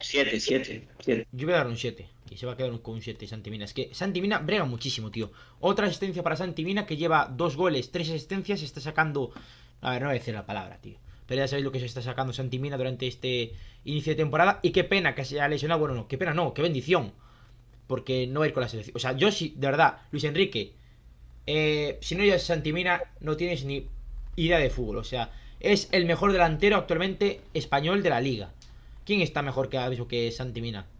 7, 0.00 0.40
7, 0.40 0.88
7. 0.98 1.28
Yo 1.30 1.46
voy 1.46 1.54
a 1.54 1.58
dar 1.58 1.66
un 1.66 1.76
7. 1.76 2.08
Que 2.26 2.36
se 2.38 2.46
va 2.46 2.52
a 2.52 2.56
quedar 2.56 2.80
con 2.80 2.94
un 2.94 3.02
7 3.02 3.26
Santi 3.26 3.50
Mina. 3.50 3.66
Es 3.66 3.74
que 3.74 3.94
Santi 3.94 4.22
Mina 4.22 4.38
brega 4.38 4.64
muchísimo, 4.64 5.10
tío. 5.10 5.30
Otra 5.60 5.86
asistencia 5.86 6.22
para 6.22 6.36
Santi 6.36 6.64
Mina 6.64 6.86
que 6.86 6.96
lleva 6.96 7.28
dos 7.30 7.56
goles, 7.56 7.90
tres 7.92 8.08
asistencias. 8.08 8.62
Está 8.62 8.80
sacando. 8.80 9.32
A 9.82 9.90
ver, 9.90 10.02
no 10.02 10.08
voy 10.08 10.16
a 10.16 10.18
decir 10.18 10.34
la 10.34 10.46
palabra, 10.46 10.78
tío. 10.80 10.98
Pero 11.32 11.44
ya 11.44 11.48
sabéis 11.48 11.64
lo 11.64 11.72
que 11.72 11.80
se 11.80 11.86
está 11.86 12.02
sacando 12.02 12.34
Santi 12.34 12.58
Mina 12.58 12.76
durante 12.76 13.06
este 13.06 13.54
inicio 13.86 14.12
de 14.12 14.16
temporada. 14.16 14.60
Y 14.60 14.70
qué 14.70 14.84
pena 14.84 15.14
que 15.14 15.24
se 15.24 15.36
haya 15.36 15.48
lesionado. 15.48 15.80
Bueno, 15.80 15.94
no, 15.94 16.06
qué 16.06 16.18
pena 16.18 16.34
no, 16.34 16.52
qué 16.52 16.60
bendición. 16.60 17.14
Porque 17.86 18.26
no 18.26 18.40
va 18.40 18.44
a 18.44 18.48
ir 18.48 18.52
con 18.52 18.60
la 18.62 18.68
selección. 18.68 18.94
O 18.94 18.98
sea, 18.98 19.16
yo 19.16 19.32
sí, 19.32 19.54
de 19.56 19.66
verdad, 19.66 20.02
Luis 20.10 20.24
Enrique. 20.24 20.74
eh, 21.46 21.96
si 22.02 22.16
no 22.16 22.22
llevas 22.22 22.42
Santi 22.42 22.74
Mina, 22.74 23.00
no 23.20 23.38
tienes 23.38 23.64
ni 23.64 23.88
idea 24.36 24.58
de 24.58 24.68
fútbol. 24.68 24.98
O 24.98 25.04
sea, 25.04 25.32
es 25.60 25.88
el 25.92 26.04
mejor 26.04 26.32
delantero 26.32 26.76
actualmente 26.76 27.40
español 27.54 28.02
de 28.02 28.10
la 28.10 28.20
liga. 28.20 28.52
¿Quién 29.06 29.22
está 29.22 29.40
mejor 29.40 29.70
que, 29.70 29.78
que 30.10 30.32
Santi 30.32 30.60
Mina? 30.60 30.91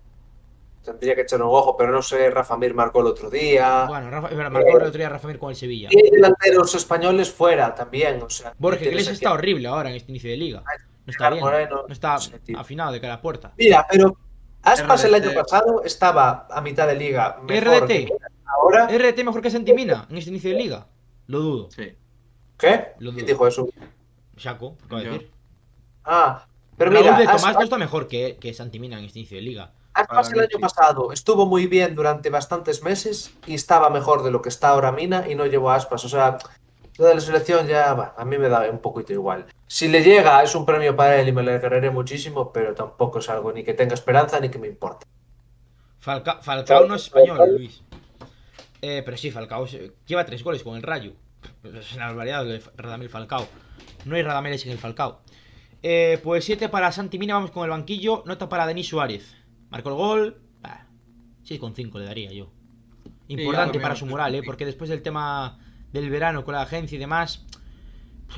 Tendría 0.83 1.15
que 1.15 1.21
echar 1.23 1.41
un 1.41 1.49
ojo, 1.49 1.77
pero 1.77 1.93
no 1.93 2.03
sé, 2.03 2.29
Rafa 2.31 2.57
Mir 2.57 2.75
marcó 2.75 3.01
el 3.01 3.07
otro 3.07 3.31
día. 3.31 3.87
Bueno, 3.87 4.11
Rafa, 4.11 4.29
verdad, 4.29 4.51
marcó 4.51 4.79
el 4.79 4.85
otro 4.85 4.99
día 4.99 5.09
Rafa 5.09 5.29
Mir 5.29 5.39
con 5.39 5.51
el 5.51 5.57
Sevilla. 5.57 5.89
Y 5.91 6.11
delanteros 6.11 6.75
españoles 6.75 7.31
fuera 7.31 7.75
también, 7.75 8.21
o 8.23 8.29
sea. 8.29 8.53
Borja 8.59 8.79
tienes 8.79 8.93
Iglesias 8.95 9.17
aquí 9.17 9.25
está 9.25 9.33
horrible 9.33 9.69
ahora 9.69 9.91
en 9.91 9.97
este 9.97 10.11
inicio 10.11 10.31
de 10.31 10.37
liga. 10.37 10.65
No 11.05 11.11
está 11.11 11.31
bien. 11.31 11.43
Moreno, 11.43 11.85
No 11.87 11.93
está 11.93 12.17
no 12.53 12.59
afinado 12.61 12.93
de 12.93 13.01
cara 13.01 13.15
a 13.15 13.17
la 13.17 13.23
puerta. 13.23 13.53
Mira, 13.57 13.87
pero 13.91 14.17
Aspas 14.63 15.05
el 15.05 15.15
año 15.15 15.33
pasado 15.35 15.83
estaba 15.85 16.47
a 16.51 16.61
mitad 16.61 16.87
de 16.87 16.95
liga. 16.95 17.39
Mejor 17.43 17.83
RDT. 17.83 17.87
que 17.89 17.99
Mina. 18.05 18.27
Ahora, 18.45 18.87
¿RT 18.87 19.25
mejor 19.25 19.43
que 19.43 19.51
Santi 19.51 19.73
Mina 19.73 20.07
en 20.11 20.17
este 20.17 20.31
inicio 20.31 20.51
de 20.51 20.57
liga? 20.57 20.87
Lo 21.27 21.41
dudo. 21.41 21.71
Sí. 21.71 21.97
¿qué? 22.59 22.93
Lo 22.99 23.11
¿Quién 23.13 23.25
dudo. 23.25 23.27
dijo 23.27 23.47
eso? 23.47 23.69
Shaco, 24.37 24.77
acabo 24.85 25.01
de 25.01 25.07
Yo. 25.07 25.13
decir. 25.13 25.31
Ah, 26.05 26.47
pero 26.77 26.91
Raúl 26.91 27.05
mira, 27.05 27.19
de 27.19 27.25
Tomás 27.27 27.43
Aspas, 27.43 27.57
no 27.57 27.63
está 27.65 27.79
mejor 27.79 28.09
que, 28.09 28.37
que 28.41 28.55
Santi 28.55 28.79
Mina 28.79 28.99
en 28.99 29.05
este 29.05 29.19
inicio 29.21 29.37
de 29.37 29.43
liga. 29.43 29.73
Aspas 29.95 30.33
el 30.33 30.41
año 30.41 30.59
pasado 30.61 31.13
estuvo 31.13 31.47
muy 31.47 31.67
bien 31.67 31.95
durante 31.95 32.31
bastantes 32.31 32.83
meses 32.83 33.33
y 33.47 33.55
estaba 33.55 33.91
mejor 33.91 34.23
de 34.23 34.31
lo 34.31 34.41
que 34.43 34.49
está 34.49 34.69
ahora 34.71 34.93
Mina 34.93 35.29
y 35.29 35.35
no 35.35 35.47
llevó 35.47 35.71
a 35.71 35.77
Aspas. 35.77 36.05
O 36.05 36.09
sea, 36.09 36.39
lo 36.99 37.05
de 37.07 37.15
la 37.15 37.21
selección 37.21 37.67
ya, 37.67 37.93
va, 37.95 38.15
a 38.17 38.25
mí 38.25 38.39
me 38.39 38.49
da 38.49 38.69
un 38.71 38.79
poquito 38.79 39.13
igual. 39.13 39.47
Si 39.67 39.89
le 39.89 40.03
llega, 40.03 40.43
es 40.43 40.55
un 40.55 40.65
premio 40.67 40.95
para 40.97 41.21
él 41.21 41.29
y 41.29 41.33
me 41.33 41.41
alegraré 41.43 41.91
muchísimo, 41.91 42.53
pero 42.53 42.75
tampoco 42.75 43.19
es 43.19 43.29
algo 43.29 43.53
ni 43.53 43.65
que 43.65 43.75
tenga 43.75 43.95
esperanza 43.95 44.41
ni 44.41 44.49
que 44.51 44.59
me 44.59 44.69
importe. 44.69 45.07
Falca- 46.01 46.41
Falcao 46.43 46.87
no 46.87 46.95
es 46.95 47.03
español, 47.05 47.39
Luis. 47.57 47.83
Eh, 48.81 49.03
pero 49.05 49.17
sí, 49.17 49.31
Falcao 49.31 49.67
lleva 50.07 50.25
tres 50.27 50.43
goles 50.43 50.63
con 50.63 50.75
el 50.77 50.83
Rayo. 50.83 51.13
Es 51.65 51.93
una 51.95 52.07
barbaridad 52.07 52.45
lo 52.45 52.51
de 52.51 52.63
Radamel 52.77 53.09
Falcao. 53.09 53.47
No 54.05 54.17
hay 54.17 54.23
Radameles 54.23 54.65
en 54.67 54.73
el 54.73 54.79
Falcao. 54.79 55.21
Eh, 55.85 56.21
pues 56.23 56.45
7 56.45 56.69
para 56.69 56.93
Santi 56.93 57.19
Mina, 57.19 57.35
vamos 57.35 57.51
con 57.53 57.65
el 57.65 57.71
banquillo. 57.71 58.23
Nota 58.27 58.49
para 58.49 58.67
Denis 58.67 58.89
Suárez. 58.89 59.37
Marcó 59.73 59.89
el 59.89 59.95
gol. 59.97 60.43
Bah, 60.61 60.87
6,5 61.45 61.99
le 61.99 62.05
daría 62.05 62.31
yo. 62.31 62.53
Importante 63.27 63.81
para 63.81 63.97
su 63.97 64.05
moral, 64.05 64.35
¿eh? 64.35 64.43
6,5. 64.43 64.45
Porque 64.45 64.67
después 64.67 64.91
del 64.91 65.01
tema 65.03 65.59
del 65.93 66.11
verano 66.11 66.45
con 66.45 66.55
la 66.55 66.63
agencia 66.63 66.97
y 66.97 66.99
demás, 66.99 67.45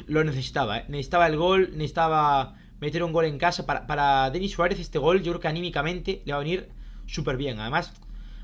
lo 0.06 0.22
necesitaba, 0.22 0.78
¿eh? 0.78 0.84
Necesitaba 0.88 1.26
el 1.26 1.36
gol, 1.36 1.70
necesitaba 1.72 2.54
meter 2.80 3.02
un 3.02 3.12
gol 3.12 3.24
en 3.24 3.38
casa. 3.38 3.66
Para, 3.66 3.86
para 3.86 4.30
Denis 4.30 4.52
Suárez 4.52 4.78
este 4.78 4.98
gol 4.98 5.22
yo 5.22 5.32
creo 5.32 5.40
que 5.40 5.48
anímicamente 5.48 6.22
le 6.24 6.32
va 6.32 6.38
a 6.38 6.42
venir 6.42 6.68
súper 7.06 7.36
bien. 7.36 7.58
Además, 7.58 7.92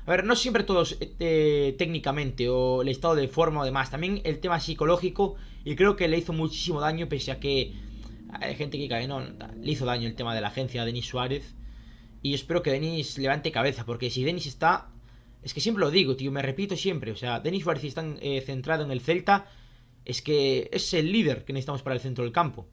a 0.05 0.11
ver, 0.11 0.25
no 0.25 0.35
siempre 0.35 0.63
todos 0.63 0.97
eh, 0.99 1.75
técnicamente 1.77 2.49
o 2.49 2.81
el 2.81 2.89
estado 2.89 3.15
de 3.15 3.29
forma 3.29 3.61
o 3.61 3.65
demás. 3.65 3.89
También 3.89 4.19
el 4.25 4.39
tema 4.39 4.59
psicológico 4.59 5.35
y 5.63 5.75
creo 5.75 5.95
que 5.95 6.09
le 6.09 6.17
hizo 6.17 6.33
muchísimo 6.33 6.81
daño 6.81 7.07
pese 7.07 7.31
a 7.31 7.39
que 7.39 7.73
hay 8.33 8.55
gente 8.55 8.77
que 8.77 8.89
cae, 8.89 9.07
no, 9.07 9.21
le 9.21 9.71
hizo 9.71 9.85
daño 9.85 10.07
el 10.07 10.15
tema 10.15 10.35
de 10.35 10.41
la 10.41 10.49
agencia 10.49 10.81
a 10.81 10.85
Denis 10.85 11.05
Suárez. 11.05 11.55
Y 12.21 12.33
espero 12.33 12.61
que 12.61 12.71
Denis 12.71 13.17
levante 13.17 13.51
cabeza, 13.51 13.85
porque 13.85 14.09
si 14.09 14.23
Denis 14.23 14.45
está... 14.45 14.89
Es 15.41 15.53
que 15.53 15.61
siempre 15.61 15.83
lo 15.83 15.89
digo, 15.89 16.15
tío, 16.15 16.31
me 16.31 16.41
repito 16.41 16.75
siempre. 16.75 17.11
O 17.11 17.15
sea, 17.15 17.39
Denis 17.39 17.63
Suárez 17.63 17.83
está 17.83 18.05
eh, 18.21 18.41
centrado 18.41 18.83
en 18.83 18.91
el 18.91 19.01
Celta. 19.01 19.47
Es 20.05 20.21
que 20.21 20.69
es 20.71 20.93
el 20.93 21.11
líder 21.11 21.45
que 21.45 21.53
necesitamos 21.53 21.81
para 21.81 21.95
el 21.95 22.01
centro 22.01 22.23
del 22.23 22.33
campo. 22.33 22.67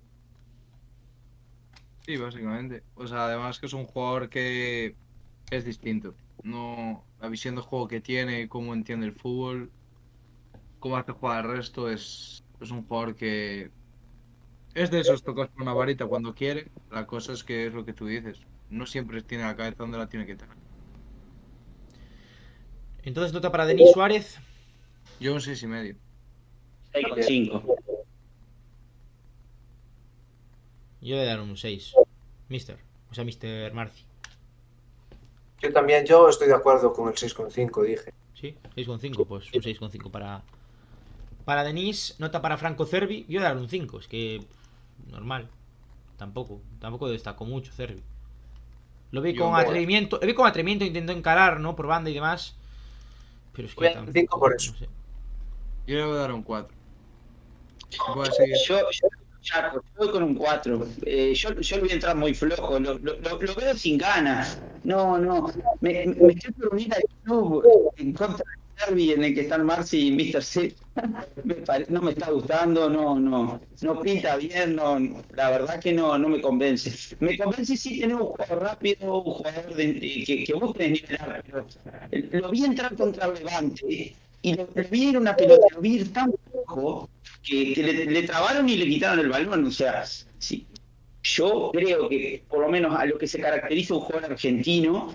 Sí, 2.04 2.16
básicamente. 2.16 2.82
O 2.94 3.06
sea, 3.06 3.26
además 3.26 3.58
que 3.58 3.66
es 3.66 3.72
un 3.72 3.84
jugador 3.84 4.28
que 4.28 4.94
es 5.50 5.64
distinto. 5.64 6.14
No, 6.42 7.04
la 7.20 7.28
visión 7.28 7.54
de 7.54 7.62
juego 7.62 7.88
que 7.88 8.00
tiene, 8.00 8.48
cómo 8.48 8.74
entiende 8.74 9.06
el 9.06 9.12
fútbol, 9.12 9.70
cómo 10.78 10.96
hace 10.96 11.12
jugar 11.12 11.44
al 11.44 11.56
resto, 11.56 11.90
es, 11.90 12.44
es 12.60 12.70
un 12.70 12.84
jugador 12.84 13.16
que 13.16 13.70
es 14.74 14.90
de 14.90 15.00
esos 15.00 15.22
tocas 15.22 15.48
con 15.50 15.62
una 15.62 15.72
varita 15.72 16.06
cuando 16.06 16.34
quiere. 16.34 16.70
La 16.90 17.06
cosa 17.06 17.32
es 17.32 17.44
que 17.44 17.66
es 17.66 17.74
lo 17.74 17.84
que 17.84 17.92
tú 17.92 18.06
dices. 18.06 18.40
No 18.70 18.86
siempre 18.86 19.22
tiene 19.22 19.44
la 19.44 19.56
cabeza 19.56 19.76
donde 19.78 19.98
la 19.98 20.08
tiene 20.08 20.26
que 20.26 20.36
tener. 20.36 20.56
Entonces, 23.02 23.32
nota 23.32 23.50
para 23.50 23.66
Denis 23.66 23.92
Suárez. 23.92 24.38
Yo 25.20 25.34
un 25.34 25.40
seis 25.40 25.62
y 25.62 25.66
medio. 25.66 25.96
6,5. 26.92 27.62
Yo 31.00 31.16
voy 31.16 31.24
a 31.24 31.28
dar 31.28 31.40
un 31.40 31.56
6. 31.56 31.94
Mister. 32.48 32.78
O 33.10 33.14
sea, 33.14 33.24
Mister 33.24 33.72
Marci. 33.72 34.04
Yo 35.60 35.72
también, 35.72 36.04
yo 36.06 36.28
estoy 36.28 36.48
de 36.48 36.54
acuerdo 36.54 36.92
con 36.92 37.08
el 37.08 37.14
6,5, 37.14 37.84
dije. 37.84 38.12
¿Sí? 38.34 38.56
6,5. 38.76 39.26
Pues 39.26 39.52
un 39.52 39.62
6,5 39.62 40.10
para. 40.10 40.42
Para 41.44 41.64
Denis. 41.64 42.16
Nota 42.18 42.42
para 42.42 42.56
Franco 42.56 42.84
Cervi. 42.86 43.24
Yo 43.28 43.40
voy 43.40 43.46
a 43.46 43.50
dar 43.50 43.56
un 43.56 43.68
5. 43.68 44.00
Es 44.00 44.08
que. 44.08 44.44
Normal. 45.06 45.48
Tampoco. 46.16 46.60
Tampoco 46.80 47.08
destacó 47.08 47.44
mucho 47.44 47.72
Cervi. 47.72 48.02
Lo 49.10 49.22
vi 49.22 49.34
con 49.34 49.54
atrevimiento. 49.54 50.18
Lo 50.20 50.26
vi 50.26 50.34
con 50.34 50.46
atrevimiento. 50.46 50.84
Intentó 50.84 51.12
encarar, 51.12 51.60
¿no? 51.60 51.74
Por 51.76 51.86
banda 51.86 52.10
y 52.10 52.14
demás. 52.14 52.56
Pero 53.52 53.68
es 53.68 53.74
que. 53.74 53.80
Voy 53.80 53.88
a 53.88 54.00
un 54.00 54.26
por 54.38 54.54
eso. 54.54 54.72
no 54.72 54.78
sé. 54.78 54.88
Yo 55.86 55.96
le 55.96 56.04
voy 56.04 56.16
a 56.16 56.20
dar 56.20 56.32
un 56.32 56.42
4. 56.42 56.76
Voy 58.14 58.28
a 58.28 58.30
seguir. 58.32 58.56
Yo, 58.66 58.78
yo, 58.90 59.08
yo 59.40 59.82
voy 59.96 60.10
con 60.10 60.22
un 60.22 60.34
4. 60.34 60.86
Eh, 61.06 61.32
yo, 61.34 61.54
yo 61.54 61.76
le 61.76 61.82
voy 61.82 61.90
a 61.90 61.94
entrar 61.94 62.16
muy 62.16 62.34
flojo. 62.34 62.78
Lo, 62.78 62.98
lo, 62.98 63.18
lo- 63.18 63.40
lo 63.40 63.54
veo 63.54 63.74
sin 63.74 63.96
ganas. 63.96 64.60
No, 64.84 65.16
no. 65.18 65.50
Me, 65.80 66.04
me, 66.06 66.14
me 66.14 66.32
estoy 66.34 66.52
por 66.52 66.74
unir 66.74 66.92
al 66.94 67.02
club 67.24 67.64
en 67.96 68.12
contra 68.12 68.44
en 68.86 69.24
el 69.24 69.34
que 69.34 69.42
están 69.42 69.64
Marcy 69.66 70.08
y 70.08 70.12
Mr. 70.12 70.42
C. 70.42 70.74
No 71.88 72.02
me 72.02 72.12
está 72.12 72.30
gustando, 72.30 72.88
no, 72.88 73.18
no. 73.18 73.60
No 73.82 74.00
pinta 74.00 74.36
bien, 74.36 74.76
no. 74.76 74.98
La 75.34 75.50
verdad 75.50 75.80
que 75.80 75.92
no, 75.92 76.16
no 76.18 76.28
me 76.28 76.40
convence. 76.40 77.16
Me 77.20 77.36
convence 77.36 77.76
sí 77.76 78.00
tener 78.00 78.16
un 78.16 78.26
jugador 78.26 78.62
rápido, 78.62 79.22
un 79.22 79.32
jugador 79.32 79.76
que, 79.76 80.44
que 80.46 80.54
busque 80.54 80.88
desnivelar. 80.88 81.44
Pero 82.10 82.40
lo 82.40 82.50
vi 82.50 82.64
entrar 82.64 82.96
contra 82.96 83.28
Levante 83.28 84.14
y 84.42 84.54
lo, 84.54 84.68
lo 84.74 84.88
vi 84.88 85.08
en 85.08 85.16
una 85.18 85.36
pelota, 85.36 85.66
lo 85.74 86.06
tan 86.12 86.32
que, 87.42 87.74
que 87.74 87.82
le, 87.82 88.04
le 88.06 88.22
trabaron 88.24 88.68
y 88.68 88.76
le 88.76 88.86
quitaron 88.86 89.18
el 89.20 89.28
balón. 89.28 89.64
O 89.66 89.70
sea, 89.70 90.04
sí, 90.38 90.66
yo 91.22 91.70
creo 91.72 92.08
que 92.08 92.44
por 92.48 92.60
lo 92.60 92.68
menos 92.68 92.94
a 92.98 93.04
lo 93.06 93.18
que 93.18 93.26
se 93.26 93.40
caracteriza 93.40 93.94
un 93.94 94.00
jugador 94.00 94.32
argentino 94.32 95.12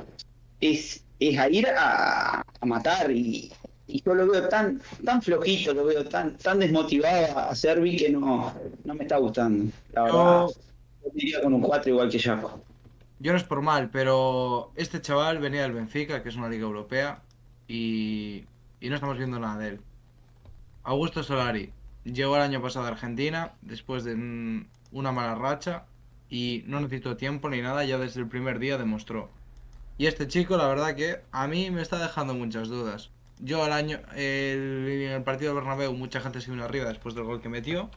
es, 0.59 1.05
es 1.20 1.38
a 1.39 1.49
ir 1.49 1.68
a, 1.68 2.41
a 2.41 2.66
matar 2.66 3.11
y, 3.11 3.51
y 3.88 4.01
yo 4.03 4.14
lo 4.14 4.28
veo 4.28 4.47
tan 4.49 4.82
tan 5.05 5.22
flojito, 5.22 5.74
lo 5.74 5.86
veo 5.86 6.05
tan 6.05 6.38
tan 6.38 6.59
desmotivado 6.59 7.39
a 7.39 7.55
Servi 7.55 7.97
que 7.97 8.09
no, 8.09 8.53
no 8.84 8.93
me 8.95 9.03
está 9.03 9.18
gustando. 9.18 9.72
La 9.93 10.03
verdad, 10.03 10.47
Yo- 10.47 10.53
diría 11.14 11.41
con 11.41 11.53
un 11.53 11.61
4 11.61 11.91
igual 11.91 12.09
que 12.09 12.20
Jaco. 12.20 12.61
Yo 13.20 13.32
no 13.32 13.38
es 13.38 13.43
por 13.43 13.61
mal, 13.61 13.89
pero 13.89 14.72
este 14.76 15.01
chaval 15.01 15.39
venía 15.39 15.61
del 15.61 15.72
Benfica, 15.74 16.22
que 16.24 16.30
es 16.30 16.36
una 16.36 16.49
liga 16.49 16.64
europea, 16.64 17.22
y, 17.68 18.43
y 18.82 18.89
no 18.89 18.95
estamos 18.95 19.18
viendo 19.18 19.39
nada 19.39 19.57
de 19.59 19.68
él. 19.70 19.80
Augusto 20.84 21.24
Solari 21.24 21.72
llegó 22.03 22.36
el 22.36 22.41
año 22.41 22.61
pasado 22.61 22.86
a 22.86 22.89
Argentina 22.89 23.53
después 23.61 24.03
de 24.03 24.14
una 24.91 25.11
mala 25.11 25.36
racha 25.36 25.86
y 26.30 26.64
no 26.68 26.82
necesitó 26.82 27.16
tiempo 27.16 27.49
ni 27.49 27.61
nada, 27.61 27.86
ya 27.86 27.97
desde 27.97 28.20
el 28.20 28.28
primer 28.28 28.59
día 28.59 28.78
demostró. 28.78 29.30
Y 30.03 30.07
este 30.07 30.27
chico, 30.27 30.57
la 30.57 30.67
verdad 30.67 30.95
que 30.97 31.21
a 31.31 31.47
mí 31.47 31.71
me 31.71 31.81
está 31.81 31.97
dejando 31.97 32.33
muchas 32.33 32.67
dudas. 32.67 33.09
Yo 33.39 33.65
el 33.65 33.71
año, 33.71 34.01
el- 34.13 34.85
en 34.89 35.11
el 35.13 35.23
partido 35.23 35.53
de 35.53 35.61
Bernabéu 35.61 35.93
mucha 35.93 36.19
gente 36.19 36.41
se 36.41 36.51
vino 36.51 36.65
arriba 36.65 36.89
después 36.89 37.15
del 37.15 37.23
gol 37.23 37.41
que 37.41 37.47
metió. 37.47 37.89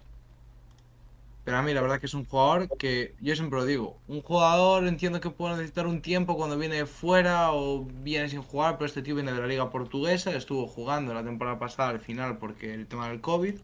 Pero 1.44 1.56
a 1.58 1.62
mí 1.62 1.72
la 1.72 1.80
verdad 1.80 1.98
que 1.98 2.06
es 2.06 2.14
un 2.14 2.24
jugador 2.24 2.68
que, 2.78 3.14
yo 3.20 3.34
siempre 3.34 3.58
lo 3.58 3.64
digo, 3.64 3.98
un 4.08 4.20
jugador 4.20 4.86
entiendo 4.86 5.20
que 5.20 5.30
puede 5.30 5.54
necesitar 5.54 5.86
un 5.86 6.00
tiempo 6.02 6.36
cuando 6.36 6.58
viene 6.58 6.86
fuera 6.86 7.52
o 7.52 7.84
viene 7.84 8.28
sin 8.28 8.42
jugar, 8.42 8.74
pero 8.78 8.86
este 8.86 9.02
tío 9.02 9.14
viene 9.14 9.32
de 9.32 9.40
la 9.40 9.46
liga 9.48 9.70
portuguesa, 9.70 10.32
estuvo 10.36 10.66
jugando 10.68 11.14
la 11.14 11.24
temporada 11.24 11.58
pasada 11.58 11.90
al 11.90 12.00
final 12.00 12.38
porque 12.38 12.74
el 12.74 12.86
tema 12.86 13.08
del 13.08 13.20
COVID. 13.20 13.56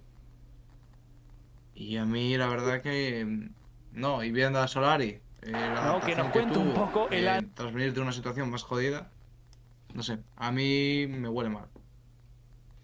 Y 1.74 1.96
a 1.96 2.04
mí 2.04 2.36
la 2.36 2.46
verdad 2.46 2.80
que 2.82 3.48
no, 3.92 4.24
y 4.24 4.30
viendo 4.30 4.58
a 4.60 4.68
Solari, 4.68 5.10
la 5.12 5.31
No, 5.50 6.00
que 6.00 6.14
nos 6.14 6.30
cuente 6.30 6.58
un 6.58 6.72
poco 6.72 7.08
el 7.10 7.26
eh, 7.26 7.40
tras 7.54 7.72
venir 7.72 7.92
de 7.92 8.00
una 8.00 8.12
situación 8.12 8.50
más 8.50 8.62
jodida, 8.62 9.10
no 9.92 10.02
sé, 10.02 10.18
a 10.36 10.52
mí 10.52 11.06
me 11.08 11.28
huele 11.28 11.50
mal. 11.50 11.66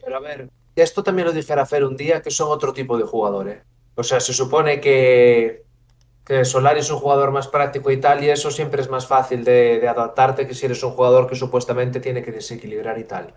Pero 0.05 0.17
a 0.17 0.21
ver, 0.21 0.51
esto 0.75 1.03
también 1.03 1.27
lo 1.27 1.33
dijera 1.33 1.67
Fer 1.67 1.85
un 1.85 1.97
día, 1.97 2.21
que 2.21 2.31
son 2.31 2.51
otro 2.51 2.73
tipo 2.73 2.99
de 2.99 3.05
jugadores. 3.05 3.63
O 3.95 4.03
sea, 4.03 4.21
se 4.21 4.33
supone 4.33 4.81
que, 4.81 5.65
que 6.25 6.45
Solari 6.45 6.81
es 6.81 6.91
un 6.91 6.99
jugador 6.99 7.31
más 7.31 7.47
práctico 7.49 7.91
y 7.93 8.01
tal, 8.01 8.25
y 8.25 8.31
eso 8.31 8.51
siempre 8.51 8.83
es 8.83 8.91
más 8.91 9.07
fácil 9.07 9.45
de, 9.45 9.79
de 9.79 9.89
adaptarte 9.89 10.47
que 10.47 10.55
si 10.55 10.67
eres 10.67 10.83
un 10.83 10.93
jugador 10.93 11.29
que 11.29 11.37
supuestamente 11.37 12.01
tiene 12.01 12.23
que 12.23 12.33
desequilibrar 12.33 12.99
y 12.99 13.05
tal. 13.05 13.35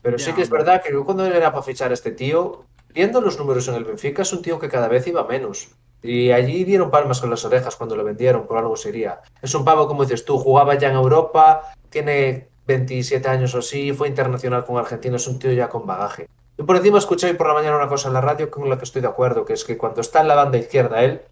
Pero 0.00 0.18
sí 0.18 0.32
que 0.32 0.42
es 0.42 0.50
verdad 0.50 0.82
que 0.82 0.92
cuando 0.98 1.24
era 1.24 1.50
para 1.50 1.62
fichar 1.62 1.90
a 1.90 1.94
este 1.94 2.12
tío, 2.12 2.66
viendo 2.92 3.20
los 3.20 3.38
números 3.38 3.66
en 3.68 3.74
el 3.74 3.84
Benfica, 3.84 4.22
es 4.22 4.32
un 4.32 4.42
tío 4.42 4.58
que 4.58 4.68
cada 4.68 4.86
vez 4.86 5.06
iba 5.06 5.26
menos. 5.26 5.70
Y 6.04 6.32
allí 6.32 6.64
dieron 6.64 6.90
palmas 6.90 7.18
con 7.18 7.30
las 7.30 7.46
orejas 7.46 7.76
cuando 7.76 7.96
lo 7.96 8.04
vendieron, 8.04 8.46
por 8.46 8.58
algo 8.58 8.76
sería. 8.76 9.22
Es 9.40 9.54
un 9.54 9.64
pavo, 9.64 9.88
como 9.88 10.02
dices 10.02 10.26
tú, 10.26 10.38
jugaba 10.38 10.74
ya 10.74 10.90
en 10.90 10.96
Europa, 10.96 11.62
tiene 11.88 12.48
27 12.66 13.26
años 13.26 13.54
o 13.54 13.60
así, 13.60 13.90
fue 13.94 14.08
internacional 14.08 14.66
con 14.66 14.76
Argentina, 14.76 15.16
es 15.16 15.26
un 15.26 15.38
tío 15.38 15.50
ya 15.52 15.70
con 15.70 15.86
bagaje. 15.86 16.28
Y 16.58 16.62
por 16.62 16.76
encima 16.76 16.98
escuché 16.98 17.28
hoy 17.28 17.32
por 17.32 17.48
la 17.48 17.54
mañana 17.54 17.76
una 17.76 17.88
cosa 17.88 18.08
en 18.08 18.14
la 18.14 18.20
radio 18.20 18.50
con 18.50 18.68
la 18.68 18.76
que 18.76 18.84
estoy 18.84 19.00
de 19.00 19.08
acuerdo, 19.08 19.46
que 19.46 19.54
es 19.54 19.64
que 19.64 19.78
cuando 19.78 20.02
está 20.02 20.20
en 20.20 20.28
la 20.28 20.34
banda 20.34 20.58
izquierda 20.58 21.02
él, 21.02 21.22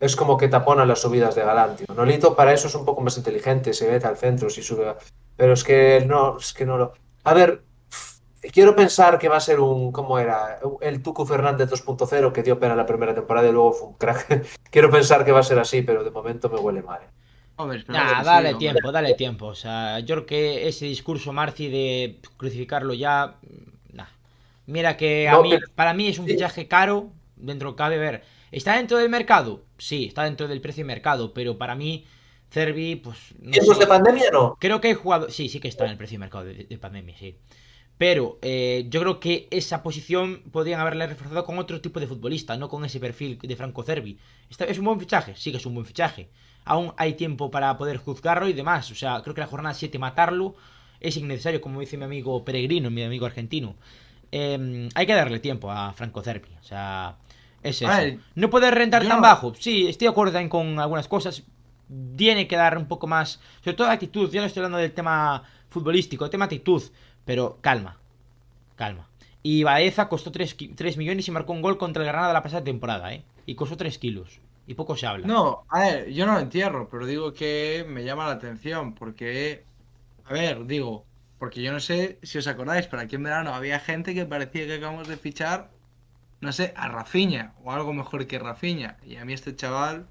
es 0.00 0.16
como 0.16 0.36
que 0.36 0.48
tapona 0.48 0.84
las 0.84 1.00
subidas 1.00 1.34
de 1.34 1.42
Galán, 1.42 1.76
tío. 1.76 1.86
Nolito 1.94 2.36
para 2.36 2.52
eso 2.52 2.68
es 2.68 2.74
un 2.74 2.84
poco 2.84 3.00
más 3.00 3.16
inteligente, 3.16 3.72
se 3.72 3.90
mete 3.90 4.06
al 4.06 4.18
centro 4.18 4.50
si 4.50 4.62
sube. 4.62 4.96
Pero 5.34 5.54
es 5.54 5.64
que 5.64 6.04
no, 6.06 6.36
es 6.36 6.52
que 6.52 6.66
no 6.66 6.76
lo. 6.76 6.92
A 7.24 7.32
ver, 7.32 7.62
quiero 8.52 8.74
pensar 8.74 9.18
que 9.18 9.28
va 9.28 9.36
a 9.36 9.40
ser 9.40 9.60
un. 9.60 9.92
¿Cómo 9.92 10.18
era? 10.18 10.58
El 10.80 11.02
Tucu 11.02 11.24
Fernández 11.26 11.70
2.0 11.70 12.32
que 12.32 12.42
dio 12.42 12.58
pena 12.58 12.74
la 12.74 12.86
primera 12.86 13.14
temporada 13.14 13.48
y 13.48 13.52
luego 13.52 13.72
fue 13.72 13.88
un 13.88 13.94
crack. 13.94 14.46
quiero 14.70 14.90
pensar 14.90 15.24
que 15.24 15.32
va 15.32 15.40
a 15.40 15.44
ser 15.44 15.58
así, 15.58 15.82
pero 15.82 16.04
de 16.04 16.10
momento 16.10 16.48
me 16.48 16.58
huele 16.58 16.82
mal. 16.82 17.00
¿eh? 17.02 17.06
Hombre, 17.56 17.84
Nah, 17.88 18.08
que 18.08 18.20
sí, 18.20 18.24
dale 18.24 18.48
hombre. 18.54 18.58
tiempo, 18.58 18.92
dale 18.92 19.14
tiempo. 19.14 19.46
O 19.46 19.54
sea, 19.54 20.00
yo 20.00 20.14
creo 20.16 20.26
que 20.26 20.68
ese 20.68 20.86
discurso 20.86 21.32
Marci 21.32 21.68
de 21.68 22.20
crucificarlo 22.38 22.94
ya. 22.94 23.36
Nah. 23.92 24.06
Mira 24.66 24.96
que 24.96 25.28
a 25.28 25.32
No, 25.32 25.42
mí, 25.42 25.50
pero- 25.50 25.66
para 25.74 25.92
mí 25.92 26.08
es 26.08 26.18
un 26.18 26.26
sí. 26.26 26.32
fichaje 26.32 26.66
caro. 26.68 27.10
Dentro 27.36 27.76
cabe 27.76 27.98
ver. 27.98 28.22
¿Está 28.50 28.76
dentro 28.76 28.98
del 28.98 29.08
mercado? 29.10 29.62
Sí, 29.78 30.06
está 30.06 30.24
dentro 30.24 30.48
del 30.48 30.60
precio 30.60 30.82
de 30.84 30.86
mercado. 30.88 31.32
Pero 31.34 31.56
para 31.58 31.74
mí, 31.74 32.06
Cervi, 32.50 32.96
pues. 32.96 33.18
No 33.38 33.50
¿Tiempos 33.50 33.78
de 33.78 33.86
pandemia 33.86 34.30
no? 34.32 34.56
Creo 34.58 34.80
que 34.80 34.88
hay 34.88 34.94
jugadores. 34.94 35.34
Sí, 35.34 35.48
sí 35.48 35.60
que 35.60 35.68
está 35.68 35.84
en 35.84 35.90
el 35.92 35.96
precio 35.98 36.16
de 36.16 36.20
mercado 36.20 36.44
de, 36.44 36.64
de 36.64 36.78
pandemia, 36.78 37.16
sí. 37.18 37.38
Pero 38.00 38.38
eh, 38.40 38.86
yo 38.88 39.02
creo 39.02 39.20
que 39.20 39.46
esa 39.50 39.82
posición 39.82 40.40
podrían 40.52 40.80
haberla 40.80 41.06
reforzado 41.06 41.44
con 41.44 41.58
otro 41.58 41.82
tipo 41.82 42.00
de 42.00 42.06
futbolista, 42.06 42.56
no 42.56 42.70
con 42.70 42.82
ese 42.86 42.98
perfil 42.98 43.38
de 43.38 43.56
Franco 43.56 43.82
Cervi. 43.82 44.16
¿Es 44.48 44.78
un 44.78 44.86
buen 44.86 44.98
fichaje? 44.98 45.34
Sí 45.36 45.50
que 45.50 45.58
es 45.58 45.66
un 45.66 45.74
buen 45.74 45.84
fichaje. 45.84 46.30
Aún 46.64 46.94
hay 46.96 47.12
tiempo 47.12 47.50
para 47.50 47.76
poder 47.76 47.98
juzgarlo 47.98 48.48
y 48.48 48.54
demás. 48.54 48.90
O 48.90 48.94
sea, 48.94 49.20
creo 49.20 49.34
que 49.34 49.42
la 49.42 49.46
jornada 49.48 49.74
7 49.74 49.98
matarlo 49.98 50.54
es 50.98 51.18
innecesario, 51.18 51.60
como 51.60 51.80
dice 51.80 51.98
mi 51.98 52.04
amigo 52.04 52.42
Peregrino, 52.42 52.88
mi 52.90 53.02
amigo 53.02 53.26
argentino. 53.26 53.76
Eh, 54.32 54.88
hay 54.94 55.06
que 55.06 55.12
darle 55.12 55.38
tiempo 55.38 55.70
a 55.70 55.92
Franco 55.92 56.22
Cervi. 56.22 56.48
O 56.58 56.64
sea, 56.64 57.18
es 57.62 57.82
eso. 57.82 57.86
Ver, 57.86 58.18
no 58.34 58.48
puede 58.48 58.70
rentar 58.70 59.02
yo 59.02 59.10
tan 59.10 59.20
bajo. 59.20 59.52
Sí, 59.58 59.88
estoy 59.88 60.06
de 60.06 60.12
acuerdo 60.12 60.48
con 60.48 60.78
algunas 60.78 61.06
cosas. 61.06 61.42
Tiene 62.16 62.48
que 62.48 62.56
dar 62.56 62.78
un 62.78 62.86
poco 62.86 63.06
más. 63.06 63.40
Sobre 63.62 63.76
todo 63.76 63.88
actitud. 63.88 64.30
Ya 64.32 64.40
no 64.40 64.46
estoy 64.46 64.60
hablando 64.60 64.78
del 64.78 64.92
tema 64.92 65.42
futbolístico, 65.68 66.24
el 66.24 66.30
tema 66.30 66.46
actitud. 66.46 66.82
Pero 67.24 67.58
calma. 67.60 67.98
Calma. 68.76 69.08
Y 69.42 69.62
Baeza 69.62 70.08
costó 70.08 70.30
3, 70.32 70.56
millones 70.96 71.28
y 71.28 71.30
marcó 71.30 71.52
un 71.52 71.62
gol 71.62 71.78
contra 71.78 72.02
el 72.02 72.08
Granada 72.08 72.32
la 72.32 72.42
pasada 72.42 72.64
temporada, 72.64 73.12
¿eh? 73.14 73.24
Y 73.46 73.54
costó 73.54 73.76
3 73.76 73.98
kilos. 73.98 74.40
Y 74.66 74.74
poco 74.74 74.96
se 74.96 75.06
habla. 75.06 75.26
No, 75.26 75.64
a 75.68 75.80
ver, 75.80 76.10
yo 76.10 76.26
no 76.26 76.34
lo 76.34 76.40
entierro, 76.40 76.88
pero 76.88 77.06
digo 77.06 77.32
que 77.32 77.84
me 77.88 78.04
llama 78.04 78.26
la 78.26 78.32
atención 78.32 78.94
porque, 78.94 79.64
a 80.24 80.32
ver, 80.32 80.66
digo, 80.66 81.04
porque 81.38 81.62
yo 81.62 81.72
no 81.72 81.80
sé 81.80 82.18
si 82.22 82.38
os 82.38 82.46
acordáis, 82.46 82.86
pero 82.86 83.02
aquí 83.02 83.16
en 83.16 83.22
verano 83.24 83.54
había 83.54 83.80
gente 83.80 84.14
que 84.14 84.26
parecía 84.26 84.66
que 84.66 84.74
acabamos 84.74 85.08
de 85.08 85.16
fichar, 85.16 85.70
no 86.40 86.52
sé, 86.52 86.72
a 86.76 86.88
Rafinha 86.88 87.54
o 87.64 87.72
algo 87.72 87.92
mejor 87.92 88.26
que 88.26 88.38
Rafinha. 88.38 88.98
Y 89.04 89.16
a 89.16 89.24
mí 89.24 89.32
este 89.32 89.56
chaval, 89.56 90.06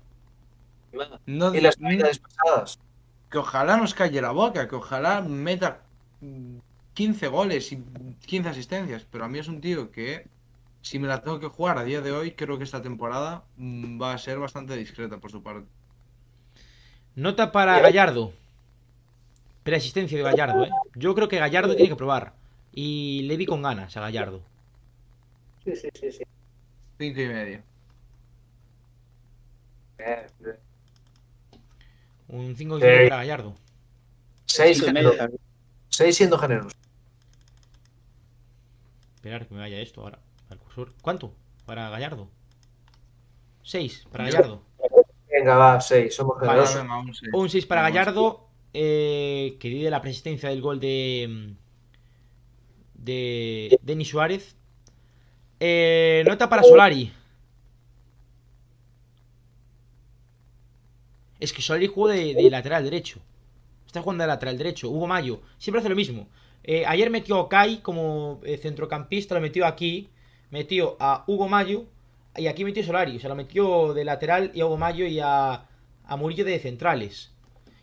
no, 1.25 1.53
Y 1.53 1.61
las 1.61 1.77
pasadas. 1.77 2.79
que 3.29 3.37
ojalá 3.37 3.77
nos 3.77 3.93
calle 3.93 4.21
la 4.21 4.31
boca, 4.31 4.67
que 4.67 4.75
ojalá 4.75 5.21
meta 5.21 5.83
15 6.99 7.27
goles 7.29 7.71
y 7.71 7.81
15 8.25 8.49
asistencias, 8.49 9.05
pero 9.09 9.23
a 9.23 9.29
mí 9.29 9.39
es 9.39 9.47
un 9.47 9.61
tío 9.61 9.89
que 9.89 10.27
si 10.81 10.99
me 10.99 11.07
la 11.07 11.21
tengo 11.21 11.39
que 11.39 11.47
jugar 11.47 11.77
a 11.77 11.85
día 11.85 12.01
de 12.01 12.11
hoy, 12.11 12.31
creo 12.33 12.57
que 12.57 12.65
esta 12.65 12.81
temporada 12.81 13.45
mm, 13.55 14.01
va 14.01 14.11
a 14.11 14.17
ser 14.17 14.37
bastante 14.37 14.75
discreta 14.75 15.17
por 15.17 15.31
su 15.31 15.41
parte. 15.41 15.65
Nota 17.15 17.53
para 17.53 17.79
Gallardo. 17.79 18.33
Preasistencia 19.63 20.17
de 20.17 20.25
Gallardo, 20.25 20.65
¿eh? 20.65 20.69
Yo 20.93 21.15
creo 21.15 21.29
que 21.29 21.39
Gallardo 21.39 21.73
tiene 21.73 21.87
que 21.87 21.95
probar. 21.95 22.33
Y 22.73 23.21
le 23.27 23.37
vi 23.37 23.45
con 23.45 23.61
ganas 23.61 23.95
a 23.95 24.01
Gallardo. 24.01 24.41
Sí, 25.63 25.77
sí, 25.77 25.87
sí, 25.97 26.11
sí. 26.11 26.23
Cinco 26.97 27.21
y 27.21 27.27
medio. 27.27 27.61
Un 32.27 32.55
5 32.57 32.75
Sí. 32.77 32.81
para 32.81 33.15
Gallardo. 33.17 33.55
Seis, 34.45 34.77
Cinco 34.79 34.89
y 34.91 34.93
género- 34.93 35.11
medio. 35.13 35.39
seis 35.89 36.17
siendo 36.17 36.37
generosos. 36.37 36.73
Esperar 39.19 39.47
que 39.47 39.53
me 39.53 39.59
vaya 39.59 39.79
esto 39.81 39.99
ahora. 40.01 40.19
Al 40.49 40.57
cursor. 40.59 40.93
¿Cuánto? 41.01 41.33
Para 41.65 41.89
Gallardo. 41.89 42.29
6 43.63 44.07
para 44.11 44.23
Gallardo. 44.23 44.63
Venga, 45.29 45.55
va, 45.57 45.79
seis, 45.81 46.15
somos 46.15 46.37
Vale, 46.39 46.65
generosos. 46.65 46.81
venga, 46.81 46.97
un 46.99 47.13
seis. 47.13 47.31
Un 47.33 47.49
6 47.49 47.65
para. 47.65 47.81
Gallardo. 47.83 48.47
eh, 48.73 49.57
que 49.59 49.67
divide 49.69 49.89
la 49.89 50.01
persistencia 50.01 50.49
del 50.49 50.61
gol 50.61 50.79
de. 50.79 51.53
De 52.93 53.77
Denis 53.81 54.07
Suárez. 54.09 54.55
Eh, 55.59 56.23
nota 56.25 56.47
para 56.49 56.63
Solari. 56.63 57.11
Es 61.39 61.53
que 61.53 61.61
Solari 61.61 61.87
jugó 61.87 62.07
de, 62.07 62.33
de 62.33 62.49
lateral 62.49 62.83
derecho. 62.83 63.19
Está 63.85 64.01
jugando 64.01 64.23
de 64.23 64.27
lateral 64.27 64.57
derecho. 64.57 64.89
Hugo 64.89 65.07
Mayo. 65.07 65.41
Siempre 65.57 65.79
hace 65.79 65.89
lo 65.89 65.95
mismo. 65.95 66.27
Eh, 66.71 66.85
ayer 66.85 67.09
metió 67.09 67.39
a 67.39 67.49
Kai 67.49 67.81
como 67.81 68.41
eh, 68.43 68.57
centrocampista. 68.57 69.33
Lo 69.33 69.41
metió 69.41 69.65
aquí. 69.65 70.09
Metió 70.51 70.97
a 70.99 71.23
Hugo 71.25 71.47
Mayo. 71.49 71.85
Y 72.37 72.45
aquí 72.45 72.63
metió 72.63 72.83
Solari. 72.83 73.17
O 73.17 73.19
sea, 73.19 73.29
lo 73.29 73.35
metió 73.35 73.91
de 73.95 74.05
lateral 74.05 74.51
y 74.53 74.61
a 74.61 74.67
Hugo 74.67 74.77
Mayo 74.77 75.07
y 75.07 75.19
a, 75.19 75.65
Murillo 76.15 76.45
de 76.45 76.59
centrales. 76.59 77.31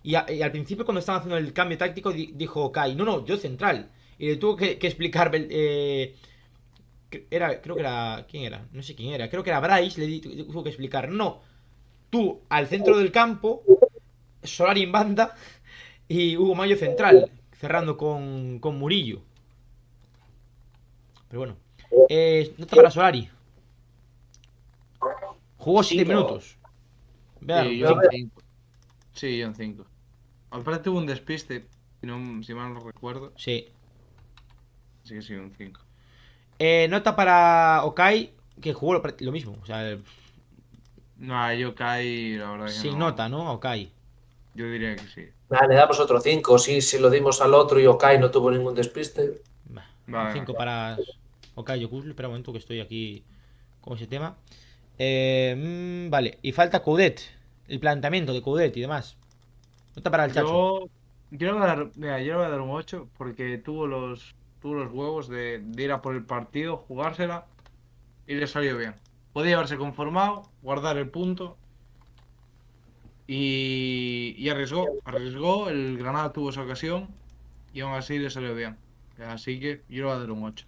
Y, 0.04 0.14
al 0.14 0.52
principio, 0.52 0.84
cuando 0.84 1.00
estaban 1.00 1.18
haciendo 1.18 1.36
el 1.36 1.52
cambio 1.52 1.76
táctico, 1.78 2.12
di- 2.12 2.30
dijo 2.36 2.70
Kai: 2.70 2.94
No, 2.94 3.04
no, 3.04 3.26
yo 3.26 3.36
central. 3.38 3.90
Y 4.20 4.28
le 4.28 4.36
tuvo 4.36 4.54
que, 4.54 4.78
explicar. 4.80 5.32
Eh, 5.34 6.14
era, 7.28 7.60
creo 7.60 7.74
que 7.74 7.80
era. 7.80 8.24
¿Quién 8.30 8.44
era? 8.44 8.68
No 8.70 8.84
sé 8.84 8.94
quién 8.94 9.12
era. 9.12 9.28
Creo 9.28 9.42
que 9.42 9.50
era 9.50 9.58
Bryce. 9.58 10.00
Le 10.00 10.44
tuvo 10.44 10.62
que 10.62 10.68
explicar: 10.70 11.08
No, 11.08 11.42
tú 12.10 12.40
al 12.48 12.68
centro 12.68 12.96
del 12.98 13.10
campo, 13.10 13.64
Solari 14.44 14.84
en 14.84 14.92
banda 14.92 15.34
y 16.06 16.36
Hugo 16.36 16.54
Mayo 16.54 16.76
central, 16.76 17.32
cerrando 17.58 17.96
con, 17.96 18.58
con 18.60 18.78
Murillo. 18.78 19.22
Pero 21.28 21.40
bueno, 21.40 21.56
eh, 22.08 22.54
nota 22.58 22.76
para 22.76 22.90
Solari. 22.90 23.28
Jugó 25.58 25.82
7 25.82 26.04
Cinco. 26.04 26.16
minutos. 26.16 26.56
Vea, 27.40 27.64
Sí, 27.64 27.78
yo 27.78 27.88
cinco. 27.88 28.02
en 28.04 28.10
5. 28.10 28.42
Sí, 29.12 29.38
yo 29.38 29.46
en 29.46 29.54
5. 29.54 29.86
Aparte 30.50 30.84
tuvo 30.84 30.98
un 30.98 31.06
despiste, 31.06 31.66
si, 32.00 32.06
no, 32.06 32.42
si 32.42 32.54
mal 32.54 32.72
no 32.72 32.80
recuerdo. 32.80 33.32
Sí. 33.36 33.68
Así 35.04 35.14
que 35.14 35.22
sí, 35.22 35.34
un 35.34 35.52
5. 35.56 35.80
Eh, 36.58 36.86
nota 36.88 37.14
para 37.16 37.84
Okai, 37.84 38.32
que 38.60 38.72
jugó 38.72 38.94
lo, 38.94 39.02
lo 39.20 39.32
mismo. 39.32 39.56
O 39.62 39.66
sea, 39.66 39.98
No, 41.18 41.52
yo 41.54 41.74
caí, 41.74 42.36
la 42.36 42.50
verdad 42.50 42.66
que 42.66 42.72
sin 42.72 42.92
no. 42.92 42.98
nota, 42.98 43.28
¿no? 43.28 43.52
Okai. 43.52 43.90
Yo 44.54 44.66
diría 44.70 44.96
que 44.96 45.06
sí. 45.08 45.28
Nada, 45.48 45.66
le 45.66 45.74
damos 45.74 46.00
otro 46.00 46.20
5. 46.20 46.58
Sí, 46.58 46.80
si 46.80 46.98
lo 46.98 47.10
dimos 47.10 47.40
al 47.40 47.54
otro 47.54 47.78
y 47.78 47.86
Okai 47.86 48.18
no 48.18 48.30
tuvo 48.30 48.50
ningún 48.50 48.74
despiste. 48.74 49.42
Vale. 50.06 50.32
5 50.32 50.54
para 50.54 50.96
Okai 51.54 51.80
Yokuslu. 51.80 52.10
Espera 52.10 52.28
un 52.28 52.32
momento 52.32 52.52
que 52.52 52.58
estoy 52.58 52.80
aquí 52.80 53.24
con 53.80 53.96
ese 53.96 54.06
tema. 54.06 54.36
Eh, 54.98 55.54
mm, 56.06 56.10
vale, 56.10 56.38
y 56.42 56.52
falta 56.52 56.82
Coudet. 56.82 57.20
El 57.68 57.80
planteamiento 57.80 58.32
de 58.32 58.42
Coudet 58.42 58.76
y 58.76 58.80
demás. 58.80 59.16
Nota 59.94 60.10
para 60.10 60.24
el 60.24 60.32
Chacho. 60.32 60.46
Yo, 60.46 60.88
yo 61.30 61.46
le 61.46 61.52
voy 61.52 61.62
a 61.62 61.66
dar, 61.66 61.90
mira, 61.96 62.20
yo 62.20 62.32
le 62.32 62.34
voy 62.36 62.46
a 62.46 62.48
dar 62.50 62.60
un 62.60 62.70
8 62.70 63.08
porque 63.16 63.58
tuvo 63.58 63.86
los, 63.86 64.34
tuvo 64.60 64.74
los 64.74 64.92
huevos 64.92 65.28
de, 65.28 65.60
de 65.64 65.82
ir 65.82 65.92
a 65.92 66.02
por 66.02 66.14
el 66.14 66.24
partido, 66.24 66.76
jugársela 66.76 67.46
y 68.26 68.34
le 68.34 68.46
salió 68.46 68.76
bien. 68.76 68.94
Podía 69.32 69.56
haberse 69.56 69.76
conformado, 69.76 70.44
guardar 70.62 70.96
el 70.96 71.08
punto 71.08 71.56
y, 73.26 74.34
y 74.38 74.48
arriesgó. 74.48 74.86
Arriesgó, 75.04 75.68
el 75.68 75.98
Granada 75.98 76.32
tuvo 76.32 76.50
esa 76.50 76.62
ocasión 76.62 77.08
y 77.72 77.80
aún 77.80 77.94
así 77.94 78.18
le 78.18 78.30
salió 78.30 78.54
bien. 78.54 78.76
Así 79.26 79.58
que 79.60 79.82
yo 79.88 79.96
le 79.96 80.04
voy 80.04 80.12
a 80.12 80.18
dar 80.18 80.30
un 80.30 80.44
8. 80.44 80.66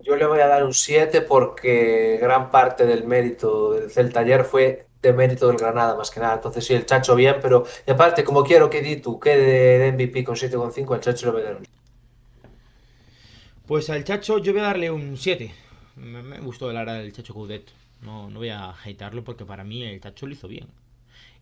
Yo 0.00 0.16
le 0.16 0.26
voy 0.26 0.40
a 0.40 0.46
dar 0.46 0.64
un 0.64 0.74
7 0.74 1.22
porque 1.22 2.18
gran 2.20 2.50
parte 2.50 2.86
del 2.86 3.04
mérito 3.04 3.72
del 3.72 3.90
Celta 3.90 4.20
ayer 4.20 4.44
fue 4.44 4.86
de 5.02 5.12
mérito 5.12 5.48
del 5.48 5.56
Granada 5.56 5.96
más 5.96 6.10
que 6.10 6.20
nada. 6.20 6.34
Entonces 6.34 6.64
sí, 6.64 6.74
el 6.74 6.86
Chacho 6.86 7.14
bien, 7.14 7.36
pero 7.40 7.64
y 7.86 7.90
aparte, 7.90 8.24
como 8.24 8.42
quiero 8.44 8.68
que 8.70 8.82
Ditu 8.82 9.18
quede 9.18 9.78
de 9.78 9.92
MVP 9.92 10.24
con 10.24 10.36
7,5, 10.36 10.94
al 10.94 11.00
Chacho 11.00 11.26
le 11.26 11.32
voy 11.32 11.42
a 11.42 11.44
dar 11.44 11.56
un 11.56 11.66
Pues 13.66 13.90
al 13.90 14.04
Chacho 14.04 14.38
yo 14.38 14.52
voy 14.52 14.60
a 14.60 14.64
darle 14.64 14.90
un 14.90 15.16
7. 15.16 15.54
Me, 15.96 16.22
me 16.22 16.40
gustó 16.40 16.72
la 16.72 16.82
hora 16.82 16.94
del 16.94 17.12
Chacho 17.12 17.34
Coudet. 17.34 17.70
No, 18.02 18.30
no 18.30 18.38
voy 18.40 18.50
a 18.50 18.70
hatearlo 18.70 19.24
porque 19.24 19.44
para 19.44 19.64
mí 19.64 19.82
el 19.84 20.00
Chacho 20.00 20.26
lo 20.26 20.32
hizo 20.32 20.48
bien. 20.48 20.68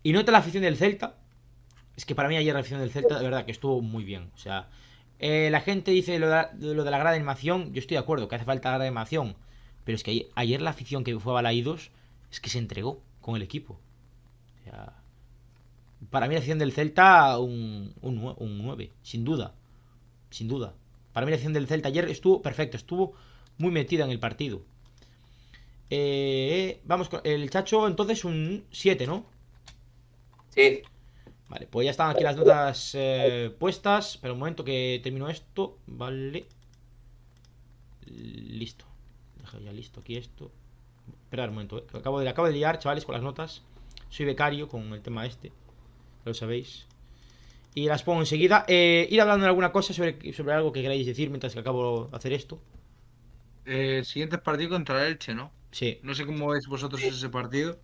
Y 0.05 0.13
nota 0.13 0.31
la 0.31 0.37
afición 0.37 0.61
del 0.61 0.77
Celta. 0.77 1.15
Es 1.95 2.05
que 2.05 2.13
para 2.13 2.29
mí 2.29 2.37
ayer 2.37 2.53
la 2.53 2.59
afición 2.59 2.79
del 2.79 2.91
Celta, 2.91 3.17
de 3.17 3.23
verdad, 3.23 3.43
que 3.43 3.51
estuvo 3.51 3.81
muy 3.81 4.03
bien. 4.03 4.29
O 4.35 4.37
sea, 4.37 4.69
eh, 5.17 5.49
la 5.49 5.61
gente 5.61 5.89
dice 5.89 6.19
lo 6.19 6.29
de, 6.29 6.45
lo 6.59 6.83
de 6.83 6.91
la 6.91 7.03
de 7.03 7.15
animación. 7.15 7.73
Yo 7.73 7.79
estoy 7.79 7.95
de 7.95 8.01
acuerdo 8.01 8.27
que 8.27 8.35
hace 8.35 8.45
falta 8.45 8.69
grada 8.69 8.83
de 8.83 8.89
animación. 8.89 9.35
Pero 9.83 9.95
es 9.95 10.03
que 10.03 10.29
ayer, 10.35 10.61
la 10.61 10.69
afición 10.69 11.03
que 11.03 11.19
fue 11.19 11.31
a 11.31 11.41
Balaídos 11.41 11.89
es 12.31 12.39
que 12.39 12.51
se 12.51 12.59
entregó 12.59 13.01
con 13.19 13.35
el 13.35 13.41
equipo. 13.41 13.79
O 14.59 14.63
sea, 14.63 14.93
para 16.11 16.27
mí 16.27 16.35
la 16.35 16.37
afición 16.37 16.59
del 16.59 16.71
Celta, 16.71 17.39
un, 17.39 17.95
un, 18.01 18.35
un 18.37 18.57
9, 18.59 18.91
sin 19.01 19.25
duda. 19.25 19.55
Sin 20.29 20.47
duda. 20.47 20.75
Para 21.13 21.25
mí 21.25 21.31
la 21.31 21.37
afición 21.37 21.53
del 21.53 21.65
Celta 21.65 21.87
ayer 21.87 22.07
estuvo 22.11 22.43
perfecto, 22.43 22.77
estuvo 22.77 23.13
muy 23.57 23.71
metida 23.71 24.05
en 24.05 24.11
el 24.11 24.19
partido. 24.19 24.61
Eh, 25.89 26.79
vamos 26.83 27.09
con 27.09 27.21
el 27.23 27.49
Chacho, 27.49 27.87
entonces 27.87 28.23
un 28.23 28.65
7, 28.69 29.07
¿no? 29.07 29.33
Sí. 30.55 30.81
Vale, 31.47 31.67
pues 31.67 31.85
ya 31.85 31.91
están 31.91 32.09
aquí 32.09 32.23
las 32.23 32.37
notas 32.37 32.91
eh, 32.95 33.53
puestas. 33.59 34.17
Pero 34.21 34.33
un 34.33 34.39
momento 34.39 34.63
que 34.63 34.99
termino 35.03 35.29
esto. 35.29 35.77
Vale. 35.85 36.45
Listo. 38.05 38.85
Dejo 39.39 39.59
ya 39.59 39.71
listo 39.71 39.99
aquí 39.99 40.15
esto. 40.15 40.51
Esperad 41.23 41.49
un 41.49 41.55
momento, 41.55 41.77
eh, 41.77 41.83
que 41.91 41.97
acabo 41.97 42.19
de, 42.19 42.29
acabo 42.29 42.47
de 42.47 42.53
liar, 42.53 42.79
chavales, 42.79 43.05
con 43.05 43.13
las 43.13 43.23
notas. 43.23 43.63
Soy 44.09 44.25
becario 44.25 44.67
con 44.67 44.93
el 44.93 45.01
tema 45.01 45.25
este. 45.25 45.49
Ya 45.49 46.25
lo 46.25 46.33
sabéis. 46.33 46.87
Y 47.73 47.87
las 47.87 48.03
pongo 48.03 48.21
enseguida. 48.21 48.65
Eh, 48.67 49.07
ir 49.11 49.21
hablando 49.21 49.43
de 49.43 49.49
alguna 49.49 49.71
cosa 49.71 49.93
sobre, 49.93 50.33
sobre 50.33 50.53
algo 50.53 50.71
que 50.71 50.81
queráis 50.81 51.05
decir 51.05 51.29
mientras 51.29 51.53
que 51.53 51.59
acabo 51.59 52.07
de 52.07 52.15
hacer 52.15 52.33
esto. 52.33 52.59
Eh, 53.65 53.97
el 53.99 54.05
siguiente 54.05 54.37
partido 54.37 54.69
contra 54.69 55.05
el 55.05 55.13
Elche, 55.13 55.35
¿no? 55.35 55.51
Sí. 55.71 55.99
No 56.03 56.15
sé 56.15 56.25
cómo 56.25 56.47
veis 56.47 56.67
vosotros 56.67 57.03
ese 57.03 57.29
partido. 57.29 57.77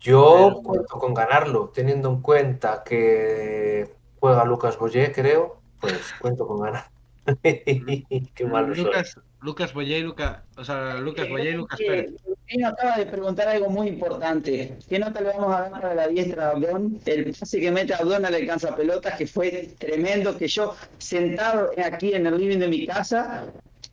Yo 0.00 0.60
cuento 0.64 0.98
con 0.98 1.12
ganarlo, 1.12 1.70
teniendo 1.74 2.08
en 2.08 2.22
cuenta 2.22 2.82
que 2.82 3.88
juega 4.18 4.44
Lucas 4.44 4.78
Boyé, 4.78 5.12
creo, 5.12 5.60
pues 5.80 6.14
cuento 6.20 6.46
con 6.46 6.62
ganar. 6.62 6.84
Qué 7.42 8.46
malo 8.46 8.74
soy. 8.74 8.84
Lucas, 8.84 9.20
Lucas 9.42 9.74
Boyé 9.74 9.98
y 9.98 10.02
Lucas, 10.02 10.38
o 10.56 10.64
sea, 10.64 10.94
Lucas 10.94 11.28
Boyé 11.28 11.50
y 11.50 11.52
Lucas 11.54 11.78
Pérez. 11.78 12.14
Él 12.46 12.64
acaba 12.64 12.96
de 12.96 13.06
preguntar 13.06 13.48
algo 13.48 13.68
muy 13.68 13.88
importante. 13.88 14.78
¿Qué 14.88 14.98
nota 14.98 15.20
le 15.20 15.28
vamos 15.28 15.54
a 15.54 15.60
dar 15.60 15.70
para 15.70 15.94
la 15.94 16.08
diestra 16.08 16.46
de 16.46 16.50
Abdón? 16.52 17.00
El 17.04 17.34
pase 17.38 17.60
que 17.60 17.70
mete 17.70 17.94
Abdón 17.94 18.24
al 18.24 18.34
alcanza 18.34 18.74
pelotas, 18.74 19.16
que 19.16 19.26
fue 19.26 19.74
tremendo, 19.78 20.36
que 20.36 20.48
yo 20.48 20.74
sentado 20.98 21.70
aquí 21.84 22.14
en 22.14 22.26
el 22.26 22.38
living 22.38 22.58
de 22.58 22.68
mi 22.68 22.86
casa, 22.86 23.46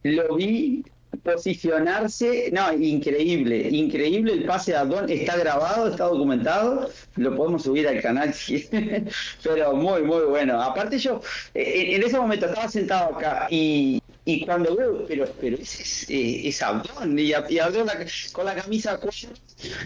lo 0.04 0.36
vi 0.36 0.84
posicionarse, 1.24 2.50
no, 2.52 2.72
increíble, 2.74 3.70
increíble 3.70 4.34
el 4.34 4.46
pase 4.46 4.72
de 4.72 4.78
Abdón, 4.78 5.10
está 5.10 5.38
grabado, 5.38 5.90
está 5.90 6.06
documentado, 6.06 6.90
lo 7.16 7.36
podemos 7.36 7.64
subir 7.64 7.88
al 7.88 8.02
canal, 8.02 8.34
pero 9.44 9.74
muy, 9.76 10.04
muy 10.04 10.26
bueno. 10.26 10.62
Aparte 10.62 10.98
yo, 11.00 11.22
eh, 11.54 11.96
en 11.96 12.04
ese 12.04 12.20
momento 12.20 12.46
estaba 12.48 12.68
sentado 12.70 13.16
acá 13.16 13.48
y, 13.50 14.00
y 14.26 14.46
cuando 14.46 14.76
veo, 14.76 15.06
pero, 15.08 15.36
pero 15.40 15.58
ese 15.58 15.84
es, 15.84 16.10
eh, 16.10 16.48
es 16.48 16.62
Abdón, 16.62 17.18
y, 17.18 17.32
y 17.50 17.60
Abdón 17.60 17.88
la- 17.88 18.06
con 18.34 18.46
la 18.46 18.56
camisa 18.56 19.00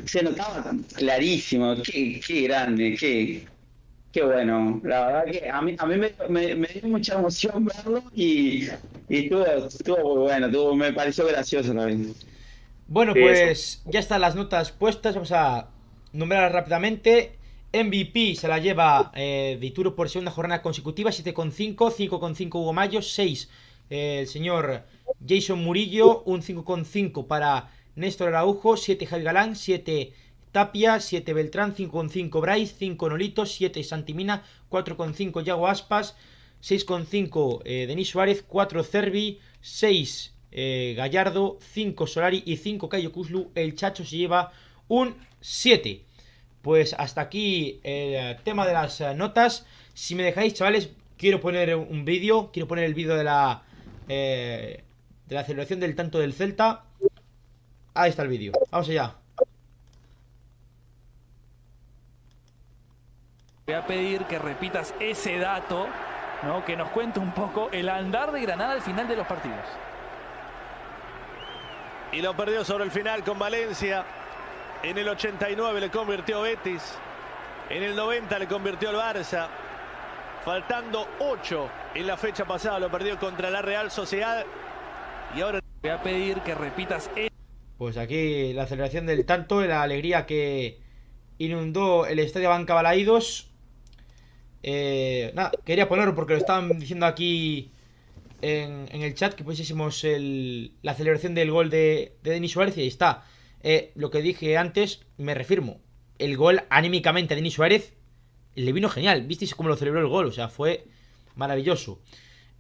se 0.06 0.24
notaba 0.24 0.72
clarísimo, 0.96 1.76
qué, 1.84 2.20
qué 2.26 2.42
grande, 2.44 2.96
qué, 3.00 3.48
qué 4.12 4.24
bueno. 4.24 4.82
La 4.84 5.08
verdad 5.08 5.26
que 5.32 5.50
a 5.50 5.62
mí, 5.62 5.76
a 5.78 5.86
mí 5.86 5.96
me- 6.30 6.56
me 6.56 6.68
dio 6.68 6.90
mucha 6.90 7.16
emoción 7.16 7.66
verlo 7.66 8.04
y, 8.14 8.68
y 9.16 9.24
estuvo, 9.26 9.46
estuvo 9.46 10.16
muy 10.16 10.24
bueno, 10.24 10.48
estuvo- 10.48 10.76
me 10.76 10.94
pareció 10.94 11.26
gracioso 11.28 11.74
también. 11.74 12.14
Bueno, 12.88 13.14
Sí, 13.14 13.20
pues 13.22 13.82
ya 13.86 14.00
están 14.00 14.22
las 14.22 14.36
notas 14.36 14.72
puestas. 14.72 15.16
Vamos 15.16 15.32
a 15.32 15.70
nombrarlas 16.14 16.52
rápidamente. 16.52 17.38
MVP 17.74 18.36
se 18.36 18.48
la 18.50 18.60
lleva 18.60 19.12
eh, 19.16 19.58
Dituro 19.62 19.96
por 19.96 20.10
segunda 20.10 20.32
jornada 20.32 20.62
consecutiva, 20.62 21.10
7,5. 21.12 21.90
5,5 21.90 22.56
Hugo 22.60 22.74
Mayo, 22.74 23.02
6 23.02 23.50
eh, 23.90 24.20
el 24.22 24.28
señor 24.28 24.84
Jason 25.26 25.60
Murillo, 25.64 26.24
un 26.24 26.42
5,5 26.42 27.28
para 27.28 27.72
Néstor 27.96 28.30
Araujo, 28.30 28.76
7 28.76 29.06
Javi 29.06 29.24
Galán, 29.24 29.56
7 29.56 30.14
Tapia, 30.52 31.00
7 31.00 31.34
Beltrán, 31.34 31.74
5,5 31.76 32.42
Bryce, 32.42 32.76
5 32.78 33.08
Nolito, 33.10 33.46
7 33.46 33.82
Santimina, 33.86 34.44
4,5 34.70 35.42
Yago 35.42 35.68
Aspas, 35.68 36.16
6,5 36.62 37.62
eh, 37.66 37.86
Denis 37.88 38.10
Suárez, 38.10 38.44
4 38.48 38.84
Cervi, 38.84 39.40
6 39.62 40.34
eh, 40.52 40.94
Gallardo, 40.98 41.58
5 41.62 42.08
Solari 42.08 42.44
y 42.46 42.58
5 42.58 42.90
Cayo 42.90 43.12
Kuzlu. 43.12 43.52
El 43.56 43.76
Chacho 43.76 44.04
se 44.04 44.18
lleva 44.18 44.52
un 44.88 45.16
7. 45.40 46.04
Pues 46.62 46.94
hasta 46.94 47.22
aquí 47.22 47.80
el 47.84 48.16
eh, 48.16 48.40
tema 48.44 48.68
de 48.68 48.74
las 48.74 49.02
eh, 49.02 49.16
notas. 49.16 49.66
Si 49.94 50.14
me 50.16 50.24
dejáis, 50.24 50.54
chavales, 50.54 50.90
quiero 51.18 51.40
poner 51.40 51.76
un 51.76 52.06
vídeo. 52.06 52.52
Quiero 52.52 52.68
poner 52.68 52.86
el 52.86 52.94
vídeo 52.94 53.16
de 53.16 53.24
la 53.24 53.64
de 54.08 54.84
la 55.30 55.46
celebración 55.46 55.80
del 55.80 55.96
tanto 55.96 56.20
del 56.20 56.34
Celta. 56.34 56.84
Ahí 57.94 58.10
está 58.10 58.24
el 58.24 58.28
vídeo. 58.28 58.52
Vamos 58.70 58.90
allá. 58.90 59.16
Voy 63.66 63.76
a 63.76 63.88
pedir 63.88 64.26
que 64.26 64.38
repitas 64.38 64.94
ese 65.00 65.38
dato, 65.38 65.88
¿no? 66.44 66.64
que 66.66 66.76
nos 66.76 66.90
cuente 66.90 67.20
un 67.20 67.32
poco 67.32 67.70
el 67.72 67.90
andar 67.90 68.32
de 68.32 68.42
Granada 68.42 68.74
al 68.74 68.82
final 68.82 69.08
de 69.08 69.16
los 69.16 69.28
partidos. 69.28 69.66
Y 72.12 72.22
lo 72.22 72.36
perdió 72.36 72.66
sobre 72.66 72.84
el 72.84 72.92
final 72.92 73.24
con 73.24 73.40
Valencia. 73.40 74.06
En 74.84 74.98
el 74.98 75.08
89 75.08 75.80
le 75.80 75.90
convirtió 75.90 76.42
Betis. 76.42 76.98
En 77.70 77.84
el 77.84 77.96
90 77.96 78.40
le 78.40 78.48
convirtió 78.48 78.90
el 78.90 78.98
Barça. 78.98 79.48
Faltando 80.44 81.08
8 81.20 81.70
en 81.96 82.08
la 82.08 82.18
fecha 82.18 82.46
pasada 82.46 82.80
lo 82.80 82.90
perdió 82.90 83.18
contra 83.18 83.50
la 83.50 83.62
Real 83.62 83.92
Sociedad. 83.92 84.46
Y 85.36 85.42
ahora 85.42 85.62
Voy 85.82 85.90
a 85.90 86.04
pedir 86.04 86.42
que 86.42 86.54
repitas 86.54 87.10
Pues 87.80 87.98
aquí 87.98 88.54
la 88.54 88.68
celebración 88.68 89.08
del 89.08 89.26
tanto, 89.26 89.62
la 89.62 89.82
alegría 89.82 90.28
que 90.28 90.80
inundó 91.40 92.06
el 92.06 92.20
estadio 92.20 92.50
Banca 92.50 92.76
Balaídos. 92.76 93.51
Eh, 94.64 95.32
nada, 95.36 95.52
quería 95.66 95.88
ponerlo 95.90 96.16
porque 96.16 96.34
lo 96.34 96.40
estaban 96.40 96.80
diciendo 96.80 97.06
aquí 97.06 97.72
en, 98.42 98.88
el 98.92 99.14
chat 99.16 99.34
que 99.34 99.44
pusiésemos 99.44 100.04
el- 100.04 100.74
la 100.82 100.94
celebración 100.96 101.36
del 101.36 101.52
gol 101.52 101.70
de, 101.70 102.16
de 102.24 102.32
Denis 102.32 102.52
Suárez 102.52 102.78
y 102.78 102.82
ahí 102.82 102.88
está. 102.88 103.26
Eh, 103.64 103.92
lo 103.96 104.10
que 104.12 104.22
dije 104.22 104.58
antes, 104.58 105.02
me 105.18 105.34
refirmo. 105.36 105.80
El 106.20 106.38
gol 106.38 106.64
anímicamente 106.70 107.34
a 107.34 107.38
Denis 107.38 107.54
Suárez 107.54 107.94
le 108.56 108.72
vino 108.74 108.90
genial. 108.90 109.24
¿Visteis 109.28 109.56
cómo 109.56 109.70
lo 109.70 109.76
celebró 109.78 110.00
el 110.02 110.08
gol? 110.08 110.26
O 110.28 110.32
sea, 110.32 110.50
fue 110.50 110.86
maravilloso. 111.36 112.02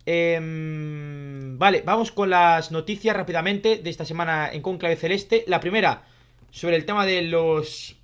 Em, 0.05 1.57
vale, 1.57 1.81
vamos 1.85 2.11
con 2.11 2.29
las 2.29 2.71
noticias 2.71 3.15
rápidamente 3.15 3.77
de 3.77 3.89
esta 3.89 4.05
semana 4.05 4.49
en 4.51 4.61
Conclave 4.61 4.95
Celeste. 4.95 5.43
La 5.47 5.59
primera, 5.59 6.03
sobre 6.51 6.75
el 6.75 6.85
tema 6.85 7.05
de 7.05 7.21
los 7.23 7.95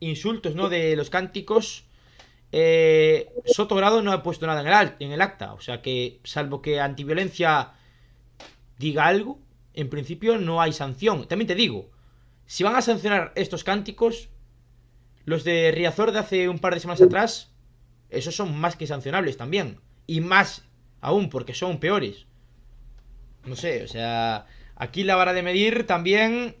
insultos, 0.00 0.54
¿no? 0.54 0.68
De 0.68 0.96
los 0.96 1.10
cánticos. 1.10 1.85
Eh, 2.58 3.28
Soto 3.44 3.74
Grado 3.76 4.00
no 4.02 4.12
ha 4.12 4.22
puesto 4.22 4.46
nada 4.46 4.60
en 4.62 4.66
el, 4.68 4.72
al- 4.72 4.96
en 5.00 5.12
el 5.12 5.20
acta. 5.22 5.52
O 5.54 5.60
sea 5.60 5.82
que, 5.82 6.20
salvo 6.24 6.62
que 6.62 6.80
antiviolencia 6.80 7.72
diga 8.78 9.06
algo, 9.06 9.38
en 9.74 9.88
principio 9.90 10.38
no 10.38 10.60
hay 10.62 10.72
sanción. 10.72 11.26
También 11.28 11.48
te 11.48 11.54
digo, 11.54 11.90
si 12.46 12.64
van 12.64 12.76
a 12.76 12.82
sancionar 12.82 13.32
estos 13.36 13.64
cánticos, 13.64 14.30
los 15.24 15.44
de 15.44 15.72
Riazor 15.72 16.12
de 16.12 16.20
hace 16.20 16.48
un 16.48 16.58
par 16.58 16.74
de 16.74 16.80
semanas 16.80 17.02
atrás, 17.02 17.52
esos 18.10 18.34
son 18.36 18.56
más 18.58 18.76
que 18.76 18.86
sancionables 18.86 19.36
también. 19.36 19.80
Y 20.06 20.20
más 20.20 20.64
aún, 21.00 21.28
porque 21.30 21.54
son 21.54 21.78
peores. 21.80 22.26
No 23.44 23.56
sé, 23.56 23.84
o 23.84 23.88
sea, 23.88 24.46
aquí 24.76 25.04
la 25.04 25.16
vara 25.16 25.32
de 25.32 25.42
medir 25.42 25.86
también. 25.86 26.56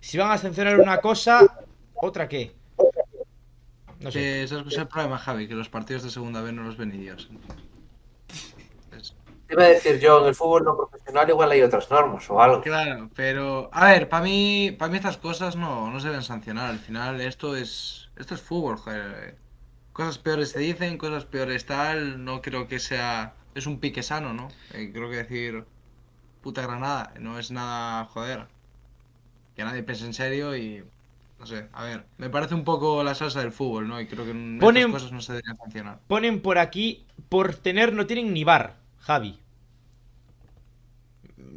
Si 0.00 0.18
van 0.18 0.30
a 0.32 0.38
sancionar 0.38 0.78
una 0.80 1.00
cosa, 1.00 1.46
otra 1.94 2.28
qué. 2.28 2.57
No 4.00 4.10
sé. 4.10 4.18
Que 4.18 4.42
ese 4.44 4.60
es 4.60 4.76
el 4.78 4.86
problema, 4.86 5.18
Javi, 5.18 5.48
que 5.48 5.54
los 5.54 5.68
partidos 5.68 6.02
de 6.04 6.10
segunda 6.10 6.40
vez 6.40 6.52
no 6.52 6.62
los 6.62 6.76
ven 6.76 6.90
ni 6.90 6.98
Dios. 6.98 7.28
Te 9.48 9.54
iba 9.54 9.64
a 9.64 9.68
decir 9.68 9.98
yo, 9.98 10.20
en 10.20 10.26
el 10.28 10.34
fútbol 10.34 10.64
no 10.64 10.76
profesional 10.76 11.28
igual 11.30 11.50
hay 11.50 11.62
otras 11.62 11.90
normas 11.90 12.28
o 12.28 12.40
algo. 12.40 12.60
Claro, 12.60 13.08
pero 13.14 13.70
a 13.72 13.86
ver, 13.86 14.08
para 14.10 14.22
mí, 14.22 14.76
para 14.78 14.90
mí 14.90 14.98
estas 14.98 15.16
cosas 15.16 15.56
no, 15.56 15.90
no 15.90 16.00
se 16.00 16.08
deben 16.08 16.22
sancionar. 16.22 16.68
Al 16.68 16.78
final 16.78 17.18
esto 17.22 17.56
es, 17.56 18.10
esto 18.16 18.34
es 18.34 18.42
fútbol, 18.42 18.76
joder. 18.76 19.38
Cosas 19.94 20.18
peores 20.18 20.50
se 20.50 20.58
dicen, 20.58 20.98
cosas 20.98 21.24
peores 21.24 21.64
tal. 21.64 22.24
No 22.24 22.42
creo 22.42 22.68
que 22.68 22.78
sea, 22.78 23.36
es 23.54 23.66
un 23.66 23.80
pique 23.80 24.02
sano, 24.02 24.34
¿no? 24.34 24.48
Eh, 24.74 24.90
creo 24.92 25.08
que 25.08 25.16
decir 25.16 25.64
puta 26.42 26.62
Granada 26.62 27.14
no 27.18 27.38
es 27.38 27.50
nada, 27.50 28.04
joder. 28.04 28.48
Que 29.56 29.64
nadie 29.64 29.82
piense 29.82 30.04
en 30.04 30.14
serio 30.14 30.56
y 30.56 30.84
no 31.38 31.46
sé. 31.46 31.68
A 31.72 31.84
ver, 31.84 32.04
me 32.16 32.30
parece 32.30 32.54
un 32.54 32.64
poco 32.64 33.02
la 33.04 33.14
salsa 33.14 33.40
del 33.40 33.52
fútbol, 33.52 33.86
¿no? 33.88 34.00
Y 34.00 34.06
creo 34.06 34.24
que 34.24 34.32
en 34.32 34.58
Ponen- 34.60 34.78
estas 34.86 34.92
cosas 35.02 35.12
no 35.12 35.20
se 35.20 35.32
deberían 35.32 35.56
sancionar. 35.56 36.00
Ponen 36.06 36.40
por 36.42 36.58
aquí, 36.58 37.06
por 37.28 37.54
tener, 37.54 37.92
no 37.92 38.06
tienen 38.06 38.32
ni 38.32 38.44
bar, 38.44 38.76
Javi. 38.98 39.38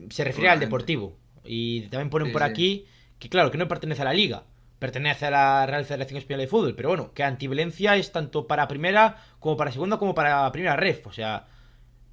Se 0.10 0.24
refiere 0.24 0.50
al 0.50 0.60
deportivo. 0.60 1.18
Y 1.44 1.82
también 1.90 2.10
ponen 2.10 2.28
Sí, 2.28 2.34
por 2.34 2.44
sí. 2.44 2.48
aquí 2.50 2.86
que, 3.20 3.30
claro, 3.30 3.50
que 3.52 3.58
no 3.58 3.68
pertenece 3.68 4.02
a 4.02 4.06
la 4.06 4.14
liga. 4.14 4.44
pertenece 4.80 5.28
a 5.28 5.30
la 5.30 5.66
Real 5.68 5.86
Federación 5.86 6.18
Española 6.18 6.42
de 6.42 6.48
Fútbol, 6.48 6.74
pero 6.76 6.90
bueno, 6.90 7.14
que 7.14 7.24
antiviolencia 7.24 7.96
es 7.98 8.12
tanto 8.12 8.48
para 8.48 8.68
primera 8.68 9.16
como 9.40 9.56
para 9.56 9.72
segunda 9.72 10.00
como 10.00 10.16
para 10.16 10.52
primera 10.52 10.76
ref, 10.76 11.06
o 11.06 11.12
sea, 11.12 11.46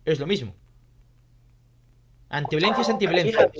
es 0.04 0.20
lo 0.20 0.26
mismo. 0.26 0.54
Antiviolencia 2.28 2.82
es 2.82 2.90
antiviolencia. 2.90 3.50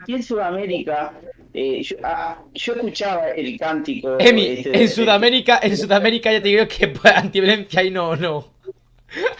Aquí 0.00 0.14
en 0.14 0.22
Sudamérica, 0.22 1.12
eh, 1.60 1.82
yo, 1.82 1.96
ah, 2.04 2.42
yo 2.54 2.74
escuchaba 2.74 3.30
el 3.30 3.58
cántico. 3.58 4.16
Emi, 4.18 4.46
este 4.46 4.70
de- 4.70 4.82
en 4.82 4.88
Sudamérica, 4.88 5.58
en 5.62 5.76
Sudamérica 5.76 6.30
ya 6.32 6.40
te 6.42 6.48
digo 6.48 6.68
que 6.68 6.88
pues, 6.88 7.12
antiviolencia 7.14 7.80
ahí 7.80 7.90
no, 7.90 8.14
no. 8.16 8.52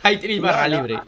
Ahí 0.02 0.16
tenéis 0.18 0.40
barra 0.40 0.68
No, 0.68 0.76
no. 0.82 0.86
libre. 0.88 1.02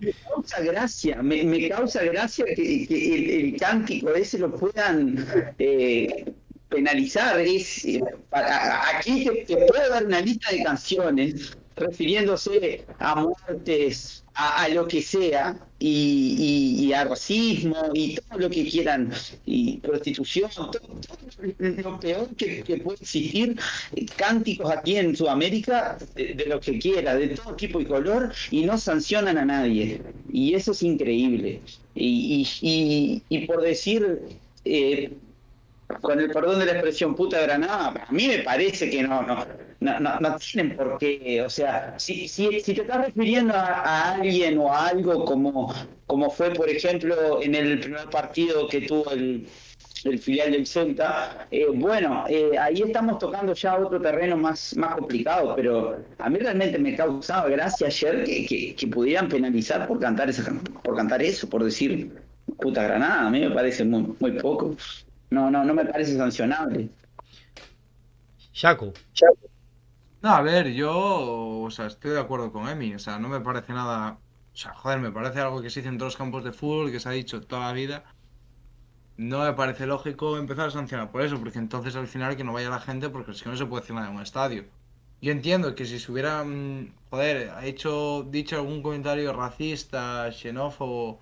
Me 0.00 0.12
causa 0.12 0.60
gracia, 0.60 1.22
me, 1.22 1.42
me 1.44 1.68
causa 1.68 2.02
gracia 2.04 2.44
que, 2.44 2.86
que 2.86 3.14
el, 3.14 3.30
el 3.52 3.56
cántico 3.58 4.14
ese 4.14 4.38
lo 4.38 4.54
puedan 4.54 5.24
eh, 5.58 6.24
penalizar. 6.68 7.40
Es, 7.40 7.84
eh, 7.86 8.00
para- 8.28 8.98
aquí 8.98 9.24
te, 9.24 9.54
te 9.54 9.66
puedo 9.66 9.88
dar 9.88 10.04
una 10.04 10.20
lista 10.20 10.50
de 10.50 10.62
canciones 10.62 11.56
refiriéndose 11.76 12.84
a 12.98 13.14
muertes, 13.16 14.23
a, 14.34 14.68
lo 14.68 14.86
que 14.88 15.02
sea, 15.02 15.68
y, 15.78 16.86
y- 16.88 16.92
a 16.92 17.04
racismo, 17.04 17.76
y 17.94 18.14
todo 18.16 18.38
lo 18.38 18.50
que 18.50 18.64
quieran, 18.68 19.12
y 19.44 19.78
prostitución, 19.80 20.50
todo, 20.54 21.00
lo 21.58 21.98
peor 22.00 22.34
que, 22.36 22.62
puede 22.82 22.98
existir, 23.00 23.58
cánticos 24.16 24.70
aquí 24.70 24.96
en 24.96 25.16
Sudamérica, 25.16 25.98
de, 26.14 26.44
lo 26.46 26.60
que 26.60 26.78
quiera, 26.78 27.14
de 27.16 27.28
todo 27.28 27.54
tipo 27.56 27.80
y 27.80 27.86
color, 27.86 28.32
y 28.50 28.64
no 28.64 28.78
sancionan 28.78 29.38
a 29.38 29.44
nadie. 29.44 30.02
Y 30.28 30.54
eso 30.54 30.72
es 30.72 30.82
increíble. 30.82 31.64
Y- 31.94 33.24
y 33.28 33.46
por 33.46 33.62
decir, 33.62 34.20
eh, 34.64 35.18
con 36.00 36.20
el 36.20 36.30
perdón 36.30 36.60
de 36.60 36.66
la 36.66 36.72
expresión 36.72 37.14
puta 37.14 37.40
granada, 37.40 38.06
a 38.06 38.12
mí 38.12 38.28
me 38.28 38.38
parece 38.38 38.88
que 38.90 39.02
no, 39.02 39.22
no, 39.22 39.44
no, 39.80 40.00
no, 40.00 40.20
no 40.20 40.36
tienen 40.36 40.76
por 40.76 40.98
qué, 40.98 41.42
o 41.42 41.50
sea, 41.50 41.94
si, 41.98 42.26
si, 42.28 42.60
si 42.60 42.74
te 42.74 42.82
estás 42.82 43.06
refiriendo 43.06 43.54
a, 43.54 43.80
a 43.80 44.14
alguien 44.14 44.58
o 44.58 44.72
a 44.72 44.88
algo 44.88 45.24
como, 45.24 45.74
como 46.06 46.30
fue, 46.30 46.50
por 46.50 46.68
ejemplo, 46.68 47.42
en 47.42 47.54
el 47.54 47.80
primer 47.80 48.08
partido 48.10 48.66
que 48.68 48.82
tuvo 48.82 49.10
el, 49.10 49.46
el 50.04 50.18
filial 50.18 50.52
del 50.52 50.66
Celta, 50.66 51.46
eh, 51.50 51.66
bueno, 51.72 52.24
eh, 52.28 52.52
ahí 52.58 52.82
estamos 52.82 53.18
tocando 53.18 53.54
ya 53.54 53.76
otro 53.78 54.00
terreno 54.00 54.36
más, 54.36 54.76
más 54.76 54.96
complicado, 54.96 55.54
pero 55.56 56.04
a 56.18 56.30
mí 56.30 56.38
realmente 56.38 56.78
me 56.78 56.94
causaba 56.94 57.48
gracia 57.48 57.86
ayer 57.86 58.24
que, 58.24 58.46
que, 58.46 58.74
que 58.74 58.86
pudieran 58.86 59.28
penalizar 59.28 59.86
por 59.86 59.98
cantar, 60.00 60.30
esa, 60.30 60.52
por 60.82 60.96
cantar 60.96 61.22
eso, 61.22 61.48
por 61.48 61.64
decir 61.64 62.12
puta 62.58 62.82
granada, 62.82 63.26
a 63.26 63.30
mí 63.30 63.40
me 63.40 63.50
parece 63.50 63.84
muy, 63.84 64.14
muy 64.20 64.32
poco. 64.32 64.76
No, 65.30 65.50
no, 65.50 65.64
no 65.64 65.74
me 65.74 65.84
parece 65.84 66.16
sancionable. 66.16 66.90
Shaco. 68.52 68.92
No, 70.22 70.30
a 70.30 70.40
ver, 70.40 70.72
yo, 70.72 71.60
o 71.62 71.70
sea, 71.70 71.86
estoy 71.86 72.12
de 72.12 72.20
acuerdo 72.20 72.50
con 72.50 72.68
Emi, 72.68 72.94
o 72.94 72.98
sea, 72.98 73.18
no 73.18 73.28
me 73.28 73.40
parece 73.40 73.72
nada, 73.72 74.18
o 74.54 74.56
sea, 74.56 74.72
joder, 74.72 75.00
me 75.00 75.10
parece 75.10 75.40
algo 75.40 75.60
que 75.60 75.68
se 75.68 75.80
dice 75.80 75.90
en 75.90 75.98
todos 75.98 76.12
los 76.12 76.16
campos 76.16 76.44
de 76.44 76.52
fútbol, 76.52 76.90
que 76.90 77.00
se 77.00 77.08
ha 77.08 77.12
dicho 77.12 77.42
toda 77.42 77.66
la 77.66 77.72
vida. 77.72 78.04
No 79.16 79.40
me 79.44 79.52
parece 79.52 79.86
lógico 79.86 80.38
empezar 80.38 80.68
a 80.68 80.70
sancionar 80.70 81.10
por 81.10 81.22
eso, 81.22 81.38
porque 81.38 81.58
entonces 81.58 81.94
al 81.96 82.08
final 82.08 82.36
que 82.36 82.44
no 82.44 82.52
vaya 82.52 82.70
la 82.70 82.80
gente, 82.80 83.10
porque 83.10 83.32
es 83.32 83.42
que 83.42 83.50
no 83.50 83.56
se 83.56 83.66
puede 83.66 83.82
hacer 83.82 83.96
nada 83.96 84.08
en 84.08 84.16
un 84.16 84.22
estadio. 84.22 84.64
Yo 85.20 85.32
entiendo 85.32 85.74
que 85.74 85.84
si 85.86 85.98
se 85.98 86.10
hubiera, 86.12 86.42
mm, 86.44 86.94
joder, 87.10 87.52
hecho, 87.64 88.26
dicho 88.30 88.56
algún 88.56 88.82
comentario 88.82 89.32
racista, 89.32 90.30
xenófobo, 90.32 91.20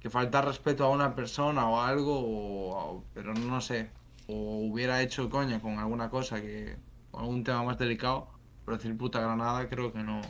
que 0.00 0.10
falta 0.10 0.40
respeto 0.42 0.84
a 0.84 0.90
una 0.90 1.14
persona 1.14 1.68
o 1.68 1.80
algo, 1.80 2.14
o- 2.18 3.04
pero 3.14 3.34
no 3.34 3.60
sé, 3.60 3.90
o 4.26 4.60
hubiera 4.70 5.02
hecho 5.02 5.28
coña 5.30 5.60
con 5.60 5.78
alguna 5.78 6.10
cosa 6.10 6.40
que, 6.40 6.76
con 7.10 7.20
algún 7.22 7.44
tema 7.44 7.62
más 7.62 7.78
delicado, 7.78 8.28
pero 8.64 8.76
decir 8.78 8.96
puta 8.96 9.20
granada 9.20 9.68
creo 9.68 9.92
que 9.92 10.02
no. 10.02 10.20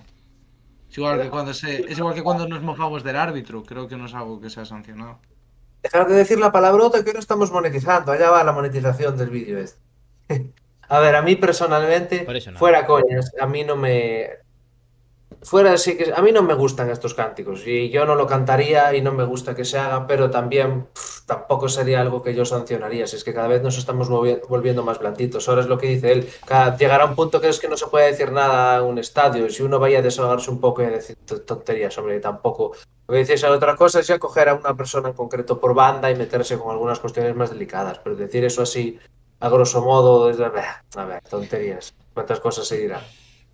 Es 0.90 0.98
igual 0.98 1.20
que 1.22 1.30
cuando 1.30 1.54
se, 1.54 1.90
es 1.90 1.98
igual 1.98 2.14
que 2.14 2.22
cuando 2.22 2.48
nos 2.48 2.62
mofamos 2.62 3.04
del 3.04 3.16
árbitro, 3.16 3.62
creo 3.62 3.86
que 3.86 3.96
no 3.96 4.06
es 4.06 4.14
algo 4.14 4.40
que 4.40 4.50
sea 4.50 4.64
sancionado. 4.64 5.18
Dejar 5.82 6.08
de 6.08 6.14
decir 6.16 6.38
la 6.38 6.52
palabrota 6.52 7.02
que 7.02 7.10
ahora 7.10 7.20
estamos 7.20 7.50
monetizando. 7.52 8.12
Allá 8.12 8.30
va 8.30 8.44
la 8.44 8.52
monetización 8.52 9.16
del 9.16 9.30
vídeo 9.30 9.58
este. 9.58 9.80
A 10.88 10.98
ver, 10.98 11.14
a 11.14 11.22
mí 11.22 11.36
personalmente, 11.36 12.24
no. 12.50 12.58
fuera 12.58 12.84
coñas, 12.84 13.32
a 13.40 13.46
mí 13.46 13.62
no 13.62 13.76
me... 13.76 14.28
Fuera 15.42 15.78
sí 15.78 15.96
que... 15.96 16.12
A 16.14 16.20
mí 16.20 16.32
no 16.32 16.42
me 16.42 16.54
gustan 16.54 16.90
estos 16.90 17.14
cánticos 17.14 17.66
y 17.66 17.88
yo 17.88 18.04
no 18.04 18.14
lo 18.14 18.26
cantaría 18.26 18.94
y 18.94 19.00
no 19.00 19.12
me 19.12 19.24
gusta 19.24 19.54
que 19.54 19.64
se 19.64 19.78
haga, 19.78 20.06
pero 20.06 20.30
también 20.30 20.88
tampoco 21.26 21.68
sería 21.68 22.00
algo 22.00 22.22
que 22.22 22.34
yo 22.34 22.44
sancionaría. 22.44 23.06
Si 23.06 23.16
es 23.16 23.24
que 23.24 23.32
cada 23.32 23.48
vez 23.48 23.62
nos 23.62 23.78
estamos 23.78 24.08
volviendo 24.08 24.82
más 24.82 24.98
blanditos. 24.98 25.48
Ahora 25.48 25.62
es 25.62 25.66
lo 25.66 25.78
que 25.78 25.86
dice 25.86 26.12
él. 26.12 26.28
Llegará 26.78 27.06
un 27.06 27.14
punto 27.14 27.40
que 27.40 27.48
es 27.48 27.58
que 27.58 27.68
no 27.68 27.76
se 27.76 27.86
puede 27.86 28.06
decir 28.06 28.32
nada 28.32 28.78
en 28.78 28.84
un 28.84 28.98
estadio. 28.98 29.46
Y 29.46 29.50
si 29.50 29.62
uno 29.62 29.78
vaya 29.78 30.00
a 30.00 30.02
desahogarse 30.02 30.50
un 30.50 30.60
poco 30.60 30.82
y 30.82 30.86
a 30.86 30.90
decir 30.90 31.16
tonterías, 31.46 31.96
hombre, 31.98 32.20
tampoco... 32.20 32.72
Lo 33.08 33.14
que 33.14 33.20
dices, 33.20 33.42
otra 33.42 33.74
cosa 33.76 34.00
es 34.00 34.06
ya 34.06 34.18
coger 34.18 34.50
a 34.50 34.54
una 34.54 34.76
persona 34.76 35.08
en 35.08 35.14
concreto 35.14 35.58
por 35.58 35.74
banda 35.74 36.10
y 36.10 36.16
meterse 36.16 36.58
con 36.58 36.70
algunas 36.70 37.00
cuestiones 37.00 37.34
más 37.34 37.50
delicadas. 37.50 37.98
Pero 37.98 38.14
decir 38.14 38.44
eso 38.44 38.62
así, 38.62 38.98
a 39.40 39.48
grosso 39.48 39.82
modo, 39.82 40.30
es. 40.30 40.38
A 40.38 41.04
ver, 41.04 41.22
tonterías. 41.28 41.94
¿Cuántas 42.12 42.38
cosas 42.40 42.68
se 42.68 42.76
dirán? 42.76 43.00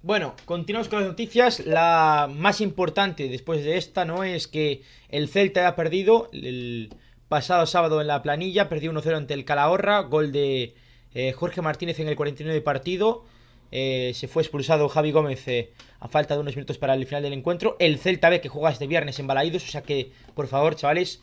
Bueno, 0.06 0.36
continuamos 0.44 0.88
con 0.88 1.00
las 1.00 1.08
noticias. 1.08 1.66
La 1.66 2.30
más 2.32 2.60
importante 2.60 3.28
después 3.28 3.64
de 3.64 3.76
esta, 3.76 4.04
¿no? 4.04 4.22
Es 4.22 4.46
que 4.46 4.82
el 5.08 5.28
Celta 5.28 5.66
ha 5.66 5.74
perdido 5.74 6.30
el 6.32 6.94
pasado 7.26 7.66
sábado 7.66 8.00
en 8.00 8.06
la 8.06 8.22
planilla, 8.22 8.68
perdió 8.68 8.92
1-0 8.92 9.16
ante 9.16 9.34
el 9.34 9.44
Calahorra, 9.44 10.02
gol 10.02 10.30
de 10.30 10.76
eh, 11.12 11.32
Jorge 11.32 11.60
Martínez 11.60 11.98
en 11.98 12.06
el 12.06 12.14
49 12.14 12.54
de 12.54 12.62
partido. 12.62 13.24
Eh, 13.72 14.12
se 14.14 14.28
fue 14.28 14.44
expulsado 14.44 14.88
Javi 14.88 15.10
Gómez 15.10 15.48
eh, 15.48 15.72
a 15.98 16.06
falta 16.06 16.34
de 16.34 16.40
unos 16.40 16.54
minutos 16.54 16.78
para 16.78 16.94
el 16.94 17.04
final 17.04 17.24
del 17.24 17.32
encuentro. 17.32 17.74
El 17.80 17.98
Celta 17.98 18.30
B 18.30 18.40
que 18.40 18.48
juega 18.48 18.70
este 18.70 18.86
viernes 18.86 19.18
en 19.18 19.26
Balaídos, 19.26 19.64
o 19.64 19.72
sea 19.72 19.82
que, 19.82 20.12
por 20.36 20.46
favor, 20.46 20.76
chavales, 20.76 21.20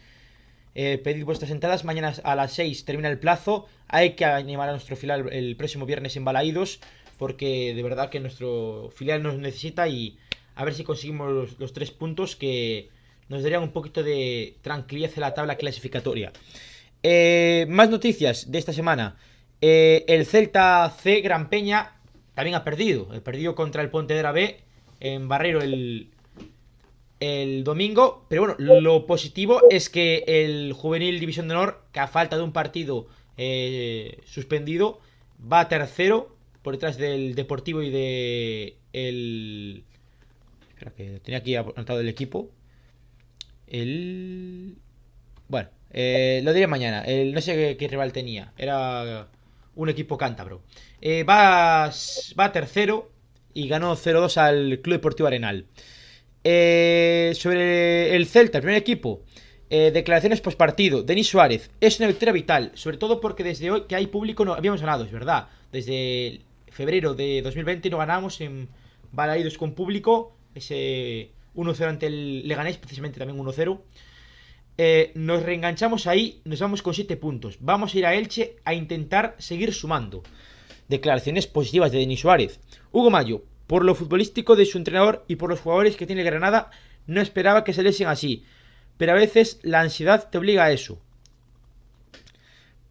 pedid 0.73 1.23
vuestras 1.23 1.51
entradas. 1.51 1.85
Mañana 1.85 2.15
a 2.26 2.35
las 2.35 2.51
6 2.51 2.84
termina 2.84 3.07
el 3.07 3.18
plazo. 3.18 3.65
Hay 3.88 4.15
que 4.15 4.26
animar 4.26 4.68
a 4.68 4.73
nuestro 4.73 4.97
final 4.97 5.30
el 5.31 5.55
próximo 5.55 5.85
viernes 5.85 6.18
en 6.18 6.26
Balaídos. 6.26 6.81
Porque 7.18 7.73
de 7.73 7.84
verdad 7.84 8.10
que 8.10 8.19
nuestro 8.19 8.91
filial 8.95 9.23
nos 9.23 9.38
necesita. 9.38 9.88
Y 9.88 10.18
a 10.56 10.65
ver 10.65 10.73
si 10.73 10.84
conseguimos 10.84 11.57
los, 11.60 11.73
tres 11.73 11.91
puntos 11.91 12.35
que 12.35 12.90
nos 13.30 13.44
darían 13.44 13.64
un 13.64 13.72
poquito 13.72 14.03
de 14.03 14.57
tranquilidad 14.61 15.11
en 15.15 15.22
la 15.22 15.34
tabla 15.34 15.56
clasificatoria. 15.56 16.31
Eh, 17.02 17.65
más 17.69 17.90
noticias 17.90 18.52
de 18.52 18.60
esta 18.60 18.73
semana. 18.73 19.18
Eh, 19.61 20.06
el 20.07 20.26
Celta 20.26 20.90
C 20.90 21.22
Gran 21.22 21.49
Peña 21.49 21.94
también 22.34 22.56
ha 22.56 22.64
perdido. 22.64 23.07
Ha 23.14 23.19
perdido 23.22 23.56
contra 23.56 23.81
el 23.81 23.90
Pontevedra 23.90 24.31
B 24.31 24.60
en 24.99 25.27
Barreiro 25.27 25.61
el, 25.61 26.10
el 27.19 27.64
domingo. 27.64 28.26
Pero 28.30 28.44
bueno, 28.44 28.56
lo 28.57 29.06
positivo 29.06 29.61
es 29.69 29.90
que 29.90 30.23
el 30.27 30.73
Juvenil 30.73 31.19
División 31.19 31.48
de 31.48 31.56
Honor, 31.56 31.84
que 31.91 31.99
a 31.99 32.07
falta 32.07 32.38
de 32.38 32.44
un 32.44 32.52
partido 32.52 33.07
eh, 33.38 34.19
suspendido, 34.26 34.99
va 35.52 35.68
tercero 35.69 36.35
por 36.64 36.73
detrás 36.73 36.98
del 36.98 37.35
Deportivo 37.35 37.84
y 37.84 37.91
de 37.91 38.77
el... 38.94 39.84
Espera, 40.69 40.91
que 40.91 41.19
tenía 41.19 41.40
aquí 41.40 41.56
anotado 41.56 41.99
el 41.99 42.10
equipo. 42.10 42.49
El... 43.68 44.77
Bueno, 45.48 45.69
eh, 45.91 46.41
lo 46.44 46.53
diré 46.53 46.68
mañana. 46.68 47.03
El, 47.03 47.34
no 47.34 47.41
sé 47.41 47.77
qué, 47.77 47.88
rival 47.88 48.11
tenía. 48.14 48.53
Era 48.57 49.27
un 49.76 49.90
equipo 49.90 50.18
cántabro. 50.18 50.64
Eh, 51.02 51.23
va, 51.23 51.91
va 52.40 52.52
tercero 52.52 53.11
y 53.53 53.68
ganó 53.68 53.95
0-2 53.95 54.38
al 54.38 54.80
Club 54.81 54.95
Deportivo 54.95 55.27
Arenal. 55.27 55.65
Eh, 56.44 57.34
sobre 57.35 58.15
el 58.15 58.26
Celta, 58.26 58.57
el 58.57 58.64
primer 58.64 58.80
equipo. 58.80 59.22
Eh, 59.69 59.91
declaraciones 59.91 60.41
post 60.41 60.57
partido. 60.57 61.03
Denis 61.03 61.27
Suárez. 61.27 61.72
Es 61.81 61.99
una 61.99 62.07
victoria 62.07 62.34
vital. 62.34 62.72
Sobre 62.76 62.98
todo 62.98 63.19
porque 63.19 63.44
desde 63.44 63.72
hoy 63.72 63.84
que 63.88 63.95
hay 63.95 64.07
público 64.07 64.45
no 64.45 64.53
habíamos 64.53 64.81
ganado, 64.81 65.03
es 65.03 65.11
verdad. 65.11 65.48
Desde 65.72 66.41
febrero 66.73 67.13
de 67.13 67.41
2020 67.41 67.89
no 67.89 67.99
ganamos 67.99 68.41
en 68.41 68.67
Balaídos 69.11 69.57
con 69.57 69.73
público. 69.73 70.35
Ese 70.55 71.31
1-0 71.55 71.87
ante 71.87 72.07
el 72.07 72.47
Leganés, 72.47 72.77
precisamente 72.77 73.19
también 73.19 73.39
1-0. 73.39 73.79
Eh, 74.77 75.11
nos 75.13 75.43
reenganchamos 75.43 76.07
ahí, 76.07 76.41
nos 76.45 76.59
vamos 76.59 76.81
con 76.81 76.93
7 76.93 77.15
puntos. 77.17 77.57
Vamos 77.59 77.93
a 77.93 77.97
ir 77.97 78.05
a 78.05 78.15
Elche 78.15 78.57
a 78.65 78.73
intentar 78.73 79.35
seguir 79.37 79.73
sumando. 79.73 80.23
Declaraciones 80.87 81.47
positivas 81.47 81.91
de 81.91 81.99
Denis 81.99 82.21
Suárez. 82.21 82.59
Hugo 82.91 83.11
Mayo, 83.11 83.43
por 83.67 83.85
lo 83.85 83.95
futbolístico 83.95 84.55
de 84.55 84.65
su 84.65 84.77
entrenador 84.77 85.23
y 85.27 85.35
por 85.35 85.49
los 85.49 85.59
jugadores 85.59 85.95
que 85.95 86.07
tiene 86.07 86.23
Granada, 86.23 86.71
no 87.05 87.21
esperaba 87.21 87.63
que 87.63 87.73
saliesen 87.73 88.07
así. 88.07 88.45
Pero 88.97 89.11
a 89.11 89.15
veces 89.15 89.59
la 89.61 89.81
ansiedad 89.81 90.29
te 90.29 90.39
obliga 90.39 90.65
a 90.65 90.71
eso. 90.71 90.99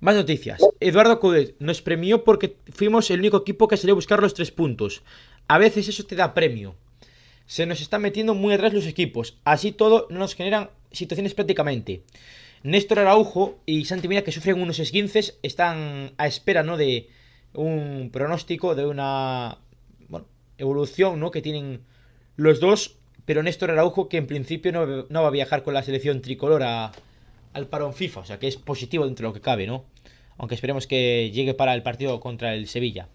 Más 0.03 0.16
noticias. 0.16 0.61
Eduardo 0.81 1.20
Codet 1.20 1.55
nos 1.61 1.81
premió 1.81 2.24
porque 2.24 2.57
fuimos 2.73 3.09
el 3.12 3.20
único 3.20 3.37
equipo 3.37 3.69
que 3.69 3.77
salió 3.77 3.93
a 3.93 3.95
buscar 3.95 4.20
los 4.20 4.35
tres 4.35 4.51
puntos. 4.51 5.05
A 5.47 5.59
veces 5.59 5.87
eso 5.87 6.05
te 6.05 6.16
da 6.16 6.35
premio. 6.35 6.74
Se 7.47 7.66
nos 7.66 7.81
están 7.81 8.03
metiendo 8.03 8.35
muy 8.35 8.53
atrás 8.53 8.73
los 8.73 8.89
equipos. 8.89 9.39
Así 9.45 9.70
todo 9.70 10.09
no 10.11 10.19
nos 10.19 10.35
generan 10.35 10.70
situaciones 10.91 11.35
prácticamente. 11.35 12.03
Néstor 12.65 12.99
Araujo 12.99 13.61
y 13.65 13.85
Santi 13.85 14.09
Mina, 14.09 14.23
que 14.23 14.33
sufren 14.33 14.61
unos 14.61 14.81
esguinces, 14.81 15.39
están 15.45 16.15
a 16.19 16.27
espera, 16.27 16.65
¿no? 16.65 16.77
De 16.77 17.09
un 17.53 18.11
pronóstico, 18.12 18.74
de 18.74 18.87
una 18.87 19.59
bueno, 20.09 20.27
evolución, 20.59 21.20
¿no? 21.20 21.31
Que 21.31 21.43
tienen 21.43 21.83
los 22.35 22.59
dos. 22.59 22.97
Pero 23.24 23.45
Néstor 23.45 23.70
Araujo, 23.70 24.09
que 24.09 24.16
en 24.16 24.27
principio 24.27 24.73
no, 24.73 25.07
no 25.09 25.23
va 25.23 25.29
a 25.29 25.31
viajar 25.31 25.62
con 25.62 25.74
la 25.74 25.85
selección 25.85 26.23
tricolor 26.23 26.65
a, 26.65 26.91
al 27.53 27.66
parón 27.69 27.95
FIFA. 27.95 28.20
O 28.20 28.24
sea, 28.24 28.39
que 28.39 28.49
es 28.49 28.57
positivo 28.57 29.05
dentro 29.05 29.24
de 29.24 29.31
lo 29.31 29.35
que 29.35 29.41
cabe, 29.41 29.66
¿no? 29.66 29.85
Aunque 30.39 30.55
esperemos 30.55 30.87
que 30.87 31.31
llegue 31.33 31.55
para 31.55 31.74
el 31.74 31.83
partido 31.83 32.20
contra 32.20 32.55
el 32.55 32.69
Sevilla. 32.69 33.09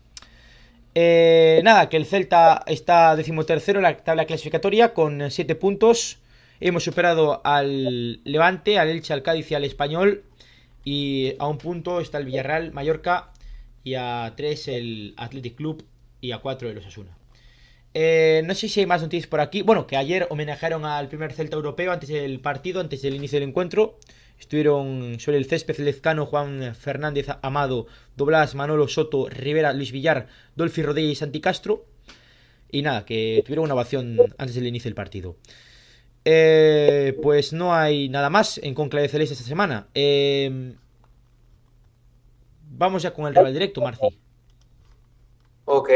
Eh, 0.96 1.62
nada, 1.64 1.90
que 1.90 1.98
el 1.98 2.06
Celta 2.06 2.64
está 2.66 3.16
decimotercero 3.16 3.80
en 3.80 3.84
la 3.84 3.98
tabla 3.98 4.26
clasificatoria 4.26 4.94
con 4.94 5.30
7 5.30 5.56
puntos. 5.56 6.18
Hemos 6.60 6.84
superado 6.84 7.42
al 7.44 8.20
Levante, 8.24 8.80
al 8.80 8.90
Elche, 8.90 9.14
al 9.14 9.22
Cádiz 9.22 9.52
y 9.52 9.56
al 9.56 9.64
Español. 9.64 10.24
Y 10.84 11.34
a 11.40 11.48
un 11.48 11.58
punto 11.58 12.00
está 12.00 12.18
el 12.18 12.26
Villarreal, 12.26 12.72
Mallorca. 12.72 13.32
Y 13.84 13.94
a 13.94 14.34
3 14.36 14.68
el 14.70 15.14
Athletic 15.18 15.56
Club. 15.56 15.86
Y 16.20 16.32
a 16.32 16.40
4 16.40 16.70
el 16.70 16.78
Osasuna. 16.80 17.16
Eh, 17.94 18.42
no 18.46 18.56
sé 18.56 18.70
si 18.70 18.80
hay 18.80 18.86
más 18.86 19.02
noticias 19.02 19.28
por 19.28 19.40
aquí. 19.40 19.62
Bueno, 19.62 19.86
que 19.86 19.98
ayer 19.98 20.28
homenajearon 20.30 20.86
al 20.86 21.10
primer 21.10 21.34
Celta 21.34 21.56
europeo 21.56 21.92
antes 21.92 22.10
del 22.10 22.40
partido, 22.40 22.82
antes 22.82 23.02
del 23.02 23.16
inicio 23.16 23.40
del 23.40 23.50
encuentro. 23.50 24.00
Estuvieron 24.40 25.20
sobre 25.20 25.38
el 25.38 25.46
césped 25.46 25.78
Lezcano, 25.80 26.26
Juan 26.26 26.76
Fernández 26.76 27.28
Amado, 27.42 27.88
Doblas, 28.16 28.56
Manolo 28.56 28.88
Soto, 28.88 29.28
Rivera, 29.30 29.74
Luis 29.74 29.92
Villar, 29.92 30.28
Dolfi 30.56 30.84
Rodríguez 30.84 31.14
y 31.14 31.16
Santi 31.16 31.42
Castro. 31.42 31.86
Y 32.70 32.82
nada, 32.82 33.06
que 33.06 33.42
tuvieron 33.46 33.66
una 33.66 33.74
ovación 33.74 34.18
antes 34.38 34.56
del 34.56 34.68
inicio 34.68 34.90
del 34.90 34.96
partido. 34.96 35.38
Eh, 36.26 37.18
pues 37.22 37.54
no 37.54 37.74
hay 37.74 38.10
nada 38.10 38.30
más 38.30 38.58
en 38.58 38.74
Conclave 38.74 39.08
Celeste 39.08 39.34
esta 39.34 39.46
semana. 39.46 39.88
Eh, 39.94 40.76
vamos 42.70 43.02
ya 43.02 43.14
con 43.14 43.26
el 43.28 43.36
rival 43.36 43.54
directo, 43.54 43.82
Marci. 43.82 44.20
Ok, 45.66 45.90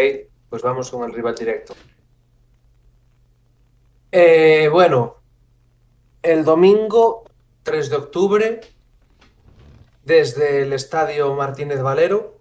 pues 0.50 0.62
vamos 0.62 0.90
con 0.90 1.08
el 1.08 1.14
rival 1.14 1.36
directo. 1.36 1.76
Eh, 4.12 4.68
bueno, 4.72 5.18
el 6.22 6.44
domingo 6.44 7.24
3 7.64 7.90
de 7.90 7.96
octubre, 7.96 8.62
desde 10.04 10.64
el 10.64 10.74
Estadio 10.74 11.34
Martínez 11.36 11.82
Valero, 11.82 12.40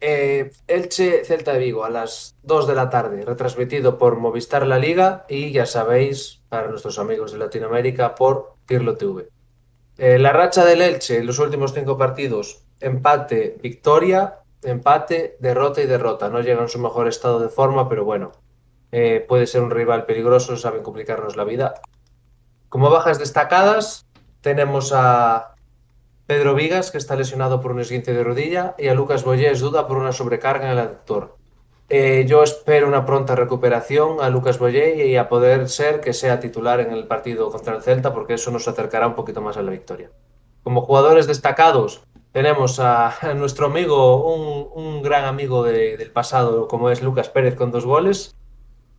eh, 0.00 0.50
Elche 0.66 1.24
Celta 1.24 1.52
de 1.52 1.60
Vigo 1.60 1.84
a 1.84 1.90
las 1.90 2.36
2 2.42 2.66
de 2.66 2.74
la 2.74 2.90
tarde, 2.90 3.24
retransmitido 3.24 3.98
por 3.98 4.16
Movistar 4.16 4.66
La 4.66 4.78
Liga 4.78 5.24
y 5.28 5.52
ya 5.52 5.64
sabéis, 5.64 6.42
para 6.48 6.68
nuestros 6.68 6.98
amigos 6.98 7.32
de 7.32 7.38
Latinoamérica, 7.38 8.14
por 8.16 8.54
Pirlo 8.66 8.96
TV. 8.96 9.28
Eh, 9.98 10.18
la 10.18 10.32
racha 10.32 10.64
del 10.64 10.82
Elche 10.82 11.18
en 11.18 11.26
los 11.26 11.38
últimos 11.38 11.72
cinco 11.72 11.96
partidos, 11.96 12.64
empate, 12.80 13.58
victoria, 13.62 14.40
empate, 14.62 15.36
derrota 15.38 15.80
y 15.82 15.86
derrota. 15.86 16.28
No 16.28 16.40
llega 16.40 16.62
en 16.62 16.68
su 16.68 16.80
mejor 16.80 17.06
estado 17.06 17.38
de 17.38 17.48
forma, 17.48 17.88
pero 17.88 18.04
bueno, 18.04 18.32
eh, 18.90 19.24
puede 19.28 19.46
ser 19.46 19.62
un 19.62 19.70
rival 19.70 20.04
peligroso, 20.04 20.56
saben 20.56 20.82
complicarnos 20.82 21.36
la 21.36 21.44
vida. 21.44 21.74
Como 22.68 22.90
bajas 22.90 23.18
destacadas, 23.18 24.06
tenemos 24.42 24.92
a 24.94 25.54
Pedro 26.26 26.54
Vigas, 26.54 26.90
que 26.90 26.98
está 26.98 27.16
lesionado 27.16 27.60
por 27.60 27.72
un 27.72 27.80
esguince 27.80 28.12
de 28.12 28.24
rodilla, 28.24 28.74
y 28.78 28.88
a 28.88 28.94
Lucas 28.94 29.24
Boyés 29.24 29.60
duda 29.60 29.86
por 29.86 29.96
una 29.96 30.12
sobrecarga 30.12 30.66
en 30.66 30.72
el 30.72 30.78
aductor. 30.78 31.36
Eh, 31.88 32.24
yo 32.26 32.42
espero 32.42 32.88
una 32.88 33.04
pronta 33.04 33.34
recuperación 33.34 34.20
a 34.20 34.30
Lucas 34.30 34.58
Boyé 34.58 35.06
y 35.06 35.16
a 35.16 35.28
poder 35.28 35.68
ser 35.68 36.00
que 36.00 36.12
sea 36.12 36.40
titular 36.40 36.80
en 36.80 36.92
el 36.92 37.06
partido 37.06 37.50
contra 37.50 37.76
el 37.76 37.82
Celta, 37.82 38.12
porque 38.14 38.34
eso 38.34 38.50
nos 38.50 38.66
acercará 38.66 39.06
un 39.06 39.14
poquito 39.14 39.42
más 39.42 39.56
a 39.56 39.62
la 39.62 39.70
victoria. 39.70 40.10
Como 40.62 40.82
jugadores 40.82 41.26
destacados, 41.26 42.02
tenemos 42.32 42.80
a, 42.80 43.14
nuestro 43.36 43.66
amigo, 43.66 44.32
un, 44.74 45.02
gran 45.02 45.24
amigo 45.24 45.64
de, 45.64 45.96
del 45.96 46.10
pasado, 46.10 46.66
como 46.66 46.88
es 46.88 47.02
Lucas 47.02 47.28
Pérez, 47.28 47.56
con 47.56 47.70
dos 47.70 47.84
goles. 47.84 48.34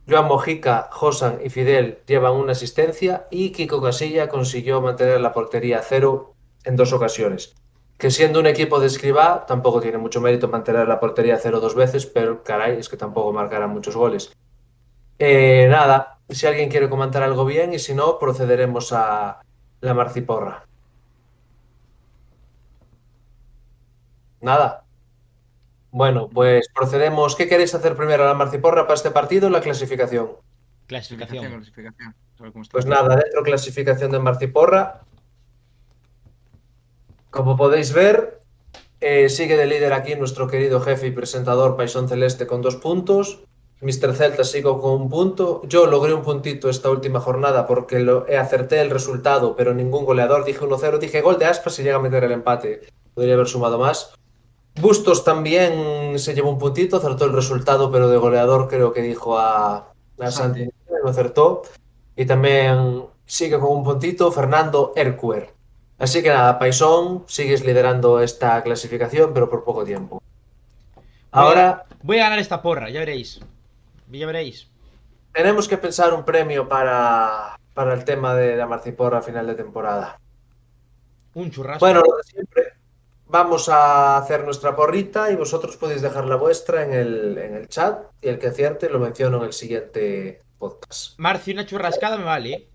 Joan 0.08 0.26
Mojica, 0.26 0.88
Josan 0.90 1.38
y 1.42 1.48
Fidel 1.48 2.00
llevan 2.06 2.34
una 2.34 2.52
asistencia 2.52 3.24
y 3.30 3.52
Kiko 3.52 3.80
Casilla 3.80 4.28
consiguió 4.28 4.80
mantener 4.80 5.20
la 5.20 5.32
portería 5.32 5.78
a 5.78 5.82
cero 5.82 6.34
en 6.64 6.76
dos 6.76 6.92
ocasiones. 6.92 7.54
Que 7.96 8.10
siendo 8.10 8.40
un 8.40 8.46
equipo 8.46 8.80
de 8.80 8.88
escriba, 8.88 9.46
tampoco 9.46 9.80
tiene 9.80 9.98
mucho 9.98 10.20
mérito 10.20 10.48
mantener 10.48 10.88
la 10.88 11.00
portería 11.00 11.36
a 11.36 11.38
cero 11.38 11.60
dos 11.60 11.74
veces, 11.74 12.06
pero 12.06 12.42
caray, 12.42 12.78
es 12.78 12.88
que 12.88 12.96
tampoco 12.96 13.32
marcarán 13.32 13.70
muchos 13.70 13.96
goles. 13.96 14.32
Eh, 15.18 15.68
nada, 15.70 16.18
si 16.28 16.46
alguien 16.46 16.68
quiere 16.68 16.88
comentar 16.90 17.22
algo 17.22 17.44
bien 17.44 17.72
y 17.72 17.78
si 17.78 17.94
no, 17.94 18.18
procederemos 18.18 18.92
a 18.92 19.40
la 19.80 19.94
marciporra. 19.94 20.64
Nada. 24.40 24.83
Bueno, 25.94 26.28
pues 26.28 26.68
procedemos. 26.74 27.36
¿Qué 27.36 27.46
queréis 27.46 27.72
hacer 27.72 27.94
primero, 27.94 28.24
la 28.24 28.34
marciporra 28.34 28.82
para 28.82 28.94
este 28.94 29.12
partido 29.12 29.46
o 29.46 29.50
la 29.50 29.60
clasificación? 29.60 30.32
Clasificación. 30.88 31.46
clasificación. 31.46 32.14
Pues 32.72 32.84
nada, 32.84 33.14
dentro 33.14 33.44
clasificación 33.44 34.10
de 34.10 34.18
Marciporra. 34.18 35.02
Como 37.30 37.56
podéis 37.56 37.92
ver, 37.92 38.40
eh, 39.00 39.28
sigue 39.28 39.56
de 39.56 39.66
líder 39.66 39.92
aquí 39.92 40.16
nuestro 40.16 40.48
querido 40.48 40.80
jefe 40.80 41.06
y 41.06 41.10
presentador 41.12 41.76
Paisón 41.76 42.08
Celeste 42.08 42.48
con 42.48 42.60
dos 42.60 42.74
puntos. 42.74 43.44
Mr. 43.80 44.14
Celta 44.14 44.42
sigo 44.42 44.80
con 44.80 45.00
un 45.00 45.08
punto. 45.08 45.62
Yo 45.68 45.86
logré 45.86 46.12
un 46.12 46.22
puntito 46.22 46.68
esta 46.70 46.90
última 46.90 47.20
jornada 47.20 47.68
porque 47.68 48.00
lo, 48.00 48.26
eh, 48.26 48.36
acerté 48.36 48.80
el 48.80 48.90
resultado, 48.90 49.54
pero 49.54 49.72
ningún 49.72 50.04
goleador. 50.04 50.44
Dije 50.44 50.64
1-0, 50.64 50.98
dije 50.98 51.20
gol 51.20 51.38
de 51.38 51.44
Aspas 51.44 51.78
y 51.78 51.84
llega 51.84 51.98
a 51.98 52.02
meter 52.02 52.24
el 52.24 52.32
empate. 52.32 52.80
Podría 53.14 53.34
haber 53.34 53.46
sumado 53.46 53.78
más. 53.78 54.12
Bustos 54.80 55.24
también 55.24 56.18
se 56.18 56.34
llevó 56.34 56.50
un 56.50 56.58
puntito, 56.58 56.96
acertó 56.96 57.26
el 57.26 57.32
resultado, 57.32 57.90
pero 57.90 58.08
de 58.08 58.16
goleador 58.16 58.68
creo 58.68 58.92
que 58.92 59.02
dijo 59.02 59.38
a, 59.38 59.92
a 60.18 60.30
Santi. 60.30 60.68
No 61.02 61.10
acertó. 61.10 61.62
Y 62.16 62.26
también 62.26 63.04
sigue 63.24 63.58
con 63.58 63.70
un 63.70 63.84
puntito 63.84 64.30
Fernando 64.32 64.92
Ercuer. 64.96 65.52
Así 65.98 66.22
que 66.22 66.28
nada, 66.28 66.58
Paisón, 66.58 67.24
sigues 67.26 67.64
liderando 67.64 68.20
esta 68.20 68.62
clasificación, 68.62 69.32
pero 69.32 69.48
por 69.48 69.64
poco 69.64 69.84
tiempo. 69.84 70.22
Ahora 71.30 71.84
Voy 72.04 72.18
a 72.18 72.24
ganar 72.24 72.38
esta 72.38 72.60
porra, 72.60 72.90
ya 72.90 73.00
veréis. 73.00 73.40
Ya 74.10 74.26
veréis. 74.26 74.68
tenemos 75.32 75.66
que 75.66 75.78
pensar 75.78 76.12
un 76.12 76.22
premio 76.22 76.68
para, 76.68 77.58
para 77.72 77.94
el 77.94 78.04
tema 78.04 78.34
de 78.34 78.56
la 78.56 78.66
Marciporra 78.66 79.18
a 79.18 79.22
final 79.22 79.46
de 79.46 79.54
temporada. 79.54 80.20
Un 81.32 81.50
churrasco. 81.50 81.82
Bueno, 81.82 82.02
lo 82.02 82.18
de 82.18 82.22
siempre. 82.24 82.73
Vamos 83.26 83.68
a 83.68 84.16
hacer 84.18 84.44
nuestra 84.44 84.76
porrita 84.76 85.30
y 85.32 85.36
vosotros 85.36 85.76
podéis 85.76 86.02
dejar 86.02 86.26
la 86.26 86.36
vuestra 86.36 86.84
en 86.84 86.92
el, 86.92 87.38
en 87.38 87.54
el 87.54 87.68
chat 87.68 88.04
y 88.20 88.28
el 88.28 88.38
que 88.38 88.48
acierte 88.48 88.88
lo 88.90 88.98
menciono 89.00 89.38
en 89.38 89.44
el 89.44 89.52
siguiente 89.52 90.42
podcast. 90.58 91.18
Marci, 91.18 91.52
una 91.52 91.66
churrascada 91.66 92.16
me 92.18 92.24
vale. 92.24 92.52
¿eh? 92.52 92.68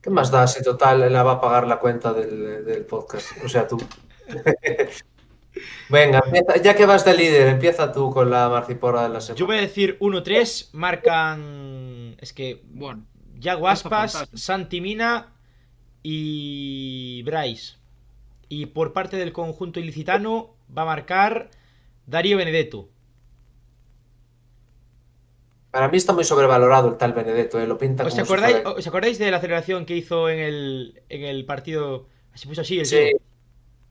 ¿Qué 0.00 0.10
más 0.10 0.30
da 0.30 0.46
si 0.46 0.62
total 0.62 1.12
la 1.12 1.22
va 1.22 1.32
a 1.32 1.40
pagar 1.40 1.66
la 1.66 1.78
cuenta 1.78 2.12
del, 2.12 2.64
del 2.64 2.86
podcast? 2.86 3.26
O 3.44 3.48
sea, 3.48 3.66
tú. 3.68 3.78
Venga, 5.88 6.22
empieza- 6.24 6.56
ya 6.62 6.74
que 6.76 6.86
vas 6.86 7.04
de 7.04 7.14
líder, 7.14 7.48
empieza 7.48 7.90
tú 7.92 8.12
con 8.12 8.30
la 8.30 8.48
marciporra 8.48 9.02
de 9.04 9.08
la 9.10 9.20
semana. 9.20 9.38
Yo 9.38 9.46
voy 9.46 9.56
a 9.56 9.60
decir 9.60 9.98
1-3. 10.00 10.70
Marcan. 10.72 12.16
Es 12.20 12.32
que. 12.32 12.62
Bueno, 12.64 13.04
Yago 13.38 13.68
Aspas. 13.68 14.28
Santi 14.34 14.80
Mina 14.80 15.32
y 16.02 17.22
Bryce. 17.24 17.76
Y 18.48 18.66
por 18.66 18.92
parte 18.92 19.16
del 19.16 19.32
conjunto 19.32 19.80
ilicitano 19.80 20.54
va 20.76 20.82
a 20.82 20.86
marcar 20.86 21.50
Darío 22.06 22.36
Benedetto. 22.36 22.88
Para 25.70 25.88
mí 25.88 25.96
está 25.98 26.12
muy 26.12 26.24
sobrevalorado 26.24 26.88
el 26.88 26.96
tal 26.96 27.12
Benedetto, 27.12 27.60
¿eh? 27.60 27.66
lo 27.66 27.76
pinta 27.76 28.04
¿Os 28.04 28.14
como 28.14 28.24
si 28.24 28.32
acordáis, 28.32 28.56
fuera- 28.62 28.70
¿Os 28.70 28.86
acordáis 28.86 29.18
de 29.18 29.30
la 29.30 29.40
celebración 29.40 29.84
que 29.84 29.96
hizo 29.96 30.28
en 30.30 30.38
el, 30.38 31.02
en 31.08 31.22
el 31.24 31.44
partido? 31.44 32.06
Se 32.34 32.46
puso 32.48 32.62
así 32.62 32.78
el 32.80 32.86
Sí, 32.86 32.96
tío. 33.10 33.18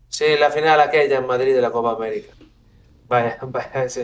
sí, 0.07 0.26
la 0.40 0.49
final 0.49 0.80
aquella 0.80 1.18
en 1.19 1.27
Madrid 1.27 1.53
de 1.53 1.61
la 1.61 1.72
Copa 1.72 1.91
América. 1.91 2.34
Vaya, 3.07 3.38
vaya, 3.44 3.88
sí. 3.90 4.02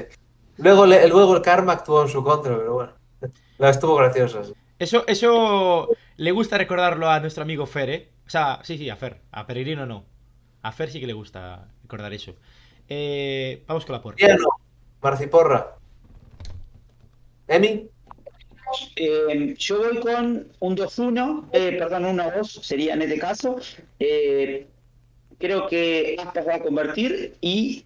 Luego, 0.58 0.86
le- 0.86 1.08
luego 1.08 1.36
el 1.36 1.42
karma 1.42 1.74
actuó 1.74 2.04
en 2.04 2.10
su 2.10 2.24
contra, 2.24 2.56
pero 2.58 2.74
bueno. 2.74 2.94
La 3.58 3.70
estuvo 3.70 3.96
graciosa. 3.96 4.44
sí. 4.44 4.54
Eso, 4.78 5.04
eso 5.08 5.90
le 6.18 6.32
gusta 6.32 6.58
recordarlo 6.58 7.10
a 7.10 7.20
nuestro 7.20 7.44
amigo 7.44 7.66
Fer, 7.68 7.90
¿eh? 7.90 8.10
O 8.28 8.30
sea, 8.30 8.60
sí, 8.64 8.78
sí, 8.78 8.90
a 8.90 8.96
Fer. 8.96 9.22
A 9.32 9.46
Peregrino 9.48 9.86
no. 9.86 10.06
A 10.64 10.72
Fer 10.72 10.92
sí 10.92 11.00
que 11.00 11.08
le 11.08 11.14
gusta 11.14 11.68
recordar 11.82 12.14
eso. 12.14 12.36
Eh, 12.88 13.64
vamos 13.68 13.86
con 13.86 13.94
la 13.94 14.02
porra. 14.02 14.16
Bien, 14.18 14.38
¿no? 14.38 14.50
Marciporra. 15.02 15.76
¿Emi? 17.48 17.90
Eh, 18.96 19.56
yo 19.58 19.80
voy 19.80 20.00
con 20.00 20.48
un 20.60 20.78
2-1, 20.78 21.50
eh, 21.52 21.76
perdón, 21.78 22.06
1-2 22.18 22.62
sería 22.62 22.94
en 22.94 23.02
este 23.02 23.20
caso. 23.20 23.58
Eh, 24.00 24.68
creo 25.40 25.68
que 25.68 26.16
Aspas 26.20 26.48
va 26.48 26.56
a 26.56 26.60
convertir 26.62 27.36
y 27.42 27.86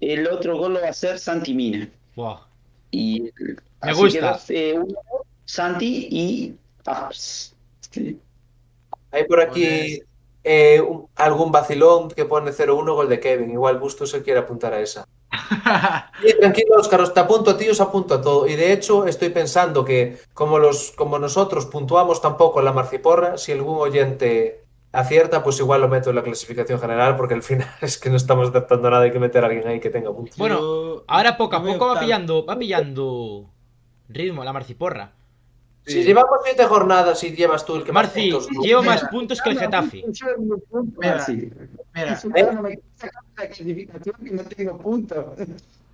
el 0.00 0.26
otro 0.26 0.58
gol 0.58 0.74
lo 0.74 0.80
va 0.80 0.88
a 0.88 0.90
hacer 0.90 1.18
Santi 1.18 1.54
Mina. 1.54 1.88
Buah. 2.16 2.40
Y, 2.90 3.22
Me 3.22 3.90
así 3.90 4.00
gusta. 4.00 4.18
que 4.18 4.26
dos, 4.26 4.50
eh, 4.50 4.74
uno, 4.78 4.98
Santi 5.44 6.08
y 6.10 6.56
Aspas. 6.84 7.54
Sí. 7.90 8.18
Hay 9.12 9.24
por 9.24 9.40
aquí 9.40 10.00
eh, 10.44 10.80
un- 10.80 11.08
algún 11.16 11.50
vacilón 11.50 12.08
que 12.10 12.24
pone 12.26 12.52
0-1 12.52 12.94
gol 12.94 13.08
de 13.08 13.18
Kevin. 13.20 13.50
Igual 13.50 13.78
Bustos 13.78 14.10
se 14.10 14.22
quiere 14.22 14.40
apuntar 14.40 14.72
a 14.74 14.80
esa. 14.80 15.04
Sí, 16.22 16.32
tranquilo, 16.40 16.76
Óscar, 16.78 17.00
os 17.00 17.12
te 17.12 17.20
apunto 17.20 17.50
a 17.50 17.56
ti, 17.56 17.68
os 17.68 17.80
apunto 17.80 18.14
a 18.14 18.20
todo. 18.22 18.46
Y 18.46 18.54
de 18.54 18.72
hecho, 18.72 19.06
estoy 19.06 19.28
pensando 19.30 19.84
que 19.84 20.18
como, 20.32 20.58
los, 20.58 20.92
como 20.92 21.18
nosotros 21.18 21.66
puntuamos 21.66 22.22
tampoco 22.22 22.60
en 22.60 22.64
la 22.66 22.72
marciporra, 22.72 23.36
si 23.36 23.52
algún 23.52 23.76
oyente 23.78 24.62
acierta, 24.92 25.42
pues 25.42 25.58
igual 25.58 25.80
lo 25.80 25.88
meto 25.88 26.10
en 26.10 26.16
la 26.16 26.22
clasificación 26.22 26.78
general, 26.80 27.16
porque 27.16 27.34
al 27.34 27.42
final 27.42 27.68
es 27.82 27.98
que 27.98 28.10
no 28.10 28.16
estamos 28.16 28.48
aceptando 28.50 28.88
nada, 28.88 29.02
hay 29.02 29.10
que 29.12 29.18
meter 29.18 29.42
a 29.44 29.48
alguien 29.48 29.66
ahí 29.66 29.80
que 29.80 29.90
tenga 29.90 30.12
puntos. 30.14 30.38
Bueno, 30.38 31.02
Ahora 31.08 31.36
poco 31.36 31.56
a 31.56 31.62
poco 31.62 31.88
va 31.88 32.00
pillando, 32.00 32.46
va 32.46 32.56
pillando 32.56 33.50
ritmo 34.08 34.44
la 34.44 34.52
marciporra. 34.52 35.12
Si 35.86 36.02
llevamos 36.02 36.38
siete 36.44 36.64
jornadas 36.64 37.22
y 37.24 37.36
llevas 37.36 37.64
tú 37.64 37.76
el 37.76 37.84
que 37.84 37.92
más 37.92 38.06
Marci, 38.06 38.30
puntos... 38.30 38.48
llevo 38.62 38.82
Mira, 38.82 38.94
más 38.94 39.04
puntos 39.10 39.40
que 39.42 39.50
el 39.50 39.58
Getafe. 39.58 40.04
Mira, 40.98 41.20
Sí. 41.24 41.50
Mira, 41.94 42.20
claro, 42.20 42.62
me 42.62 42.78
la 43.36 43.46
clasificación 43.46 44.16
que 44.24 44.30
no 44.30 44.44
tengo 44.44 44.78
puntos. 44.78 45.26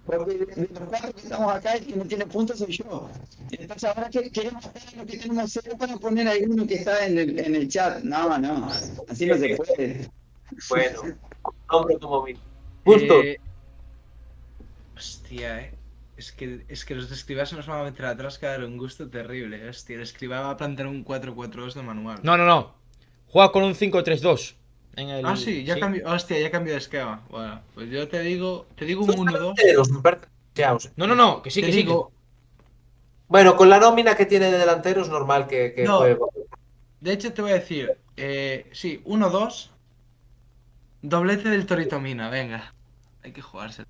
Porque 0.06 0.34
de 0.34 0.46
de 0.46 0.68
los 0.72 0.88
cuatro 0.88 1.12
que 1.12 1.20
estamos 1.20 1.54
acá, 1.54 1.74
el 1.74 1.86
que 1.86 1.96
no 1.96 2.04
tiene 2.04 2.26
puntos 2.26 2.58
soy 2.58 2.72
yo. 2.72 3.08
Entonces 3.50 3.84
ahora 3.84 4.08
que 4.08 4.30
queremos 4.30 4.64
ver 4.72 4.96
lo 4.96 5.06
que 5.06 5.18
tenemos 5.18 5.52
cero 5.52 5.76
para 5.78 5.96
poner 5.96 6.28
a 6.28 6.32
alguno 6.32 6.66
que 6.66 6.74
está 6.74 7.06
en 7.06 7.18
el, 7.18 7.38
en 7.38 7.54
el 7.54 7.68
chat. 7.68 8.02
No, 8.02 8.38
no, 8.38 8.68
así 9.08 9.26
no 9.26 9.36
se 9.36 9.56
puede. 9.56 10.10
Bueno, 10.68 11.02
hombre 11.68 11.98
como 11.98 12.24
mí. 12.24 12.34
Justo. 12.84 13.22
Eh, 13.22 13.38
Hostia, 14.96 15.60
eh. 15.60 15.79
Es 16.20 16.32
que, 16.32 16.66
es 16.68 16.84
que 16.84 16.94
los 16.94 17.08
de 17.08 17.14
escribas 17.14 17.48
se 17.48 17.56
nos 17.56 17.66
van 17.66 17.80
a 17.80 17.84
meter 17.84 18.04
atrás 18.04 18.38
que 18.38 18.44
va 18.44 18.52
a 18.52 18.58
dar 18.58 18.66
un 18.66 18.76
gusto 18.76 19.08
terrible. 19.08 19.66
Hostia, 19.70 19.96
el 19.96 20.02
escriba 20.02 20.40
va 20.42 20.50
a 20.50 20.56
plantear 20.58 20.86
un 20.86 21.02
4-4-2 21.02 21.72
de 21.72 21.82
manual. 21.82 22.20
No, 22.22 22.36
no, 22.36 22.44
no. 22.44 22.74
Juega 23.28 23.50
con 23.52 23.62
un 23.62 23.74
5-3-2. 23.74 24.54
En 24.96 25.08
el... 25.08 25.24
Ah, 25.24 25.34
sí, 25.34 25.64
ya 25.64 25.80
cambió. 25.80 26.06
Hostia, 26.06 26.38
ya 26.38 26.50
cambió 26.50 26.74
de 26.74 26.78
esquema. 26.80 27.22
Bueno, 27.30 27.62
pues 27.72 27.88
yo 27.88 28.06
te 28.06 28.20
digo, 28.20 28.66
te 28.76 28.84
digo 28.84 29.02
un 29.04 29.14
Son 29.14 29.26
1-2. 29.28 29.32
delanteros, 29.32 29.90
me 29.90 30.02
parece. 30.02 30.26
Ya, 30.56 30.74
o 30.74 30.78
sea. 30.80 30.92
No, 30.96 31.06
no, 31.06 31.14
no, 31.14 31.40
que 31.40 31.50
sí, 31.50 31.62
te 31.62 31.68
que 31.68 31.72
sí. 31.72 31.78
digo, 31.78 32.12
Bueno, 33.28 33.56
con 33.56 33.70
la 33.70 33.78
nómina 33.80 34.14
que 34.14 34.26
tiene 34.26 34.50
de 34.52 34.58
delantero 34.58 35.00
es 35.00 35.08
normal 35.08 35.46
que, 35.46 35.72
que 35.72 35.84
No. 35.84 36.00
juegue. 36.00 36.18
de 37.00 37.12
hecho 37.14 37.32
te 37.32 37.40
voy 37.40 37.52
a 37.52 37.54
decir, 37.54 37.96
eh, 38.18 38.68
sí, 38.72 39.00
1-2. 39.06 39.70
Doblete 41.00 41.48
del 41.48 41.64
Torito 41.64 41.98
Mina, 41.98 42.28
venga. 42.28 42.74
Hay 43.22 43.32
que 43.32 43.40
jugarse. 43.40 43.84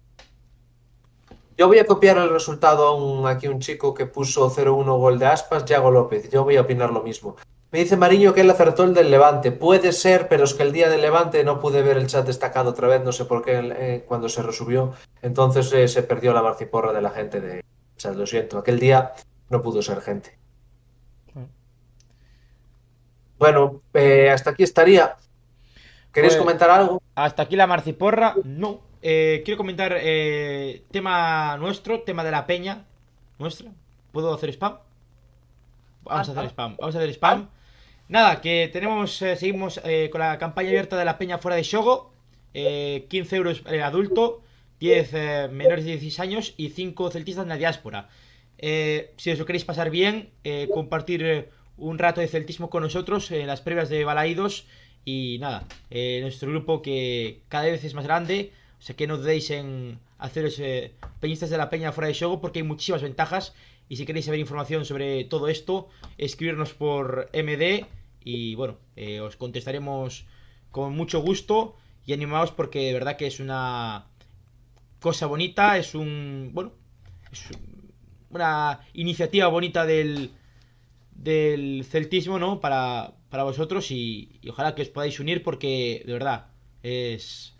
Yo 1.61 1.69
voy 1.69 1.79
a 1.79 1.85
copiar 1.85 2.17
el 2.17 2.31
resultado 2.31 2.87
a 2.87 2.97
un, 2.97 3.27
aquí 3.27 3.47
un 3.47 3.61
chico 3.61 3.93
que 3.93 4.07
puso 4.07 4.51
0-1 4.51 4.99
gol 4.99 5.19
de 5.19 5.27
Aspas, 5.27 5.67
Yago 5.67 5.91
López. 5.91 6.31
Yo 6.31 6.43
voy 6.43 6.57
a 6.57 6.63
opinar 6.63 6.91
lo 6.91 7.03
mismo. 7.03 7.37
Me 7.71 7.81
dice 7.81 7.99
Mariño 7.99 8.33
que 8.33 8.41
él 8.41 8.49
acertó 8.49 8.85
el 8.85 8.95
del 8.95 9.11
Levante. 9.11 9.53
Puede 9.53 9.93
ser, 9.93 10.27
pero 10.27 10.45
es 10.45 10.55
que 10.55 10.63
el 10.63 10.73
día 10.73 10.89
del 10.89 11.03
Levante 11.03 11.45
no 11.45 11.61
pude 11.61 11.83
ver 11.83 11.99
el 11.99 12.07
chat 12.07 12.27
destacado 12.27 12.71
otra 12.71 12.89
vez, 12.89 13.05
no 13.05 13.13
sé 13.13 13.27
por 13.27 13.45
qué 13.45 13.59
eh, 13.77 14.05
cuando 14.09 14.31
se 14.31 14.41
resubió. 14.41 14.95
Entonces 15.21 15.71
eh, 15.75 15.87
se 15.87 16.03
perdió 16.03 16.33
la 16.33 16.41
marciporra 16.41 16.95
de 16.95 17.03
la 17.03 17.11
gente 17.11 17.43
de 17.43 17.63
chat, 17.99 18.15
lo 18.17 18.27
siento. 18.27 18.57
Aquel 18.57 18.79
día 18.81 19.13
no 19.51 19.61
pudo 19.61 19.83
ser 19.83 20.01
gente. 20.01 20.39
Bueno, 23.39 23.83
eh, 23.93 24.31
hasta 24.31 24.49
aquí 24.49 24.63
estaría. 24.63 25.15
¿Queréis 26.11 26.33
Pues- 26.37 26.43
comentar 26.43 26.71
algo? 26.71 27.03
Hasta 27.15 27.43
aquí 27.43 27.55
la 27.55 27.67
marciporra. 27.67 28.35
No. 28.45 28.89
Eh, 29.03 29.43
quiero 29.45 29.57
comentar 29.57 29.97
eh, 29.99 30.83
tema 30.91 31.57
nuestro, 31.59 32.03
tema 32.03 32.25
de 32.25 32.31
la 32.31 32.47
peña. 32.47 32.85
Nuestra. 33.39 33.71
¿Puedo 34.13 34.35
hacer 34.35 34.51
spam? 34.51 34.79
Vamos 36.03 36.29
a 36.29 36.33
hacer 36.33 36.47
spam. 36.51 36.77
Vamos 36.79 36.95
a 36.95 36.99
hacer 36.99 37.11
spam. 37.11 37.49
Nada, 38.09 38.41
que 38.41 38.69
tenemos, 38.73 39.23
eh, 39.23 39.37
seguimos 39.37 39.81
con 40.11 40.21
la 40.21 40.37
campaña 40.39 40.71
abierta 40.71 40.99
de 40.99 41.05
la 41.05 41.17
peña 41.17 41.39
fuera 41.39 41.57
de 41.57 41.63
Shogo. 41.63 42.13
Eh, 42.55 43.07
15 43.09 43.37
euros 43.37 43.63
el 43.67 43.83
adulto, 43.83 44.43
10 44.81 45.11
eh, 45.15 45.49
menores 45.53 45.85
de 45.85 45.93
16 45.93 46.19
años 46.19 46.55
y 46.57 46.71
5 46.71 47.11
celtistas 47.13 47.45
en 47.45 47.51
la 47.51 47.57
diáspora. 47.57 48.09
Si 48.59 49.31
os 49.31 49.39
lo 49.39 49.47
queréis 49.47 49.65
pasar 49.65 49.91
bien, 49.91 50.31
compartir 50.75 51.51
un 51.79 51.99
rato 51.99 52.21
de 52.21 52.29
celtismo 52.29 52.69
con 52.69 52.83
nosotros 52.83 53.31
en 53.31 53.47
las 53.47 53.61
previas 53.61 53.89
de 53.89 54.05
Balaídos. 54.05 54.67
Y 55.05 55.39
nada, 55.41 55.65
nuestro 55.89 56.51
grupo 56.51 56.83
que 56.83 57.41
cada 57.49 57.65
vez 57.67 57.85
es 57.85 57.95
más 57.95 58.05
grande. 58.05 58.53
O 58.81 58.83
sea 58.83 58.97
que 58.97 59.07
no 59.07 59.19
dudéis 59.19 59.51
en 59.51 60.01
haceros 60.19 60.59
eh, 60.59 60.95
peñistas 61.21 61.51
de 61.51 61.59
la 61.59 61.69
peña 61.69 61.93
fuera 61.93 62.09
de 62.09 62.15
Shogo 62.15 62.41
porque 62.41 62.61
hay 62.61 62.63
muchísimas 62.63 63.03
ventajas. 63.03 63.55
Y 63.91 63.97
si 63.97 64.07
queréis 64.07 64.25
saber 64.25 64.41
información 64.41 64.87
sobre 64.87 65.25
todo 65.25 65.49
esto, 65.49 65.89
escribirnos 66.17 66.73
por 66.73 67.29
MD. 67.35 67.87
Y 68.25 68.55
bueno, 68.55 68.79
eh, 68.97 69.21
os 69.21 69.37
contestaremos 69.37 70.27
con 70.71 70.95
mucho 70.97 71.21
gusto. 71.21 71.77
Y 72.07 72.15
animaos 72.15 72.53
porque 72.53 72.87
de 72.87 72.95
verdad 72.95 73.19
que 73.19 73.27
es 73.27 73.39
una 73.39 74.07
cosa 75.01 75.27
bonita. 75.27 75.77
Es 75.77 75.95
un. 75.95 76.51
Bueno, 76.55 76.73
es 77.31 77.49
una 78.31 78.81
iniciativa 78.95 79.49
bonita 79.49 79.85
del, 79.85 80.31
del 81.13 81.85
celtismo, 81.85 82.39
¿no? 82.39 82.61
Para, 82.61 83.13
para 83.29 83.45
vosotros 83.45 83.91
y 83.91 84.41
ojalá 84.49 84.75
que 84.75 84.83
os 84.83 84.89
podáis 84.89 85.21
unir 85.21 85.43
porque 85.43 86.03
de 86.07 86.13
verdad 86.13 86.47
es, 86.83 87.55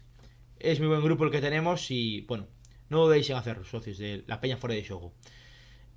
es 0.61 0.79
muy 0.81 0.89
buen 0.89 1.03
grupo 1.03 1.25
el 1.25 1.31
que 1.31 1.41
tenemos 1.41 1.91
y 1.91 2.23
bueno, 2.23 2.47
no 2.89 3.05
dudéis 3.05 3.29
en 3.31 3.37
hacerlo, 3.37 3.65
socios 3.65 3.99
de 3.99 4.25
la 4.27 4.41
Peña 4.41 4.57
Fuera 4.57 4.75
de 4.75 4.83
Shogo. 4.83 5.13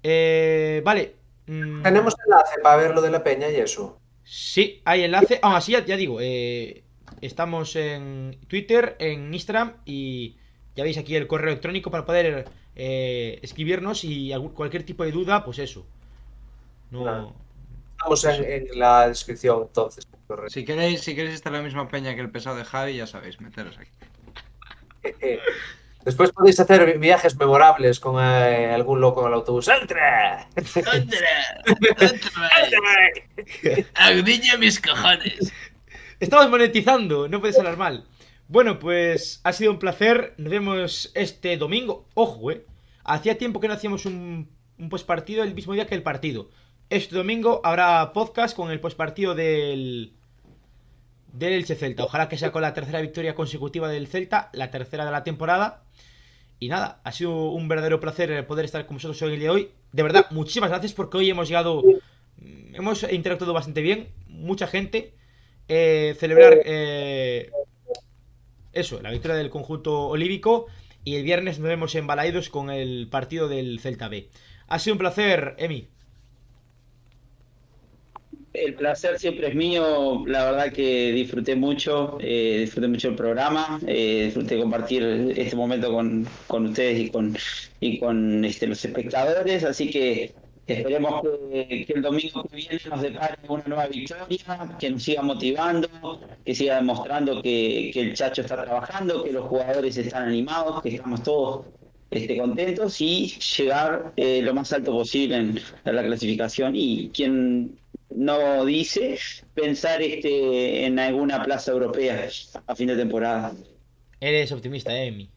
Eh, 0.03 0.81
vale. 0.85 1.15
mm, 1.48 1.81
Tenemos 1.84 2.15
enlace 2.26 2.60
para 2.61 2.77
ver 2.77 2.94
lo 2.95 3.02
de 3.02 3.11
la 3.11 3.23
peña 3.23 3.49
y 3.49 3.56
eso. 3.56 3.99
Sí, 4.23 4.81
hay 4.85 5.03
enlace. 5.03 5.40
Aún 5.41 5.56
así, 5.56 5.72
ya, 5.73 5.85
ya 5.85 5.98
digo, 5.98 6.19
eh, 6.22 6.84
estamos 7.22 7.76
en 7.76 8.38
Twitter, 8.48 8.95
en 8.99 9.34
Instagram 9.34 9.77
y 9.85 10.38
ya 10.76 10.84
veis 10.84 10.98
aquí 10.98 11.15
el 11.15 11.27
correo 11.27 11.49
electrónico 11.49 11.91
para 11.91 12.06
poder 12.06 12.45
eh, 12.76 13.40
escribirnos 13.41 14.03
y 14.03 14.31
algún- 14.34 14.53
cualquier 14.53 14.84
tipo 14.84 15.03
de 15.03 15.11
duda, 15.11 15.44
pues 15.45 15.60
eso. 15.60 15.85
No. 16.91 17.35
Estamos 17.98 18.23
en, 18.26 18.44
en 18.69 18.80
la 18.80 19.07
descripción 19.07 19.64
entonces. 19.64 20.07
Si 20.48 20.65
queréis, 20.65 21.02
si 21.02 21.15
queréis 21.15 21.35
estar 21.35 21.53
en 21.53 21.60
la 21.60 21.64
misma 21.64 21.88
peña 21.88 22.15
que 22.15 22.22
el 22.22 22.31
pesado 22.31 22.56
de 22.57 22.65
Javi, 22.65 22.95
ya 22.95 23.07
sabéis, 23.07 23.40
meteros 23.40 23.77
aquí. 23.77 23.91
Después 26.06 26.32
podéis 26.34 26.60
hacer 26.60 26.86
vi- 26.86 26.98
viajes 27.00 27.36
memorables 27.38 28.00
con 28.00 28.16
eh, 28.22 28.72
algún 28.74 29.00
loco 29.00 29.22
en 29.22 29.28
el 29.28 29.34
autobús. 29.36 29.70
¡Entra! 29.70 30.50
¡Agdiña 33.96 34.58
mis 34.58 34.80
cojones! 34.82 35.54
Estamos 36.20 36.50
monetizando, 36.50 37.28
no 37.28 37.40
puedes 37.40 37.58
hablar 37.58 37.78
mal. 37.78 38.06
Bueno, 38.48 38.80
pues 38.80 39.40
ha 39.44 39.54
sido 39.54 39.72
un 39.72 39.80
placer. 39.80 40.34
Nos 40.38 40.52
vemos 40.52 41.12
este 41.16 41.58
domingo. 41.58 42.08
Ojo, 42.14 42.52
eh. 42.52 42.66
Hacía 43.04 43.38
tiempo 43.38 43.60
que 43.60 43.68
no 43.68 43.74
hacíamos 43.74 44.06
un, 44.06 44.50
un 44.78 44.90
postpartido 44.90 45.44
el 45.44 45.54
mismo 45.56 45.74
día 45.74 45.88
que 45.88 45.96
el 45.96 46.04
partido. 46.04 46.50
Este 46.90 47.16
domingo 47.16 47.62
habrá 47.64 48.12
podcast 48.14 48.56
con 48.56 48.72
el 48.72 48.80
postpartido 48.80 49.36
del. 49.36 50.14
Del 51.34 51.54
Elche 51.54 51.76
Celta. 51.76 52.06
Ojalá 52.06 52.30
que 52.30 52.38
sea 52.38 52.52
con 52.52 52.62
la 52.62 52.74
tercera 52.74 53.02
victoria 53.02 53.36
consecutiva 53.36 53.90
del 53.90 54.08
Celta, 54.08 54.50
la 54.54 54.72
tercera 54.72 55.04
de 55.04 55.12
la 55.12 55.24
temporada. 55.26 55.84
Y 56.60 56.70
nada, 56.70 57.02
ha 57.04 57.12
sido 57.12 57.50
un 57.50 57.68
verdadero 57.68 58.00
placer 58.00 58.48
poder 58.48 58.64
estar 58.64 58.86
con 58.86 58.96
vosotros 58.98 59.22
hoy 59.24 59.34
el 59.34 59.40
día 59.40 59.50
de 59.50 59.56
hoy. 59.56 59.72
De 59.92 60.04
verdad, 60.04 60.28
muchísimas 60.32 60.70
gracias 60.70 60.94
porque 60.94 61.18
hoy 61.18 61.30
hemos 61.30 61.50
llegado. 61.50 61.84
mm, 62.38 62.76
Hemos 62.76 63.04
interactuado 63.12 63.52
bastante 63.52 63.82
bien. 63.82 64.10
Mucha 64.28 64.68
gente. 64.68 65.14
Eh, 65.68 66.16
celebrar 66.20 66.60
eh, 66.66 67.50
eso, 68.72 69.02
la 69.02 69.12
victoria 69.12 69.36
del 69.36 69.50
conjunto 69.50 70.08
olívico. 70.08 70.68
Y 71.04 71.16
el 71.16 71.24
viernes 71.24 71.60
nos 71.60 71.68
vemos 71.68 71.96
en 71.96 72.08
Balaidos 72.08 72.50
con 72.50 72.70
el 72.70 73.08
partido 73.10 73.48
del 73.50 73.80
Celta 73.80 74.08
B. 74.08 74.30
Ha 74.68 74.80
sido 74.80 74.94
un 74.94 75.00
placer, 75.00 75.56
Emi. 75.58 75.90
El 78.65 78.76
placer 78.76 79.19
siempre 79.19 79.49
es 79.49 79.56
mío, 79.56 80.23
la 80.26 80.45
verdad 80.45 80.72
que 80.72 81.11
disfruté 81.11 81.56
mucho, 81.56 82.18
eh, 82.22 82.60
disfruté 82.61 82.88
mucho 82.88 83.10
el 83.10 83.15
programa, 83.15 83.80
eh, 83.85 84.23
disfruté 84.26 84.57
compartir 84.57 85.03
este 85.35 85.56
momento 85.56 85.91
con, 85.91 86.26
con 86.48 86.68
ustedes 86.68 86.99
y 86.99 87.10
con, 87.10 87.35
y 87.81 87.99
con 87.99 88.45
este, 88.45 88.68
los 88.68 88.84
espectadores, 88.85 89.65
así 89.65 89.90
que 89.90 90.34
esperemos 90.65 91.22
que, 91.22 91.85
el 91.90 92.02
domingo 92.02 92.44
que 92.44 92.56
viene 92.56 92.80
nos 92.90 93.02
depare 93.02 93.35
una 93.49 93.64
nueva 93.65 93.88
victoria, 93.88 94.77
que 94.80 94.90
nos 94.90 95.03
siga 95.03 95.22
motivando, 95.22 95.90
que 96.45 96.56
siga 96.56 96.76
demostrando 96.77 97.41
que, 97.41 97.90
el 97.90 98.14
Chacho 98.14 98.44
está 98.44 98.64
trabajando, 98.64 99.26
que 99.26 99.34
los 99.34 99.45
jugadores 99.45 99.98
están 99.98 100.30
animados, 100.30 100.81
que 100.81 100.95
estamos 100.95 101.22
todos 101.22 101.65
este, 102.11 102.38
contentos 102.38 103.02
y 103.02 103.27
llegar 103.57 104.14
eh, 104.15 104.41
lo 104.41 104.53
más 104.53 104.72
alto 104.72 104.94
posible 104.94 105.35
en, 105.35 105.60
en 105.84 105.95
la 105.95 106.03
clasificación. 106.03 106.73
Y 106.76 107.10
quien 107.10 107.83
no 108.15 108.65
dice 108.65 109.19
pensar 109.53 110.02
este 110.02 110.85
en 110.85 110.99
alguna 110.99 111.44
plaza 111.44 111.72
europea 111.72 112.27
a 112.68 112.76
fin 112.76 112.88
de 112.88 112.95
temporada. 112.98 113.53
Eres 114.19 114.52
optimista, 114.52 114.91
eh, 114.95 115.07
Emi. 115.07 115.31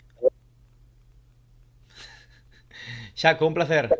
Shaco, 3.14 3.46
un 3.46 3.54
placer. 3.54 3.96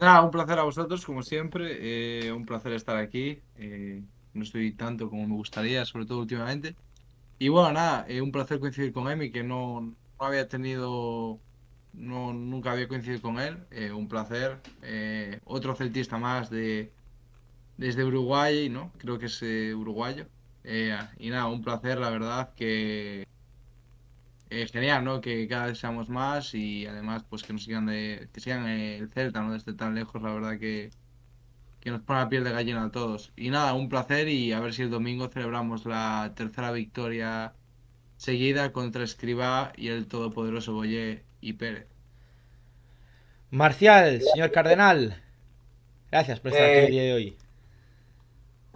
Nada, 0.00 0.22
un 0.22 0.30
placer 0.30 0.58
a 0.58 0.62
vosotros, 0.64 1.04
como 1.06 1.22
siempre. 1.22 2.26
eh, 2.28 2.32
un 2.32 2.44
placer 2.46 2.72
estar 2.72 2.96
aquí. 2.96 3.42
eh, 3.56 4.02
no 4.34 4.42
estoy 4.42 4.72
tanto 4.76 5.08
como 5.08 5.26
me 5.26 5.34
gustaría, 5.34 5.84
sobre 5.86 6.06
todo 6.06 6.20
últimamente. 6.20 6.76
Y 7.38 7.48
bueno, 7.50 7.72
nada, 7.72 8.06
eh, 8.08 8.20
un 8.22 8.32
placer 8.32 8.60
coincidir 8.60 8.92
con 8.92 9.10
Emi, 9.10 9.30
que 9.32 9.44
no, 9.44 9.80
no 9.82 9.96
había 10.26 10.48
tenido, 10.48 11.42
no, 11.92 12.32
nunca 12.34 12.72
había 12.72 12.88
coincidido 12.88 13.22
con 13.22 13.40
él, 13.40 13.66
eh, 13.70 13.92
un 13.92 14.08
placer. 14.08 14.62
Eh, 14.82 15.40
otro 15.44 15.74
celtista 15.76 16.18
más 16.18 16.50
de 16.50 16.95
desde 17.76 18.04
Uruguay, 18.04 18.68
¿no? 18.68 18.92
Creo 18.98 19.18
que 19.18 19.26
es 19.26 19.42
eh, 19.42 19.74
uruguayo. 19.74 20.26
Eh, 20.64 20.96
y 21.18 21.30
nada, 21.30 21.46
un 21.46 21.62
placer, 21.62 21.98
la 21.98 22.10
verdad, 22.10 22.54
que 22.54 23.26
eh, 24.50 24.66
genial, 24.72 25.04
¿no? 25.04 25.20
Que 25.20 25.46
cada 25.48 25.66
vez 25.66 25.78
seamos 25.78 26.08
más 26.08 26.54
y 26.54 26.86
además, 26.86 27.24
pues 27.28 27.42
que 27.42 27.52
nos 27.52 27.64
sigan 27.64 27.86
de, 27.86 28.28
que 28.32 28.40
sigan 28.40 28.66
el 28.68 29.08
Celta, 29.10 29.42
¿no? 29.42 29.52
Desde 29.52 29.74
tan 29.74 29.94
lejos, 29.94 30.22
la 30.22 30.32
verdad 30.32 30.58
que, 30.58 30.90
que 31.80 31.90
nos 31.90 32.02
pone 32.02 32.20
la 32.20 32.28
piel 32.28 32.44
de 32.44 32.52
gallina 32.52 32.84
a 32.84 32.90
todos. 32.90 33.32
Y 33.36 33.50
nada, 33.50 33.74
un 33.74 33.88
placer 33.88 34.28
y 34.28 34.52
a 34.52 34.60
ver 34.60 34.72
si 34.72 34.82
el 34.82 34.90
domingo 34.90 35.28
celebramos 35.28 35.84
la 35.86 36.32
tercera 36.36 36.72
victoria 36.72 37.54
seguida 38.16 38.72
contra 38.72 39.04
Escribá 39.04 39.72
y 39.76 39.88
el 39.88 40.06
todopoderoso 40.06 40.72
Boyé 40.72 41.24
y 41.40 41.54
Pérez. 41.54 41.86
Marcial, 43.50 44.20
señor 44.20 44.50
Cardenal. 44.52 45.22
Gracias 46.10 46.40
por 46.40 46.52
estar 46.52 46.68
aquí 46.68 46.78
el 46.78 46.90
día 46.90 47.02
de 47.02 47.12
hoy. 47.12 47.45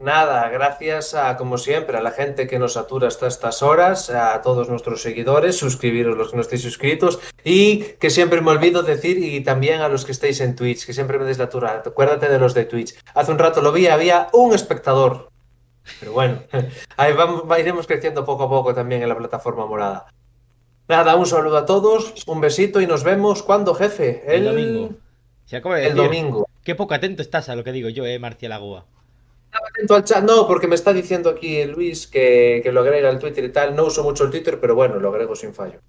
Nada, 0.01 0.49
gracias 0.49 1.13
a, 1.15 1.37
como 1.37 1.59
siempre, 1.59 1.99
a 1.99 2.01
la 2.01 2.11
gente 2.11 2.47
que 2.47 2.59
nos 2.59 2.73
satura 2.73 3.07
hasta 3.09 3.27
estas 3.27 3.63
horas, 3.63 4.09
a 4.09 4.41
todos 4.41 4.71
nuestros 4.71 5.03
seguidores, 5.03 5.59
suscribiros 5.59 6.17
los 6.17 6.31
que 6.31 6.37
no 6.37 6.43
estéis 6.43 6.63
suscritos 6.63 7.19
y 7.45 7.81
que 8.01 8.09
siempre 8.09 8.41
me 8.41 8.51
olvido 8.51 8.83
decir 8.83 9.19
y 9.19 9.41
también 9.43 9.83
a 9.83 9.89
los 9.91 10.07
que 10.07 10.13
estéis 10.13 10.41
en 10.41 10.57
Twitch, 10.57 10.87
que 10.87 10.95
siempre 10.95 11.19
me 11.19 11.27
des 11.27 11.37
la 11.37 11.51
tura, 11.51 11.83
acuérdate 11.85 12.31
de 12.31 12.39
los 12.39 12.55
de 12.55 12.65
Twitch. 12.65 12.95
Hace 13.15 13.31
un 13.31 13.39
rato 13.39 13.61
lo 13.61 13.73
vi, 13.73 13.89
había 13.89 14.29
un 14.33 14.55
espectador, 14.55 15.29
pero 16.01 16.13
bueno, 16.13 16.45
ahí 16.97 17.13
vamos, 17.13 17.43
va- 17.51 17.61
iremos 17.61 17.87
creciendo 17.87 18.25
poco 18.25 18.45
a 18.45 18.49
poco 18.49 18.73
también 18.75 19.03
en 19.03 19.09
la 19.11 19.19
plataforma 19.19 19.67
morada. 19.67 20.07
Nada, 20.89 21.15
un 21.15 21.27
saludo 21.27 21.59
a 21.59 21.67
todos, 21.67 22.15
un 22.27 22.41
besito 22.41 22.81
y 22.81 22.87
nos 22.87 23.05
vemos 23.05 23.43
cuando, 23.43 23.75
jefe, 23.75 24.23
El 24.27 24.47
domingo. 24.47 24.91
Se 25.45 25.57
acaba 25.57 25.77
de 25.77 25.89
El 25.89 25.95
decir. 25.95 26.05
domingo. 26.05 26.49
Qué 26.65 26.75
poco 26.75 26.95
atento 26.95 27.21
estás 27.21 27.51
a 27.51 27.55
lo 27.55 27.65
que 27.65 27.73
digo 27.73 27.91
yo, 27.91 28.07
eh, 28.07 28.19
Marcial 28.19 28.53
Agua. 28.53 28.87
No, 30.23 30.47
porque 30.47 30.69
me 30.69 30.75
está 30.75 30.93
diciendo 30.93 31.31
aquí 31.31 31.65
Luis 31.65 32.07
que, 32.07 32.61
que 32.63 32.73
lo 32.73 32.81
agrega 32.81 33.09
al 33.09 33.19
Twitter 33.19 33.45
y 33.45 33.53
tal. 33.53 33.75
No 33.75 33.85
uso 33.87 34.03
mucho 34.03 34.25
el 34.25 34.31
Twitter, 34.31 34.61
pero 34.61 34.75
bueno, 34.75 34.99
lo 34.99 35.09
agrego 35.09 35.35
sin 35.35 35.55
fallo. 35.55 35.81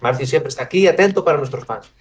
Marci 0.00 0.26
siempre 0.26 0.48
está 0.48 0.64
aquí, 0.64 0.86
atento 0.86 1.24
para 1.24 1.38
nuestros 1.38 1.64
fans. 1.64 1.90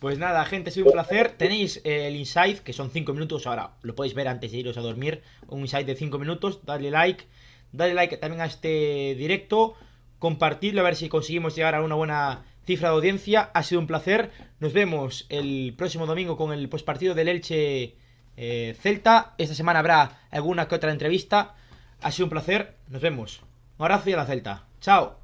Pues 0.00 0.18
nada, 0.18 0.44
gente, 0.44 0.68
ha 0.68 0.72
sido 0.72 0.86
un 0.86 0.92
placer. 0.92 1.32
Tenéis 1.38 1.80
eh, 1.82 2.08
el 2.08 2.16
insight, 2.16 2.58
que 2.58 2.74
son 2.74 2.90
5 2.90 3.14
minutos. 3.14 3.46
Ahora 3.46 3.70
lo 3.80 3.94
podéis 3.94 4.12
ver 4.12 4.28
antes 4.28 4.52
de 4.52 4.58
iros 4.58 4.76
a 4.76 4.82
dormir. 4.82 5.22
Un 5.48 5.60
insight 5.60 5.86
de 5.86 5.94
5 5.94 6.18
minutos. 6.18 6.60
Dadle 6.66 6.90
like. 6.90 7.24
Dadle 7.72 7.94
like 7.94 8.18
también 8.18 8.42
a 8.42 8.44
este 8.44 9.14
directo. 9.16 9.76
Compartidlo 10.18 10.82
a 10.82 10.84
ver 10.84 10.96
si 10.96 11.08
conseguimos 11.08 11.56
llegar 11.56 11.74
a 11.74 11.80
una 11.80 11.94
buena 11.94 12.44
cifra 12.66 12.90
de 12.90 12.96
audiencia. 12.96 13.50
Ha 13.54 13.62
sido 13.62 13.80
un 13.80 13.86
placer. 13.86 14.30
Nos 14.60 14.74
vemos 14.74 15.24
el 15.30 15.72
próximo 15.74 16.04
domingo 16.04 16.36
con 16.36 16.52
el 16.52 16.68
postpartido 16.68 17.14
del 17.14 17.28
Elche 17.28 17.96
eh, 18.36 18.76
Celta. 18.80 19.34
Esta 19.38 19.54
semana 19.54 19.78
habrá 19.78 20.18
alguna 20.30 20.68
que 20.68 20.74
otra 20.74 20.92
entrevista. 20.92 21.54
Ha 22.02 22.10
sido 22.10 22.26
un 22.26 22.30
placer. 22.30 22.74
Nos 22.88 23.02
vemos. 23.02 23.40
Un 23.78 23.84
abrazo 23.84 24.10
y 24.10 24.12
a 24.12 24.18
la 24.18 24.26
Celta. 24.26 24.64
Chao. 24.80 25.23